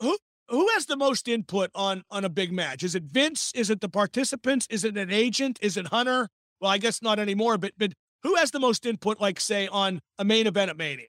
who 0.00 0.16
who 0.48 0.68
has 0.70 0.86
the 0.86 0.96
most 0.96 1.28
input 1.28 1.70
on 1.74 2.04
on 2.10 2.24
a 2.24 2.28
big 2.28 2.52
match? 2.52 2.82
Is 2.82 2.94
it 2.94 3.02
Vince? 3.02 3.52
Is 3.54 3.70
it 3.70 3.80
the 3.80 3.88
participants? 3.88 4.66
Is 4.70 4.84
it 4.84 4.96
an 4.96 5.10
agent? 5.10 5.58
Is 5.60 5.76
it 5.76 5.88
Hunter? 5.88 6.28
Well, 6.60 6.70
I 6.70 6.78
guess 6.78 7.02
not 7.02 7.18
anymore. 7.18 7.58
But 7.58 7.72
but 7.76 7.92
who 8.22 8.36
has 8.36 8.50
the 8.50 8.60
most 8.60 8.86
input? 8.86 9.20
Like 9.20 9.40
say 9.40 9.68
on 9.68 10.00
a 10.18 10.24
main 10.24 10.46
event 10.46 10.70
at 10.70 10.76
Mania. 10.76 11.06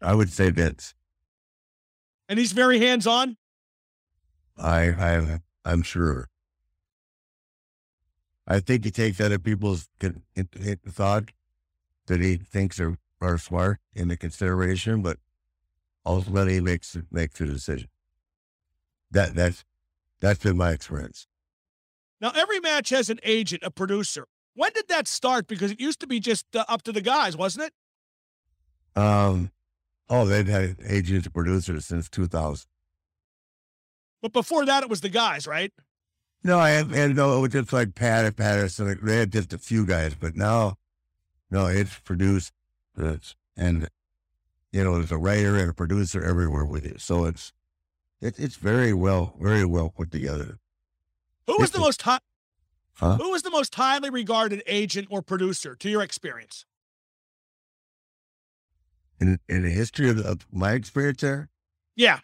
I 0.00 0.14
would 0.14 0.30
say 0.30 0.50
Vince. 0.50 0.94
And 2.28 2.38
he's 2.38 2.52
very 2.52 2.78
hands 2.78 3.06
on. 3.06 3.36
I 4.56 4.90
I 4.90 5.40
I'm 5.64 5.82
sure. 5.82 6.28
I 8.46 8.60
think 8.60 8.84
he 8.84 8.90
takes 8.90 9.20
other 9.20 9.38
people's 9.38 9.88
thought 10.00 11.30
that 12.06 12.20
he 12.20 12.36
thinks 12.36 12.80
are, 12.80 12.96
are 13.20 13.38
smart 13.38 13.78
into 13.94 14.16
consideration, 14.16 15.02
but 15.02 15.18
ultimately 16.04 16.54
he 16.54 16.60
makes 16.60 16.96
makes 17.10 17.38
the 17.38 17.46
decision. 17.46 17.88
That 19.10 19.34
that's 19.34 19.64
that's 20.20 20.42
been 20.42 20.56
my 20.56 20.70
experience. 20.72 21.26
Now 22.20 22.32
every 22.34 22.60
match 22.60 22.90
has 22.90 23.10
an 23.10 23.20
agent, 23.22 23.62
a 23.64 23.70
producer. 23.70 24.26
When 24.54 24.72
did 24.72 24.88
that 24.88 25.08
start? 25.08 25.46
Because 25.46 25.70
it 25.70 25.80
used 25.80 26.00
to 26.00 26.06
be 26.06 26.20
just 26.20 26.44
uh, 26.54 26.64
up 26.68 26.82
to 26.82 26.92
the 26.92 27.00
guys, 27.00 27.36
wasn't 27.36 27.66
it? 27.66 29.00
Um, 29.00 29.50
oh, 30.10 30.26
they've 30.26 30.46
had 30.46 30.76
agents 30.86 31.26
and 31.26 31.34
producers 31.34 31.86
since 31.86 32.08
2000. 32.10 32.66
But 34.20 34.32
before 34.32 34.66
that, 34.66 34.82
it 34.82 34.90
was 34.90 35.00
the 35.00 35.08
guys, 35.08 35.46
right? 35.46 35.72
No, 36.44 36.58
I 36.58 36.70
have, 36.70 36.90
had 36.90 37.14
no, 37.14 37.38
it 37.38 37.40
was 37.40 37.52
just 37.52 37.72
like 37.72 37.94
Pat 37.94 38.36
Patterson. 38.36 38.98
They 39.02 39.18
had 39.18 39.32
just 39.32 39.52
a 39.52 39.58
few 39.58 39.86
guys, 39.86 40.14
but 40.14 40.34
now, 40.34 40.76
no, 41.50 41.66
it's 41.66 41.98
produced. 42.00 42.52
It's, 42.98 43.36
and, 43.56 43.88
you 44.72 44.82
know, 44.82 44.94
there's 44.94 45.12
a 45.12 45.18
writer 45.18 45.56
and 45.56 45.70
a 45.70 45.74
producer 45.74 46.22
everywhere 46.22 46.64
with 46.64 46.84
it. 46.84 47.00
So 47.00 47.24
it's, 47.26 47.52
it, 48.20 48.38
it's 48.38 48.56
very 48.56 48.92
well, 48.92 49.34
very 49.40 49.64
well 49.64 49.90
put 49.90 50.10
together. 50.10 50.58
Who 51.46 51.54
was 51.58 51.68
it's 51.68 51.72
the 51.72 51.78
a, 51.78 51.82
most 51.82 52.02
hot? 52.02 52.22
Huh? 52.94 53.16
Who 53.16 53.30
was 53.30 53.42
the 53.42 53.50
most 53.50 53.74
highly 53.74 54.10
regarded 54.10 54.62
agent 54.66 55.08
or 55.10 55.22
producer 55.22 55.74
to 55.76 55.88
your 55.88 56.02
experience? 56.02 56.64
In 59.20 59.38
in 59.48 59.62
the 59.62 59.70
history 59.70 60.10
of, 60.10 60.18
of 60.18 60.46
my 60.50 60.72
experience 60.72 61.20
there? 61.20 61.48
Yeah. 61.94 62.20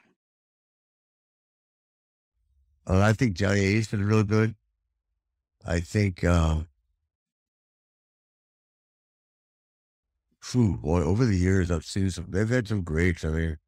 Uh, 2.89 3.01
I 3.01 3.13
think 3.13 3.37
Johnny 3.37 3.61
Ace 3.61 3.89
been 3.89 4.05
really 4.05 4.25
good. 4.25 4.55
I 5.67 5.81
think 5.81 6.25
um 6.25 6.69
Phew, 10.41 10.79
boy, 10.79 11.03
over 11.03 11.27
the 11.27 11.37
years 11.37 11.71
I've 11.71 11.85
seen 11.85 12.11
some 12.11 12.27
they've 12.31 12.49
had 12.49 12.67
some 12.67 12.83
greats. 12.83 13.25
I 13.25 13.29
mean 13.29 13.59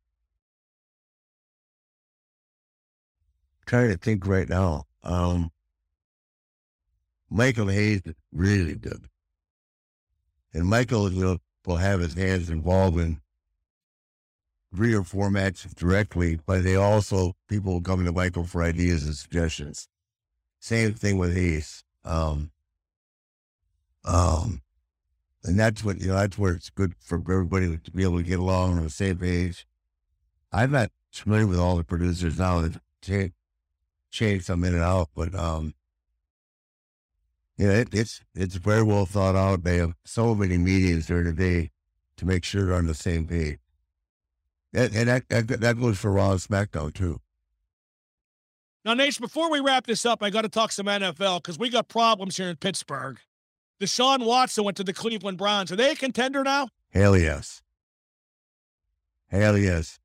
trying 3.66 3.90
to 3.90 3.98
think 3.98 4.26
right 4.26 4.48
now. 4.48 4.86
Um 5.02 5.50
Michael 7.28 7.68
Hayes 7.68 8.02
really 8.32 8.74
good. 8.74 9.08
And 10.52 10.66
Michael 10.66 11.04
will, 11.10 11.38
will 11.64 11.76
have 11.76 12.00
his 12.00 12.14
hands 12.14 12.50
involved 12.50 12.98
in 12.98 13.20
four 14.72 15.30
matches 15.30 15.74
directly, 15.74 16.38
but 16.46 16.62
they 16.64 16.76
also, 16.76 17.34
people 17.48 17.80
come 17.80 18.04
to 18.04 18.12
Michael 18.12 18.44
for 18.44 18.62
ideas 18.62 19.04
and 19.04 19.14
suggestions. 19.14 19.88
Same 20.60 20.94
thing 20.94 21.18
with 21.18 21.34
Hayes. 21.34 21.84
Um, 22.04 22.50
um, 24.04 24.62
and 25.44 25.58
that's 25.58 25.84
what, 25.84 26.00
you 26.00 26.08
know, 26.08 26.14
that's 26.14 26.38
where 26.38 26.52
it's 26.52 26.70
good 26.70 26.94
for 27.00 27.16
everybody 27.16 27.76
to 27.76 27.90
be 27.90 28.02
able 28.02 28.18
to 28.18 28.22
get 28.22 28.38
along 28.38 28.78
on 28.78 28.84
the 28.84 28.90
same 28.90 29.18
page. 29.18 29.66
I'm 30.52 30.70
not 30.70 30.90
familiar 31.10 31.46
with 31.46 31.58
all 31.58 31.76
the 31.76 31.84
producers 31.84 32.38
now 32.38 32.60
that 32.60 32.80
change, 33.02 33.32
change 34.10 34.44
some 34.44 34.64
in 34.64 34.74
and 34.74 34.82
out, 34.82 35.08
but, 35.14 35.34
um, 35.34 35.74
yeah, 37.56 37.72
it, 37.72 37.88
it's 37.92 38.22
it's 38.34 38.54
very 38.54 38.82
well 38.82 39.04
thought 39.04 39.36
out. 39.36 39.64
They 39.64 39.76
have 39.76 39.92
so 40.02 40.34
many 40.34 40.56
meetings 40.56 41.06
during 41.06 41.26
the 41.26 41.34
day 41.34 41.70
to 42.16 42.24
make 42.24 42.42
sure 42.42 42.64
they're 42.64 42.74
on 42.74 42.86
the 42.86 42.94
same 42.94 43.26
page. 43.26 43.58
And, 44.72 44.94
and 44.94 45.08
that, 45.08 45.28
that, 45.28 45.60
that 45.60 45.80
goes 45.80 45.98
for 45.98 46.12
Raw 46.12 46.32
and 46.32 46.40
SmackDown 46.40 46.94
too. 46.94 47.20
Now, 48.84 48.94
Naitch, 48.94 49.20
before 49.20 49.50
we 49.50 49.60
wrap 49.60 49.86
this 49.86 50.06
up, 50.06 50.22
I 50.22 50.30
got 50.30 50.42
to 50.42 50.48
talk 50.48 50.72
some 50.72 50.86
NFL 50.86 51.42
because 51.42 51.58
we 51.58 51.68
got 51.68 51.88
problems 51.88 52.36
here 52.36 52.48
in 52.48 52.56
Pittsburgh. 52.56 53.18
Deshaun 53.80 54.24
Watson 54.24 54.64
went 54.64 54.76
to 54.78 54.84
the 54.84 54.92
Cleveland 54.92 55.38
Browns. 55.38 55.70
Are 55.70 55.76
they 55.76 55.90
a 55.90 55.96
contender 55.96 56.42
now? 56.42 56.68
Hell 56.90 57.16
yes. 57.16 57.62
Hell 59.28 59.58
yes. 59.58 59.98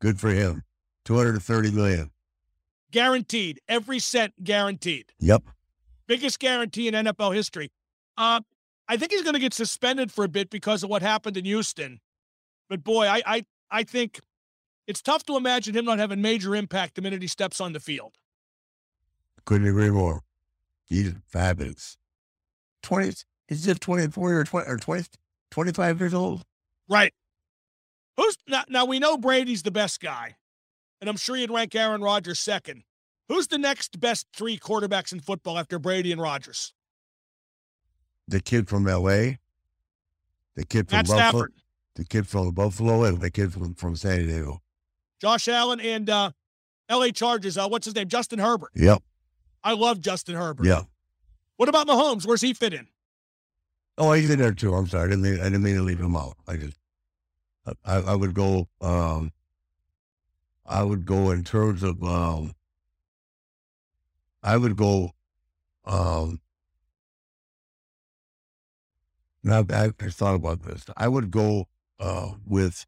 Good 0.00 0.20
for 0.20 0.30
him. 0.30 0.62
230 1.04 1.72
million. 1.72 2.10
Guaranteed. 2.90 3.60
Every 3.68 3.98
cent 3.98 4.44
guaranteed. 4.44 5.12
Yep 5.18 5.42
biggest 6.12 6.38
guarantee 6.38 6.88
in 6.88 6.94
NFL 6.94 7.34
history. 7.34 7.70
Uh, 8.18 8.40
I 8.86 8.98
think 8.98 9.12
he's 9.12 9.22
going 9.22 9.32
to 9.32 9.40
get 9.40 9.54
suspended 9.54 10.12
for 10.12 10.24
a 10.24 10.28
bit 10.28 10.50
because 10.50 10.82
of 10.82 10.90
what 10.90 11.00
happened 11.00 11.38
in 11.38 11.46
Houston. 11.46 12.00
But 12.68 12.84
boy, 12.84 13.06
I, 13.06 13.22
I 13.24 13.44
I 13.72 13.82
think 13.82 14.20
it's 14.86 15.00
tough 15.00 15.24
to 15.24 15.36
imagine 15.36 15.74
him 15.74 15.86
not 15.86 15.98
having 15.98 16.20
major 16.20 16.54
impact 16.54 16.94
the 16.94 17.02
minute 17.02 17.22
he 17.22 17.28
steps 17.28 17.60
on 17.60 17.72
the 17.72 17.80
field. 17.80 18.12
Couldn't 19.46 19.66
agree 19.66 19.90
more. 19.90 20.22
He's 20.84 21.14
fabulous. 21.26 21.96
Twenty, 22.82 23.12
he's 23.48 23.64
just 23.64 23.80
twenty 23.80 24.06
four 24.08 24.34
or 24.34 24.44
twenty 24.44 24.68
or 24.68 24.76
20, 24.76 25.04
25 25.50 26.00
years 26.00 26.14
old. 26.14 26.44
Right. 26.88 27.14
Who's 28.16 28.36
now? 28.46 28.64
Now 28.68 28.84
we 28.84 28.98
know 28.98 29.16
Brady's 29.16 29.62
the 29.62 29.70
best 29.70 30.00
guy, 30.00 30.36
and 31.00 31.08
I'm 31.08 31.16
sure 31.16 31.36
you'd 31.36 31.50
rank 31.50 31.74
Aaron 31.74 32.02
Rodgers 32.02 32.38
second. 32.38 32.82
Who's 33.28 33.46
the 33.46 33.58
next 33.58 33.98
best 33.98 34.26
three 34.36 34.58
quarterbacks 34.58 35.12
in 35.12 35.20
football 35.20 35.58
after 35.58 35.78
Brady 35.78 36.12
and 36.12 36.20
Rodgers? 36.20 36.74
The 38.28 38.40
kid 38.40 38.68
from 38.68 38.86
L.A., 38.86 39.38
the 40.54 40.66
kid 40.66 40.90
from 40.90 40.98
Matt 40.98 41.06
Buffalo, 41.06 41.18
Stafford. 41.18 41.52
The 41.94 42.04
kid 42.04 42.26
from 42.26 42.50
Buffalo, 42.52 43.04
and 43.04 43.20
the 43.20 43.30
kid 43.30 43.52
from, 43.52 43.74
from 43.74 43.96
San 43.96 44.26
Diego. 44.26 44.62
Josh 45.20 45.48
Allen 45.48 45.80
and 45.80 46.08
uh, 46.10 46.30
L.A. 46.88 47.12
Chargers. 47.12 47.56
Uh, 47.56 47.68
what's 47.68 47.84
his 47.84 47.94
name? 47.94 48.08
Justin 48.08 48.38
Herbert. 48.38 48.70
Yep. 48.74 49.02
I 49.62 49.74
love 49.74 50.00
Justin 50.00 50.34
Herbert. 50.34 50.66
Yeah. 50.66 50.82
What 51.56 51.68
about 51.68 51.86
Mahomes? 51.86 52.26
Where's 52.26 52.40
he 52.40 52.52
fit 52.54 52.74
in? 52.74 52.88
Oh, 53.98 54.12
he's 54.12 54.30
in 54.30 54.38
there 54.38 54.52
too. 54.52 54.74
I'm 54.74 54.88
sorry. 54.88 55.04
I 55.04 55.08
didn't 55.08 55.22
mean, 55.22 55.40
I 55.40 55.44
didn't 55.44 55.62
mean 55.62 55.76
to 55.76 55.82
leave 55.82 56.00
him 56.00 56.16
out. 56.16 56.36
I 56.48 56.56
just, 56.56 56.78
I, 57.84 57.96
I 57.98 58.14
would 58.16 58.34
go, 58.34 58.68
um, 58.80 59.32
I 60.66 60.82
would 60.82 61.04
go 61.04 61.30
in 61.30 61.44
terms 61.44 61.82
of, 61.82 62.02
um, 62.02 62.54
I 64.42 64.56
would 64.56 64.76
go, 64.76 65.12
um, 65.84 66.40
now 69.44 69.64
I, 69.70 69.92
I 70.00 70.08
thought 70.08 70.34
about 70.34 70.62
this. 70.62 70.84
I 70.96 71.06
would 71.08 71.30
go 71.30 71.68
uh, 72.02 72.32
with 72.46 72.84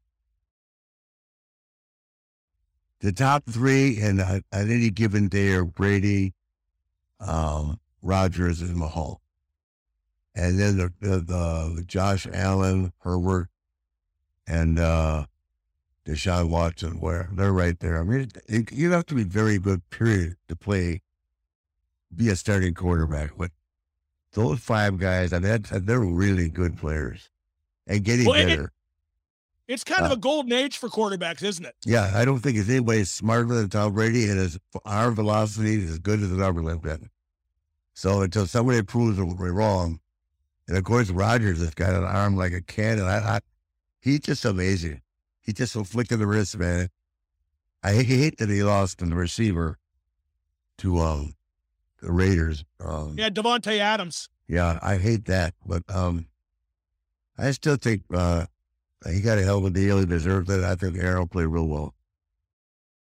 the 2.99 3.11
top 3.11 3.45
three, 3.49 3.99
and 4.01 4.19
at 4.19 4.43
any 4.51 4.89
given 4.89 5.27
day 5.27 5.53
are 5.53 5.63
Brady, 5.63 6.33
um, 7.19 7.79
Rodgers, 8.01 8.61
and 8.61 8.75
Mahomes. 8.75 9.19
And 10.35 10.59
then 10.59 10.77
the, 10.77 10.93
the, 10.99 11.19
the 11.19 11.83
Josh 11.87 12.27
Allen, 12.31 12.91
Herbert, 12.99 13.47
and 14.45 14.77
uh, 14.77 15.25
Deshaun 16.05 16.49
Watson, 16.49 16.99
where 16.99 17.29
they're 17.31 17.53
right 17.53 17.79
there. 17.79 17.99
I 17.99 18.03
mean, 18.03 18.29
it, 18.47 18.71
you 18.71 18.91
have 18.91 19.05
to 19.07 19.15
be 19.15 19.23
very 19.23 19.59
good, 19.59 19.89
period, 19.89 20.35
to 20.49 20.55
play 20.55 21.01
be 22.13 22.29
a 22.29 22.35
starting 22.35 22.73
quarterback. 22.73 23.31
But 23.37 23.51
those 24.33 24.59
five 24.59 24.97
guys, 24.97 25.31
I 25.31 25.39
mean, 25.39 25.65
they're 25.71 25.99
really 25.99 26.49
good 26.49 26.77
players 26.77 27.29
and 27.87 28.03
getting 28.03 28.25
well, 28.27 28.45
better. 28.45 28.71
It, 29.67 29.73
it's 29.73 29.83
kind 29.83 30.03
uh, 30.03 30.05
of 30.05 30.11
a 30.11 30.17
golden 30.17 30.53
age 30.53 30.77
for 30.77 30.89
quarterbacks, 30.89 31.43
isn't 31.43 31.65
it? 31.65 31.75
Yeah, 31.85 32.11
I 32.13 32.25
don't 32.25 32.39
think 32.39 32.55
there's 32.55 32.69
anybody 32.69 33.03
smarter 33.03 33.45
than 33.45 33.69
Tom 33.69 33.93
Brady, 33.93 34.29
and 34.29 34.39
his 34.39 34.59
arm 34.85 35.15
velocity 35.15 35.75
is 35.75 35.91
as 35.91 35.99
good 35.99 36.21
as 36.21 36.31
it's 36.31 36.41
ever 36.41 36.61
been. 36.77 37.09
So 37.93 38.21
until 38.21 38.45
somebody 38.45 38.81
proves 38.81 39.19
we're 39.19 39.51
wrong, 39.51 39.99
And 40.67 40.77
of 40.77 40.83
course, 40.83 41.09
Rodgers 41.09 41.59
has 41.59 41.73
got 41.73 41.93
an 41.93 42.03
arm 42.03 42.35
like 42.35 42.53
a 42.53 42.61
cannon. 42.61 43.05
I, 43.05 43.17
I, 43.17 43.39
he's 44.01 44.19
just 44.19 44.43
amazing. 44.45 45.01
He 45.41 45.53
just 45.53 45.75
a 45.75 45.83
flick 45.83 46.11
of 46.11 46.19
the 46.19 46.27
wrist, 46.27 46.57
man. 46.57 46.89
I 47.83 47.93
hate 47.93 48.39
that 48.39 48.49
he 48.49 48.63
lost 48.63 49.01
in 49.01 49.11
the 49.11 49.15
receiver 49.15 49.77
to 50.79 50.99
um, 50.99 51.35
the 52.01 52.11
Raiders. 52.11 52.65
Um, 52.83 53.15
yeah, 53.17 53.29
Davante 53.29 53.77
Adams. 53.77 54.27
Yeah, 54.47 54.79
I 54.81 54.97
hate 54.97 55.25
that, 55.25 55.53
but 55.65 55.83
um, 55.87 56.27
I 57.37 57.51
still 57.51 57.77
think 57.77 58.03
uh, 58.13 58.47
he 59.11 59.21
got 59.21 59.37
a 59.37 59.43
hell 59.43 59.59
of 59.59 59.65
a 59.65 59.69
deal. 59.69 59.99
He 59.99 60.05
deserved 60.05 60.49
it. 60.49 60.63
I 60.63 60.75
think 60.75 60.97
Aaron 60.97 61.27
played 61.27 61.47
real 61.47 61.67
well. 61.67 61.93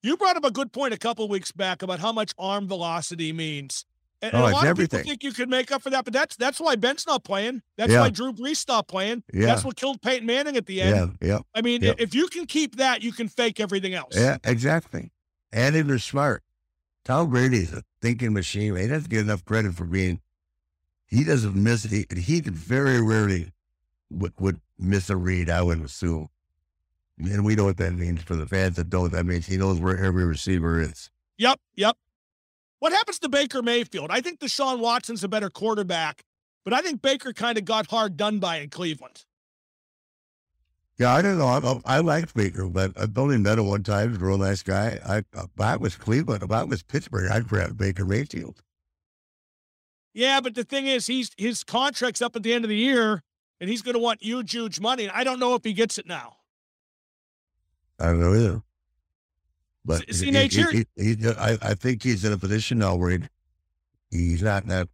You 0.04 0.16
brought 0.18 0.38
up 0.38 0.46
a 0.46 0.52
good 0.52 0.72
point 0.72 0.94
a 0.94 0.98
couple 0.98 1.28
weeks 1.28 1.52
back 1.52 1.82
about 1.82 2.00
how 2.00 2.12
much 2.12 2.34
arm 2.38 2.68
velocity 2.68 3.34
means. 3.34 3.86
And, 4.22 4.34
oh, 4.34 4.38
and 4.38 4.48
a 4.48 4.56
lot 4.56 4.66
everything. 4.66 5.00
of 5.00 5.04
people 5.04 5.12
think 5.12 5.24
you 5.24 5.32
could 5.32 5.50
make 5.50 5.72
up 5.72 5.84
for 5.84 5.92
that, 5.92 6.04
but 6.04 6.14
that's 6.14 6.36
that's 6.38 6.60
why 6.60 6.76
Ben's 6.76 7.06
not 7.06 7.24
playing. 7.24 7.62
That's 7.78 7.92
yeah. 7.92 8.02
why 8.02 8.10
Drew 8.10 8.34
Brees 8.34 8.58
stopped 8.58 8.90
playing. 8.90 9.24
Yeah. 9.32 9.46
That's 9.46 9.64
what 9.64 9.76
killed 9.76 10.02
Peyton 10.02 10.26
Manning 10.26 10.58
at 10.58 10.66
the 10.66 10.82
end. 10.82 11.18
Yeah, 11.22 11.28
yeah. 11.28 11.40
I 11.54 11.62
mean, 11.62 11.84
yeah. 11.84 11.94
if 12.00 12.16
you 12.16 12.28
can 12.28 12.48
keep 12.48 12.78
that, 12.78 13.04
you 13.04 13.12
can 13.12 13.28
fake 13.28 13.60
everything 13.60 13.94
else. 13.94 14.16
Yeah, 14.16 14.38
exactly. 14.44 15.12
And 15.52 15.76
if 15.76 15.86
they're 15.86 16.00
smart. 16.00 16.44
Tom 17.06 17.30
Brady's 17.30 17.72
a 17.72 17.84
thinking 18.02 18.34
machine. 18.34 18.76
He 18.76 18.86
doesn't 18.86 19.10
get 19.10 19.22
enough 19.22 19.46
credit 19.46 19.76
for 19.76 19.86
being. 19.86 20.20
He 21.06 21.24
doesn't 21.24 21.56
miss. 21.56 21.86
It. 21.86 22.12
He 22.12 22.22
he 22.22 22.42
very 22.42 23.02
rarely 23.02 23.52
would, 24.10 24.34
would 24.40 24.62
miss 24.78 25.10
a 25.10 25.16
read. 25.16 25.50
I 25.50 25.62
would 25.62 25.82
assume. 25.82 26.30
And 27.20 27.44
we 27.44 27.56
know 27.56 27.66
what 27.66 27.78
that 27.78 27.94
means 27.94 28.22
for 28.22 28.36
the 28.36 28.46
fans 28.46 28.76
that 28.76 28.90
don't. 28.90 29.12
That 29.12 29.26
means 29.26 29.48
he 29.48 29.58
knows 29.58 29.80
where 29.80 29.98
every 29.98 30.26
receiver 30.26 30.80
is. 30.80 31.10
Yep, 31.38 31.60
yep. 31.76 31.98
What 32.80 32.92
happens 32.94 33.20
to 33.20 33.30
Baker 33.30 33.64
Mayfield? 33.64 34.10
I 34.12 34.22
think 34.22 34.40
Deshaun 34.40 34.80
Watson's 34.80 35.24
a 35.24 35.28
better 35.28 35.50
quarterback, 35.50 36.24
but 36.64 36.74
I 36.74 36.82
think 36.82 37.02
Baker 37.02 37.34
kind 37.34 37.58
of 37.58 37.66
got 37.66 37.88
hard 37.88 38.18
done 38.18 38.40
by 38.40 38.58
in 38.58 38.70
Cleveland. 38.70 39.26
Yeah, 41.00 41.14
I 41.14 41.22
don't 41.22 41.38
know. 41.38 41.82
I, 41.86 41.98
I 41.98 42.00
liked 42.00 42.34
Baker, 42.34 42.68
but 42.68 42.92
I've 43.00 43.18
only 43.18 43.38
met 43.38 43.60
him 43.60 43.68
one 43.68 43.84
time. 43.84 44.10
He's 44.10 44.22
a 44.22 44.26
real 44.26 44.38
nice 44.38 44.64
guy. 44.64 45.00
I, 45.06 45.18
if 45.18 45.60
I 45.60 45.76
was 45.78 45.96
Cleveland, 45.96 46.44
if 46.44 46.52
I 46.52 46.64
was 46.64 46.82
Pittsburgh, 46.82 47.32
I'd 47.32 47.48
grab 47.48 47.78
Baker 47.78 48.06
Mayfield. 48.06 48.64
Yeah, 50.14 50.42
but 50.42 50.56
the 50.56 50.64
thing 50.64 50.88
is, 50.88 51.06
he's 51.06 51.30
his 51.38 51.64
contract's 51.64 52.22
up 52.22 52.36
at 52.36 52.42
the 52.42 52.52
end 52.52 52.66
of 52.66 52.70
the 52.70 52.76
year, 52.76 53.22
and 53.60 53.70
he's 53.70 53.82
going 53.82 53.94
to 53.94 54.00
want 54.00 54.22
huge, 54.22 54.52
huge 54.52 54.80
money. 54.80 55.10
I 55.10 55.24
don't 55.24 55.40
know 55.40 55.56
if 55.56 55.64
he 55.64 55.74
gets 55.74 55.98
it 55.98 56.08
now. 56.08 56.38
I 58.00 58.06
don't 58.06 58.20
know 58.20 58.34
either. 58.34 58.62
But 59.84 60.14
See, 60.14 60.26
he, 60.26 60.32
Naitch, 60.32 60.72
he, 60.72 60.86
he, 60.96 61.16
he, 61.16 61.30
I, 61.30 61.58
I 61.62 61.74
think 61.74 62.04
he's 62.04 62.26
in 62.26 62.34
a 62.34 62.38
position 62.38 62.80
now 62.80 62.96
where 62.96 63.12
he, 63.12 63.20
he's 64.12 64.44
not, 64.44 64.66
not 64.68 64.90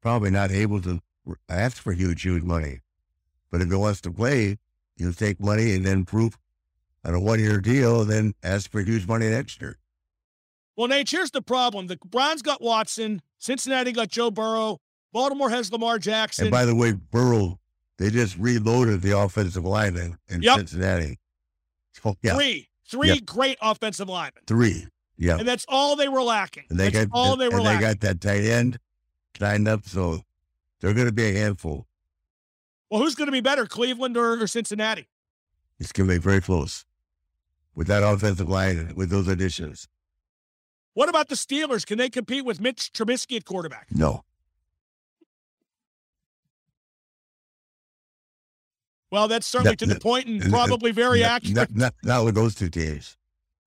probably 0.00 0.30
not 0.30 0.50
able 0.50 0.80
to 0.82 1.00
ask 1.48 1.80
for 1.80 1.92
huge, 1.92 2.22
huge 2.22 2.42
money. 2.42 2.80
But 3.50 3.60
if 3.60 3.68
he 3.68 3.74
wants 3.74 4.00
to 4.02 4.10
play, 4.10 4.58
he'll 4.96 5.12
take 5.12 5.40
money 5.40 5.74
and 5.74 5.84
then 5.84 6.04
prove 6.04 6.36
on 7.04 7.14
a 7.14 7.20
one 7.20 7.38
year 7.38 7.60
deal 7.60 8.02
and 8.02 8.10
then 8.10 8.34
ask 8.42 8.70
for 8.70 8.80
huge 8.80 9.06
money 9.06 9.28
next 9.28 9.60
year. 9.60 9.78
Well, 10.76 10.88
Naitch, 10.88 11.10
here's 11.10 11.30
the 11.30 11.42
problem: 11.42 11.86
the 11.86 11.98
Browns 12.04 12.42
got 12.42 12.62
Watson, 12.62 13.20
Cincinnati 13.38 13.92
got 13.92 14.08
Joe 14.08 14.30
Burrow, 14.30 14.80
Baltimore 15.12 15.50
has 15.50 15.70
Lamar 15.70 15.98
Jackson. 15.98 16.46
And 16.46 16.50
by 16.50 16.64
the 16.64 16.74
way, 16.74 16.92
Burrow, 16.92 17.60
they 17.98 18.10
just 18.10 18.36
reloaded 18.38 19.02
the 19.02 19.16
offensive 19.18 19.64
line 19.64 19.96
in, 19.96 20.16
in 20.28 20.42
Yep. 20.42 20.56
Cincinnati. 20.58 21.18
So, 21.92 22.14
yeah, 22.22 22.34
Three, 22.34 22.68
three 22.86 23.08
Yep. 23.08 23.24
great 23.26 23.58
offensive 23.62 24.08
linemen, 24.08 24.42
three. 24.46 24.86
Yeah. 25.16 25.38
and 25.38 25.46
that's 25.46 25.64
all 25.68 25.94
they 25.94 26.08
were 26.08 26.22
lacking. 26.22 26.64
And 26.70 26.80
they 26.80 26.88
that's 26.90 27.06
got 27.06 27.16
all 27.16 27.36
they 27.36 27.48
were 27.48 27.56
and 27.56 27.64
lacking. 27.64 27.80
they 27.80 27.86
got 27.86 28.00
that 28.00 28.20
tight 28.20 28.44
end 28.44 28.78
lined 29.40 29.68
up, 29.68 29.86
so 29.86 30.20
they're 30.80 30.94
going 30.94 31.06
to 31.06 31.12
be 31.12 31.24
a 31.24 31.32
handful. 31.32 31.86
well, 32.90 33.00
who's 33.00 33.14
going 33.14 33.26
to 33.26 33.32
be 33.32 33.40
better, 33.40 33.66
Cleveland 33.66 34.16
or, 34.16 34.40
or 34.42 34.46
Cincinnati? 34.46 35.08
It's 35.78 35.92
going 35.92 36.08
to 36.08 36.14
be 36.14 36.18
very 36.18 36.40
close 36.40 36.84
with 37.74 37.86
that 37.88 38.02
offensive 38.02 38.48
line 38.48 38.92
with 38.96 39.10
those 39.10 39.28
additions. 39.28 39.86
What 40.94 41.08
about 41.08 41.28
the 41.28 41.34
Steelers? 41.34 41.86
Can 41.86 41.98
they 41.98 42.10
compete 42.10 42.44
with 42.44 42.60
Mitch 42.60 42.92
Trubisky 42.92 43.36
at 43.36 43.44
quarterback? 43.44 43.86
No, 43.90 44.24
Well, 49.12 49.28
that's 49.28 49.46
certainly 49.46 49.72
That- 49.72 49.78
to 49.80 49.94
the 49.94 50.00
point 50.00 50.26
and 50.26 50.42
probably 50.50 50.90
very 50.90 51.22
accurate. 51.22 51.70
Not, 51.76 51.94
not, 52.02 52.24
with 52.24 52.34
those 52.34 52.54
two 52.54 52.70
teams. 52.70 53.16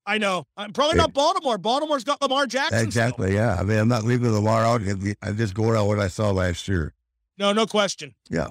I 0.04 0.18
know. 0.18 0.44
Uh, 0.56 0.68
probably 0.74 0.96
not 0.96 1.14
Baltimore. 1.14 1.56
Baltimore's 1.56 2.04
got 2.04 2.20
Lamar 2.20 2.46
Jackson. 2.46 2.78
still. 2.78 2.84
Exactly. 2.86 3.34
Yeah. 3.34 3.56
I 3.58 3.62
mean, 3.62 3.78
I'm 3.78 3.88
not 3.88 4.02
leaving 4.04 4.30
Lamar 4.32 4.64
out. 4.64 4.82
I'm 5.22 5.36
just 5.36 5.54
going 5.54 5.76
on 5.76 5.86
what 5.86 5.98
I 5.98 6.08
saw 6.08 6.30
last 6.30 6.68
year. 6.68 6.94
No, 7.38 7.52
no 7.52 7.66
question. 7.66 8.14
Yeah. 8.28 8.48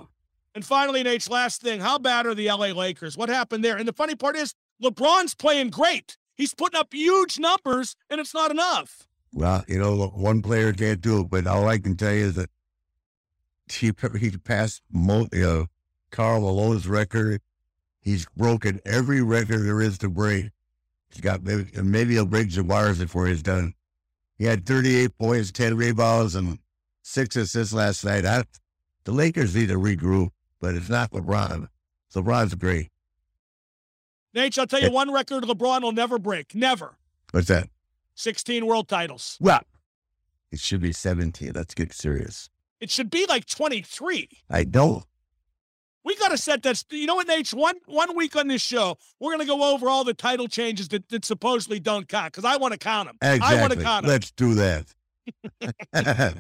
And 0.53 0.65
finally, 0.65 1.03
Naitch's 1.03 1.29
last 1.29 1.61
thing. 1.61 1.81
How 1.81 1.97
bad 1.97 2.25
are 2.25 2.33
the 2.35 2.47
LA 2.47 2.67
Lakers? 2.67 3.17
What 3.17 3.29
happened 3.29 3.63
there? 3.63 3.75
And 3.77 3.87
the 3.87 3.93
funny 3.93 4.15
part 4.15 4.35
is, 4.37 4.53
LeBron's 4.81 5.35
playing 5.35 5.69
great. 5.69 6.17
He's 6.35 6.53
putting 6.53 6.79
up 6.79 6.93
huge 6.93 7.39
numbers, 7.39 7.95
and 8.09 8.19
it's 8.21 8.33
not 8.33 8.51
enough. 8.51 9.07
Well, 9.33 9.63
you 9.67 9.79
know, 9.79 9.93
look, 9.93 10.15
one 10.15 10.41
player 10.41 10.71
can't 10.71 11.01
do 11.01 11.21
it, 11.21 11.29
but 11.29 11.45
all 11.47 11.67
I 11.67 11.77
can 11.77 11.95
tell 11.97 12.13
you 12.13 12.25
is 12.25 12.35
that 12.35 12.49
he 13.69 13.91
he 14.19 14.31
passed 14.37 14.81
Mo, 14.91 15.27
you 15.33 15.41
know, 15.41 15.65
Karl 16.15 16.39
Malone's 16.39 16.87
record. 16.87 17.41
He's 17.99 18.25
broken 18.37 18.79
every 18.85 19.21
record 19.21 19.65
there 19.65 19.81
is 19.81 19.97
to 19.97 20.09
break. 20.09 20.51
He's 21.09 21.19
got 21.19 21.43
maybe, 21.43 21.69
and 21.75 21.91
maybe 21.91 22.13
he'll 22.13 22.25
break 22.25 22.47
Jabbar's 22.47 22.99
before 22.99 23.27
he's 23.27 23.43
done. 23.43 23.73
He 24.37 24.45
had 24.45 24.65
38 24.65 25.17
points, 25.17 25.51
10 25.51 25.75
rebounds, 25.75 26.35
and 26.35 26.59
six 27.01 27.35
assists 27.35 27.73
last 27.73 28.05
night. 28.05 28.25
I, 28.25 28.43
the 29.03 29.11
Lakers 29.11 29.55
need 29.55 29.67
to 29.67 29.75
regroup, 29.75 30.29
but 30.61 30.75
it's 30.75 30.89
not 30.89 31.11
LeBron. 31.11 31.67
LeBron's 32.13 32.55
great. 32.55 32.91
Naitch, 34.33 34.57
I'll 34.57 34.67
tell 34.67 34.81
you 34.81 34.91
one 34.91 35.11
record 35.11 35.43
LeBron 35.43 35.81
will 35.81 35.91
never 35.91 36.17
break. 36.17 36.55
Never. 36.55 36.97
What's 37.31 37.47
that? 37.49 37.67
16 38.15 38.65
world 38.65 38.87
titles. 38.87 39.37
Well, 39.41 39.63
it 40.49 40.59
should 40.59 40.79
be 40.79 40.93
17. 40.93 41.51
Let's 41.53 41.73
get 41.73 41.91
serious. 41.91 42.49
It 42.79 42.89
should 42.89 43.09
be 43.09 43.25
like 43.27 43.45
23. 43.47 44.29
I 44.49 44.63
know. 44.63 45.03
We 46.05 46.15
got 46.15 46.29
to 46.29 46.37
set 46.37 46.61
that. 46.63 46.83
You 46.91 47.07
know 47.07 47.15
what, 47.15 47.27
Naitch? 47.27 47.53
One 47.53 47.75
one 47.87 48.15
week 48.15 48.35
on 48.35 48.47
this 48.47 48.61
show, 48.61 48.97
we're 49.19 49.31
going 49.31 49.45
to 49.45 49.47
go 49.47 49.73
over 49.73 49.89
all 49.89 50.03
the 50.03 50.13
title 50.13 50.47
changes 50.47 50.87
that, 50.89 51.09
that 51.09 51.25
supposedly 51.25 51.79
don't 51.79 52.07
count 52.07 52.31
because 52.31 52.45
I 52.45 52.57
want 52.57 52.73
to 52.73 52.77
count 52.77 53.09
them. 53.09 53.17
Exactly. 53.21 53.57
I 53.57 53.61
want 53.61 53.73
to 53.73 53.81
count 53.81 54.05
them. 54.05 54.11
Let's 54.11 54.31
do 54.31 54.53
that. 54.53 54.85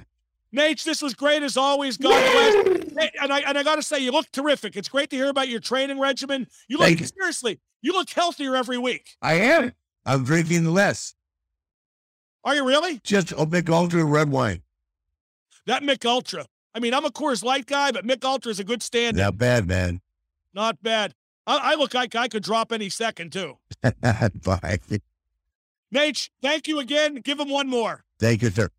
Naitch, 0.55 0.83
this 0.83 1.01
was 1.01 1.15
great 1.15 1.41
as 1.41 1.57
always. 1.57 1.97
God 1.97 2.09
bless. 2.09 2.93
Hey, 2.97 3.11
and 3.21 3.33
I 3.33 3.39
and 3.39 3.57
I 3.57 3.63
got 3.63 3.75
to 3.75 3.83
say, 3.83 3.99
you 3.99 4.11
look 4.11 4.31
terrific. 4.31 4.75
It's 4.75 4.87
great 4.87 5.09
to 5.09 5.15
hear 5.15 5.29
about 5.29 5.49
your 5.49 5.59
training 5.59 5.99
regimen. 5.99 6.47
You 6.67 6.77
look 6.77 6.87
Thank 6.87 7.03
seriously. 7.03 7.59
You 7.81 7.91
look 7.93 8.09
healthier 8.11 8.55
every 8.55 8.77
week. 8.77 9.15
I 9.21 9.33
am. 9.33 9.73
I'm 10.05 10.23
drinking 10.23 10.65
less. 10.65 11.15
Are 12.43 12.55
you 12.55 12.65
really? 12.65 12.99
Just 13.03 13.33
a 13.35 13.45
big 13.47 13.69
ultra 13.71 14.05
red 14.05 14.29
wine. 14.29 14.61
That 15.65 15.81
Mich 15.81 16.05
Ultra. 16.05 16.45
I 16.75 16.79
mean, 16.79 16.93
I'm 16.93 17.05
a 17.05 17.09
Coors 17.09 17.41
Light 17.41 17.65
guy, 17.67 17.91
but 17.93 18.03
Mich 18.03 18.23
Ultra 18.23 18.51
is 18.51 18.59
a 18.59 18.65
good 18.65 18.83
stand. 18.83 19.15
Not 19.15 19.37
bad, 19.37 19.65
man. 19.65 20.01
Not 20.53 20.83
bad. 20.83 21.15
I, 21.47 21.71
I 21.71 21.75
look 21.75 21.93
like 21.93 22.15
I 22.15 22.27
could 22.27 22.43
drop 22.43 22.73
any 22.73 22.89
second 22.89 23.31
too. 23.31 23.57
Bye. 23.81 24.79
Naitch, 25.93 26.29
thank 26.41 26.67
you 26.67 26.79
again. 26.79 27.15
Give 27.15 27.39
him 27.39 27.49
one 27.49 27.69
more. 27.69 28.03
Thank 28.19 28.41
you, 28.41 28.49
sir. 28.49 28.69